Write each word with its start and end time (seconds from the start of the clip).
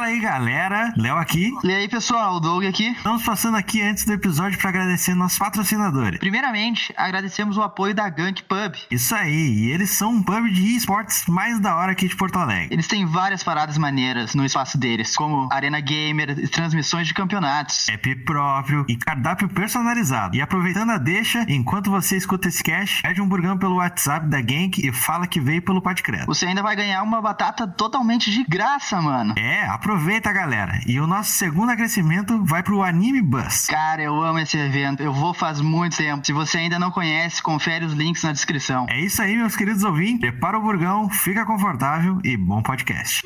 Fala 0.00 0.12
aí, 0.12 0.20
galera. 0.20 0.94
Léo 0.96 1.16
aqui. 1.18 1.52
E 1.62 1.70
aí, 1.70 1.86
pessoal, 1.86 2.40
Doug 2.40 2.64
aqui. 2.64 2.86
Estamos 2.86 3.22
passando 3.22 3.58
aqui 3.58 3.82
antes 3.82 4.06
do 4.06 4.14
episódio 4.14 4.58
para 4.58 4.70
agradecer 4.70 5.14
nossos 5.14 5.38
patrocinadores. 5.38 6.18
Primeiramente, 6.18 6.90
agradecemos 6.96 7.58
o 7.58 7.62
apoio 7.62 7.94
da 7.94 8.08
Gank 8.08 8.42
Pub. 8.44 8.76
Isso 8.90 9.14
aí, 9.14 9.30
e 9.30 9.70
eles 9.70 9.90
são 9.90 10.12
um 10.12 10.22
pub 10.22 10.48
de 10.48 10.74
esportes 10.74 11.26
mais 11.26 11.60
da 11.60 11.76
hora 11.76 11.92
aqui 11.92 12.08
de 12.08 12.16
Porto 12.16 12.38
Alegre. 12.38 12.72
Eles 12.72 12.88
têm 12.88 13.04
várias 13.04 13.42
paradas 13.42 13.76
maneiras 13.76 14.34
no 14.34 14.42
espaço 14.42 14.78
deles, 14.78 15.14
como 15.14 15.50
arena 15.52 15.80
gamer 15.80 16.30
e 16.30 16.48
transmissões 16.48 17.06
de 17.06 17.12
campeonatos. 17.12 17.86
App 17.90 18.14
próprio 18.24 18.86
e 18.88 18.96
cardápio 18.96 19.50
personalizado. 19.50 20.34
E 20.34 20.40
aproveitando 20.40 20.92
a 20.92 20.98
deixa, 20.98 21.44
enquanto 21.46 21.90
você 21.90 22.16
escuta 22.16 22.48
esse 22.48 22.64
cast, 22.64 23.02
pede 23.02 23.20
um 23.20 23.28
burgão 23.28 23.58
pelo 23.58 23.76
WhatsApp 23.76 24.26
da 24.30 24.40
Gank 24.40 24.78
e 24.78 24.90
fala 24.92 25.26
que 25.26 25.38
veio 25.38 25.60
pelo 25.60 25.82
Podcredo. 25.82 26.24
Você 26.24 26.46
ainda 26.46 26.62
vai 26.62 26.74
ganhar 26.74 27.02
uma 27.02 27.20
batata 27.20 27.68
totalmente 27.68 28.30
de 28.30 28.44
graça, 28.44 28.98
mano. 29.02 29.34
É, 29.36 29.66
aproveita, 29.66 29.89
galera. 30.32 30.80
E 30.86 31.00
o 31.00 31.06
nosso 31.06 31.32
segundo 31.32 31.70
agradecimento 31.70 32.44
vai 32.44 32.62
pro 32.62 32.82
Anime 32.82 33.22
Bus. 33.22 33.66
Cara, 33.66 34.02
eu 34.02 34.22
amo 34.22 34.38
esse 34.38 34.56
evento. 34.56 35.02
Eu 35.02 35.12
vou 35.12 35.34
faz 35.34 35.60
muito 35.60 35.96
tempo. 35.96 36.24
Se 36.24 36.32
você 36.32 36.58
ainda 36.58 36.78
não 36.78 36.90
conhece, 36.90 37.42
confere 37.42 37.84
os 37.84 37.92
links 37.92 38.22
na 38.22 38.32
descrição. 38.32 38.86
É 38.88 39.00
isso 39.00 39.20
aí, 39.22 39.36
meus 39.36 39.56
queridos 39.56 39.84
ouvintes. 39.84 40.20
Prepara 40.20 40.58
o 40.58 40.62
burgão, 40.62 41.08
fica 41.08 41.44
confortável 41.44 42.18
e 42.24 42.36
bom 42.36 42.62
podcast. 42.62 43.22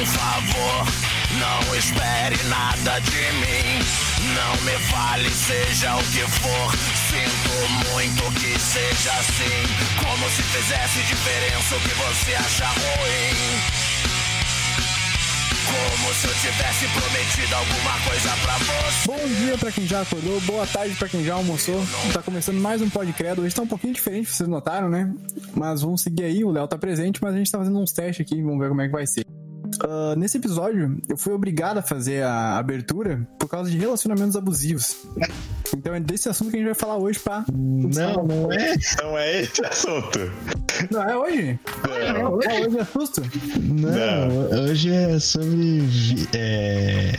Nenhum 0.00 0.06
favor. 0.06 0.86
Não 1.38 1.76
espere 1.76 2.42
nada 2.48 3.00
de 3.00 3.32
mim. 3.38 3.84
Não 4.34 4.64
me 4.64 4.78
fale, 4.88 5.30
seja 5.30 5.94
o 5.96 5.98
que 5.98 6.26
for. 6.40 6.72
Sinto 7.10 7.92
muito 7.92 8.40
que 8.40 8.58
seja 8.58 9.12
assim. 9.12 9.60
Como 10.02 10.30
se 10.30 10.42
fizesse 10.42 10.98
diferença 11.02 11.76
o 11.76 11.80
que 11.80 11.94
você 11.94 12.34
acha 12.34 12.66
ruim. 12.66 13.60
Como 15.70 16.14
se 16.14 16.26
eu 16.26 16.34
tivesse 16.34 16.86
prometido 16.88 17.54
alguma 17.54 18.00
coisa 18.08 18.30
pra 18.42 18.58
você. 18.58 19.06
Bom 19.06 19.44
dia 19.44 19.58
pra 19.58 19.70
quem 19.72 19.86
já 19.86 20.00
acordou, 20.00 20.40
boa 20.40 20.66
tarde 20.66 20.94
pra 20.96 21.08
quem 21.08 21.24
já 21.24 21.34
almoçou. 21.34 21.80
Tá 22.12 22.22
começando 22.22 22.60
mais 22.60 22.82
um 22.82 22.90
Podcredo. 22.90 23.42
Hoje 23.42 23.54
tá 23.54 23.62
um 23.62 23.68
pouquinho 23.68 23.94
diferente, 23.94 24.30
vocês 24.30 24.48
notaram, 24.48 24.88
né? 24.88 25.12
Mas 25.54 25.82
vamos 25.82 26.02
seguir 26.02 26.24
aí, 26.24 26.42
o 26.42 26.50
Léo 26.50 26.66
tá 26.66 26.76
presente, 26.76 27.20
mas 27.22 27.34
a 27.34 27.38
gente 27.38 27.52
tá 27.52 27.58
fazendo 27.58 27.78
uns 27.78 27.92
testes 27.92 28.26
aqui, 28.26 28.42
vamos 28.42 28.58
ver 28.58 28.68
como 28.68 28.82
é 28.82 28.86
que 28.86 28.92
vai 28.92 29.06
ser. 29.06 29.24
Ah, 29.82 30.14
nesse 30.16 30.38
episódio, 30.38 31.00
eu 31.08 31.16
fui 31.16 31.32
obrigado 31.32 31.78
a 31.78 31.82
fazer 31.82 32.22
a 32.22 32.58
abertura 32.58 33.26
por 33.38 33.48
causa 33.48 33.70
de 33.70 33.78
relacionamentos 33.78 34.36
abusivos. 34.36 34.96
Então 35.74 35.94
é 35.94 36.00
desse 36.00 36.28
assunto 36.28 36.50
que 36.50 36.56
a 36.56 36.58
gente 36.58 36.66
vai 36.66 36.74
falar 36.74 36.96
hoje, 36.96 37.18
pá. 37.18 37.44
Não, 37.52 38.24
não 38.24 38.52
é. 38.52 38.74
Não 39.02 39.18
é 39.18 39.42
esse 39.42 39.64
assunto. 39.64 40.18
Não, 40.90 41.02
é 41.02 41.16
hoje? 41.16 41.60
É 41.88 42.24
hoje, 42.26 42.48
é 42.48 42.66
hoje 42.66 42.78
é 42.78 42.84
susto? 42.84 43.22
Não, 43.60 44.64
hoje 44.64 44.90
é 44.92 45.18
sobre. 45.18 45.84
É. 46.34 47.12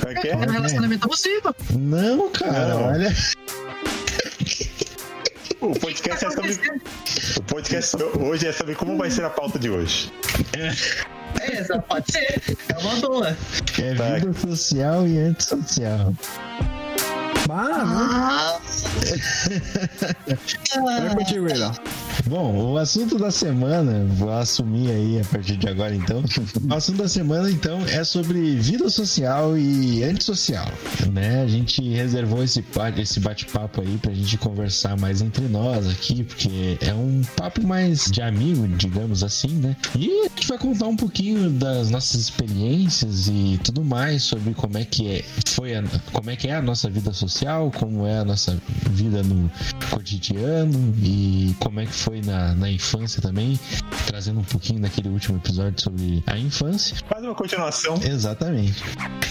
Como 0.00 0.12
é 0.12 0.20
que 0.20 0.28
é? 0.28 0.36
um 0.36 0.40
relacionamento 0.40 1.04
abusivo. 1.04 1.54
Não, 1.78 2.30
cara, 2.30 2.68
Não. 2.68 2.84
olha. 2.88 3.14
O 5.60 5.72
podcast 5.78 6.24
é 6.24 6.30
sobre. 6.30 6.52
O 7.36 7.42
podcast 7.42 7.96
hoje 8.20 8.46
é 8.46 8.52
sobre 8.52 8.74
como 8.74 8.96
vai 8.96 9.10
ser 9.10 9.24
a 9.24 9.30
pauta 9.30 9.58
de 9.58 9.70
hoje. 9.70 10.12
É, 11.40 11.64
só 11.64 11.78
pode 11.80 12.12
ser. 12.12 12.42
É 12.68 12.78
uma 12.78 12.94
boa. 12.96 13.36
É 13.78 13.94
vida 14.20 14.32
social 14.40 15.06
e 15.06 15.18
antissocial. 15.18 16.14
Ah, 17.48 18.58
É 20.26 21.14
contigo, 21.14 21.46
Léo. 21.46 21.72
Bom, 22.24 22.72
o 22.72 22.78
assunto 22.78 23.18
da 23.18 23.30
semana, 23.30 24.04
vou 24.14 24.30
assumir 24.30 24.90
aí 24.90 25.20
a 25.20 25.24
partir 25.24 25.56
de 25.56 25.68
agora 25.68 25.94
então. 25.94 26.24
O 26.68 26.74
assunto 26.74 26.98
da 26.98 27.08
semana 27.08 27.50
então 27.50 27.80
é 27.86 28.02
sobre 28.02 28.56
vida 28.56 28.88
social 28.88 29.56
e 29.56 30.02
antissocial, 30.02 30.66
né? 31.12 31.42
A 31.42 31.46
gente 31.46 31.82
reservou 31.90 32.42
esse 32.42 32.64
esse 32.96 33.20
bate-papo 33.20 33.80
aí 33.80 33.98
pra 33.98 34.12
gente 34.12 34.38
conversar 34.38 34.96
mais 34.96 35.20
entre 35.20 35.46
nós 35.46 35.86
aqui, 35.86 36.24
porque 36.24 36.78
é 36.80 36.92
um 36.94 37.22
papo 37.36 37.64
mais 37.64 38.06
de 38.10 38.22
amigo, 38.22 38.66
digamos 38.68 39.22
assim, 39.22 39.48
né? 39.48 39.76
E 39.94 40.08
a 40.26 40.28
gente 40.28 40.48
vai 40.48 40.58
contar 40.58 40.86
um 40.86 40.96
pouquinho 40.96 41.50
das 41.50 41.90
nossas 41.90 42.20
experiências 42.20 43.28
e 43.28 43.60
tudo 43.62 43.84
mais 43.84 44.22
sobre 44.22 44.54
como 44.54 44.78
é 44.78 44.84
que 44.84 45.08
é, 45.08 45.24
foi 45.48 45.76
a, 45.76 45.84
como 46.12 46.30
é 46.30 46.36
que 46.36 46.48
é 46.48 46.56
a 46.56 46.62
nossa 46.62 46.88
vida 46.88 47.12
social, 47.12 47.70
como 47.70 48.06
é 48.06 48.18
a 48.18 48.24
nossa 48.24 48.56
vida 48.90 49.22
no 49.22 49.50
cotidiano 49.90 50.94
e 51.02 51.54
como 51.60 51.80
é 51.80 51.86
que 51.86 51.92
foi 51.92 52.05
na, 52.24 52.54
na 52.54 52.70
infância 52.70 53.20
também, 53.20 53.58
trazendo 54.06 54.40
um 54.40 54.44
pouquinho 54.44 54.80
daquele 54.80 55.08
último 55.08 55.38
episódio 55.38 55.82
sobre 55.82 56.22
a 56.26 56.38
infância. 56.38 56.96
Quase 57.08 57.26
uma 57.26 57.34
continuação. 57.34 58.00
Exatamente. 58.02 58.82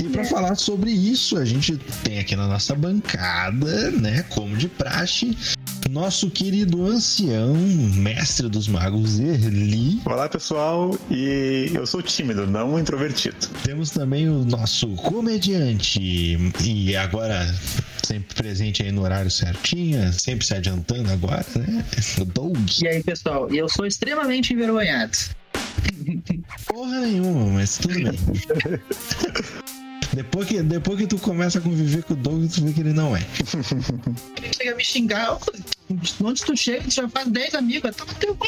E 0.04 0.10
para 0.10 0.26
falar 0.26 0.56
sobre 0.56 0.92
isso, 0.92 1.38
a 1.38 1.46
gente 1.46 1.78
tem 2.04 2.20
aqui 2.20 2.36
na 2.36 2.48
nossa 2.48 2.76
bancada, 2.76 3.92
né, 3.92 4.24
como 4.30 4.56
de 4.58 4.68
praxe, 4.68 5.38
nosso 5.90 6.30
querido 6.30 6.86
ancião, 6.86 7.54
mestre 7.56 8.50
dos 8.50 8.68
magos 8.68 9.20
Erli. 9.20 10.02
Olá, 10.06 10.28
pessoal. 10.28 10.98
E 11.10 11.72
eu 11.74 11.86
sou 11.86 12.02
tímido, 12.02 12.48
não 12.48 12.80
introvertido. 12.80 13.48
Temos 13.64 13.92
também 13.92 14.28
o 14.28 14.44
nosso 14.44 14.88
comediante 14.96 16.38
e 16.64 16.96
agora 16.96 17.46
sempre 18.04 18.36
presente 18.36 18.84
aí 18.84 18.92
no 18.92 19.04
horário 19.04 19.32
certinho, 19.32 20.12
sempre 20.14 20.46
se 20.46 20.54
adiantando 20.54 21.12
agora, 21.12 21.46
né? 21.56 21.86
O 22.20 22.26
Doug. 22.26 22.58
E 22.82 22.88
aí, 22.88 23.04
pessoal, 23.04 23.50
eu 23.54 23.68
sou 23.70 23.86
extremamente 23.86 24.54
envergonhado. 24.54 25.18
Porra 26.68 27.00
nenhuma, 27.02 27.46
mas 27.54 27.78
tudo 27.78 27.94
bem. 27.96 28.18
Depois 30.16 30.48
que, 30.48 30.62
depois 30.64 30.98
que 30.98 31.08
tu 31.08 31.18
começa 31.18 31.60
a 31.60 31.62
conviver 31.62 32.02
com 32.04 32.14
o 32.14 32.18
Doug, 32.18 32.50
tu 32.50 32.64
vê 32.64 32.72
que 32.72 32.80
ele 32.80 32.94
não 32.94 33.16
é. 33.16 33.20
Ele 34.42 34.54
chega 34.54 34.72
a 34.72 34.76
me 34.76 34.84
xingar. 34.84 35.38
Onde 36.24 36.44
tu 36.44 36.58
chega, 36.58 36.84
tu 36.84 36.92
já 36.92 37.08
faz 37.08 37.28
10 37.28 37.56
amigos. 37.56 37.96
Toma 37.96 38.14
teu 38.16 38.36
cu. 38.36 38.48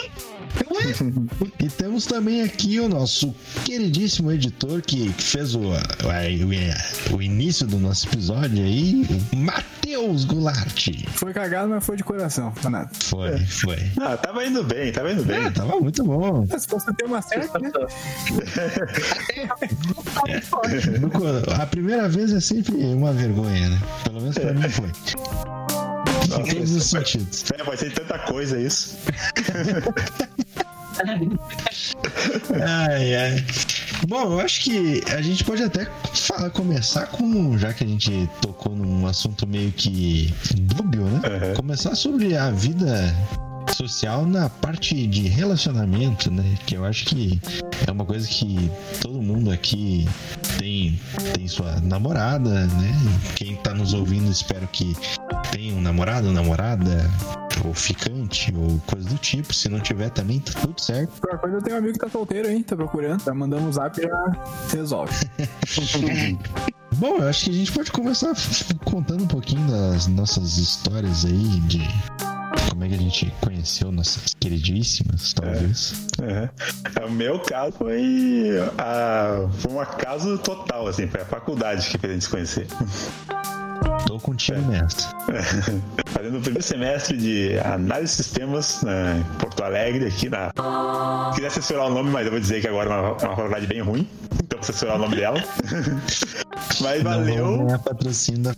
E 1.59 1.69
temos 1.69 2.05
também 2.05 2.41
aqui 2.41 2.79
o 2.79 2.89
nosso 2.89 3.35
queridíssimo 3.63 4.31
editor 4.31 4.81
que, 4.81 5.09
fez 5.09 5.53
o, 5.53 5.59
o, 5.59 7.15
o 7.15 7.21
início 7.21 7.67
do 7.67 7.77
nosso 7.77 8.07
episódio 8.07 8.63
aí, 8.63 9.05
o 9.31 9.35
Matheus 9.35 10.25
Goulart. 10.25 10.87
Foi 11.13 11.33
cagado, 11.33 11.69
mas 11.69 11.85
foi 11.85 11.95
de 11.95 12.03
coração, 12.03 12.51
Renato. 12.61 13.05
Foi, 13.05 13.37
foi. 13.45 13.77
Ah, 14.01 14.17
tava 14.17 14.45
indo 14.45 14.63
bem, 14.63 14.91
tava 14.91 15.11
indo 15.11 15.23
bem. 15.23 15.45
É, 15.45 15.51
tava 15.51 15.79
muito 15.79 16.03
bom. 16.03 16.45
Se 16.57 16.67
fosse 16.67 16.91
ter 16.95 17.05
uma 17.05 17.21
certa, 17.21 17.59
né? 17.59 17.71
A 21.61 21.65
primeira 21.67 22.09
vez 22.09 22.31
é 22.31 22.39
sempre 22.39 22.75
uma 22.75 23.13
vergonha, 23.13 23.69
né? 23.69 23.79
Pelo 24.03 24.21
menos 24.21 24.37
pra 24.37 24.53
mim 24.53 24.69
foi. 24.69 24.91
Em 26.27 26.55
todos 26.55 26.71
os 26.75 26.85
sentidos. 26.85 27.45
É, 27.57 27.63
vai 27.63 27.77
ser 27.77 27.91
tanta 27.93 28.19
coisa 28.19 28.59
isso. 28.59 28.97
Ai, 32.61 33.15
ai. 33.15 33.45
Bom, 34.07 34.33
eu 34.33 34.39
acho 34.39 34.61
que 34.61 35.03
a 35.11 35.21
gente 35.21 35.43
pode 35.43 35.63
até 35.63 35.85
falar, 36.13 36.49
começar 36.49 37.07
com, 37.07 37.57
já 37.57 37.73
que 37.73 37.83
a 37.83 37.87
gente 37.87 38.29
tocou 38.41 38.75
num 38.75 39.05
assunto 39.05 39.47
meio 39.47 39.71
que 39.71 40.33
dúbio, 40.55 41.05
né? 41.05 41.21
Começar 41.55 41.95
sobre 41.95 42.35
a 42.35 42.51
vida 42.51 43.13
social 43.75 44.25
na 44.25 44.49
parte 44.49 45.07
de 45.07 45.27
relacionamento, 45.27 46.31
né? 46.31 46.57
Que 46.65 46.75
eu 46.75 46.85
acho 46.85 47.05
que 47.05 47.39
é 47.85 47.91
uma 47.91 48.05
coisa 48.05 48.27
que 48.27 48.71
todo 49.01 49.21
mundo 49.21 49.51
aqui 49.51 50.07
tem, 50.57 50.99
tem 51.33 51.47
sua 51.47 51.79
namorada, 51.81 52.65
né? 52.67 52.93
Quem 53.35 53.55
tá 53.57 53.73
nos 53.73 53.93
ouvindo, 53.93 54.31
espero 54.31 54.67
que 54.67 54.95
tenha 55.51 55.73
um 55.73 55.81
namorado, 55.81 56.31
namorada, 56.31 57.09
ou 57.65 57.73
ficante, 57.73 58.53
ou 58.55 58.79
coisa 58.85 59.07
do 59.09 59.17
tipo. 59.17 59.53
Se 59.53 59.69
não 59.69 59.79
tiver 59.79 60.09
também, 60.09 60.39
tá 60.39 60.59
tudo 60.59 60.79
certo. 60.79 61.19
Qualquer 61.21 61.39
coisa 61.39 61.57
eu 61.57 61.61
tenho 61.61 61.75
um 61.75 61.79
amigo 61.79 61.93
que 61.93 61.99
tá 61.99 62.09
solteiro, 62.09 62.49
hein? 62.49 62.63
Tá 62.63 62.75
procurando, 62.75 63.23
tá 63.23 63.33
mandando 63.33 63.67
um 63.67 63.71
zap 63.71 63.99
e 63.99 64.03
já 64.03 64.33
resolve. 64.71 65.13
Bom, 66.95 67.17
eu 67.17 67.27
acho 67.27 67.45
que 67.45 67.51
a 67.51 67.53
gente 67.53 67.71
pode 67.71 67.91
começar 67.91 68.33
contando 68.83 69.23
um 69.23 69.27
pouquinho 69.27 69.67
das 69.69 70.07
nossas 70.07 70.57
histórias 70.57 71.25
aí 71.25 71.59
de 71.61 71.81
como 72.69 72.83
é 72.83 72.89
que 72.89 72.95
a 72.95 72.97
gente 72.97 73.33
conheceu 73.41 73.91
nossas 73.91 74.33
queridíssimas, 74.33 75.33
talvez. 75.33 76.07
É. 76.21 76.49
O 77.05 77.11
meu 77.11 77.39
caso 77.39 77.73
foi, 77.77 78.57
a, 78.77 79.47
foi 79.59 79.71
um 79.71 79.79
acaso 79.79 80.37
total, 80.39 80.87
assim, 80.87 81.07
foi 81.07 81.21
a 81.21 81.25
faculdade 81.25 81.87
que 81.89 81.97
fez 81.97 82.11
a 82.11 82.13
gente 82.13 82.23
se 82.23 82.29
conhecer. 82.29 82.67
Estou 83.99 84.19
contigo 84.19 84.61
nessa. 84.61 85.09
Fazendo 86.07 86.37
o 86.37 86.41
primeiro 86.41 86.63
semestre 86.63 87.17
de 87.17 87.59
análise 87.59 88.17
de 88.17 88.23
sistemas 88.23 88.81
né, 88.83 89.19
em 89.19 89.37
Porto 89.37 89.63
Alegre, 89.63 90.07
aqui 90.07 90.29
na. 90.29 90.51
Quiser 91.35 91.51
censurar 91.51 91.87
o 91.87 91.89
nome, 91.89 92.09
mas 92.09 92.25
eu 92.25 92.31
vou 92.31 92.39
dizer 92.39 92.61
que 92.61 92.67
agora 92.67 92.89
é 92.89 92.93
uma, 92.93 93.11
uma 93.11 93.17
faculdade 93.17 93.67
bem 93.67 93.81
ruim. 93.81 94.07
Então, 94.33 94.59
vou 94.59 94.63
censurar 94.63 94.95
o 94.95 94.99
nome 94.99 95.15
dela. 95.15 95.43
mas 96.81 97.03
valeu. 97.03 97.57
Não 97.57 97.75
é 97.75 97.77
patrocínio 97.77 98.43
da 98.43 98.53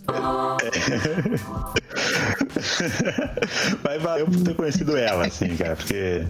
Mas 3.82 4.02
valeu 4.02 4.26
por 4.26 4.42
ter 4.42 4.54
conhecido 4.54 4.96
ela, 4.96 5.26
assim, 5.26 5.56
cara, 5.56 5.76
porque 5.76 6.24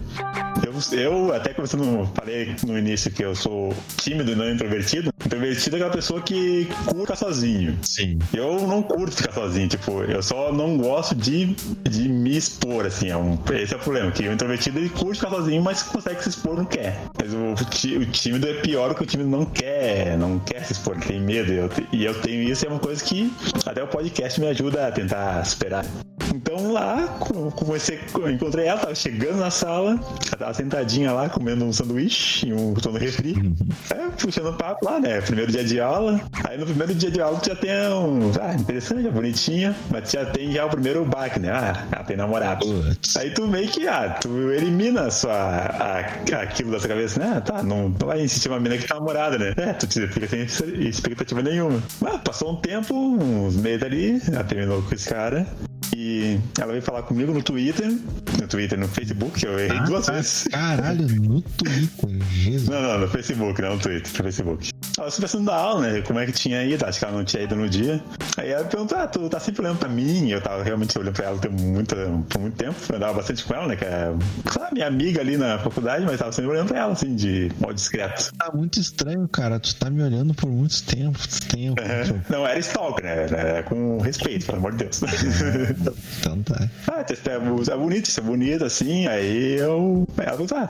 eu, 0.65 0.99
eu 0.99 1.33
até 1.33 1.53
começando, 1.53 2.09
falei 2.13 2.55
no 2.65 2.77
início 2.77 3.11
que 3.11 3.23
eu 3.23 3.35
sou 3.35 3.73
tímido 3.97 4.31
e 4.31 4.35
não 4.35 4.49
introvertido. 4.49 5.11
Introvertido 5.25 5.75
é 5.75 5.79
aquela 5.79 5.93
pessoa 5.93 6.21
que 6.21 6.67
curta 6.85 7.15
sozinho. 7.15 7.77
Sim. 7.81 8.19
Eu 8.33 8.67
não 8.67 8.80
curto 8.83 9.15
ficar 9.15 9.33
sozinho, 9.33 9.67
tipo, 9.67 10.03
eu 10.03 10.21
só 10.21 10.51
não 10.51 10.77
gosto 10.77 11.15
de, 11.15 11.55
de 11.89 12.09
me 12.09 12.37
expor, 12.37 12.85
assim, 12.85 13.09
é 13.09 13.17
um, 13.17 13.37
esse 13.53 13.73
é 13.73 13.77
o 13.77 13.79
problema, 13.79 14.11
que 14.11 14.27
o 14.27 14.33
introvertido 14.33 14.79
ele 14.79 14.89
curte 14.89 15.19
ficar 15.19 15.31
sozinho, 15.31 15.61
mas 15.61 15.83
consegue 15.83 16.23
se 16.23 16.29
expor, 16.29 16.57
não 16.57 16.65
quer. 16.65 16.99
Mas 17.19 17.33
o, 17.33 17.53
o 17.99 18.05
tímido 18.05 18.47
é 18.47 18.53
pior 18.61 18.93
que 18.95 19.03
o 19.03 19.05
tímido 19.05 19.29
não 19.29 19.45
quer, 19.45 20.17
não 20.17 20.39
quer 20.39 20.63
se 20.65 20.73
expor, 20.73 20.97
tem 20.97 21.19
medo, 21.19 21.51
eu, 21.51 21.69
e 21.91 22.05
eu 22.05 22.19
tenho 22.21 22.43
isso, 22.43 22.65
é 22.65 22.69
uma 22.69 22.79
coisa 22.79 23.03
que 23.03 23.31
até 23.65 23.83
o 23.83 23.87
podcast 23.87 24.39
me 24.39 24.47
ajuda 24.47 24.87
a 24.87 24.91
tentar 24.91 25.43
superar. 25.45 25.85
Então 26.33 26.71
lá, 26.71 27.07
comecei, 27.55 27.99
encontrei 28.33 28.67
ela, 28.67 28.79
tava 28.79 28.95
chegando 28.95 29.37
na 29.37 29.51
sala, 29.51 29.99
ela 30.27 30.37
tava 30.37 30.53
sentadinha 30.53 31.11
lá, 31.11 31.29
comendo 31.29 31.65
um 31.65 31.73
sanduíche 31.73 32.47
e 32.47 32.53
um 32.53 32.73
botão 32.73 32.93
refri. 32.93 33.35
É, 33.89 34.09
puxando 34.17 34.55
papo 34.57 34.85
lá, 34.85 34.99
né? 34.99 35.19
Primeiro 35.21 35.51
dia 35.51 35.63
de 35.63 35.79
aula. 35.79 36.21
Aí 36.47 36.57
no 36.57 36.65
primeiro 36.65 36.93
dia 36.95 37.11
de 37.11 37.19
aula 37.19 37.37
tu 37.39 37.49
já 37.49 37.55
tem 37.55 37.71
um. 37.89 38.31
Ah, 38.39 38.55
interessante, 38.71 39.07
é 39.07 39.11
bonitinha, 39.11 39.75
mas 39.89 40.09
já 40.11 40.25
tem 40.25 40.51
já 40.51 40.65
o 40.65 40.69
primeiro 40.69 41.03
baque, 41.05 41.39
né? 41.39 41.51
Ah, 41.51 41.85
ela 41.91 42.03
tem 42.03 42.17
namorado. 42.17 42.65
Putz. 42.65 43.15
Aí 43.17 43.29
tu 43.31 43.47
meio 43.47 43.67
que, 43.69 43.87
ah, 43.87 44.17
tu 44.21 44.51
elimina 44.51 45.01
a 45.07 45.11
sua, 45.11 45.33
a, 45.33 45.99
aquilo 46.41 46.71
da 46.71 46.79
sua 46.79 46.89
cabeça, 46.89 47.19
né? 47.19 47.33
Ah, 47.37 47.41
tá, 47.41 47.63
não, 47.63 47.89
não 47.89 48.07
vai 48.07 48.21
insistir 48.21 48.47
uma 48.49 48.59
mina 48.59 48.77
que 48.77 48.87
tá 48.87 48.95
namorada, 48.95 49.37
né? 49.37 49.53
É, 49.57 49.73
tu 49.73 49.85
te- 49.87 50.07
fica 50.07 50.27
sem 50.27 50.43
expectativa 50.87 51.41
nenhuma. 51.41 51.81
Mas 51.99 52.21
passou 52.21 52.53
um 52.53 52.55
tempo, 52.55 52.95
uns 52.95 53.55
meses 53.57 53.83
ali, 53.83 54.21
ela 54.31 54.43
terminou 54.43 54.81
com 54.81 54.95
esse 54.95 55.09
cara. 55.09 55.45
E 55.95 56.39
ela 56.59 56.71
veio 56.71 56.81
falar 56.81 57.03
comigo 57.03 57.33
no 57.33 57.41
Twitter, 57.43 57.87
no 58.39 58.47
Twitter, 58.47 58.79
no 58.79 58.87
Facebook, 58.87 59.45
eu 59.45 59.59
errei 59.59 59.79
duas 59.81 60.07
Ah, 60.09 60.13
vezes. 60.13 60.47
Caralho, 60.51 61.07
no 61.21 61.41
Twitter, 61.41 62.21
Jesus. 62.31 62.69
Não, 62.69 62.81
não, 62.81 62.99
no 62.99 63.07
Facebook, 63.07 63.61
não 63.61 63.75
no 63.75 63.79
Twitter, 63.79 64.11
no 64.11 64.23
Facebook. 64.23 64.71
Ela 64.97 65.11
conversando 65.11 65.45
da 65.45 65.55
aula, 65.55 65.81
né? 65.87 66.01
Como 66.01 66.19
é 66.19 66.25
que 66.25 66.31
tinha 66.31 66.63
ido? 66.63 66.85
Acho 66.85 66.99
que 66.99 67.05
ela 67.05 67.17
não 67.17 67.23
tinha 67.25 67.43
ido 67.43 67.55
no 67.55 67.67
dia. 67.69 68.01
Aí 68.37 68.49
ela 68.49 68.63
perguntou: 68.65 68.97
Ah, 68.97 69.07
tu 69.07 69.27
tá 69.29 69.39
sempre 69.39 69.61
olhando 69.61 69.77
pra 69.79 69.89
mim? 69.89 70.29
Eu 70.29 70.41
tava 70.41 70.63
realmente 70.63 70.97
olhando 70.97 71.13
pra 71.13 71.25
ela 71.25 71.37
tem 71.39 71.49
muito, 71.51 71.95
por 72.29 72.39
muito 72.41 72.55
tempo. 72.55 72.75
Eu 72.89 72.95
andava 72.97 73.13
bastante 73.13 73.43
com 73.43 73.53
ela, 73.53 73.67
né? 73.67 73.75
Que 73.75 73.85
é, 73.85 74.13
sabe, 74.51 74.73
minha 74.73 74.87
amiga 74.87 75.21
ali 75.21 75.37
na 75.37 75.57
faculdade, 75.59 76.05
mas 76.05 76.19
tava 76.19 76.31
sempre 76.31 76.51
olhando 76.51 76.67
pra 76.67 76.79
ela, 76.79 76.93
assim, 76.93 77.15
de 77.15 77.51
modo 77.59 77.73
discreto. 77.73 78.31
Tá 78.37 78.51
muito 78.53 78.79
estranho, 78.79 79.27
cara. 79.27 79.59
Tu 79.59 79.75
tá 79.75 79.89
me 79.89 80.03
olhando 80.03 80.33
por 80.33 80.49
muito 80.49 80.81
tempo. 80.83 81.19
tempo. 81.49 81.81
Uhum. 81.91 82.21
Não, 82.29 82.47
era 82.47 82.57
stalker, 82.59 83.03
né? 83.03 83.27
Era 83.31 83.63
com 83.63 83.97
respeito, 83.99 84.45
pelo 84.45 84.57
amor 84.59 84.71
de 84.73 84.85
Deus. 84.85 85.01
Então 86.19 86.41
tá. 86.43 86.69
ah, 86.87 87.05
isso 87.11 87.29
é, 87.29 87.73
é 87.73 87.77
bonito, 87.77 88.05
isso 88.09 88.19
é 88.19 88.23
bonito, 88.23 88.65
assim. 88.65 89.07
Aí 89.07 89.57
eu. 89.57 90.07
Ela 90.17 90.37
falou: 90.37 90.47
Ah, 90.55 90.69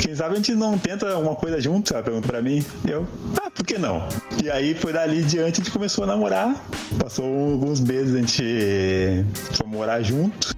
quem 0.00 0.14
sabe 0.14 0.34
a 0.34 0.36
gente 0.36 0.54
não 0.54 0.76
tenta 0.76 1.16
uma 1.18 1.34
coisa 1.34 1.60
junto? 1.60 1.92
Ela 1.94 2.02
perguntou 2.02 2.30
pra 2.30 2.42
mim. 2.42 2.64
Eu, 2.86 3.06
ah, 3.42 3.50
por 3.50 3.64
que 3.64 3.78
não? 3.78 4.08
E 4.42 4.50
aí 4.50 4.74
foi 4.74 4.92
dali 4.92 5.20
em 5.20 5.24
diante 5.26 5.60
a 5.60 5.64
gente 5.64 5.70
começou 5.70 6.04
a 6.04 6.06
namorar. 6.06 6.54
Passou 6.98 7.24
alguns 7.52 7.80
meses 7.80 8.14
a 8.14 8.18
gente 8.18 9.24
foi 9.52 9.66
morar 9.66 10.02
junto. 10.02 10.54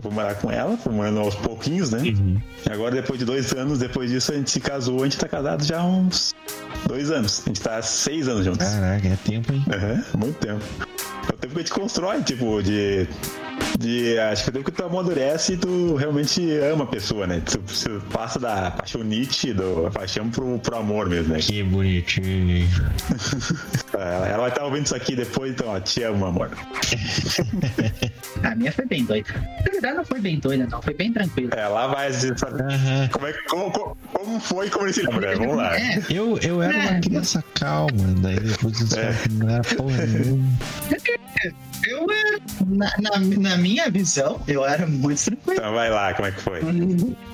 Fui 0.00 0.12
morar 0.12 0.34
com 0.36 0.50
ela, 0.50 0.76
foi 0.76 0.92
morando 0.92 1.20
aos 1.20 1.34
pouquinhos, 1.34 1.90
né? 1.90 2.00
E 2.04 2.72
agora, 2.72 2.94
depois 2.94 3.18
de 3.18 3.24
dois 3.24 3.52
anos, 3.52 3.78
depois 3.78 4.10
disso, 4.10 4.32
a 4.32 4.36
gente 4.36 4.50
se 4.50 4.60
casou. 4.60 5.00
A 5.00 5.04
gente 5.04 5.18
tá 5.18 5.28
casado 5.28 5.64
já 5.64 5.80
há 5.80 5.84
uns 5.84 6.34
dois 6.86 7.10
anos. 7.10 7.42
A 7.44 7.48
gente 7.48 7.60
tá 7.60 7.76
há 7.78 7.82
seis 7.82 8.28
anos 8.28 8.44
juntos. 8.44 8.66
Caraca, 8.66 9.08
é 9.08 9.16
tempo, 9.24 9.52
hein? 9.52 9.64
Aham, 9.72 10.04
muito 10.18 10.38
tempo. 10.38 10.62
É 11.32 11.34
o 11.34 11.38
tempo 11.38 11.54
que 11.54 11.60
a 11.60 11.62
gente 11.62 11.72
constrói, 11.72 12.22
tipo, 12.22 12.62
de. 12.62 13.08
De 13.78 14.18
acho 14.18 14.44
que 14.44 14.50
é 14.50 14.52
tempo 14.52 14.64
que 14.64 14.72
tu 14.72 14.84
amadurece 14.84 15.54
e 15.54 15.56
tu 15.56 15.94
realmente 15.96 16.40
ama 16.60 16.84
a 16.84 16.86
pessoa, 16.86 17.26
né? 17.26 17.40
Tu, 17.44 17.58
tu 17.58 18.00
passa 18.12 18.38
da 18.38 18.70
paixonite, 18.72 19.52
do 19.52 19.90
paixão 19.92 20.28
pro, 20.30 20.58
pro 20.58 20.76
amor 20.76 21.08
mesmo, 21.08 21.32
né? 21.34 21.40
Que 21.40 21.62
bonitinho. 21.62 22.68
Ela, 23.94 24.26
ela 24.28 24.38
vai 24.38 24.48
estar 24.48 24.64
ouvindo 24.64 24.86
isso 24.86 24.96
aqui 24.96 25.14
depois, 25.14 25.52
então, 25.52 25.68
ó, 25.68 25.78
te 25.78 26.02
amo, 26.02 26.24
amor. 26.24 26.50
A 28.42 28.54
minha 28.54 28.72
foi 28.72 28.86
bem 28.86 29.04
doida. 29.04 29.28
Na 29.32 29.70
verdade, 29.70 29.96
não 29.96 30.04
foi 30.04 30.20
bem 30.20 30.38
doida, 30.40 30.66
não. 30.70 30.80
Foi 30.82 30.94
bem 30.94 31.12
tranquila. 31.12 31.50
É, 31.54 31.68
lá 31.68 31.86
vai? 31.88 32.08
Aham. 32.08 33.08
Como, 33.12 33.26
é, 33.26 33.32
que- 33.32 33.42
como, 33.48 33.70
como, 33.70 33.96
como 34.12 34.40
foi 34.40 34.68
como 34.70 34.86
ele 34.86 34.92
se 34.94 35.02
lembra? 35.02 35.36
Vamos 35.36 35.56
lá. 35.56 35.78
É, 35.78 36.00
Eu, 36.10 36.38
eu 36.38 36.62
era 36.62 36.76
uma 36.76 37.00
criança 37.00 37.44
calma, 37.54 38.14
daí 38.22 38.40
depois 38.40 38.80
eu 38.92 38.98
É. 38.98 39.14
não 39.30 39.48
era 39.50 39.62
porra 39.62 40.06
nenhuma. 40.06 40.48
Na, 42.66 42.92
na, 42.98 43.18
na 43.18 43.56
minha 43.56 43.90
visão, 43.90 44.40
eu 44.46 44.64
era 44.64 44.86
muito 44.86 45.22
tranquilo. 45.22 45.58
Então 45.58 45.72
vai 45.72 45.90
lá, 45.90 46.14
como 46.14 46.28
é 46.28 46.32
que 46.32 46.40
foi? 46.40 46.60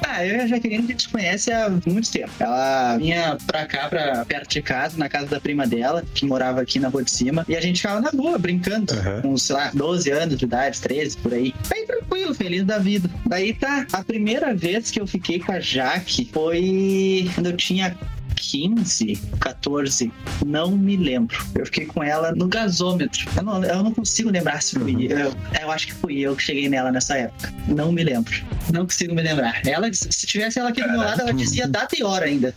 Ah, 0.07 0.25
eu 0.25 0.37
e 0.37 0.41
a 0.41 0.47
Jaqueline 0.47 0.85
a 0.85 0.87
gente 0.89 1.09
conhece 1.09 1.53
há 1.53 1.71
muito 1.87 2.11
tempo. 2.11 2.31
Ela 2.41 2.97
vinha 2.97 3.37
pra 3.47 3.67
cá, 3.67 3.89
pra 3.89 4.25
perto 4.25 4.51
de 4.51 4.63
casa, 4.63 4.97
na 4.99 5.09
casa 5.09 5.27
da 5.27 5.41
prima 5.41 5.67
dela, 5.67 6.03
que 6.15 6.25
morava 6.25 6.61
aqui 6.61 6.79
na 6.79 6.89
rua 6.89 7.03
de 7.03 7.11
cima. 7.11 7.45
E 7.49 7.57
a 7.57 7.61
gente 7.61 7.81
ficava 7.81 8.01
na 8.01 8.11
rua, 8.11 8.39
brincando. 8.39 8.95
Uhum. 8.95 9.23
Com, 9.23 9.37
sei 9.37 9.57
lá, 9.57 9.71
12 9.75 10.11
anos 10.11 10.37
de 10.37 10.45
idade, 10.45 10.81
13, 10.81 11.17
por 11.19 11.35
aí. 11.35 11.55
Bem 11.69 11.87
tranquilo, 11.87 12.35
feliz 12.35 12.65
da 12.65 12.79
vida. 12.79 13.11
Daí 13.27 13.53
tá, 13.55 13.87
a 13.93 14.03
primeira 14.03 14.55
vez 14.55 14.91
que 14.91 15.01
eu 15.01 15.07
fiquei 15.07 15.39
com 15.39 15.53
a 15.53 15.61
Jaque 15.61 16.29
foi 16.33 17.31
quando 17.35 17.47
eu 17.47 17.57
tinha 17.57 17.97
15, 18.39 19.17
14, 19.41 20.13
não 20.47 20.71
me 20.71 20.97
lembro. 20.97 21.37
Eu 21.55 21.67
fiquei 21.67 21.87
com 21.87 22.03
ela 22.03 22.33
no 22.33 22.47
gasômetro. 22.49 23.29
Eu 23.37 23.43
não, 23.43 23.65
eu 23.65 23.83
não 23.83 23.93
consigo 23.93 24.31
lembrar 24.31 24.63
se 24.63 24.79
fui 24.79 25.07
eu. 25.13 25.33
Eu 25.61 25.71
acho 25.71 25.89
que 25.89 25.93
fui 25.95 26.19
eu 26.21 26.35
que 26.37 26.43
cheguei 26.43 26.69
nela 26.69 26.91
nessa 26.93 27.17
época. 27.17 27.53
Não 27.67 27.91
me 27.93 28.03
lembro. 28.05 28.35
Não 28.73 28.85
consigo 28.85 29.15
me 29.15 29.23
lembrar. 29.23 29.61
Ela, 29.67 29.93
se 29.93 30.27
tivesse 30.27 30.59
ela 30.59 30.71
aqui 30.71 30.83
do 30.83 30.89
meu 30.89 30.99
lado, 31.01 31.21
ela 31.23 31.33
dizia 31.33 31.67
data 31.67 31.97
e 31.99 32.03
hora 32.03 32.27
ainda. 32.27 32.55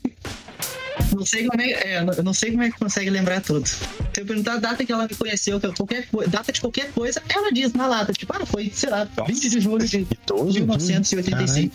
Não 1.14 1.24
sei 1.24 1.46
como 1.46 1.62
é, 1.62 1.70
é, 1.70 1.98
eu 2.00 2.22
não 2.22 2.34
sei 2.34 2.50
como 2.50 2.62
é 2.62 2.70
que 2.70 2.78
consegue 2.78 3.08
lembrar 3.08 3.40
tudo. 3.40 3.66
Se 3.66 3.80
eu 4.18 4.26
perguntar 4.26 4.54
a 4.54 4.56
data 4.58 4.84
que 4.84 4.92
ela 4.92 5.04
me 5.08 5.14
conheceu, 5.14 5.58
que 5.58 5.66
eu- 5.66 5.72
qualquer 5.72 6.06
data 6.28 6.52
de 6.52 6.60
qualquer 6.60 6.90
coisa, 6.92 7.22
ela 7.34 7.50
diz 7.50 7.72
na 7.72 7.86
lata, 7.86 8.12
tipo, 8.12 8.34
ah, 8.36 8.44
foi, 8.44 8.70
sei 8.74 8.90
lá, 8.90 9.08
20 9.26 9.48
de 9.48 9.60
julho 9.60 9.86
de 9.86 10.06
Idoso, 10.24 10.58
1985. 10.58 11.74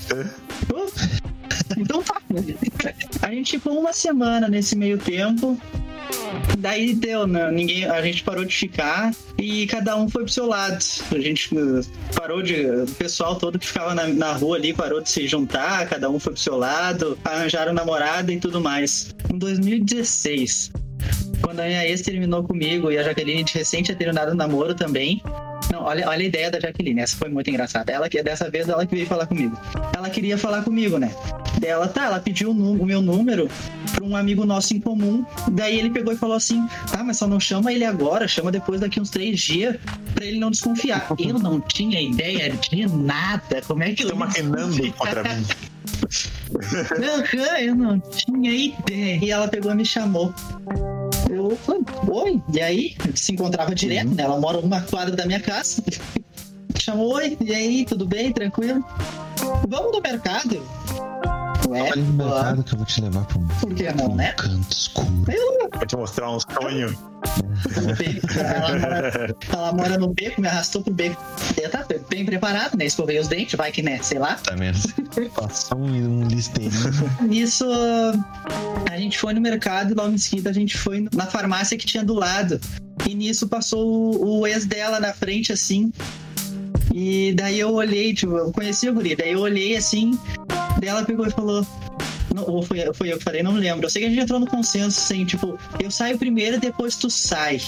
Então 1.82 2.02
tá. 2.04 2.22
A 3.22 3.32
gente 3.32 3.58
ficou 3.58 3.80
uma 3.80 3.92
semana 3.92 4.48
nesse 4.48 4.76
meio 4.76 4.98
tempo. 4.98 5.60
Daí 6.60 6.94
deu, 6.94 7.26
né? 7.26 7.50
Ninguém, 7.52 7.86
a 7.86 8.02
gente 8.02 8.24
parou 8.24 8.46
de 8.46 8.56
ficar 8.56 9.12
e 9.38 9.66
cada 9.68 9.96
um 9.98 10.08
foi 10.08 10.24
pro 10.24 10.32
seu 10.32 10.46
lado. 10.46 10.78
A 11.12 11.20
gente 11.20 11.54
uh, 11.56 11.82
parou 12.16 12.42
de. 12.42 12.66
O 12.66 12.86
pessoal 12.98 13.36
todo 13.36 13.58
que 13.58 13.68
ficava 13.68 13.96
na, 13.96 14.08
na 14.08 14.34
rua 14.34 14.58
ali 14.58 14.74
parou 14.74 15.02
de 15.02 15.10
se 15.10 15.28
juntar, 15.28 15.88
cada 15.88 16.10
um 16.10 16.20
foi 16.20 16.34
pro 16.34 16.42
seu 16.42 16.58
lado, 16.58 17.18
arranjaram 17.24 17.74
namorada 17.74 18.32
e 18.32 18.40
tudo 18.40 18.62
mais. 18.62 19.16
Em 19.34 19.38
2016, 19.38 20.72
quando 21.42 21.60
a 21.60 21.66
minha 21.66 21.86
ex 21.86 22.02
terminou 22.02 22.44
comigo 22.44 22.92
e 22.92 22.98
a 22.98 23.04
Jaqueline 23.04 23.40
gente 23.40 23.58
recém 23.58 23.82
tinha 23.82 23.96
terminado 23.96 24.32
o 24.32 24.36
namoro 24.36 24.76
também. 24.76 25.22
Não, 25.72 25.84
olha, 25.84 26.08
olha 26.08 26.22
a 26.22 26.28
ideia 26.28 26.52
da 26.52 26.60
Jaqueline, 26.60 27.00
essa 27.00 27.16
foi 27.16 27.30
muito 27.30 27.50
engraçada. 27.50 27.92
Ela 27.92 28.10
que 28.10 28.22
dessa 28.22 28.50
vez 28.50 28.68
ela 28.68 28.86
que 28.86 28.94
veio 28.94 29.08
falar 29.08 29.26
comigo. 29.26 29.58
Ela 29.96 30.10
queria 30.10 30.38
falar 30.38 30.64
comigo, 30.64 30.98
né? 30.98 31.12
Daí 31.60 31.70
Ela 31.70 31.88
tá, 31.88 32.06
ela 32.06 32.20
pediu 32.20 32.52
o, 32.52 32.86
meu 32.86 33.02
número 33.02 33.50
pra 33.94 34.04
um 34.04 34.16
amigo 34.16 34.46
nosso 34.46 34.76
em 34.76 34.80
comum. 34.80 35.26
Daí 35.52 35.80
ele 35.80 35.90
pegou 35.90 36.14
e 36.14 36.18
falou 36.18 36.36
assim: 36.36 36.68
tá, 36.92 37.04
mas 37.04 37.18
só 37.18 37.28
não 37.28 37.40
chama 37.40 37.72
ele 37.72 37.86
agora, 37.86 38.28
chama 38.28 38.52
depois 38.52 38.82
daqui 38.82 39.00
uns 39.00 39.10
três 39.10 39.40
dias 39.40 39.78
pra 40.14 40.26
ele 40.26 40.40
não 40.40 40.52
desconfiar. 40.52 41.08
Eu 41.18 41.40
não 41.40 41.62
tinha 41.62 42.02
ideia 42.02 42.50
de 42.50 42.88
nada. 42.88 43.62
Como 43.66 43.84
é 43.84 43.94
que 43.94 44.04
eu 44.04 44.10
Estão 44.10 44.20
ia 44.20 44.26
maquinando 44.26 44.94
contra 44.94 45.24
mim. 45.24 45.46
Aham, 46.52 47.60
eu 47.60 47.76
não 47.76 48.00
tinha 48.00 48.52
ideia. 48.52 49.20
E 49.24 49.32
ela 49.32 49.48
pegou 49.48 49.72
e 49.72 49.76
me 49.76 49.86
chamou. 49.86 50.34
Eu 51.32 51.56
falei, 51.56 51.82
oi. 52.10 52.42
E 52.54 52.60
aí, 52.60 52.96
se 53.16 53.32
encontrava 53.32 53.74
direto, 53.74 54.10
né? 54.10 54.24
Ela 54.24 54.38
mora 54.38 54.60
uma 54.60 54.82
quadra 54.82 55.16
da 55.16 55.26
minha 55.26 55.40
casa. 55.40 55.82
Chamou, 56.78 57.16
oi. 57.16 57.38
E 57.40 57.54
aí, 57.54 57.86
tudo 57.86 58.06
bem? 58.06 58.34
Tranquilo? 58.34 58.84
Vamos 59.68 59.94
no 59.94 60.02
mercado? 60.02 60.62
Ué, 61.68 61.82
Olha 61.82 61.96
no 61.96 62.14
mercado 62.14 62.64
que 62.64 62.74
eu 62.74 62.78
vou 62.78 62.86
te 62.86 63.02
levar 63.02 63.26
pra 63.26 63.38
um, 63.38 63.48
por 63.48 63.74
que 63.74 63.88
um 63.90 64.16
né? 64.16 64.34
canto 64.34 64.72
escuro. 64.72 65.26
Vou 65.74 65.86
te 65.86 65.96
mostrar 65.96 66.32
uns 66.32 66.44
sonhos. 66.44 66.94
Ela 68.38 68.80
mora, 68.80 69.36
ela 69.52 69.74
mora 69.74 69.98
no 69.98 70.14
beco, 70.14 70.42
me 70.42 70.48
arrastou 70.48 70.82
pro 70.82 70.94
beco. 70.94 71.22
Eu 71.62 71.70
tava 71.70 71.86
bem 72.10 72.26
preparado, 72.26 72.78
né? 72.78 72.86
Escovei 72.86 73.20
os 73.20 73.28
dentes, 73.28 73.56
vai 73.56 73.72
que 73.72 73.82
né, 73.82 74.00
sei 74.02 74.20
lá. 74.20 74.36
Tá 74.36 74.56
mesmo? 74.56 74.92
Passar 75.36 75.76
um, 75.76 75.86
um 75.86 76.28
listeirinho. 76.28 76.92
Nisso, 77.22 77.66
a 78.92 78.98
gente 78.98 79.18
foi 79.18 79.34
no 79.34 79.42
mercado 79.42 79.92
e 79.92 79.94
logo 79.94 80.12
em 80.12 80.18
seguida 80.18 80.50
a 80.50 80.54
gente 80.54 80.78
foi 80.78 81.08
na 81.14 81.28
farmácia 81.28 81.78
que 81.78 81.86
tinha 81.86 82.04
do 82.04 82.14
lado. 82.14 82.60
E 83.08 83.16
nisso 83.16 83.48
passou 83.48 84.16
o, 84.16 84.40
o 84.40 84.48
ex 84.48 84.66
dela 84.66 85.00
na 85.00 85.14
frente, 85.14 85.54
assim. 85.54 85.92
E 86.94 87.34
daí 87.34 87.60
eu 87.60 87.74
olhei, 87.74 88.14
tipo, 88.14 88.36
eu 88.38 88.52
conheci 88.52 88.90
o 88.90 88.94
guri. 88.94 89.16
Daí 89.16 89.32
eu 89.32 89.40
olhei 89.40 89.78
assim, 89.78 90.18
daí 90.82 90.90
ela 90.90 91.06
pegou 91.06 91.26
e 91.26 91.32
falou. 91.32 91.66
Não, 92.34 92.44
ou 92.46 92.64
foi, 92.64 92.80
foi 92.94 93.12
eu 93.12 93.18
que 93.18 93.24
falei, 93.26 93.44
não 93.44 93.54
lembro. 93.54 93.86
Eu 93.86 93.90
sei 93.90 94.02
que 94.02 94.08
a 94.08 94.10
gente 94.10 94.22
entrou 94.22 94.40
no 94.40 94.48
consenso, 94.48 94.98
assim, 95.00 95.26
tipo, 95.26 95.60
eu 95.80 95.92
saio 95.92 96.18
primeiro 96.18 96.56
e 96.56 96.60
depois 96.60 96.96
tu 96.96 97.10
sai. 97.10 97.60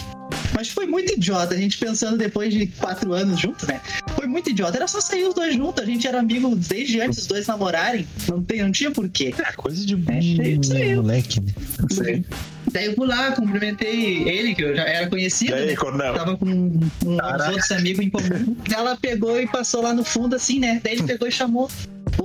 Mas 0.55 0.69
foi 0.69 0.85
muito 0.85 1.13
idiota, 1.13 1.53
a 1.53 1.57
gente 1.57 1.77
pensando 1.77 2.17
depois 2.17 2.53
de 2.53 2.67
quatro 2.67 3.11
anos 3.11 3.39
juntos, 3.39 3.67
né? 3.67 3.81
Foi 4.15 4.25
muito 4.25 4.49
idiota. 4.49 4.77
Era 4.77 4.87
só 4.87 5.01
sair 5.01 5.25
os 5.25 5.33
dois 5.33 5.53
juntos, 5.55 5.83
a 5.83 5.85
gente 5.85 6.07
era 6.07 6.19
amigo 6.19 6.55
desde 6.55 7.01
antes 7.01 7.17
dos 7.17 7.27
dois 7.27 7.45
namorarem. 7.45 8.07
Não, 8.29 8.41
tem, 8.41 8.61
não 8.63 8.71
tinha 8.71 8.89
porquê. 8.89 9.33
É 9.37 9.51
coisa 9.51 9.85
de 9.85 9.95
É, 10.09 10.19
isso 10.19 10.73
aí. 10.73 10.95
moleque, 10.95 11.41
né? 11.41 12.23
Daí 12.71 12.85
eu 12.85 12.95
fui 12.95 13.07
lá, 13.07 13.33
cumprimentei 13.33 14.27
ele, 14.27 14.55
que 14.55 14.63
eu 14.63 14.75
já 14.75 14.83
era 14.83 15.07
conhecido, 15.09 15.51
E 15.51 15.55
aí, 15.55 15.65
né? 15.67 15.75
Cornel? 15.75 16.13
Tava 16.13 16.37
com 16.37 16.45
um, 16.45 16.79
uns 17.05 17.47
outros 17.49 17.71
amigos 17.71 18.05
em 18.05 18.09
comum. 18.09 18.55
Ela 18.73 18.95
pegou 18.95 19.39
e 19.41 19.45
passou 19.45 19.81
lá 19.81 19.93
no 19.93 20.03
fundo, 20.05 20.35
assim, 20.35 20.59
né? 20.59 20.79
Daí 20.81 20.93
ele 20.93 21.03
pegou 21.03 21.27
e 21.27 21.31
chamou. 21.31 21.69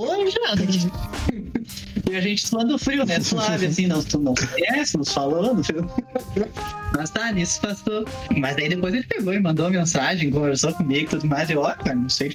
Oi, 0.00 0.30
Jana. 0.30 1.47
E 2.10 2.16
a 2.16 2.20
gente 2.20 2.46
suando 2.46 2.78
frio, 2.78 3.04
né? 3.04 3.20
Suave, 3.20 3.66
assim, 3.66 3.86
não, 3.86 4.02
tu 4.02 4.18
não 4.18 4.34
conhece, 4.34 4.96
nos 4.96 5.12
falando. 5.12 5.62
Mas 6.96 7.10
tá, 7.10 7.30
nisso 7.32 7.60
passou. 7.60 8.04
Mas 8.36 8.56
daí 8.56 8.68
depois 8.68 8.94
ele 8.94 9.04
pegou 9.04 9.34
e 9.34 9.40
mandou 9.40 9.68
mensagem, 9.68 10.30
conversou 10.30 10.72
comigo 10.72 11.04
e 11.04 11.08
tudo 11.08 11.26
mais. 11.26 11.50
E 11.50 11.56
ó, 11.56 11.70
cara, 11.74 11.94
não 11.94 12.08
sei. 12.08 12.34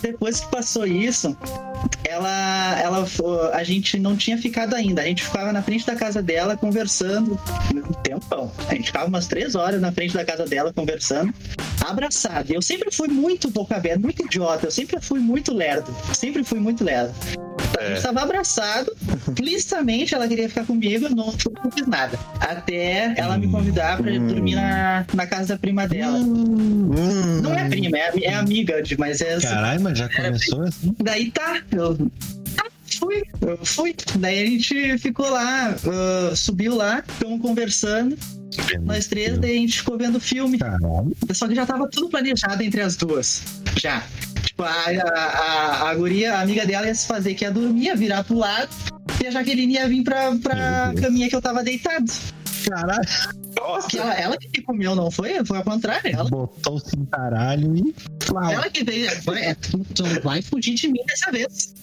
Depois 0.00 0.40
que 0.40 0.50
passou 0.50 0.86
isso, 0.86 1.36
ela, 2.04 2.80
ela, 2.80 3.06
a 3.52 3.64
gente 3.64 3.98
não 3.98 4.16
tinha 4.16 4.38
ficado 4.38 4.74
ainda. 4.74 5.02
A 5.02 5.06
gente 5.06 5.24
ficava 5.24 5.52
na 5.52 5.62
frente 5.62 5.84
da 5.84 5.96
casa 5.96 6.22
dela 6.22 6.56
conversando 6.56 7.38
um 7.74 7.92
tempão. 8.02 8.52
A 8.68 8.74
gente 8.74 8.86
ficava 8.86 9.06
umas 9.06 9.26
três 9.26 9.54
horas 9.56 9.80
na 9.80 9.90
frente 9.90 10.14
da 10.14 10.24
casa 10.24 10.44
dela 10.44 10.72
conversando, 10.72 11.34
abraçado. 11.84 12.52
Eu 12.52 12.62
sempre 12.62 12.90
fui 12.92 13.08
muito 13.08 13.50
boca 13.50 13.76
aberta, 13.76 13.98
muito 13.98 14.24
idiota. 14.24 14.66
Eu 14.66 14.70
sempre 14.70 15.00
fui 15.00 15.18
muito 15.18 15.52
lerdo. 15.52 15.92
Sempre 16.14 16.44
fui 16.44 16.60
muito 16.60 16.84
lerdo. 16.84 17.12
A 17.80 17.88
gente 17.88 18.02
tava 18.02 18.20
abraçado, 18.22 18.92
explicitamente 19.28 20.14
ela 20.14 20.28
queria 20.28 20.48
ficar 20.48 20.64
comigo, 20.64 21.06
eu 21.06 21.10
não, 21.10 21.26
não 21.62 21.70
fiz 21.70 21.86
nada. 21.86 22.18
Até 22.40 23.14
ela 23.16 23.38
me 23.38 23.48
convidar 23.50 23.96
pra 23.96 24.10
dormir 24.10 24.54
na, 24.54 25.04
na 25.14 25.26
casa 25.26 25.54
da 25.54 25.58
prima 25.58 25.86
dela. 25.88 26.18
Não 26.18 27.54
é 27.54 27.68
prima, 27.68 27.96
é, 27.96 28.24
é 28.24 28.34
amiga, 28.34 28.82
de- 28.82 28.98
mas 28.98 29.20
é. 29.20 29.38
Caralho, 29.40 29.80
mas 29.80 29.98
já 29.98 30.08
começou 30.08 30.62
assim? 30.62 30.94
Daí 31.02 31.30
tá, 31.30 31.62
eu. 31.72 31.96
tá, 32.56 32.64
Fui, 32.98 33.22
eu 33.40 33.58
fui. 33.64 33.94
Daí 34.18 34.42
a 34.42 34.46
gente 34.46 34.98
ficou 34.98 35.30
lá, 35.30 35.74
ah, 35.86 36.32
subiu 36.36 36.74
lá, 36.76 37.02
ficamos 37.06 37.40
conversando, 37.40 38.18
nós 38.82 39.06
três, 39.06 39.38
daí 39.38 39.52
a 39.56 39.60
gente 39.60 39.78
ficou 39.78 39.96
vendo 39.96 40.18
filme. 40.20 40.58
Caralho. 40.58 41.16
Só 41.32 41.46
que 41.48 41.54
já 41.54 41.64
tava 41.64 41.88
tudo 41.88 42.08
planejado 42.08 42.62
entre 42.62 42.80
as 42.82 42.96
duas. 42.96 43.42
Já. 43.80 44.02
A, 44.64 44.84
a, 45.14 45.90
a, 45.90 45.94
guria, 45.94 46.34
a 46.34 46.40
amiga 46.40 46.66
dela 46.66 46.86
ia 46.86 46.94
se 46.94 47.06
fazer 47.06 47.34
que 47.34 47.44
ia 47.44 47.50
dormir, 47.50 47.84
ia 47.84 47.96
virar 47.96 48.24
pro 48.24 48.36
lado. 48.36 48.70
E 49.22 49.26
a 49.26 49.30
Jaqueline 49.30 49.74
ia 49.74 49.88
vir 49.88 50.02
pra, 50.02 50.34
pra 50.36 50.92
caminha 51.00 51.28
que 51.28 51.36
eu 51.36 51.42
tava 51.42 51.62
deitado. 51.62 52.10
Caralho. 52.68 53.08
Que 53.88 53.98
ela, 53.98 54.14
ela 54.14 54.36
que 54.36 54.62
comeu, 54.62 54.94
não 54.94 55.10
foi? 55.10 55.44
Foi 55.44 55.58
ao 55.58 55.64
contrário. 55.64 56.14
Ela, 56.14 56.28
Botou-se 56.28 56.96
em 56.96 57.04
caralho 57.06 57.76
e. 57.76 57.94
Flau. 58.20 58.50
ela 58.50 58.70
que 58.70 58.84
veio. 58.84 59.10
É, 59.36 59.54
tu, 59.54 59.84
tu 59.94 60.04
vai 60.22 60.40
fugir 60.40 60.74
de 60.74 60.88
mim 60.88 61.00
dessa 61.06 61.30
vez. 61.30 61.74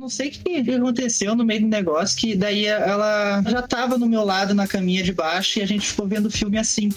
Não 0.00 0.08
sei 0.08 0.28
o 0.28 0.30
que 0.30 0.70
aconteceu 0.72 1.34
no 1.34 1.44
meio 1.44 1.62
do 1.62 1.66
negócio, 1.68 2.16
que 2.18 2.34
daí 2.34 2.64
ela 2.66 3.42
já 3.46 3.62
tava 3.62 3.98
no 3.98 4.06
meu 4.06 4.24
lado 4.24 4.54
na 4.54 4.66
caminha 4.66 5.02
de 5.02 5.12
baixo 5.12 5.58
e 5.58 5.62
a 5.62 5.66
gente 5.66 5.88
ficou 5.88 6.06
vendo 6.06 6.26
o 6.26 6.30
filme 6.30 6.58
assim. 6.58 6.88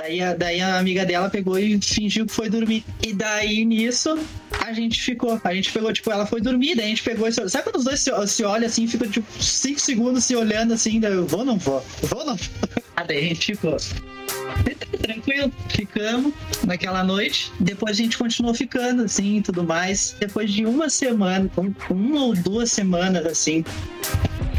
Daí 0.00 0.22
a, 0.22 0.34
daí 0.34 0.60
a 0.60 0.78
amiga 0.78 1.04
dela 1.04 1.28
pegou 1.28 1.58
e 1.58 1.80
fingiu 1.80 2.26
que 2.26 2.32
foi 2.32 2.48
dormir. 2.48 2.84
E 3.06 3.12
daí 3.12 3.64
nisso 3.64 4.18
a 4.64 4.72
gente 4.72 5.00
ficou. 5.00 5.40
A 5.42 5.54
gente 5.54 5.72
pegou, 5.72 5.92
tipo, 5.92 6.10
ela 6.10 6.26
foi 6.26 6.40
dormir, 6.40 6.74
daí 6.76 6.86
a 6.86 6.88
gente 6.88 7.02
pegou 7.02 7.26
e 7.26 7.32
se. 7.32 7.48
Sabe 7.48 7.64
quando 7.64 7.76
os 7.76 7.84
dois 7.84 8.00
se, 8.00 8.10
se 8.26 8.44
olham 8.44 8.66
assim, 8.66 8.86
fica 8.86 9.06
tipo 9.08 9.26
5 9.42 9.80
segundos 9.80 10.24
se 10.24 10.36
olhando 10.36 10.74
assim, 10.74 11.00
daí 11.00 11.12
eu 11.12 11.26
vou 11.26 11.40
ou 11.40 11.46
não 11.46 11.58
vou? 11.58 11.84
Vou 12.02 12.20
ou 12.20 12.26
não 12.26 12.36
vou? 12.36 13.06
Daí 13.06 13.18
a 13.18 13.28
gente 13.28 13.56
ficou. 13.56 13.76
Tranquilo, 15.02 15.52
ficamos 15.68 16.32
naquela 16.66 17.02
noite. 17.04 17.52
Depois 17.60 17.92
a 17.98 18.02
gente 18.02 18.16
continuou 18.18 18.54
ficando, 18.54 19.04
assim, 19.04 19.38
e 19.38 19.42
tudo 19.42 19.62
mais. 19.64 20.16
Depois 20.18 20.52
de 20.52 20.64
uma 20.66 20.88
semana, 20.90 21.50
um- 21.56 21.74
uma 21.90 22.24
ou 22.24 22.34
duas 22.34 22.70
semanas, 22.72 23.24
assim, 23.26 23.64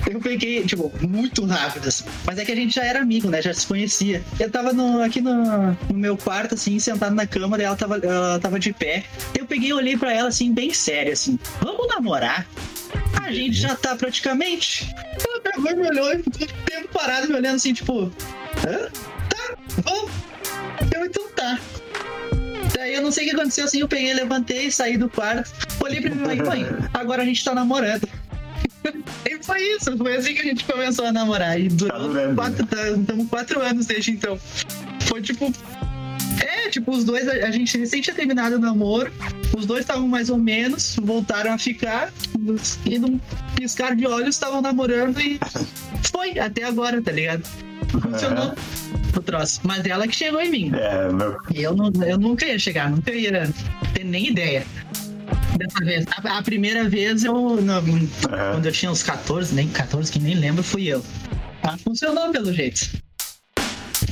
eu 0.10 0.20
peguei, 0.20 0.64
tipo, 0.66 0.92
muito 1.08 1.46
rápido, 1.46 1.88
assim. 1.88 2.06
Mas 2.26 2.38
é 2.40 2.46
que 2.46 2.52
a 2.52 2.56
gente 2.56 2.74
já 2.76 2.84
era 2.84 3.00
amigo, 3.02 3.30
né? 3.30 3.42
Já 3.42 3.54
se 3.54 3.68
conhecia. 3.68 4.24
Eu 4.40 4.50
tava 4.50 4.74
no- 4.74 5.02
aqui 5.04 5.22
no, 5.22 5.72
no 5.72 5.94
meu 5.98 6.18
quarto, 6.18 6.56
assim, 6.56 6.80
sentado 6.80 7.14
na 7.14 7.28
cama, 7.28 7.58
daí 7.58 7.66
ela 7.66 7.76
tava, 7.76 7.98
ela 7.98 8.40
tava 8.40 8.60
de 8.60 8.74
pé. 8.74 9.04
Eu 9.38 9.46
peguei 9.46 9.70
e 9.70 9.74
olhei 9.74 9.98
pra 9.98 10.14
ela, 10.14 10.30
assim, 10.30 10.54
bem 10.54 10.74
sério, 10.74 11.14
assim. 11.14 11.38
Vamos 11.62 11.88
namorar? 11.88 12.48
A 13.22 13.32
gente 13.32 13.54
já 13.54 13.76
tá 13.76 13.96
praticamente. 13.96 14.88
Ela 15.56 15.72
e 15.72 15.76
me 15.76 15.88
olhou 15.88 16.14
e 16.14 16.18
ficou 16.24 16.48
um 16.48 16.66
tempo 16.66 16.88
parado 16.94 17.28
me 17.28 17.36
olhando 17.36 17.56
assim, 17.58 17.74
tipo. 17.74 18.12
Hã? 18.68 18.90
Tá, 19.76 19.82
vamos. 19.84 20.12
Eu, 20.94 21.06
então 21.06 21.28
tá. 21.36 21.60
Daí 22.76 22.94
eu 22.94 23.02
não 23.02 23.12
sei 23.12 23.26
o 23.26 23.30
que 23.30 23.36
aconteceu, 23.36 23.66
assim, 23.66 23.80
eu 23.80 23.88
peguei, 23.88 24.14
levantei, 24.14 24.72
saí 24.72 24.98
do 24.98 25.10
quarto, 25.10 25.52
olhei 25.82 26.02
pra 26.02 26.12
mim 26.12 26.22
e 26.22 26.38
falei, 26.38 26.42
mãe, 26.42 26.68
agora 26.94 27.24
a 27.24 27.26
gente 27.26 27.44
tá 27.44 27.54
namorando. 27.54 28.08
E 29.26 29.44
foi 29.44 29.62
isso, 29.62 29.98
foi 29.98 30.16
assim 30.16 30.34
que 30.34 30.42
a 30.42 30.44
gente 30.44 30.64
começou 30.64 31.06
a 31.06 31.12
namorar. 31.12 31.60
E 31.60 31.68
durou 31.68 32.00
durando. 32.00 32.36
quatro, 32.36 32.66
tá- 32.66 32.90
estamos 32.90 33.28
quatro 33.30 33.62
anos 33.62 33.86
desde 33.86 34.12
então. 34.12 34.40
Foi 35.02 35.22
tipo. 35.22 35.54
É, 36.42 36.70
tipo, 36.70 36.92
os 36.92 37.04
dois, 37.04 37.28
a, 37.28 37.52
gente 37.52 37.78
recém 37.78 38.02
tinha 38.02 38.16
terminado 38.16 38.56
o 38.56 38.60
namoro, 38.60 39.12
os 39.58 39.66
dois 39.66 39.82
estavam 39.82 40.08
mais 40.08 40.30
ou 40.30 40.38
menos, 40.38 40.96
voltaram 41.02 41.52
a 41.54 41.58
ficar, 41.58 42.14
e 42.86 42.98
num 42.98 43.20
piscar 43.56 43.96
de 43.96 44.08
olhos 44.08 44.36
estavam 44.36 44.62
namorando 44.62 45.20
e 45.20 45.38
foi 46.04 46.40
até 46.40 46.64
agora, 46.64 47.02
tá 47.02 47.12
ligado? 47.12 47.44
Funcionou 47.90 48.54
o 49.20 49.22
troço. 49.22 49.60
Mas 49.64 49.86
ela 49.86 50.08
que 50.08 50.16
chegou 50.16 50.42
em 50.42 50.50
mim. 50.50 50.72
É, 50.74 51.12
meu. 51.12 51.38
Eu, 51.54 51.76
não, 51.76 51.92
eu 52.04 52.18
nunca 52.18 52.46
ia 52.46 52.58
chegar, 52.58 52.90
nunca 52.90 53.12
ia 53.12 53.52
ter 53.94 54.04
nem 54.04 54.28
ideia. 54.28 54.66
Dessa 55.58 55.86
vez. 55.86 56.06
A, 56.24 56.38
a 56.38 56.42
primeira 56.42 56.88
vez 56.90 57.24
eu. 57.24 57.62
não, 57.62 57.84
Quando 58.54 58.66
eu 58.66 58.72
tinha 58.72 58.92
uns 58.92 59.04
14, 59.04 59.54
nem 59.54 59.68
14, 59.68 60.12
que 60.12 60.20
nem 60.20 60.36
lembro, 60.36 60.64
fui 60.64 60.88
eu. 60.88 61.04
Ah, 61.64 61.78
funcionou 61.78 62.32
pelo 62.32 62.54
jeito. 62.54 62.90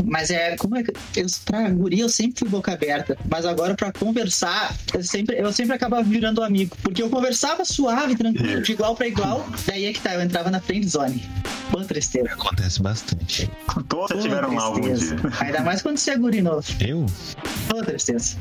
Mas 0.08 0.30
é. 0.30 0.56
Como 0.56 0.76
é 0.78 0.84
que. 0.84 0.92
Eu, 1.16 1.26
pra 1.46 1.70
guria 1.70 2.04
eu 2.04 2.10
sempre 2.10 2.40
fui 2.40 2.50
boca 2.50 2.72
aberta. 2.74 3.18
Mas 3.30 3.46
agora 3.46 3.76
pra 3.76 3.92
conversar, 3.92 4.76
eu 4.94 5.04
sempre, 5.04 5.38
eu 5.38 5.52
sempre 5.52 5.76
acabava 5.76 6.04
virando 6.04 6.42
amigo. 6.42 6.76
Porque 6.82 7.02
eu 7.04 7.10
conversava 7.10 7.66
suave, 7.66 8.16
tranquilo, 8.16 8.62
de 8.62 8.72
igual 8.72 8.96
pra 8.96 9.08
igual. 9.08 9.46
Daí 9.66 9.86
é 9.86 9.94
que 9.94 10.00
tá, 10.02 10.14
eu 10.16 10.22
entrava 10.22 10.50
na 10.50 10.60
friend 10.60 10.88
zone. 10.88 11.24
Quanta 11.72 11.90
tristeza. 11.90 12.30
Acontece 12.32 12.82
bastante. 12.82 13.52
Todos 13.90 14.08
Quanta 14.08 14.22
tiveram 14.22 14.58
algum 14.58 14.82
dia. 14.82 14.96
Ainda 15.42 15.62
mais 15.62 15.82
quando 15.82 15.98
você 15.98 16.12
é 16.12 16.18
guri 16.18 16.42
novo. 16.42 16.66
Eu? 16.80 17.06
Quanta 17.70 17.86
tristeza. 17.88 18.38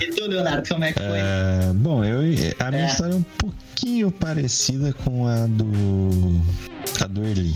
E 0.00 0.06
tu, 0.12 0.26
Leonardo, 0.26 0.68
como 0.68 0.84
é 0.84 0.92
que 0.92 0.98
foi? 0.98 1.18
É, 1.18 1.72
bom, 1.74 2.04
eu, 2.04 2.20
a 2.20 2.70
minha 2.70 2.84
É. 2.84 2.86
história 2.86 3.12
é 3.12 3.16
um 3.16 3.24
pouquinho 3.38 4.10
parecida 4.10 4.92
com 5.04 5.26
a 5.26 5.46
do. 5.46 6.40
a 7.00 7.06
do 7.06 7.24
Erli. 7.24 7.54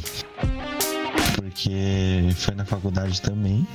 Porque 1.40 2.28
foi 2.36 2.54
na 2.54 2.66
faculdade 2.66 3.22
também. 3.22 3.66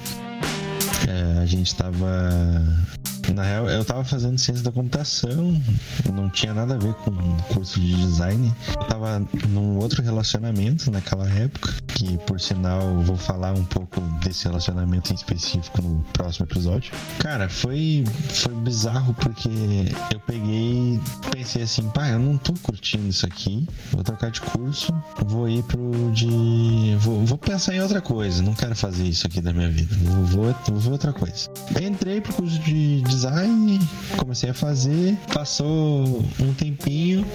É, 1.07 1.41
a 1.41 1.45
gente 1.47 1.73
tava. 1.73 2.07
Na 3.33 3.43
real, 3.43 3.69
eu 3.69 3.83
tava 3.83 4.03
fazendo 4.03 4.37
ciência 4.37 4.63
da 4.63 4.71
computação, 4.71 5.61
não 6.13 6.29
tinha 6.29 6.53
nada 6.53 6.75
a 6.75 6.77
ver 6.77 6.93
com 6.95 7.11
curso 7.53 7.79
de 7.79 7.95
design. 7.95 8.53
Eu 8.69 8.83
tava 8.85 9.19
num 9.49 9.77
outro 9.77 10.01
relacionamento 10.01 10.91
naquela 10.91 11.29
época, 11.29 11.73
que 11.87 12.17
por 12.19 12.39
sinal 12.39 12.81
vou 13.01 13.17
falar 13.17 13.53
um 13.53 13.65
pouco 13.65 13.99
desse 14.23 14.45
relacionamento 14.45 15.11
em 15.11 15.15
específico 15.15 15.81
no 15.81 16.03
próximo 16.13 16.45
episódio. 16.45 16.93
Cara, 17.19 17.49
foi, 17.49 18.03
foi 18.29 18.53
bizarro 18.55 19.13
porque 19.15 19.49
eu 20.11 20.19
peguei 20.21 20.99
pensei 21.31 21.63
assim, 21.63 21.89
pá, 21.89 22.09
eu 22.09 22.19
não 22.19 22.37
tô 22.37 22.53
curtindo 22.63 23.07
isso 23.07 23.25
aqui, 23.25 23.67
vou 23.91 24.03
trocar 24.03 24.31
de 24.31 24.41
curso, 24.41 24.93
vou 25.25 25.47
ir 25.49 25.63
pro 25.63 26.11
de. 26.11 26.95
Vou, 26.99 27.25
vou 27.25 27.37
pensar 27.37 27.75
em 27.75 27.81
outra 27.81 28.01
coisa, 28.01 28.41
não 28.41 28.53
quero 28.53 28.75
fazer 28.75 29.03
isso 29.03 29.27
aqui 29.27 29.41
da 29.41 29.53
minha 29.53 29.69
vida, 29.69 29.95
vou, 30.01 30.25
vou, 30.25 30.55
vou 30.67 30.79
ver 30.79 30.91
outra 30.91 31.13
coisa. 31.13 31.49
Entrei 31.81 32.21
pro 32.21 32.33
curso 32.33 32.57
de 32.59 33.01
design, 33.15 33.79
comecei 34.17 34.49
a 34.49 34.53
fazer, 34.53 35.17
passou 35.33 36.21
um 36.37 36.53
tempinho, 36.53 37.25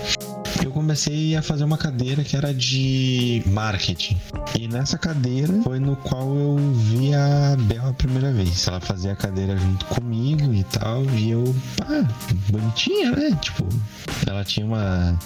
eu 0.64 0.70
comecei 0.70 1.36
a 1.36 1.42
fazer 1.42 1.64
uma 1.64 1.78
cadeira 1.78 2.22
que 2.22 2.36
era 2.36 2.52
de 2.52 3.42
marketing. 3.46 4.16
E 4.58 4.68
nessa 4.68 4.98
cadeira 4.98 5.52
foi 5.62 5.78
no 5.78 5.96
qual 5.96 6.34
eu 6.34 6.56
vi 6.74 7.14
a 7.14 7.56
Bel 7.60 7.88
a 7.88 7.92
primeira 7.92 8.32
vez. 8.32 8.66
Ela 8.66 8.80
fazia 8.80 9.12
a 9.12 9.16
cadeira 9.16 9.56
junto 9.56 9.84
comigo 9.86 10.52
e 10.52 10.64
tal. 10.64 11.04
E 11.16 11.30
eu, 11.30 11.54
pá, 11.76 12.06
bonitinha, 12.48 13.12
né? 13.12 13.38
Tipo, 13.40 13.66
ela 14.26 14.44
tinha 14.44 14.66
uma, 14.66 15.18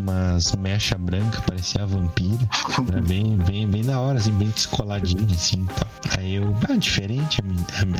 umas 0.00 0.54
mecha 0.56 0.96
branca, 0.98 1.42
parecia 1.42 1.86
vampiro. 1.86 2.48
Era 2.88 3.00
bem, 3.00 3.36
bem, 3.36 3.68
bem 3.68 3.84
da 3.84 3.98
hora, 4.00 4.18
assim, 4.18 4.32
bem 4.32 4.48
descoladinho, 4.48 5.26
assim, 5.32 5.64
tal. 5.66 5.88
Aí 6.18 6.34
eu, 6.34 6.54
ah, 6.68 6.76
diferente 6.76 7.40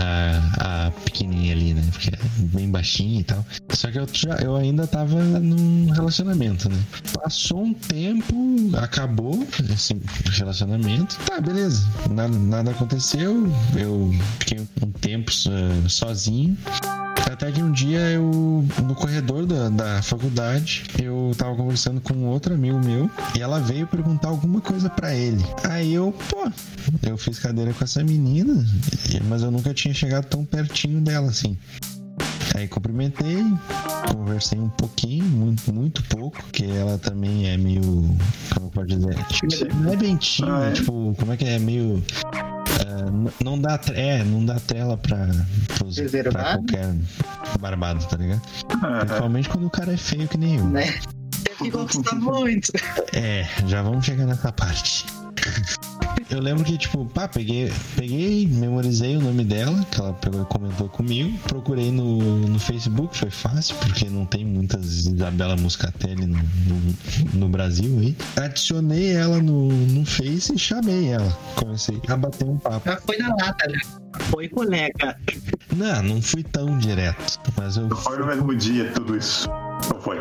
a, 0.01 0.85
a, 0.85 0.87
a 0.87 0.91
pequenininha 0.91 1.53
ali, 1.53 1.75
né? 1.75 1.83
Porque 1.93 2.11
é 2.11 2.19
bem 2.55 2.71
baixinha 2.71 3.21
e 3.21 3.25
tal. 3.25 3.45
Só 3.71 3.91
que 3.91 3.99
eu, 3.99 4.07
já, 4.13 4.35
eu 4.37 4.57
ainda 4.57 4.87
tava 4.87 5.23
num 5.23 5.91
relacionamento, 5.91 6.52
né? 6.69 6.79
Passou 7.15 7.65
um 7.65 7.75
tempo, 7.75 8.35
acabou 8.77 9.47
esse 9.73 9.97
relacionamento. 10.39 11.17
Tá, 11.27 11.41
beleza. 11.41 11.87
Nada, 12.11 12.39
nada 12.39 12.71
aconteceu. 12.71 13.51
Eu 13.77 14.11
fiquei 14.39 14.67
um 14.83 14.91
tempo 14.93 15.31
uh, 15.31 15.89
sozinho. 15.89 16.57
Até 17.31 17.51
que 17.51 17.63
um 17.63 17.73
dia 17.73 17.99
eu, 18.11 18.65
no 18.85 18.95
corredor 18.95 19.47
da, 19.47 19.69
da 19.69 20.03
faculdade, 20.03 20.85
eu 21.03 21.33
tava 21.37 21.55
conversando 21.57 22.01
com 22.01 22.27
outro 22.27 22.55
amigo 22.55 22.79
meu 22.79 23.11
e 23.37 23.41
ela 23.41 23.59
veio 23.59 23.87
perguntar 23.87 24.29
alguma 24.29 24.61
coisa 24.61 24.91
para 24.91 25.15
ele. 25.15 25.43
Aí 25.69 25.95
eu, 25.95 26.15
pô, 26.29 26.51
eu 27.03 27.17
fiz 27.17 27.39
cadeira 27.39 27.73
com 27.73 27.85
essa 27.85 28.05
menina, 28.05 28.67
mas 29.29 29.43
eu 29.43 29.51
nunca 29.51 29.73
tinha 29.73 29.95
chegado 29.95 30.27
tão 30.27 30.45
pertinho 30.45 31.01
dela 31.01 31.29
assim. 31.29 31.57
Aí 32.55 32.69
cumprimentei, 32.69 33.45
conversei 34.13 34.59
um 34.59 34.69
pouquinho, 34.69 35.25
muito, 35.25 35.73
muito 35.73 36.03
pouco, 36.05 36.37
porque 36.43 36.65
ela 36.65 36.99
também 36.99 37.49
é 37.49 37.57
meio. 37.57 37.83
Como 38.55 38.71
pode 38.71 38.97
dizer? 38.97 39.17
Não 39.75 39.93
é 39.93 39.97
bem 39.97 40.17
tímida, 40.17 40.59
ah, 40.59 40.67
é? 40.67 40.73
tipo, 40.73 41.15
como 41.19 41.33
é 41.33 41.37
que 41.37 41.45
é? 41.45 41.59
Meio 41.59 42.03
é, 42.83 43.45
não 43.45 43.59
dá, 43.59 43.81
é, 43.95 44.25
não 44.25 44.45
dá 44.45 44.59
tela 44.61 44.97
pra, 44.97 45.29
pros, 45.79 45.97
pra 46.31 46.57
qualquer 46.57 46.95
barbado, 47.61 48.05
tá 48.07 48.17
ligado? 48.17 48.43
Uhum. 48.73 48.99
Principalmente 49.01 49.49
quando 49.49 49.67
o 49.67 49.71
cara 49.71 49.93
é 49.93 49.97
feio 49.97 50.29
que 50.29 50.39
nem 50.39 50.57
eu. 50.57 50.65
Né? 50.65 50.93
Tem 51.45 51.57
que 51.59 51.71
gostar 51.71 52.17
muito. 52.17 52.73
É, 53.13 53.47
já 53.67 53.83
vamos 53.83 54.05
chegar 54.05 54.27
nessa 54.27 54.53
parte. 54.53 55.07
Eu 56.31 56.41
lembro 56.41 56.65
que, 56.65 56.79
tipo, 56.79 57.05
pá, 57.05 57.29
peguei, 57.29 57.71
peguei, 57.95 58.47
memorizei 58.47 59.17
o 59.17 59.21
nome 59.21 59.45
dela, 59.45 59.85
que 59.91 60.01
ela 60.01 60.15
pegou 60.15 60.47
comentou 60.47 60.89
comigo. 60.89 61.39
Procurei 61.47 61.93
no, 61.93 62.19
no 62.49 62.59
Facebook, 62.59 63.17
foi 63.19 63.31
fácil, 63.31 63.77
porque 63.77 64.09
não 64.09 64.25
tem 64.25 64.43
muitas 64.43 65.07
Isabela 65.07 65.57
Muscatelli 65.57 66.27
no, 66.27 66.39
no, 66.39 66.97
no 67.35 67.49
Brasil 67.51 67.99
aí. 68.01 68.17
Adicionei 68.37 69.15
ela 69.15 69.43
no, 69.43 69.69
no 69.69 70.07
Face 70.07 70.55
e 70.55 70.59
chamei 70.59 71.09
ela. 71.11 71.31
Comecei 71.55 72.01
a 72.09 72.17
bater 72.17 72.47
um 72.47 72.57
papo. 72.57 72.89
Já 72.89 72.97
foi 72.97 73.19
na 73.19 73.29
lata, 73.29 73.69
né? 73.69 73.79
Foi 74.31 74.49
colega. 74.49 75.19
Não, 75.77 76.03
não 76.03 76.23
fui 76.23 76.43
tão 76.43 76.79
direto, 76.79 77.41
mas 77.59 77.77
eu. 77.77 77.91
Foi 77.97 78.19
no 78.19 78.27
mesmo 78.27 78.55
dia 78.55 78.91
tudo 78.93 79.17
isso. 79.19 79.49
Não 79.49 80.01
foi? 80.01 80.19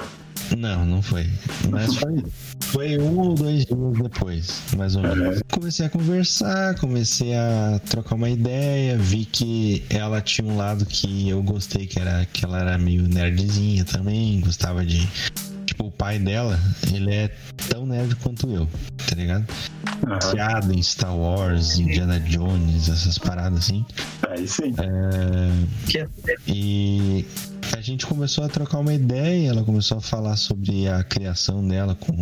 Não, 0.58 0.86
não 0.86 1.02
foi. 1.02 1.28
Mas 1.70 1.96
foi, 1.96 2.24
foi 2.62 2.98
um 2.98 3.20
ou 3.20 3.36
dois 3.36 3.66
dias 3.66 3.98
depois, 4.02 4.62
mais 4.78 4.96
ou 4.96 5.04
menos. 5.04 5.42
Comecei 5.52 5.86
a 5.86 5.90
conversar, 5.90 6.76
comecei 6.76 7.34
a 7.36 7.80
trocar 7.90 8.16
uma 8.16 8.30
ideia, 8.30 8.98
vi 8.98 9.26
que 9.26 9.84
ela 9.90 10.22
tinha 10.22 10.48
um 10.48 10.58
lado 10.58 10.86
que 10.86 11.30
eu 11.30 11.42
gostei, 11.42 11.88
que 11.88 12.00
era 12.00 12.26
que 12.26 12.46
ela 12.46 12.60
era 12.60 12.78
meio 12.78 13.08
nerdzinha 13.08 13.86
também, 13.86 14.40
gostava 14.42 14.86
de 14.86 15.08
tipo, 15.82 15.88
o 15.88 15.92
pai 15.92 16.20
dela, 16.20 16.60
ele 16.94 17.14
é 17.14 17.28
tão 17.70 17.86
nerd 17.86 18.16
quanto 18.18 18.50
eu, 18.50 18.68
tá 19.08 19.16
ligado? 19.16 19.46
Uhum. 20.04 20.74
em 20.74 20.82
Star 20.82 21.16
Wars, 21.16 21.80
Indiana 21.80 22.20
Jones, 22.20 22.90
essas 22.90 23.18
paradas 23.18 23.60
assim. 23.60 23.86
Aí 24.30 24.48
sim. 24.48 24.74
É... 24.78 26.08
E 26.48 27.26
a 27.76 27.82
gente 27.82 28.06
começou 28.06 28.44
a 28.44 28.50
trocar 28.50 28.80
uma 28.80 28.94
ideia, 28.94 29.50
ela 29.50 29.64
começou 29.64 29.98
a 29.98 30.02
falar 30.02 30.36
sobre 30.38 30.88
a 30.88 31.04
criação 31.04 31.68
dela 31.68 31.96
com, 31.96 32.16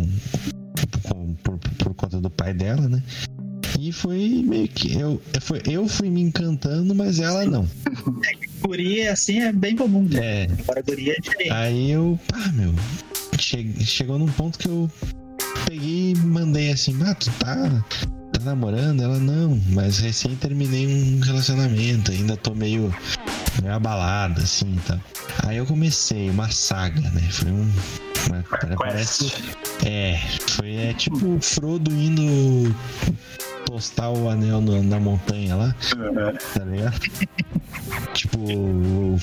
com 1.02 1.34
por, 1.34 1.58
por 1.58 1.94
conta 1.94 2.20
do 2.20 2.30
pai 2.30 2.54
dela, 2.54 2.88
né? 2.88 3.02
E 3.78 3.92
foi 3.92 4.42
meio 4.44 4.68
que 4.68 4.98
eu, 4.98 5.22
foi, 5.40 5.62
eu 5.66 5.88
fui 5.88 6.10
me 6.10 6.20
encantando, 6.20 6.94
mas 6.94 7.18
ela 7.18 7.46
não. 7.46 7.66
Guria 8.60 9.12
assim 9.12 9.40
é 9.40 9.52
bem 9.52 9.74
comum. 9.74 10.02
Né? 10.02 10.44
É. 10.44 10.48
Agora 10.60 10.82
guria 10.82 11.14
é 11.14 11.20
diferente. 11.20 11.50
Aí 11.50 11.90
eu, 11.90 12.18
pá, 12.28 12.52
meu, 12.52 12.74
che, 13.40 13.64
chegou 13.84 14.18
num 14.18 14.26
ponto 14.26 14.58
que 14.58 14.68
eu 14.68 14.90
peguei 15.66 16.12
e 16.12 16.16
mandei 16.18 16.70
assim, 16.70 16.96
ah, 17.02 17.14
tu 17.14 17.30
tá, 17.38 17.84
tá 18.32 18.44
namorando? 18.44 19.02
Ela 19.02 19.18
não, 19.18 19.60
mas 19.68 19.98
recém 19.98 20.36
terminei 20.36 20.86
um 20.86 21.20
relacionamento, 21.20 22.10
ainda 22.10 22.36
tô 22.36 22.54
meio, 22.54 22.94
meio 23.62 23.74
abalada, 23.74 24.42
assim, 24.42 24.76
tá. 24.86 24.98
Aí 25.46 25.56
eu 25.56 25.66
comecei 25.66 26.28
uma 26.30 26.50
saga, 26.50 27.00
né? 27.10 27.22
Foi 27.30 27.50
um. 27.50 27.70
Uma, 28.26 28.44
parece. 28.76 29.32
É, 29.86 30.20
foi 30.50 30.76
é 30.76 30.92
tipo 30.92 31.36
o 31.36 31.40
Frodo 31.40 31.90
indo 31.90 32.74
postar 33.64 34.10
o 34.10 34.28
anel 34.28 34.60
no, 34.60 34.82
na 34.82 35.00
montanha 35.00 35.56
lá. 35.56 35.74
Tá 36.54 36.64
ligado? 36.64 37.00
Tipo, 38.12 38.38
o, 38.38 39.16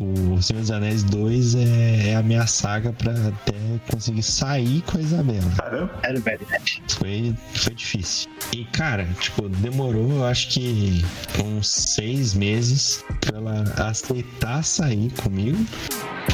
o, 0.00 0.34
o 0.34 0.42
Senhor 0.42 0.60
dos 0.60 0.70
Anéis 0.70 1.02
2 1.04 1.54
é, 1.54 2.10
é 2.10 2.16
a 2.16 2.22
minha 2.22 2.46
saga 2.46 2.92
pra 2.92 3.12
até 3.12 3.54
conseguir 3.90 4.22
sair 4.22 4.82
com 4.82 4.98
a 4.98 5.00
Isabela. 5.00 5.50
Caramba, 5.56 5.98
era 6.02 6.20
verdade. 6.20 6.82
Foi, 6.88 7.34
foi 7.54 7.74
difícil. 7.74 8.30
E, 8.52 8.64
cara, 8.64 9.06
tipo, 9.20 9.48
demorou, 9.48 10.10
eu 10.10 10.24
acho 10.24 10.48
que 10.48 11.04
uns 11.44 11.68
seis 11.68 12.34
meses 12.34 13.04
pra 13.20 13.38
ela 13.38 13.64
aceitar 13.88 14.62
sair 14.62 15.10
comigo. 15.22 15.58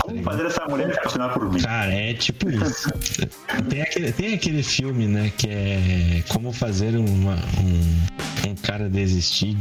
Como 0.01 0.23
fazer 0.23 0.47
essa 0.47 0.65
mulher 0.67 0.93
apaixonar 0.99 1.33
por 1.33 1.53
mim? 1.53 1.61
Cara, 1.61 1.93
é 1.93 2.15
tipo 2.15 2.51
isso. 2.51 2.91
tem, 3.69 3.83
aquele, 3.83 4.13
tem 4.13 4.35
aquele 4.35 4.63
filme, 4.63 5.07
né, 5.07 5.33
que 5.37 5.49
é 5.49 6.25
Como 6.29 6.53
Fazer 6.53 6.97
uma, 6.97 7.35
um, 7.35 8.51
um 8.51 8.55
cara 8.57 8.89
desistir 8.89 9.57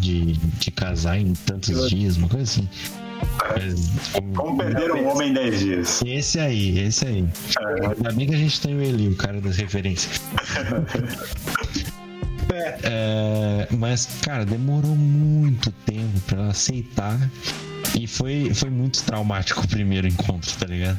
de, 0.00 0.38
de 0.58 0.70
casar 0.70 1.18
em 1.18 1.32
tantos 1.32 1.88
dias, 1.88 2.16
uma 2.16 2.28
coisa 2.28 2.44
assim. 2.44 2.68
Como 4.34 4.56
perder 4.56 4.92
um 4.92 5.08
homem 5.08 5.30
em 5.30 5.34
10 5.34 5.60
dias. 5.60 6.02
Esse 6.04 6.40
aí, 6.40 6.78
esse 6.78 7.06
aí. 7.06 7.28
É. 7.58 7.86
Ainda 7.86 8.12
bem 8.12 8.26
que 8.26 8.34
a 8.34 8.38
gente 8.38 8.60
tem 8.60 8.74
o 8.74 8.82
Eli, 8.82 9.08
o 9.08 9.16
cara 9.16 9.40
das 9.40 9.56
referências. 9.56 10.20
É, 12.82 13.68
mas, 13.70 14.06
cara, 14.22 14.44
demorou 14.44 14.96
muito 14.96 15.70
tempo 15.86 16.20
pra 16.26 16.38
ela 16.38 16.50
aceitar 16.50 17.18
e 17.98 18.06
foi, 18.06 18.52
foi 18.54 18.70
muito 18.70 19.02
traumático 19.04 19.64
o 19.64 19.68
primeiro 19.68 20.06
encontro, 20.06 20.52
tá 20.58 20.66
ligado? 20.66 20.98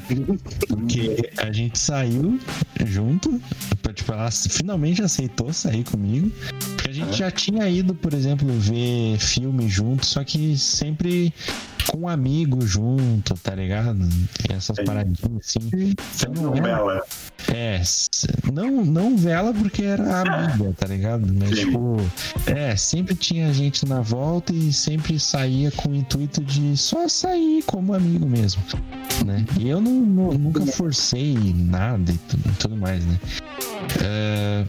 Porque 0.67 1.31
a 1.37 1.51
gente 1.51 1.77
saiu 1.77 2.39
junto, 2.85 3.41
ela 4.11 4.29
finalmente 4.31 5.01
aceitou 5.01 5.51
sair 5.53 5.83
comigo. 5.83 6.31
Porque 6.75 6.89
a 6.89 6.93
gente 6.93 7.17
já 7.17 7.31
tinha 7.31 7.69
ido, 7.69 7.93
por 7.93 8.13
exemplo, 8.13 8.47
ver 8.59 9.17
filme 9.17 9.67
junto, 9.69 10.05
só 10.05 10.23
que 10.23 10.57
sempre 10.57 11.33
com 11.89 12.01
um 12.01 12.07
amigo 12.07 12.61
junto, 12.65 13.33
tá 13.35 13.55
ligado? 13.55 13.99
Essas 14.49 14.77
é. 14.77 14.83
paradinhas 14.83 15.55
assim. 15.57 15.69
Então, 15.73 16.33
não 16.33 16.53
vela. 16.53 17.03
É, 17.53 17.81
não, 18.51 18.85
não 18.85 19.17
vela 19.17 19.53
porque 19.53 19.83
era 19.83 20.21
amiga, 20.21 20.73
tá 20.77 20.87
ligado? 20.87 21.27
Mas, 21.33 21.59
tipo, 21.59 21.97
é, 22.45 22.75
sempre 22.75 23.15
tinha 23.15 23.53
gente 23.53 23.85
na 23.85 24.01
volta 24.01 24.53
e 24.53 24.71
sempre 24.71 25.19
saía 25.19 25.69
com 25.71 25.89
o 25.89 25.95
intuito 25.95 26.41
de 26.41 26.77
só 26.77 27.07
sair 27.07 27.63
como 27.63 27.93
amigo 27.93 28.25
mesmo, 28.25 28.61
né? 29.25 29.45
E 29.59 29.69
eu 29.69 29.81
não, 29.81 29.91
não 29.91 30.31
nunca 30.31 30.65
forcei 30.65 31.35
nada 31.55 32.11
e 32.11 32.17
tudo, 32.17 32.55
tudo 32.57 32.77
mais, 32.77 33.05
né? 33.05 33.19
É 34.01 34.65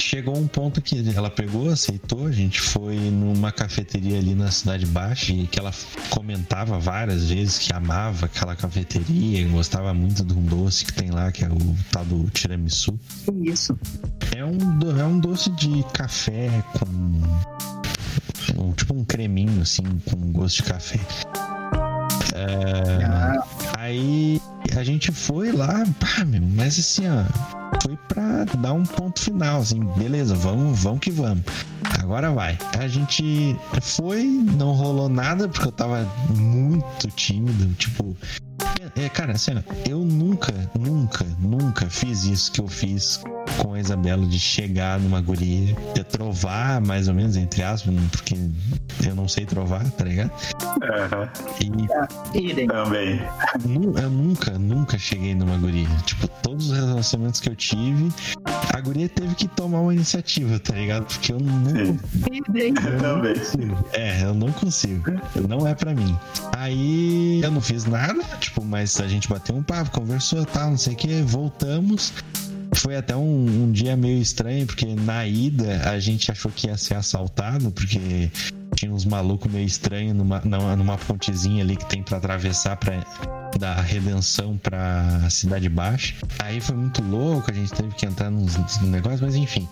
chegou 0.00 0.36
um 0.36 0.46
ponto 0.46 0.80
que 0.80 1.02
ela 1.14 1.30
pegou, 1.30 1.70
aceitou. 1.70 2.26
A 2.26 2.32
gente 2.32 2.60
foi 2.60 2.96
numa 2.96 3.52
cafeteria 3.52 4.18
ali 4.18 4.34
na 4.34 4.50
Cidade 4.50 4.86
Baixa 4.86 5.32
e 5.32 5.46
que 5.46 5.58
ela 5.58 5.72
comentava 6.08 6.78
várias 6.78 7.28
vezes 7.30 7.58
que 7.58 7.72
amava 7.72 8.26
aquela 8.26 8.56
cafeteria, 8.56 9.46
gostava 9.48 9.92
muito 9.94 10.24
de 10.24 10.32
um 10.32 10.42
doce 10.44 10.84
que 10.84 10.92
tem 10.92 11.10
lá, 11.10 11.30
que 11.30 11.44
é 11.44 11.48
o 11.48 11.76
tal 11.92 12.04
do 12.04 12.28
tiramisu. 12.30 12.98
Isso. 13.42 13.78
É 14.36 14.44
um, 14.44 14.58
é 14.98 15.04
um 15.04 15.18
doce 15.18 15.50
de 15.50 15.84
café 15.92 16.48
com. 16.78 18.72
tipo 18.74 18.94
um 18.94 19.04
creminho, 19.04 19.62
assim, 19.62 19.82
com 20.10 20.32
gosto 20.32 20.56
de 20.56 20.62
café. 20.64 21.00
É, 22.34 23.04
ah. 23.04 23.79
Aí 23.90 24.40
a 24.76 24.84
gente 24.84 25.10
foi 25.10 25.50
lá, 25.50 25.84
pá, 25.98 26.24
meu, 26.24 26.40
mas 26.40 26.78
assim, 26.78 27.08
ó 27.08 27.60
foi 27.82 27.96
para 28.08 28.44
dar 28.58 28.72
um 28.72 28.84
ponto 28.84 29.20
final, 29.20 29.62
assim, 29.62 29.80
beleza, 29.96 30.34
vamos, 30.34 30.78
vamos 30.80 31.00
que 31.00 31.10
vamos. 31.10 31.42
Agora 31.98 32.30
vai. 32.30 32.58
A 32.78 32.86
gente 32.86 33.56
foi, 33.80 34.22
não 34.22 34.72
rolou 34.72 35.08
nada 35.08 35.48
porque 35.48 35.66
eu 35.66 35.72
tava 35.72 36.06
muito 36.28 37.08
tímido, 37.08 37.72
tipo, 37.74 38.16
é, 38.96 39.08
cara, 39.08 39.32
assim, 39.32 39.52
ó, 39.56 39.88
eu 39.88 39.98
nunca, 39.98 40.52
nunca, 40.78 41.24
nunca 41.38 41.88
fiz 41.88 42.24
isso 42.24 42.50
que 42.52 42.60
eu 42.60 42.68
fiz 42.68 43.20
com 43.58 43.74
a 43.74 43.80
Isabela 43.80 44.26
de 44.26 44.38
chegar 44.38 44.98
numa 44.98 45.20
guria, 45.20 45.76
de 45.94 46.04
trovar, 46.04 46.80
mais 46.80 47.08
ou 47.08 47.14
menos, 47.14 47.36
entre 47.36 47.62
aspas, 47.62 47.94
porque 48.10 48.36
eu 49.06 49.14
não 49.14 49.28
sei 49.28 49.46
trovar, 49.46 49.88
tá 49.92 50.04
ligado? 50.04 50.30
Aham. 50.82 51.28
E. 51.60 52.66
Também. 52.66 53.20
eu 54.02 54.10
nunca, 54.10 54.58
nunca 54.58 54.98
cheguei 54.98 55.34
numa 55.34 55.56
guria. 55.56 55.88
Tipo, 56.04 56.28
todos 56.42 56.70
os 56.70 56.76
relacionamentos 56.76 57.40
que 57.40 57.48
eu 57.48 57.56
tive, 57.56 58.12
a 58.74 58.80
guria 58.80 59.08
teve 59.08 59.34
que 59.34 59.48
tomar 59.48 59.80
uma 59.80 59.94
iniciativa, 59.94 60.58
tá 60.58 60.74
ligado? 60.74 61.04
Porque 61.04 61.32
eu. 61.32 61.38
Idem. 62.32 62.74
Também. 62.74 63.34
consigo. 63.34 63.84
É, 63.92 64.22
eu 64.22 64.34
não 64.34 64.50
consigo. 64.52 65.12
Não 65.48 65.66
é 65.66 65.74
pra 65.74 65.94
mim. 65.94 66.16
Aí 66.56 67.40
eu 67.42 67.50
não 67.50 67.60
fiz 67.60 67.84
nada, 67.84 68.22
tipo, 68.38 68.49
mas 68.64 69.00
a 69.00 69.08
gente 69.08 69.28
bateu 69.28 69.54
um 69.54 69.62
papo, 69.62 69.90
conversou, 69.90 70.44
tal, 70.44 70.70
não 70.70 70.78
sei 70.78 70.94
o 70.94 70.96
que, 70.96 71.22
voltamos. 71.22 72.12
Foi 72.74 72.96
até 72.96 73.16
um, 73.16 73.64
um 73.64 73.72
dia 73.72 73.96
meio 73.96 74.20
estranho, 74.22 74.66
porque 74.66 74.86
na 74.86 75.26
ida 75.26 75.90
a 75.90 75.98
gente 75.98 76.30
achou 76.30 76.50
que 76.50 76.68
ia 76.68 76.76
ser 76.76 76.94
assaltado, 76.94 77.70
porque 77.70 78.30
tinha 78.74 78.92
uns 78.92 79.04
malucos 79.04 79.50
meio 79.50 79.66
estranhos 79.66 80.16
numa, 80.16 80.40
numa, 80.76 80.96
pontezinha 80.98 81.62
ali 81.62 81.76
que 81.76 81.86
tem 81.86 82.02
pra 82.02 82.18
atravessar 82.18 82.76
pra 82.76 82.92
da 83.58 83.74
redenção 83.80 84.56
pra 84.56 85.28
cidade 85.28 85.68
baixa. 85.68 86.14
Aí 86.38 86.60
foi 86.60 86.76
muito 86.76 87.02
louco, 87.02 87.50
a 87.50 87.54
gente 87.54 87.72
teve 87.72 87.94
que 87.94 88.06
entrar 88.06 88.30
nos, 88.30 88.56
nos 88.56 88.80
negócios, 88.82 89.20
mas 89.20 89.34
enfim. 89.34 89.68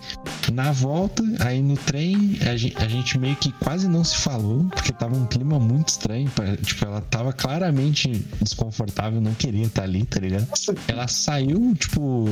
Na 0.51 0.71
volta, 0.71 1.23
aí 1.39 1.61
no 1.61 1.77
trem, 1.77 2.37
a 2.41 2.55
gente, 2.57 2.77
a 2.77 2.87
gente 2.87 3.17
meio 3.17 3.35
que 3.37 3.51
quase 3.53 3.87
não 3.87 4.03
se 4.03 4.17
falou, 4.17 4.65
porque 4.65 4.91
tava 4.91 5.15
um 5.15 5.25
clima 5.25 5.59
muito 5.59 5.89
estranho. 5.89 6.29
pa- 6.31 6.57
Tipo, 6.61 6.85
ela 6.85 7.01
tava 7.01 7.31
claramente 7.31 8.25
desconfortável, 8.41 9.21
não 9.21 9.33
queria 9.33 9.65
estar 9.65 9.83
ali, 9.83 10.05
tá 10.05 10.19
ligado? 10.19 10.47
Ela 10.87 11.07
saiu, 11.07 11.73
tipo, 11.75 12.25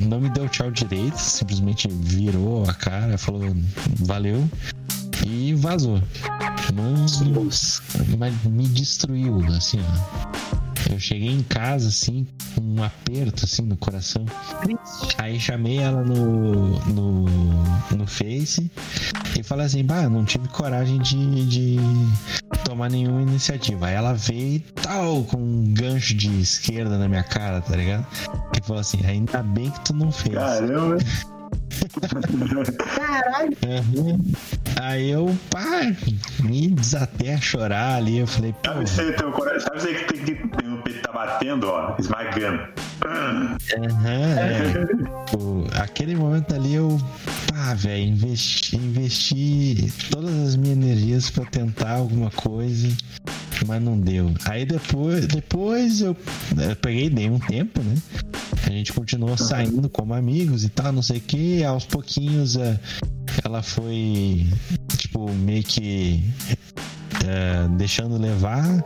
não 0.00 0.20
me 0.20 0.30
deu 0.30 0.48
tchau 0.48 0.70
direito, 0.70 1.18
simplesmente 1.18 1.88
virou 1.88 2.64
a 2.68 2.72
cara, 2.74 3.18
falou 3.18 3.54
valeu 3.98 4.48
e 5.26 5.54
vazou. 5.54 6.02
Não, 8.08 8.18
mas 8.18 8.34
me 8.44 8.66
destruiu, 8.68 9.38
assim, 9.56 9.78
ó. 9.80 10.70
Eu 10.90 10.98
cheguei 10.98 11.30
em 11.30 11.42
casa, 11.42 11.88
assim, 11.88 12.26
com 12.54 12.62
um 12.62 12.82
aperto, 12.82 13.44
assim, 13.44 13.62
no 13.62 13.76
coração. 13.76 14.24
Aí 15.18 15.38
chamei 15.38 15.78
ela 15.78 16.02
no, 16.02 16.80
no, 16.86 17.24
no 17.96 18.06
Face 18.06 18.70
e 19.38 19.42
falei 19.42 19.66
assim, 19.66 19.84
bah, 19.84 20.08
não 20.08 20.24
tive 20.24 20.48
coragem 20.48 20.98
de, 20.98 21.46
de 21.46 21.76
tomar 22.64 22.90
nenhuma 22.90 23.22
iniciativa. 23.22 23.86
Aí 23.86 23.94
ela 23.94 24.14
veio 24.14 24.56
e 24.56 24.60
tal, 24.60 25.22
com 25.24 25.36
um 25.36 25.72
gancho 25.74 26.14
de 26.14 26.40
esquerda 26.40 26.98
na 26.98 27.08
minha 27.08 27.22
cara, 27.22 27.60
tá 27.60 27.76
ligado? 27.76 28.06
E 28.56 28.66
falou 28.66 28.80
assim, 28.80 28.98
ainda 29.04 29.42
bem 29.42 29.70
que 29.70 29.80
tu 29.80 29.94
não 29.94 30.10
fez. 30.10 30.34
Caramba. 30.34 30.98
Caralho. 32.96 33.56
Uhum. 33.66 34.32
Aí 34.80 35.10
eu, 35.10 35.36
pá, 35.50 35.82
me 36.42 36.68
desatei 36.68 37.32
a 37.32 37.40
chorar 37.40 37.96
ali. 37.96 38.18
Eu 38.18 38.26
falei, 38.26 38.52
pô, 38.52 38.70
Sabe 38.70 38.88
você 38.88 39.12
tem 39.12 39.26
o 39.26 39.32
coração? 39.32 39.60
Sabe 39.60 39.80
você 39.80 39.94
que 39.94 40.12
tem 40.14 40.36
que 40.36 40.48
tem 40.48 40.72
o 40.72 40.82
peito 40.82 41.02
tá 41.02 41.12
batendo, 41.12 41.68
ó, 41.68 41.96
esmagando. 41.98 42.62
aham, 43.04 44.38
é. 44.38 44.86
Pô, 45.30 45.66
aquele 45.80 46.16
momento 46.16 46.54
ali 46.54 46.74
eu, 46.74 46.98
pá, 47.52 47.74
velho, 47.74 48.04
investi, 48.04 48.76
investi 48.76 49.92
todas 50.10 50.34
as 50.48 50.56
minhas 50.56 50.76
energias 50.76 51.30
pra 51.30 51.44
tentar 51.44 51.92
alguma 51.92 52.30
coisa, 52.30 52.88
mas 53.66 53.82
não 53.82 53.98
deu. 53.98 54.32
Aí 54.44 54.64
depois, 54.64 55.26
depois 55.26 56.00
eu, 56.00 56.16
eu 56.56 56.76
peguei, 56.76 57.10
dei 57.10 57.28
um 57.28 57.38
tempo, 57.38 57.82
né? 57.82 57.94
A 58.66 58.70
gente 58.70 58.92
continuou 58.92 59.36
saindo 59.36 59.88
como 59.88 60.14
amigos 60.14 60.64
e 60.64 60.68
tal, 60.68 60.92
não 60.92 61.02
sei 61.02 61.18
o 61.18 61.20
que. 61.20 61.64
Aos 61.64 61.84
pouquinhos 61.84 62.56
é, 62.56 62.78
ela 63.44 63.62
foi, 63.62 64.46
tipo, 64.96 65.30
meio 65.32 65.62
que 65.62 66.22
é, 67.26 67.68
deixando 67.76 68.18
levar. 68.18 68.84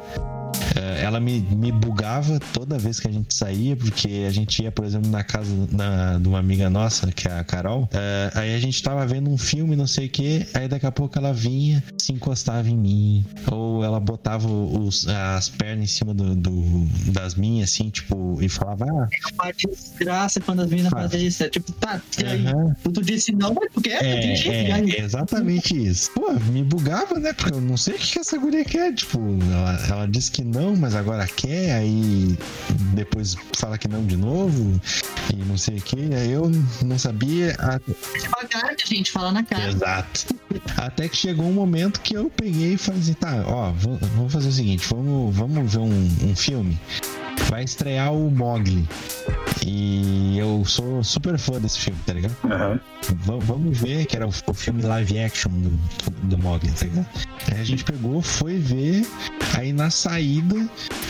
É, 0.76 1.02
ela 1.04 1.20
me, 1.20 1.40
me 1.40 1.70
bugava 1.72 2.38
toda 2.52 2.78
vez 2.78 2.98
que 3.00 3.08
a 3.08 3.12
gente 3.12 3.34
saía, 3.34 3.76
porque 3.76 4.24
a 4.26 4.30
gente 4.30 4.62
ia, 4.62 4.72
por 4.72 4.84
exemplo, 4.84 5.10
na 5.10 5.22
casa 5.22 5.50
na- 5.70 6.18
de 6.18 6.28
uma 6.28 6.38
amiga 6.38 6.68
nossa, 6.70 7.10
que 7.12 7.28
é 7.28 7.38
a 7.38 7.44
Carol. 7.44 7.88
É, 7.92 8.30
aí 8.34 8.54
a 8.54 8.58
gente 8.58 8.82
tava 8.82 9.06
vendo 9.06 9.30
um 9.30 9.38
filme, 9.38 9.76
não 9.76 9.86
sei 9.86 10.06
o 10.06 10.10
que, 10.10 10.46
aí 10.54 10.68
daqui 10.68 10.86
a 10.86 10.92
pouco 10.92 11.18
ela 11.18 11.32
vinha, 11.32 11.82
se 11.98 12.12
encostava 12.12 12.68
em 12.68 12.76
mim, 12.76 13.24
ou 13.50 13.84
ela 13.84 14.00
botava 14.00 14.48
os, 14.48 15.06
as 15.08 15.48
pernas 15.48 15.84
em 15.84 15.86
cima 15.88 16.14
do, 16.14 16.34
do- 16.34 16.86
das 17.12 17.34
minhas, 17.34 17.70
assim, 17.70 17.90
tipo, 17.90 18.38
e 18.40 18.48
falava, 18.48 18.84
ah, 18.84 19.08
Uma 19.34 19.52
desgraça 19.52 20.40
quando 20.40 20.60
as 20.62 20.70
meninas 20.70 20.90
fazem 20.92 21.26
isso. 21.26 21.42
É 21.44 21.48
tipo, 21.48 21.72
tá, 21.72 22.00
aham. 22.24 22.74
Tu 22.82 23.02
disse 23.02 23.32
não, 23.32 23.54
mas 23.54 23.68
tu 23.72 23.80
quer? 23.80 23.98
tu 23.98 24.20
tem 24.20 24.36
jeito, 24.36 24.50
É, 24.72 24.80
é, 24.80 25.00
exatamente 25.04 25.76
isso. 25.76 26.10
Pô, 26.12 26.32
me 26.32 26.62
bugava, 26.62 27.18
né? 27.18 27.32
Porque 27.32 27.52
eu 27.54 27.60
não 27.60 27.76
sei 27.76 27.94
o 27.94 27.98
que 27.98 28.12
que 28.12 28.18
essa 28.18 28.38
guria 28.38 28.64
quer. 28.64 28.92
Tipo, 28.94 29.18
ela, 29.52 29.86
ela 29.88 30.06
disse 30.06 30.30
que 30.30 30.44
não, 30.44 30.63
mas 30.76 30.94
agora 30.94 31.26
quer, 31.26 31.72
aí 31.72 32.38
depois 32.94 33.36
fala 33.56 33.76
que 33.76 33.88
não 33.88 34.04
de 34.04 34.16
novo, 34.16 34.80
e 35.32 35.36
não 35.44 35.58
sei 35.58 35.78
o 35.78 35.82
que. 35.82 36.14
Aí 36.14 36.30
eu 36.30 36.50
não 36.82 36.98
sabia. 36.98 37.54
a- 37.58 37.80
Devagar 38.20 38.74
gente 38.86 39.10
fala 39.10 39.32
na 39.32 39.42
cara. 39.42 39.68
Exato. 39.68 40.26
Até 40.76 41.08
que 41.08 41.16
chegou 41.16 41.46
um 41.46 41.52
momento 41.52 42.00
que 42.00 42.14
eu 42.14 42.30
peguei 42.30 42.74
e 42.74 42.78
falei 42.78 43.00
assim: 43.00 43.14
tá, 43.14 43.42
ó, 43.46 43.72
vamos 43.72 44.32
fazer 44.32 44.48
o 44.48 44.52
seguinte, 44.52 44.86
vamos, 44.88 45.34
vamos 45.34 45.72
ver 45.72 45.78
um, 45.80 46.08
um 46.22 46.36
filme. 46.36 46.78
Vai 47.48 47.64
estrear 47.64 48.12
o 48.12 48.30
Mogli. 48.30 48.88
E 49.66 50.36
eu 50.38 50.62
sou 50.66 51.02
super 51.02 51.38
fã 51.38 51.58
desse 51.60 51.78
filme, 51.78 51.98
tá 52.04 52.12
ligado? 52.12 52.36
Va- 53.24 53.38
vamos 53.38 53.78
ver, 53.78 54.04
que 54.06 54.16
era 54.16 54.26
o, 54.26 54.32
o 54.46 54.54
filme 54.54 54.82
live 54.82 55.18
action 55.20 55.50
do, 55.50 55.70
do 56.24 56.38
Mogli, 56.38 56.70
tá 56.72 56.84
ligado? 56.86 57.06
Aí 57.52 57.60
a 57.60 57.64
gente 57.64 57.84
pegou, 57.84 58.20
foi 58.20 58.58
ver, 58.58 59.06
aí 59.56 59.72
na 59.72 59.90
saída, 59.90 60.54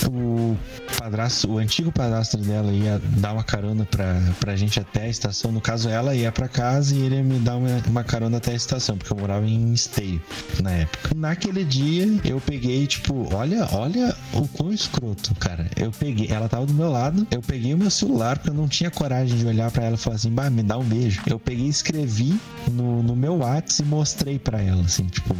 o 0.09 0.57
padrasto, 0.99 1.51
o 1.51 1.59
antigo 1.59 1.91
padrasto 1.91 2.37
dela 2.37 2.73
ia 2.73 3.01
dar 3.19 3.33
uma 3.33 3.43
carona 3.45 3.85
pra, 3.91 4.21
pra 4.39 4.55
gente 4.57 4.79
até 4.79 5.03
a 5.05 5.09
estação. 5.09 5.51
No 5.51 5.61
caso, 5.61 5.89
ela 5.89 6.15
ia 6.15 6.31
pra 6.31 6.47
casa 6.49 6.95
e 6.95 7.01
ele 7.03 7.17
ia 7.17 7.23
me 7.23 7.39
dar 7.41 7.57
uma, 7.57 7.83
uma 7.89 8.05
carona 8.05 8.37
até 8.37 8.53
a 8.53 8.57
estação, 8.57 8.97
porque 8.97 9.13
eu 9.13 9.17
morava 9.17 9.47
em 9.47 9.73
Esteio 9.73 10.21
na 10.63 10.71
época. 10.73 11.11
Naquele 11.17 11.65
dia, 11.65 12.07
eu 12.25 12.41
peguei, 12.41 12.87
tipo, 12.87 13.35
olha, 13.35 13.67
olha 13.73 14.15
o 14.33 14.47
quão 14.49 14.73
escroto, 14.73 15.35
cara. 15.37 15.69
Eu 15.77 15.91
peguei, 15.91 16.14
ela 16.29 16.49
tava 16.49 16.67
do 16.67 16.75
meu 16.75 16.91
lado, 16.91 17.27
eu 17.31 17.41
peguei 17.41 17.75
o 17.75 17.79
meu 17.79 17.91
celular, 17.91 18.39
porque 18.39 18.51
eu 18.51 18.55
não 18.55 18.69
tinha 18.69 18.91
coragem 18.91 19.37
de 19.37 19.47
olhar 19.47 19.71
pra 19.71 19.85
ela 19.85 19.95
e 19.95 19.99
falar 19.99 20.17
assim, 20.17 20.31
bah, 20.31 20.51
me 20.51 20.63
dá 20.63 20.79
um 20.79 20.85
beijo. 20.85 21.21
Eu 21.27 21.39
peguei 21.39 21.67
e 21.67 21.69
escrevi 21.69 22.39
no, 22.71 23.03
no 23.03 23.17
meu 23.17 23.39
WhatsApp 23.39 23.83
e 23.83 23.85
mostrei 23.85 24.39
pra 24.39 24.61
ela, 24.61 24.83
assim, 24.83 25.05
tipo. 25.07 25.35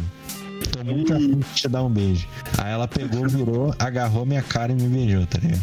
Tô 0.71 0.83
muito 0.83 1.13
afim 1.13 1.39
de 1.39 1.45
te 1.53 1.67
dar 1.67 1.83
um 1.83 1.89
beijo. 1.89 2.27
Aí 2.57 2.71
ela 2.71 2.87
pegou, 2.87 3.27
virou, 3.27 3.73
agarrou 3.77 4.25
minha 4.25 4.41
cara 4.41 4.71
e 4.71 4.75
me 4.75 4.87
beijou, 4.87 5.25
tá 5.25 5.37
ligado? 5.37 5.61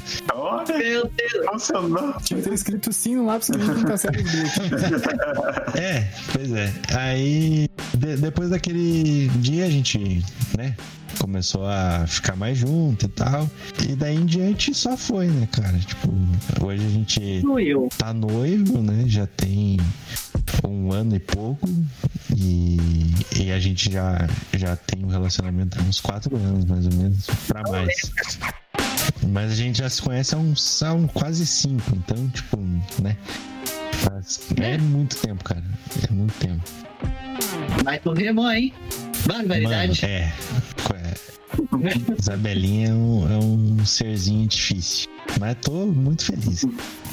Meu 0.68 1.08
Deus. 1.08 1.46
funcionou. 1.52 2.12
Tinha 2.22 2.40
que 2.40 2.48
ter 2.48 2.54
escrito 2.54 2.92
sim 2.92 3.16
no 3.16 3.26
lápis 3.26 3.48
que 3.50 3.56
a 3.56 3.60
gente 3.60 3.76
nunca 3.78 3.96
segue 3.96 4.22
os 4.22 4.30
bilhetes. 4.30 4.60
É, 5.80 6.08
pois 6.32 6.52
é. 6.52 6.72
Aí, 6.96 7.68
de- 7.94 8.16
depois 8.16 8.50
daquele 8.50 9.28
dia, 9.36 9.66
a 9.66 9.70
gente, 9.70 10.24
né, 10.56 10.76
começou 11.18 11.66
a 11.66 12.04
ficar 12.06 12.36
mais 12.36 12.58
junto 12.58 13.06
e 13.06 13.08
tal. 13.08 13.48
E 13.88 13.94
daí 13.94 14.16
em 14.16 14.24
diante 14.26 14.74
só 14.74 14.96
foi, 14.96 15.26
né, 15.26 15.46
cara? 15.52 15.78
Tipo, 15.78 16.08
hoje 16.64 16.84
a 16.84 16.88
gente 16.90 17.42
tá 17.98 18.12
noivo, 18.12 18.82
né? 18.82 19.04
Já 19.06 19.26
tem 19.26 19.78
um 20.66 20.92
ano 20.92 21.14
e 21.16 21.20
pouco. 21.20 21.68
E, 22.36 22.78
e 23.40 23.52
a 23.52 23.58
gente 23.58 23.90
já, 23.92 24.26
já 24.54 24.74
tem 24.76 25.04
um 25.04 25.08
relacionamento 25.08 25.78
há 25.78 25.82
uns 25.82 26.00
quatro 26.00 26.34
anos, 26.36 26.64
mais 26.64 26.86
ou 26.86 26.92
menos, 26.94 27.26
pra 27.46 27.62
mais. 27.70 28.10
Mas 29.28 29.52
a 29.52 29.54
gente 29.54 29.78
já 29.78 29.88
se 29.88 30.02
conhece 30.02 30.34
há 30.34 30.38
uns, 30.38 30.82
há 30.82 30.92
um 30.92 31.06
quase 31.06 31.46
cinco, 31.46 31.92
então, 31.96 32.28
tipo, 32.28 32.56
né? 33.00 33.16
Mas 34.10 34.40
é 34.60 34.78
muito 34.78 35.16
tempo, 35.16 35.44
cara. 35.44 35.62
É 36.08 36.12
muito 36.12 36.34
tempo. 36.34 36.62
Vai 37.84 37.98
correr, 37.98 38.32
mãe. 38.32 38.72
Mano, 39.28 39.48
Barbaridade. 39.48 40.04
é. 40.04 40.08
é. 40.08 40.32
Isabelinha 42.18 42.88
é 42.88 42.92
um, 42.94 43.32
é 43.32 43.36
um 43.38 43.84
serzinho 43.86 44.46
difícil. 44.48 45.08
Mas 45.38 45.56
tô 45.60 45.86
muito 45.86 46.24
feliz. 46.26 46.60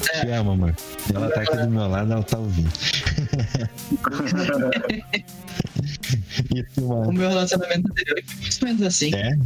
Te 0.02 0.28
amo, 0.32 0.52
amor. 0.52 0.76
Ela 1.14 1.30
tá 1.32 1.42
aqui 1.42 1.58
do 1.58 1.70
meu 1.70 1.88
lado, 1.88 2.12
ela 2.14 2.24
tá 2.24 2.38
ouvindo. 2.38 2.70
tu, 6.76 6.86
O 6.92 7.12
meu 7.12 7.30
relacionamento 7.30 7.90
anterior 7.92 8.22
foi 8.26 8.36
mais 8.42 8.60
ou 8.62 8.68
menos 8.68 8.82
assim. 8.84 9.14
É? 9.16 9.38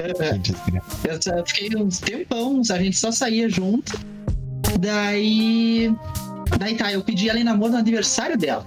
Eu- 0.00 0.14
Que 0.14 0.38
desgraça. 0.38 1.30
Eu 1.30 1.46
fiquei 1.46 1.76
uns 1.76 1.98
tempão, 1.98 2.62
a 2.70 2.78
gente 2.78 2.96
só 2.96 3.10
saía 3.12 3.48
junto. 3.48 3.98
Daí. 4.80 5.94
Daí 6.58 6.76
tá, 6.76 6.92
eu 6.92 7.02
pedi 7.02 7.28
ela 7.28 7.38
em 7.38 7.44
namoro 7.44 7.72
no 7.72 7.78
aniversário 7.78 8.36
dela. 8.38 8.64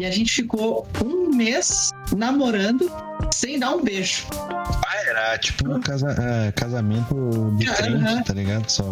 E 0.00 0.06
a 0.06 0.10
gente 0.10 0.32
ficou 0.32 0.86
um 1.04 1.34
mês 1.34 1.90
namorando 2.16 2.90
sem 3.32 3.58
dar 3.58 3.74
um 3.74 3.82
beijo. 3.82 4.24
Ah, 4.32 4.96
Era 5.06 5.38
tipo 5.38 5.70
um 5.70 5.80
casa, 5.80 6.14
ah, 6.18 6.52
casamento 6.52 7.52
de 7.56 7.66
crente, 7.66 8.04
aham. 8.04 8.22
tá 8.22 8.32
ligado? 8.34 8.68
Só, 8.70 8.84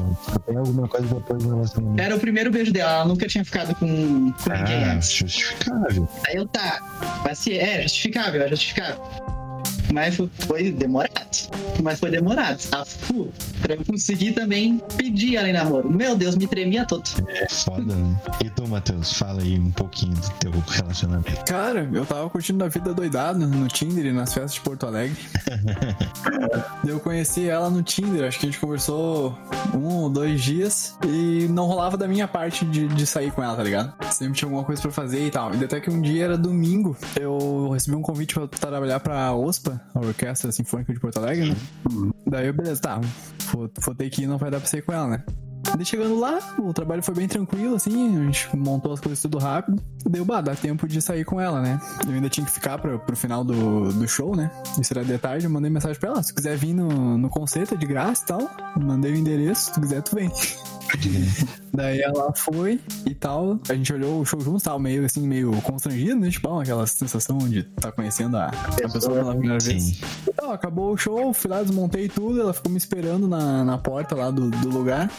tem 0.46 0.56
alguma 0.56 0.88
coisa 0.88 1.06
depois 1.14 1.42
do 1.42 1.50
relacionamento. 1.54 2.02
Era 2.02 2.16
o 2.16 2.20
primeiro 2.20 2.50
beijo 2.50 2.72
dela, 2.72 2.90
ela 2.92 3.04
nunca 3.04 3.26
tinha 3.28 3.44
ficado 3.44 3.74
com, 3.76 4.32
com 4.32 4.50
ninguém 4.50 4.84
Ah, 4.84 4.92
antes. 4.94 5.10
justificável. 5.12 6.08
Aí 6.26 6.36
eu 6.36 6.46
tá, 6.48 6.80
paciência, 7.22 7.62
é 7.66 7.82
justificável, 7.82 8.42
é 8.42 8.48
justificável. 8.48 9.00
Mas 9.92 10.16
foi 10.46 10.70
demorado. 10.72 11.14
Mas 11.82 12.00
foi 12.00 12.10
demorado. 12.10 12.58
A 12.72 12.84
fu, 12.84 13.32
pra 13.60 13.74
eu 13.74 13.84
conseguir 13.84 14.32
também 14.32 14.78
pedir 14.96 15.36
ela 15.36 15.48
em 15.48 15.52
namoro. 15.52 15.90
Meu 15.90 16.16
Deus, 16.16 16.36
me 16.36 16.46
tremia 16.46 16.84
todo. 16.84 17.04
É 17.28 17.48
foda, 17.48 17.94
né? 17.94 18.20
E 18.44 18.50
tu, 18.50 18.66
Matheus, 18.68 19.12
fala 19.12 19.42
aí 19.42 19.58
um 19.58 19.70
pouquinho 19.70 20.14
do 20.14 20.30
teu 20.38 20.52
relacionamento. 20.68 21.44
Cara, 21.44 21.88
eu 21.92 22.04
tava 22.06 22.28
curtindo 22.30 22.64
a 22.64 22.68
vida 22.68 22.92
doidado 22.94 23.46
no 23.46 23.68
Tinder 23.68 24.06
e 24.06 24.12
nas 24.12 24.32
festas 24.32 24.54
de 24.54 24.60
Porto 24.60 24.86
Alegre. 24.86 25.16
eu 26.86 27.00
conheci 27.00 27.48
ela 27.48 27.70
no 27.70 27.82
Tinder, 27.82 28.26
acho 28.26 28.38
que 28.38 28.46
a 28.46 28.50
gente 28.50 28.60
conversou 28.60 29.36
um 29.74 29.86
ou 29.94 30.10
dois 30.10 30.40
dias 30.40 30.96
e 31.06 31.46
não 31.50 31.66
rolava 31.66 31.96
da 31.96 32.08
minha 32.08 32.26
parte 32.26 32.64
de, 32.64 32.88
de 32.88 33.06
sair 33.06 33.30
com 33.30 33.42
ela, 33.42 33.56
tá 33.56 33.62
ligado? 33.62 33.92
Sempre 34.12 34.34
tinha 34.34 34.46
alguma 34.46 34.64
coisa 34.64 34.80
pra 34.82 34.90
fazer 34.90 35.26
e 35.26 35.30
tal. 35.30 35.54
E 35.54 35.64
até 35.64 35.80
que 35.80 35.90
um 35.90 36.00
dia 36.00 36.24
era 36.24 36.38
domingo, 36.38 36.96
eu 37.18 37.70
recebi 37.70 37.96
um 37.96 38.02
convite 38.02 38.34
pra 38.34 38.46
trabalhar 38.46 39.00
pra 39.00 39.34
OSPA, 39.34 39.75
a 39.94 40.00
Orquestra 40.00 40.52
Sinfônica 40.52 40.92
de 40.92 41.00
Porto 41.00 41.18
Alegre, 41.18 41.50
né? 41.50 41.56
Daí 42.26 42.46
eu, 42.46 42.52
beleza, 42.54 42.80
tá, 42.80 43.00
vou, 43.52 43.70
vou 43.80 43.94
ter 43.94 44.10
que 44.10 44.22
ir, 44.22 44.26
não 44.26 44.38
vai 44.38 44.50
dar 44.50 44.58
pra 44.58 44.68
sair 44.68 44.82
com 44.82 44.92
ela, 44.92 45.08
né? 45.08 45.24
Daí 45.74 45.84
chegando 45.84 46.18
lá, 46.18 46.38
o 46.58 46.72
trabalho 46.72 47.02
foi 47.02 47.14
bem 47.14 47.26
tranquilo, 47.26 47.74
assim, 47.74 48.16
a 48.16 48.24
gente 48.24 48.56
montou 48.56 48.92
as 48.92 49.00
coisas 49.00 49.20
tudo 49.20 49.38
rápido. 49.38 49.82
Deu, 50.08 50.24
bah, 50.24 50.40
dá 50.40 50.54
tempo 50.54 50.86
de 50.86 51.02
sair 51.02 51.24
com 51.24 51.40
ela, 51.40 51.60
né? 51.60 51.80
Eu 52.06 52.14
ainda 52.14 52.28
tinha 52.28 52.46
que 52.46 52.52
ficar 52.52 52.78
pra, 52.78 52.98
pro 52.98 53.16
final 53.16 53.42
do, 53.42 53.92
do 53.92 54.06
show, 54.06 54.36
né? 54.36 54.50
Isso 54.80 54.92
era 54.92 55.04
de 55.04 55.18
tarde, 55.18 55.46
eu 55.46 55.50
mandei 55.50 55.70
mensagem 55.70 55.98
pra 55.98 56.10
ela, 56.10 56.22
se 56.22 56.32
tu 56.32 56.36
quiser 56.36 56.56
vir 56.56 56.72
no, 56.72 57.18
no 57.18 57.28
concerto 57.28 57.74
é 57.74 57.76
de 57.76 57.86
graça 57.86 58.22
e 58.22 58.26
tal. 58.26 58.50
Mandei 58.80 59.12
o 59.12 59.16
endereço, 59.16 59.66
se 59.66 59.72
tu 59.72 59.80
quiser 59.80 60.02
tu 60.02 60.14
vem. 60.14 60.30
Daí 61.72 62.00
ela 62.00 62.32
foi 62.34 62.80
e 63.04 63.14
tal. 63.14 63.58
A 63.68 63.74
gente 63.74 63.92
olhou 63.92 64.20
o 64.20 64.24
show 64.24 64.40
juntos, 64.40 64.62
tava 64.62 64.78
meio 64.78 65.04
assim, 65.04 65.26
meio 65.26 65.52
constrangido, 65.62 66.16
né? 66.16 66.30
Tipo, 66.30 66.60
aquela 66.60 66.86
sensação 66.86 67.38
de 67.38 67.62
tá 67.64 67.92
conhecendo 67.92 68.36
a, 68.36 68.46
a 68.46 68.88
pessoa 68.90 69.16
pela 69.16 69.32
primeira 69.32 69.58
vez. 69.62 70.00
Então, 70.28 70.50
acabou 70.50 70.92
o 70.92 70.96
show, 70.96 71.32
fui 71.34 71.50
lá, 71.50 71.62
desmontei 71.62 72.08
tudo, 72.08 72.40
ela 72.40 72.52
ficou 72.52 72.70
me 72.70 72.78
esperando 72.78 73.28
na, 73.28 73.64
na 73.64 73.78
porta 73.78 74.14
lá 74.14 74.30
do, 74.30 74.50
do 74.50 74.70
lugar. 74.70 75.10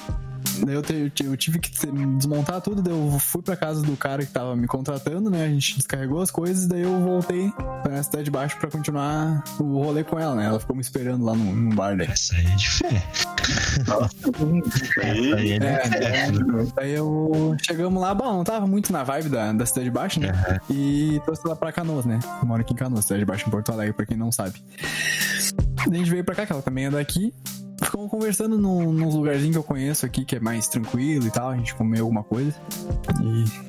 Daí 0.65 0.75
eu, 0.75 0.81
te- 0.81 1.11
eu 1.23 1.37
tive 1.37 1.59
que 1.59 1.71
te- 1.71 1.87
desmontar 2.17 2.59
tudo, 2.61 2.81
daí 2.81 2.93
eu 2.93 3.17
fui 3.19 3.41
pra 3.41 3.55
casa 3.55 3.81
do 3.81 3.95
cara 3.95 4.25
que 4.25 4.31
tava 4.31 4.55
me 4.55 4.67
contratando, 4.67 5.29
né? 5.29 5.45
A 5.45 5.49
gente 5.49 5.77
descarregou 5.77 6.21
as 6.21 6.31
coisas, 6.31 6.65
daí 6.67 6.81
eu 6.81 6.99
voltei 7.01 7.51
pra 7.83 8.01
cidade 8.03 8.25
de 8.25 8.31
baixo 8.31 8.57
pra 8.57 8.69
continuar 8.69 9.43
o 9.59 9.83
rolê 9.83 10.03
com 10.03 10.17
ela, 10.19 10.35
né? 10.35 10.45
Ela 10.45 10.59
ficou 10.59 10.75
me 10.75 10.81
esperando 10.81 11.23
lá 11.23 11.33
no, 11.35 11.53
no 11.55 11.75
bar 11.75 11.95
daí. 11.95 12.07
Essa 12.07 12.35
aí 12.35 12.45
é 12.45 12.55
de 12.55 12.69
fé. 12.69 13.03
Aí 15.03 15.51
é, 15.51 15.55
É, 15.57 16.31
Daí 16.75 16.91
eu 16.93 17.55
chegamos 17.65 18.01
lá, 18.01 18.13
bom, 18.13 18.33
não 18.37 18.43
tava 18.43 18.67
muito 18.67 18.91
na 18.91 19.03
vibe 19.03 19.29
da, 19.29 19.53
da 19.53 19.65
cidade 19.65 19.85
de 19.85 19.91
baixo, 19.91 20.19
né? 20.19 20.59
E 20.69 21.21
trouxe 21.23 21.41
ela 21.45 21.55
pra 21.55 21.71
Canoas, 21.71 22.05
né? 22.05 22.19
Eu 22.41 22.47
moro 22.47 22.61
aqui 22.61 22.73
em 22.73 22.75
Canoas, 22.75 23.05
cidade 23.05 23.21
de 23.21 23.25
baixo 23.25 23.47
em 23.47 23.51
Porto 23.51 23.71
Alegre, 23.71 23.93
pra 23.93 24.05
quem 24.05 24.17
não 24.17 24.31
sabe. 24.31 24.61
Daí 25.87 25.95
a 25.95 25.97
gente 25.97 26.09
veio 26.11 26.23
pra 26.23 26.35
cá, 26.35 26.45
que 26.45 26.51
ela 26.51 26.61
também 26.61 26.85
é 26.85 26.89
daqui. 26.89 27.33
Ficamos 27.87 28.11
conversando 28.11 28.57
num, 28.57 28.91
num 28.91 29.09
lugarzinho 29.09 29.53
que 29.53 29.57
eu 29.57 29.63
conheço 29.63 30.05
aqui, 30.05 30.25
que 30.25 30.35
é 30.35 30.41
mais 30.41 30.67
tranquilo 30.67 31.25
e 31.25 31.31
tal. 31.31 31.51
A 31.51 31.55
gente 31.55 31.73
comeu 31.73 32.03
alguma 32.03 32.21
coisa. 32.21 32.53
E. 33.23 33.66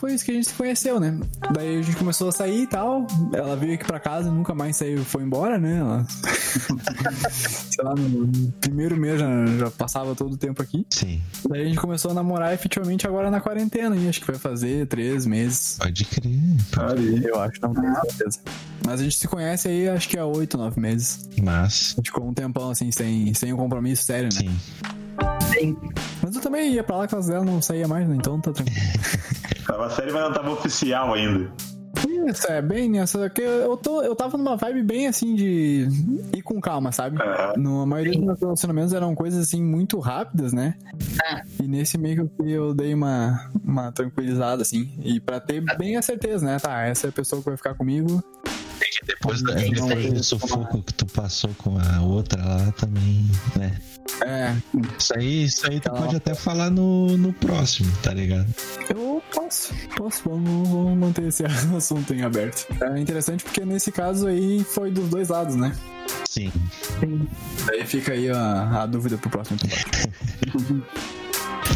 Foi 0.00 0.14
isso 0.14 0.24
que 0.24 0.30
a 0.30 0.34
gente 0.34 0.48
se 0.48 0.54
conheceu, 0.54 0.98
né? 0.98 1.14
Daí 1.52 1.76
a 1.76 1.82
gente 1.82 1.94
começou 1.98 2.30
a 2.30 2.32
sair 2.32 2.62
e 2.62 2.66
tal. 2.66 3.06
Ela 3.34 3.54
veio 3.54 3.74
aqui 3.74 3.84
pra 3.84 4.00
casa, 4.00 4.30
nunca 4.30 4.54
mais 4.54 4.74
saiu, 4.76 5.04
foi 5.04 5.22
embora, 5.22 5.58
né? 5.58 5.78
Ela... 5.78 6.06
Sei 7.30 7.84
lá, 7.84 7.94
no 7.94 8.50
primeiro 8.62 8.96
mês 8.96 9.20
já, 9.20 9.28
já 9.58 9.70
passava 9.70 10.14
todo 10.14 10.32
o 10.32 10.36
tempo 10.38 10.62
aqui. 10.62 10.86
Sim, 10.88 11.20
Daí 11.50 11.60
a 11.60 11.64
gente 11.66 11.78
começou 11.78 12.12
a 12.12 12.14
namorar 12.14 12.54
efetivamente 12.54 13.06
agora 13.06 13.30
na 13.30 13.42
quarentena, 13.42 13.94
hein? 13.94 14.08
Acho 14.08 14.22
que 14.22 14.26
vai 14.26 14.38
fazer 14.40 14.86
três 14.86 15.26
meses. 15.26 15.76
pode 15.78 16.06
crer. 16.06 16.32
Eu 17.22 17.38
acho, 17.38 17.60
não 17.60 17.74
tenho 17.74 17.94
certeza. 17.96 18.40
Mas 18.86 19.00
a 19.00 19.04
gente 19.04 19.18
se 19.18 19.28
conhece 19.28 19.68
aí, 19.68 19.86
acho 19.86 20.08
que 20.08 20.18
há 20.18 20.24
oito, 20.24 20.56
nove 20.56 20.80
meses. 20.80 21.28
Mas, 21.42 21.92
A 21.92 21.96
gente 21.96 22.06
ficou 22.06 22.26
um 22.26 22.32
tempão 22.32 22.70
assim, 22.70 22.90
sem, 22.90 23.34
sem 23.34 23.52
um 23.52 23.56
compromisso 23.58 24.04
sério, 24.04 24.30
né? 24.32 24.40
sim. 24.40 24.56
Sim. 25.52 25.76
Mas 26.22 26.34
eu 26.34 26.40
também 26.40 26.72
ia 26.72 26.82
pra 26.82 26.96
lá, 26.96 27.06
casa 27.06 27.32
dela 27.32 27.44
não 27.44 27.60
saía 27.60 27.86
mais, 27.86 28.08
né? 28.08 28.16
Então 28.16 28.40
tá 28.40 28.50
tranquilo. 28.50 28.80
Tava 29.70 29.88
série, 29.90 30.10
mas 30.10 30.22
não 30.22 30.32
tava 30.32 30.50
oficial 30.50 31.14
ainda. 31.14 31.52
Isso, 32.28 32.50
é 32.50 32.60
bem 32.60 32.88
nessa. 32.90 33.30
Que 33.30 33.42
eu, 33.42 33.76
tô, 33.76 34.02
eu 34.02 34.16
tava 34.16 34.36
numa 34.36 34.56
vibe 34.56 34.82
bem 34.82 35.06
assim 35.06 35.34
de 35.34 35.86
ir 36.34 36.42
com 36.42 36.60
calma, 36.60 36.90
sabe? 36.92 37.20
Aham. 37.20 37.54
No, 37.56 37.82
a 37.82 37.86
maioria 37.86 38.14
dos 38.14 38.24
meus 38.24 38.40
relacionamentos 38.40 38.92
eram 38.92 39.14
coisas 39.14 39.46
assim 39.46 39.62
muito 39.62 39.98
rápidas, 39.98 40.52
né? 40.52 40.74
Ah. 41.24 41.42
E 41.62 41.68
nesse 41.68 41.96
meio 41.98 42.28
que 42.28 42.50
eu 42.50 42.74
dei 42.74 42.94
uma, 42.94 43.48
uma 43.64 43.92
tranquilizada, 43.92 44.62
assim. 44.62 44.92
E 45.04 45.20
pra 45.20 45.40
ter 45.40 45.62
bem 45.76 45.96
a 45.96 46.02
certeza, 46.02 46.44
né? 46.44 46.58
Tá, 46.58 46.82
essa 46.82 47.06
é 47.06 47.10
a 47.10 47.12
pessoa 47.12 47.40
que 47.40 47.48
vai 47.48 47.56
ficar 47.56 47.74
comigo. 47.74 48.22
Depois, 49.06 49.42
da, 49.42 49.58
Sim, 49.58 49.70
depois 49.72 50.02
sim. 50.04 50.12
do 50.12 50.22
sufoco 50.24 50.82
que 50.82 50.92
tu 50.94 51.06
passou 51.06 51.50
com 51.58 51.78
a 51.78 52.00
outra 52.02 52.42
lá 52.44 52.72
também, 52.72 53.26
né? 53.56 53.76
É, 54.22 54.54
Isso 54.98 55.14
aí, 55.16 55.44
isso 55.44 55.66
aí 55.70 55.80
tu 55.80 55.84
Tá. 55.84 55.92
pode 55.92 56.16
até 56.16 56.34
falar 56.34 56.68
no, 56.70 57.16
no 57.16 57.32
próximo, 57.32 57.90
tá 58.02 58.12
ligado? 58.12 58.46
eu 58.90 59.22
posso, 59.32 59.72
posso, 59.96 60.22
vamos, 60.28 60.68
vamos 60.68 60.98
manter 60.98 61.24
esse 61.28 61.44
assunto 61.76 62.12
em 62.12 62.22
aberto. 62.22 62.66
É 62.82 62.98
interessante 63.00 63.44
porque 63.44 63.64
nesse 63.64 63.90
caso 63.92 64.26
aí 64.26 64.62
foi 64.64 64.90
dos 64.90 65.08
dois 65.08 65.28
lados, 65.28 65.54
né? 65.56 65.74
Sim. 66.28 66.52
Daí 67.66 67.86
fica 67.86 68.12
aí 68.12 68.28
a, 68.30 68.82
a 68.82 68.86
dúvida 68.86 69.16
pro 69.16 69.30
próximo 69.30 69.58
episódio. 69.62 70.84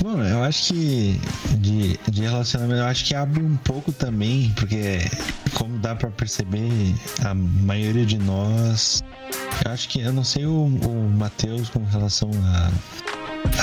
Bom, 0.04 0.22
eu 0.22 0.42
acho 0.44 0.74
que 0.74 1.18
de, 1.56 1.98
de 2.10 2.20
relacionamento, 2.20 2.78
eu 2.78 2.84
acho 2.84 3.06
que 3.06 3.14
abre 3.14 3.42
um 3.42 3.56
pouco 3.56 3.90
também, 3.90 4.52
porque 4.54 4.98
como 5.54 5.78
dá 5.78 5.94
pra 5.94 6.10
perceber, 6.10 6.68
a 7.24 7.32
maioria 7.32 8.04
de 8.04 8.18
nós. 8.18 9.02
Eu 9.64 9.72
acho 9.72 9.88
que, 9.88 10.00
eu 10.00 10.12
não 10.12 10.22
sei 10.22 10.44
o, 10.44 10.66
o 10.66 11.10
Matheus 11.16 11.70
com 11.70 11.82
relação 11.84 12.30
a, 12.44 12.70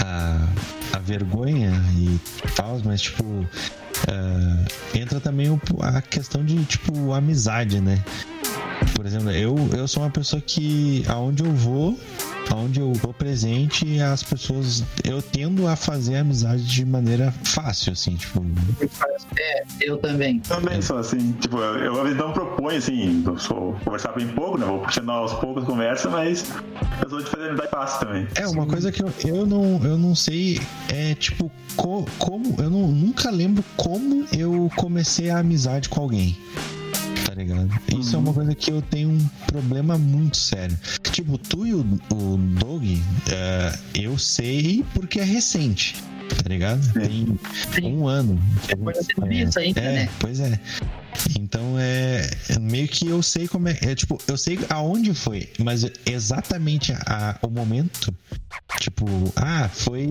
a, 0.04 0.47
a 0.97 0.99
vergonha 1.01 1.73
e 1.95 2.19
tal, 2.56 2.82
mas 2.84 3.01
tipo. 3.01 3.23
ah, 4.08 4.65
entra 4.95 5.19
também 5.19 5.47
o- 5.51 5.62
a 5.80 6.01
questão 6.01 6.43
de, 6.43 6.65
tipo, 6.65 7.13
amizade, 7.13 7.80
né? 7.80 8.04
Por 8.95 9.06
exemplo, 9.06 9.30
eu, 9.30 9.56
eu 9.77 9.88
sou 9.88 10.01
uma 10.01 10.10
pessoa 10.10 10.41
que 10.41 11.06
aonde 11.08 11.43
eu 11.43 11.54
vou, 11.54 11.99
aonde 12.52 12.80
eu 12.80 12.94
vou 12.94 13.14
presente, 13.14 14.00
as 14.02 14.22
pessoas. 14.24 14.84
Eu 15.04 15.22
tendo 15.22 15.68
a 15.68 15.76
fazer 15.76 16.18
amizade 16.18 16.64
de 16.66 16.86
maneira 16.86 17.32
fácil, 17.44 17.94
assim, 17.94 18.16
tipo. 18.16 18.46
É, 19.38 19.64
eu 19.82 19.98
também. 19.98 20.40
Também 20.40 20.82
sou 20.82 20.98
assim, 20.98 21.32
tipo, 21.34 21.58
eu, 21.58 21.78
eu 21.80 21.98
às 21.98 22.04
vezes 22.04 22.18
não 22.18 22.32
proponho, 22.34 22.78
assim, 22.78 23.24
eu 23.26 23.38
sou 23.38 23.74
conversar 23.84 24.12
bem 24.14 24.28
pouco, 24.28 24.58
né? 24.58 24.66
Vou 24.66 24.80
puxando 24.80 25.10
aos 25.10 25.34
poucos 25.34 25.64
conversa, 25.64 26.10
mas 26.10 26.46
eu 27.04 27.10
sou 27.10 27.22
de 27.24 27.30
fazer 27.30 27.50
amizade 27.50 27.70
fácil 27.72 28.00
também. 28.08 28.28
É, 28.36 28.48
uma 28.48 28.66
coisa 28.66 28.92
que 28.92 29.02
eu, 29.02 29.12
eu, 29.26 29.46
não, 29.46 29.84
eu 29.84 29.98
não 29.98 30.14
sei 30.16 30.60
é, 30.90 31.16
tipo, 31.16 31.52
co- 31.76 32.06
como. 32.18 32.56
Eu 32.60 32.70
não, 32.70 32.88
nunca 32.88 33.30
lembro 33.30 33.64
como 33.78 34.26
eu 34.38 34.70
comecei 34.76 35.30
a 35.30 35.40
amizade 35.40 35.90
com 35.90 36.02
alguém. 36.02 36.38
Ligado? 37.41 37.69
Isso 37.99 38.15
é 38.15 38.19
uma 38.19 38.34
coisa 38.34 38.54
que 38.56 38.71
eu 38.71 38.82
tenho 38.82 39.10
um 39.10 39.27
problema 39.47 39.97
muito 39.97 40.38
sério. 40.38 40.77
Tipo, 41.12 41.38
tu 41.38 41.65
e 41.65 41.73
o, 41.73 41.80
o 42.13 42.38
Doug, 42.38 42.84
é, 43.32 43.77
eu 43.95 44.17
sei 44.17 44.84
porque 44.93 45.19
é 45.19 45.23
recente. 45.23 45.95
Tá 46.43 46.47
ligado? 46.47 46.82
Tem 46.93 47.38
Sim. 47.75 47.95
um 47.95 48.08
ano. 48.08 48.39
que 48.65 48.73
a 48.73 48.75
gente 48.75 48.84
Coisa 48.84 49.01
se 49.01 49.08
de 49.10 49.13
conhece. 49.15 49.49
isso 49.49 49.60
ainda, 49.60 49.82
É, 49.82 49.93
né? 49.93 50.10
pois 50.19 50.39
é. 50.39 50.60
Então 51.38 51.77
é 51.77 52.30
é 52.49 52.58
meio 52.60 52.88
que 52.88 53.06
eu 53.08 53.21
sei 53.21 53.47
como 53.47 53.67
é, 53.67 53.77
é 53.82 53.93
tipo, 53.93 54.17
eu 54.27 54.38
sei 54.38 54.58
aonde 54.69 55.13
foi, 55.13 55.49
mas 55.60 55.86
exatamente 56.06 56.93
a, 56.93 57.38
o 57.41 57.49
momento, 57.49 58.15
tipo, 58.82 59.06
ah, 59.36 59.70
foi, 59.72 60.10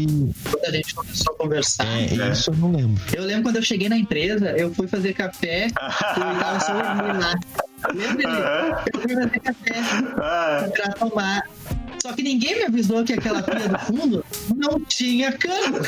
Quando 0.51 0.65
a 0.65 0.71
gente 0.73 0.95
começou 0.95 1.35
a 1.35 1.37
conversar. 1.39 1.87
é, 1.87 2.05
É. 2.29 2.33
isso 2.33 2.51
eu 2.51 2.57
não 2.57 2.73
lembro. 2.73 3.03
Eu 3.13 3.25
lembro 3.25 3.43
quando 3.45 3.57
eu 3.57 3.63
cheguei 3.63 3.89
na 3.89 3.97
empresa, 3.97 4.51
eu 4.57 4.73
fui 4.75 4.87
fazer 4.87 5.13
café 5.15 5.67
e 5.67 5.73
tava 5.73 6.61
só 6.61 6.73
lá. 6.73 7.35
Lembra? 7.95 8.29
Aham. 8.29 8.85
Eu 8.95 9.01
fui 9.01 9.15
fazer 9.15 9.41
café 9.41 9.73
Ah, 10.19 10.69
pra 10.75 10.93
tomar. 10.93 11.43
Só 12.03 12.13
que 12.15 12.23
ninguém 12.23 12.57
me 12.57 12.65
avisou 12.65 13.05
que 13.05 13.13
aquela 13.13 13.43
pia 13.43 13.69
do 13.69 13.79
fundo 13.81 14.25
não 14.57 14.81
tinha 14.85 15.33
cano. 15.33 15.79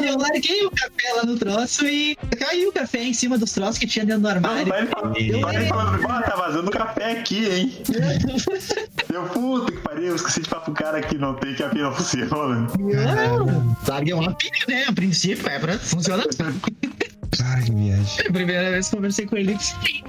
E 0.00 0.06
eu 0.06 0.16
larguei 0.18 0.66
o 0.66 0.70
café 0.70 1.12
lá 1.16 1.24
no 1.24 1.36
troço 1.36 1.86
e 1.86 2.16
caiu 2.38 2.70
o 2.70 2.72
café 2.72 3.02
em 3.02 3.14
cima 3.14 3.38
dos 3.38 3.52
troços 3.52 3.78
que 3.78 3.86
tinha 3.86 4.04
dentro 4.04 4.22
do 4.22 4.28
não, 4.28 4.34
armário. 4.36 4.66
vai 4.66 4.86
falando, 4.86 5.40
vai 5.40 5.66
falando, 5.66 6.06
ah, 6.08 6.22
tá 6.22 6.36
vazando 6.36 6.70
café 6.70 7.12
aqui, 7.12 7.48
hein? 7.48 7.72
Eu, 9.12 9.24
puta 9.24 9.70
que 9.70 9.78
pariu, 9.80 10.06
eu 10.06 10.16
esqueci 10.16 10.40
de 10.40 10.48
falar 10.48 10.62
pro 10.62 10.72
cara 10.72 11.02
que 11.02 11.18
não 11.18 11.34
tem 11.34 11.54
que 11.54 11.62
a 11.62 11.68
pia 11.68 11.82
não 11.82 11.92
funciona. 11.92 12.66
Não, 12.78 13.76
larguei 13.86 14.14
uma 14.14 14.34
pilha, 14.34 14.64
né? 14.66 14.84
A 14.88 14.92
princípio, 14.92 15.46
é 15.50 15.58
pra 15.58 15.78
funcionar. 15.78 16.24
Ai, 17.44 17.62
que 17.62 17.72
viagem. 17.72 18.26
A 18.26 18.32
primeira 18.32 18.70
vez 18.70 18.88
que 18.88 18.96
conversei 18.96 19.26
com 19.26 19.36
ele, 19.36 19.58
sim. 19.58 20.02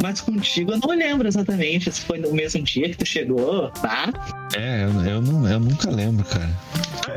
Mas 0.00 0.20
contigo 0.20 0.72
eu 0.72 0.78
não 0.78 0.88
lembro 0.96 1.26
exatamente 1.28 1.90
se 1.90 2.00
foi 2.00 2.18
no 2.18 2.32
mesmo 2.32 2.62
dia 2.62 2.88
que 2.88 2.96
tu 2.96 3.06
chegou, 3.06 3.70
tá? 3.70 4.08
É, 4.56 4.84
eu, 4.84 5.04
eu, 5.04 5.22
não, 5.22 5.48
eu 5.48 5.60
nunca 5.60 5.90
lembro, 5.90 6.24
cara. 6.24 6.50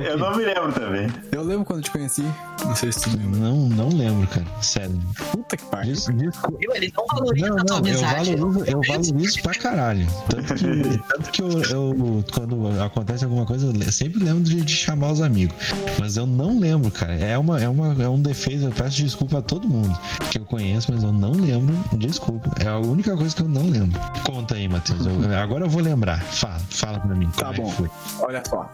Eu 0.03 0.17
não 0.17 0.35
me 0.35 0.43
lembro 0.45 0.71
também. 0.73 1.07
Eu 1.31 1.43
lembro 1.43 1.63
quando 1.65 1.83
te 1.83 1.91
conheci. 1.91 2.23
Não 2.63 2.75
sei 2.75 2.91
se 2.91 3.01
tu 3.01 3.09
lembra. 3.17 3.39
Não, 3.39 3.69
não 3.69 3.89
lembro, 3.89 4.27
cara. 4.27 4.45
Sério. 4.61 4.99
Puta 5.31 5.55
que 5.57 5.63
pariu. 5.65 5.93
Des- 5.93 6.05
desculpa. 6.05 6.57
Ele 6.75 6.91
não 6.95 7.05
valoriza 7.07 7.47
Não, 7.47 7.57
a 7.57 7.63
tua 7.65 7.81
não, 7.81 7.87
eu 7.87 7.99
amizade. 7.99 8.35
valorizo, 8.35 8.65
eu 8.71 8.81
valorizo 8.87 9.41
pra 9.41 9.53
caralho. 9.53 10.07
Tanto 10.29 10.53
que, 10.55 10.97
tanto 11.09 11.31
que 11.31 11.41
eu, 11.41 11.61
eu- 11.63 12.25
quando 12.33 12.81
acontece 12.81 13.23
alguma 13.25 13.45
coisa, 13.45 13.67
eu 13.67 13.91
sempre 13.91 14.23
lembro 14.23 14.43
de, 14.43 14.61
de 14.61 14.73
chamar 14.75 15.11
os 15.11 15.21
amigos. 15.21 15.55
Mas 15.99 16.17
eu 16.17 16.25
não 16.25 16.57
lembro, 16.59 16.89
cara. 16.91 17.13
É, 17.15 17.37
uma, 17.37 17.61
é, 17.61 17.67
uma, 17.69 17.95
é 18.01 18.09
um 18.09 18.21
defeito. 18.21 18.63
Eu 18.65 18.71
peço 18.71 18.97
desculpa 18.97 19.39
a 19.39 19.41
todo 19.41 19.67
mundo 19.67 19.95
que 20.31 20.37
eu 20.39 20.45
conheço, 20.45 20.91
mas 20.91 21.03
eu 21.03 21.11
não 21.11 21.31
lembro. 21.31 21.75
Desculpa. 21.97 22.49
É 22.65 22.69
a 22.69 22.79
única 22.79 23.15
coisa 23.15 23.35
que 23.35 23.41
eu 23.43 23.47
não 23.47 23.69
lembro. 23.69 23.99
Conta 24.25 24.55
aí, 24.55 24.67
Matheus. 24.67 25.05
Eu- 25.05 25.37
agora 25.37 25.65
eu 25.65 25.69
vou 25.69 25.81
lembrar. 25.81 26.19
Fala, 26.23 26.59
fala 26.69 26.99
pra 26.99 27.15
mim. 27.15 27.29
Tá 27.37 27.51
é 27.53 27.57
bom. 27.57 27.69
foi. 27.69 27.89
Olha 28.21 28.41
só. 28.47 28.69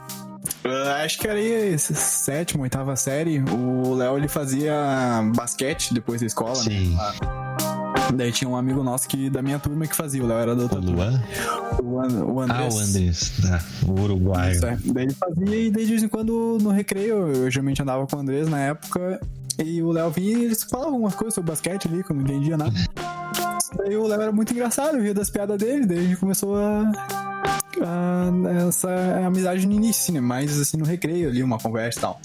Ah, 0.63 1.01
acho 1.04 1.19
que 1.19 1.27
era 1.27 1.38
aí, 1.38 1.73
esse 1.73 1.93
sétima, 1.93 2.63
oitava 2.63 2.95
série. 2.95 3.39
O 3.39 3.93
Léo 3.95 4.17
ele 4.17 4.27
fazia 4.27 4.73
basquete 5.36 5.93
depois 5.93 6.21
da 6.21 6.27
escola, 6.27 6.56
né? 6.56 6.63
Sim. 6.63 6.97
Daí 8.15 8.32
tinha 8.32 8.49
um 8.49 8.56
amigo 8.56 8.84
nosso 8.84 9.08
que 9.08 9.30
da 9.30 9.41
minha 9.41 9.60
turma 9.60 9.86
que 9.88 9.95
fazia. 9.95 10.23
O 10.23 10.27
Léo 10.27 10.38
era 10.38 10.56
da 10.56 10.62
O 10.62 10.63
outra 10.63 10.82
turma. 10.82 10.95
Luan? 11.04 11.23
O, 11.84 11.99
An- 11.99 12.25
o 12.25 12.39
Ah, 12.39 12.43
Andrés. 12.45 12.75
o 12.75 12.80
Andrés. 12.80 13.32
Tá. 13.41 13.62
O 13.88 14.01
uruguaio. 14.01 14.51
Isso, 14.54 14.65
é. 14.65 14.77
Daí 14.86 15.04
ele 15.06 15.13
fazia 15.15 15.56
e 15.56 15.71
daí 15.71 15.84
de 15.86 15.89
vez 15.91 16.04
em 16.04 16.08
quando 16.08 16.58
no 16.62 16.69
recreio, 16.71 17.27
eu 17.27 17.51
geralmente 17.51 17.82
andava 17.82 18.06
com 18.08 18.15
o 18.15 18.19
Andrés 18.19 18.47
na 18.49 18.60
época, 18.60 19.19
e 19.63 19.82
o 19.82 19.91
Léo 19.91 20.10
vinha 20.12 20.38
e 20.38 20.45
eles 20.45 20.63
falavam 20.63 20.93
algumas 20.93 21.15
coisas 21.15 21.34
sobre 21.36 21.51
basquete 21.51 21.88
ali, 21.88 22.04
que 22.04 22.12
eu 22.12 22.15
não 22.15 22.23
entendia 22.23 22.58
nada. 22.58 22.71
Daí 23.75 23.95
o 23.95 24.07
Léo 24.07 24.21
era 24.21 24.31
muito 24.31 24.51
engraçado, 24.51 24.99
ria 24.99 25.13
das 25.13 25.29
piadas 25.29 25.57
dele, 25.57 25.86
daí 25.86 25.99
a 25.99 26.01
gente 26.01 26.17
começou 26.17 26.55
a. 26.57 27.30
a- 27.81 28.67
essa 28.67 28.89
amizade 29.25 29.65
no 29.67 29.73
início, 29.73 30.13
né? 30.13 30.19
Mais 30.19 30.60
assim 30.60 30.77
no 30.77 30.86
recreio 30.86 31.29
ali, 31.29 31.41
uma 31.43 31.57
conversa 31.57 31.99
e 31.99 32.01
tal. 32.01 32.19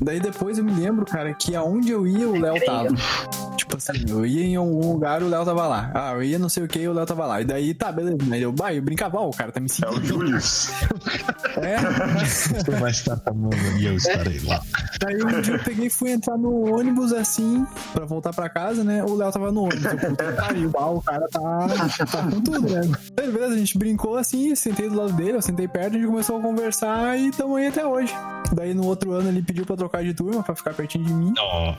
Daí 0.00 0.20
depois 0.20 0.58
eu 0.58 0.64
me 0.64 0.72
lembro, 0.72 1.04
cara, 1.04 1.32
que 1.34 1.54
aonde 1.56 1.90
eu 1.90 2.06
ia, 2.06 2.28
o 2.28 2.38
Léo 2.38 2.64
tava. 2.64 2.88
Tipo 3.56 3.76
assim, 3.76 4.04
eu 4.08 4.26
ia 4.26 4.44
em 4.44 4.56
algum 4.56 4.92
lugar, 4.92 5.22
o 5.22 5.28
Léo 5.28 5.44
tava 5.44 5.66
lá. 5.66 5.90
Ah, 5.94 6.12
eu 6.12 6.22
ia 6.22 6.38
não 6.38 6.48
sei 6.48 6.62
o 6.64 6.68
que, 6.68 6.86
o 6.86 6.92
Léo 6.92 7.06
tava 7.06 7.26
lá. 7.26 7.40
E 7.40 7.44
daí, 7.44 7.72
tá, 7.74 7.90
beleza. 7.90 8.18
Daí 8.22 8.42
eu, 8.42 8.52
bah, 8.52 8.72
eu 8.74 8.82
brincava, 8.82 9.18
ó, 9.18 9.28
o 9.28 9.32
cara 9.36 9.50
tá 9.52 9.60
me 9.60 9.66
É 9.66 9.68
seguindo. 9.68 9.98
o 9.98 10.04
Julius. 10.04 10.68
É. 11.56 11.76
Você 12.26 12.70
vai 12.72 12.90
estar 12.90 13.16
tomando 13.18 13.54
e 13.78 13.86
eu 13.86 13.94
estarei 13.96 14.40
lá. 14.40 14.60
Daí 14.98 15.22
um 15.22 15.40
dia 15.40 15.54
eu 15.54 15.58
peguei 15.62 15.86
e 15.86 15.90
fui 15.90 16.10
entrar 16.10 16.36
no 16.36 16.74
ônibus 16.76 17.12
assim, 17.12 17.64
pra 17.92 18.04
voltar 18.04 18.32
pra 18.34 18.48
casa, 18.48 18.82
né? 18.82 19.04
O 19.04 19.14
Léo 19.14 19.30
tava 19.30 19.52
no 19.52 19.62
ônibus. 19.62 19.84
Eu, 19.84 19.96
puta 20.10 20.32
pariu, 20.32 20.72
ah, 20.76 20.90
o 20.90 21.00
cara 21.00 21.28
tá, 21.28 21.68
tá 22.10 22.22
com 22.22 22.40
tudo, 22.40 22.60
né? 22.68 22.80
Beleza, 23.14 23.54
a 23.54 23.56
gente 23.56 23.78
brincou 23.78 24.16
assim, 24.16 24.52
sentei 24.56 24.83
do 24.88 24.96
lado 24.96 25.12
dele, 25.12 25.32
eu 25.36 25.42
sentei 25.42 25.66
perto, 25.68 25.96
a 25.96 25.98
gente 25.98 26.06
começou 26.06 26.38
a 26.38 26.40
conversar 26.40 27.18
e 27.18 27.30
tamo 27.30 27.56
aí 27.56 27.66
até 27.68 27.86
hoje. 27.86 28.12
Daí 28.52 28.74
no 28.74 28.84
outro 28.86 29.12
ano 29.12 29.28
ele 29.28 29.42
pediu 29.42 29.64
pra 29.66 29.76
trocar 29.76 30.04
de 30.04 30.12
turma, 30.14 30.42
pra 30.42 30.54
ficar 30.54 30.74
pertinho 30.74 31.04
de 31.04 31.12
mim. 31.12 31.32
Ó, 31.38 31.74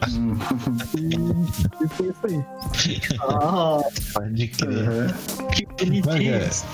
E, 0.98 1.84
e 1.84 1.88
foi 1.90 2.08
isso 2.08 2.26
aí. 2.26 3.18
Oh, 3.22 3.82
pode 4.14 4.48
crer. 4.50 5.14
que 5.54 5.66
bonitinho. 5.86 6.34
Mas, 6.40 6.66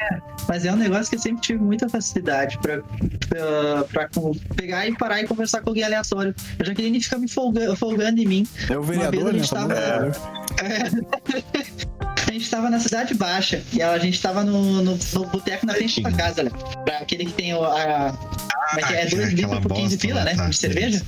É, 0.00 0.18
Mas 0.48 0.64
é 0.64 0.72
um 0.72 0.76
negócio 0.76 1.10
que 1.10 1.16
eu 1.16 1.20
sempre 1.20 1.40
tive 1.42 1.62
muita 1.62 1.88
facilidade 1.88 2.58
pra, 2.58 2.80
pra, 3.28 3.84
pra 4.08 4.08
pegar 4.56 4.86
e 4.86 4.96
parar 4.96 5.20
e 5.20 5.26
conversar 5.26 5.60
com 5.62 5.70
alguém 5.70 5.82
aleatório. 5.84 6.34
Eu 6.58 6.64
já 6.66 6.74
queria 6.74 7.00
ficar 7.00 7.18
me 7.18 7.28
folga- 7.28 7.74
folgando 7.76 8.20
em 8.20 8.26
mim. 8.26 8.46
É 8.68 8.78
o 8.78 8.82
vez 8.82 8.98
vereador, 9.00 9.28
a 9.28 9.32
né? 9.32 9.38
gente 9.40 9.48
Famoso 9.50 9.68
tava- 9.68 10.10
vereador. 10.10 10.16
A 12.30 12.32
gente 12.32 12.48
tava 12.48 12.70
na 12.70 12.78
Cidade 12.78 13.12
Baixa 13.12 13.60
e 13.72 13.82
a 13.82 13.98
gente 13.98 14.22
tava 14.22 14.44
no, 14.44 14.80
no, 14.82 14.96
no 14.96 15.26
boteco 15.26 15.66
na 15.66 15.74
frente 15.74 16.00
da 16.00 16.12
casa, 16.12 16.44
né? 16.44 16.50
Pra 16.84 16.98
aquele 16.98 17.24
que 17.24 17.32
tem 17.32 17.52
o- 17.54 17.64
a. 17.64 18.12
Como 18.12 18.80
é 18.80 18.82
que 18.86 18.94
é? 18.94 19.02
Ah, 19.02 19.08
Dois 19.10 19.14
aquela 19.14 19.26
litros 19.26 19.58
por 19.58 19.72
15 19.74 19.96
bosta 19.96 20.06
pila, 20.06 20.24
né? 20.24 20.36
tá, 20.36 20.48
De 20.48 20.56
cerveja. 20.56 21.02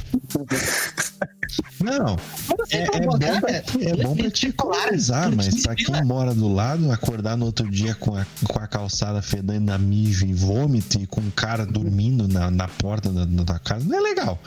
Não, 1.83 2.17
assim, 2.63 2.77
é, 2.77 2.83
é 2.97 3.01
bom 3.01 3.19
pra, 3.19 3.51
é 3.51 4.03
bom 4.03 4.17
pra 4.17 4.31
te 4.31 4.47
economizar, 4.49 5.29
por 5.29 5.37
mas 5.37 5.49
15 5.49 5.63
pra 5.63 5.75
quem 5.75 6.05
mora 6.05 6.35
do 6.35 6.49
lado, 6.53 6.91
acordar 6.93 7.37
no 7.37 7.47
outro 7.47 7.69
dia 7.71 7.95
com 7.95 8.17
a, 8.17 8.25
com 8.49 8.59
a 8.59 8.67
calçada 8.67 9.21
fedendo 9.21 9.71
a 9.73 9.79
mijo 9.79 10.25
e 10.27 10.33
vômito 10.33 11.01
e 11.01 11.07
com 11.07 11.21
um 11.21 11.31
cara 11.31 11.67
dormindo 11.67 12.29
na, 12.29 12.51
na 12.51 12.69
porta 12.69 13.11
da, 13.11 13.25
da 13.25 13.45
tua 13.45 13.59
casa, 13.59 13.85
não 13.85 13.99
é 13.99 14.01
legal. 14.01 14.39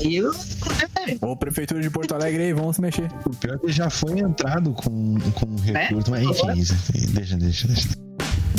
Eu. 0.00 0.32
é, 0.32 1.24
Ô, 1.26 1.36
Prefeitura 1.36 1.80
de 1.80 1.90
Porto 1.90 2.14
Alegre 2.14 2.42
aí, 2.44 2.52
vamos 2.52 2.76
se 2.76 2.82
mexer. 2.82 3.10
O 3.26 3.30
pior 3.30 3.56
é 3.56 3.58
que 3.58 3.72
já 3.72 3.88
foi 3.90 4.18
entrado 4.18 4.72
com, 4.72 5.18
com 5.32 5.46
um 5.46 5.56
recurso, 5.56 6.10
mas 6.10 6.22
enfim, 6.22 6.58
isso- 6.60 6.74
deixa, 7.12 7.36
deixa, 7.36 7.66
deixa. 7.68 7.88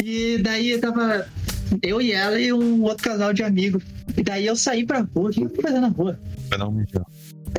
E 0.03 0.37
daí 0.39 0.71
eu 0.71 0.81
tava 0.81 1.25
eu 1.81 2.01
e 2.01 2.11
ela 2.11 2.39
e 2.39 2.51
um 2.53 2.83
outro 2.83 3.03
casal 3.09 3.33
de 3.33 3.43
amigos. 3.43 3.81
E 4.17 4.23
daí 4.23 4.45
eu 4.45 4.55
saí 4.55 4.85
pra 4.85 4.99
rua. 5.15 5.29
O 5.29 5.33
que 5.33 5.41
eu 5.43 5.49
fui 5.49 5.61
fazer 5.61 5.79
na 5.79 5.87
rua? 5.87 6.19
Pra 6.47 6.57
não 6.57 6.71
mijar. 6.71 7.03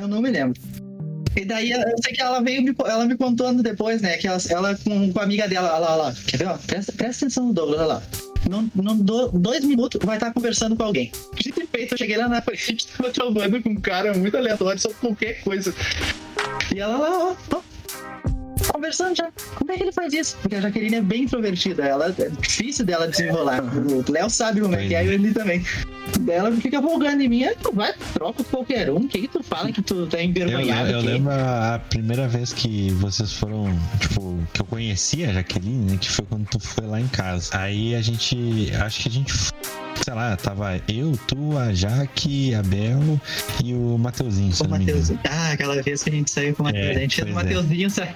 Eu 0.00 0.08
não 0.08 0.20
me 0.20 0.30
lembro. 0.30 0.60
E 1.36 1.44
daí 1.44 1.70
eu 1.70 1.80
sei 2.02 2.14
que 2.14 2.22
ela 2.22 2.40
veio, 2.40 2.62
me, 2.62 2.74
ela 2.86 3.04
me 3.04 3.14
contando 3.16 3.62
depois, 3.62 4.00
né? 4.00 4.16
Que 4.16 4.26
ela, 4.26 4.38
ela 4.48 4.74
com, 4.76 5.12
com 5.12 5.20
a 5.20 5.22
amiga 5.22 5.46
dela, 5.46 5.68
olha 5.68 5.78
lá, 5.78 5.92
olha 5.92 6.02
lá. 6.04 6.14
Quer 6.26 6.38
ver? 6.38 6.48
Ó? 6.48 6.56
Presta, 6.56 6.92
presta 6.92 7.26
atenção 7.26 7.48
no 7.48 7.52
Douglas, 7.52 7.78
olha 7.78 7.86
lá. 7.86 8.02
Não, 8.48 8.70
não 8.74 8.96
dou 8.96 9.30
dois 9.30 9.64
minutos, 9.64 10.00
vai 10.04 10.16
estar 10.16 10.32
conversando 10.32 10.76
com 10.76 10.84
alguém. 10.84 11.12
De 11.34 11.52
feito, 11.52 11.94
eu 11.94 11.98
cheguei 11.98 12.16
lá 12.16 12.28
na 12.28 12.40
frente, 12.40 12.86
tava 12.96 13.10
travando 13.10 13.62
com 13.62 13.70
um 13.70 13.80
cara 13.80 14.14
muito 14.14 14.36
aleatório 14.36 14.80
sobre 14.80 14.96
qualquer 14.98 15.40
coisa. 15.42 15.74
E 16.74 16.80
ela 16.80 16.96
lá, 16.96 17.18
ó, 17.18 17.36
ó, 17.56 17.60
conversando 18.72 19.16
já. 19.16 19.28
Como 19.54 19.72
é 19.72 19.76
que 19.76 19.82
ele 19.82 19.92
faz 19.92 20.12
isso? 20.12 20.36
Porque 20.40 20.56
a 20.56 20.60
Jaqueline 20.60 20.96
é 20.96 21.00
bem 21.00 21.22
introvertida, 21.24 21.84
ela 21.84 22.14
é 22.18 22.28
difícil 22.40 22.84
dela 22.84 23.08
desenrolar. 23.08 23.62
O 23.62 24.10
Léo 24.10 24.30
sabe 24.30 24.60
como 24.60 24.74
é 24.74 24.86
que 24.86 24.94
é, 24.94 25.04
e 25.04 25.08
ele 25.08 25.32
também. 25.32 25.64
Ela 26.28 26.52
fica 26.52 26.80
folgando 26.80 27.22
em 27.22 27.28
mim, 27.28 27.44
"Ah, 27.44 27.54
tu 27.60 27.72
vai, 27.74 27.92
troca 28.14 28.42
com 28.42 28.44
qualquer 28.44 28.90
um. 28.90 28.96
O 28.96 29.08
que 29.08 29.22
que 29.22 29.28
tu 29.28 29.42
fala 29.42 29.70
que 29.72 29.82
tu 29.82 30.06
tá 30.06 30.18
Eu, 30.18 30.24
envergonhado? 30.24 30.90
eu 30.90 30.98
aqui?" 30.98 31.06
lembro 31.08 31.32
a, 31.32 31.80
primeira 31.88 32.28
vez 32.28 32.52
que 32.52 32.90
vocês 32.92 33.32
foram, 33.32 33.66
tipo, 34.00 34.38
que 34.52 34.60
eu 34.62 34.66
conheci 34.66 35.24
a 35.24 35.32
Jaqueline, 35.32 35.90
né? 35.92 35.98
Que 36.00 36.10
foi 36.10 36.24
quando 36.26 36.46
tu 36.46 36.60
foi 36.60 36.86
lá 36.86 37.00
em 37.00 37.08
casa. 37.08 37.50
Aí 37.58 37.94
a 37.94 38.00
gente, 38.00 38.70
acho 38.80 39.02
que 39.02 39.08
a 39.08 39.12
gente, 39.12 39.32
sei 40.04 40.14
lá, 40.14 40.36
tava 40.36 40.80
eu, 40.88 41.18
tu, 41.26 41.58
a 41.58 41.72
Jaque, 41.74 42.54
a 42.54 42.62
Bel 42.62 43.20
e 43.64 43.74
o 43.74 43.98
Mateuzinho, 43.98 44.52
O 44.60 44.64
eu. 44.64 44.68
Mateuzinho. 44.70 45.20
Ah, 45.28 45.52
aquela 45.52 45.82
vez 45.82 46.02
que 46.02 46.10
a 46.10 46.12
gente 46.12 46.30
saiu 46.30 46.54
com 46.54 46.62
o 46.62 46.66
Mateuzinho. 46.66 46.92
É, 46.92 46.96
a 46.96 47.00
gente 47.00 47.20
no 47.24 47.32
pois 47.32 47.36
é. 47.36 47.42
Mateuzinho, 47.54 47.90
sai. 47.90 48.14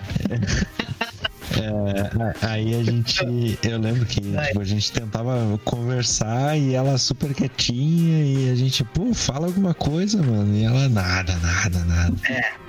É, 1.53 2.46
aí 2.46 2.74
a 2.81 2.83
gente, 2.85 3.59
eu 3.64 3.79
lembro 3.79 4.07
que 4.07 4.20
tipo, 4.20 4.61
a 4.61 4.64
gente 4.64 4.92
tentava 4.92 5.59
conversar 5.64 6.57
e 6.57 6.74
ela 6.74 6.96
super 6.96 7.35
quietinha 7.35 8.24
e 8.24 8.50
a 8.50 8.55
gente, 8.55 8.85
pô, 8.85 9.12
fala 9.12 9.46
alguma 9.46 9.74
coisa, 9.74 10.22
mano. 10.22 10.55
E 10.55 10.64
ela, 10.64 10.88
nada, 10.88 11.37
nada, 11.38 11.79
nada. 11.85 12.14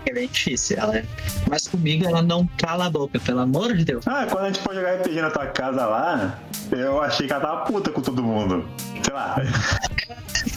É 0.06 0.14
bem 0.14 0.28
difícil. 0.28 0.78
Ela... 0.80 0.98
é- 0.98 1.06
Mas 1.50 1.68
comigo 1.68 2.06
ela 2.06 2.22
não 2.24 2.48
cala 2.58 2.88
a 2.88 2.90
boca, 2.90 3.20
pelo 3.20 3.40
amor 3.42 3.78
de 3.78 3.86
Deus. 3.86 4.06
Ah, 4.08 4.26
quando 4.30 4.46
a 4.46 4.48
gente 4.48 4.60
foi 4.62 4.76
jogar 4.76 4.96
RPG 4.96 5.22
na 5.22 5.30
tua 5.30 5.46
casa 5.48 5.86
lá, 5.86 6.40
eu 6.72 7.02
achei 7.02 7.28
que 7.28 7.34
ela 7.34 7.42
tava 7.42 7.66
puta 7.66 7.92
com 7.92 8.02
todo 8.02 8.24
mundo. 8.24 8.66
Sei 9.04 9.14
lá. 9.14 9.36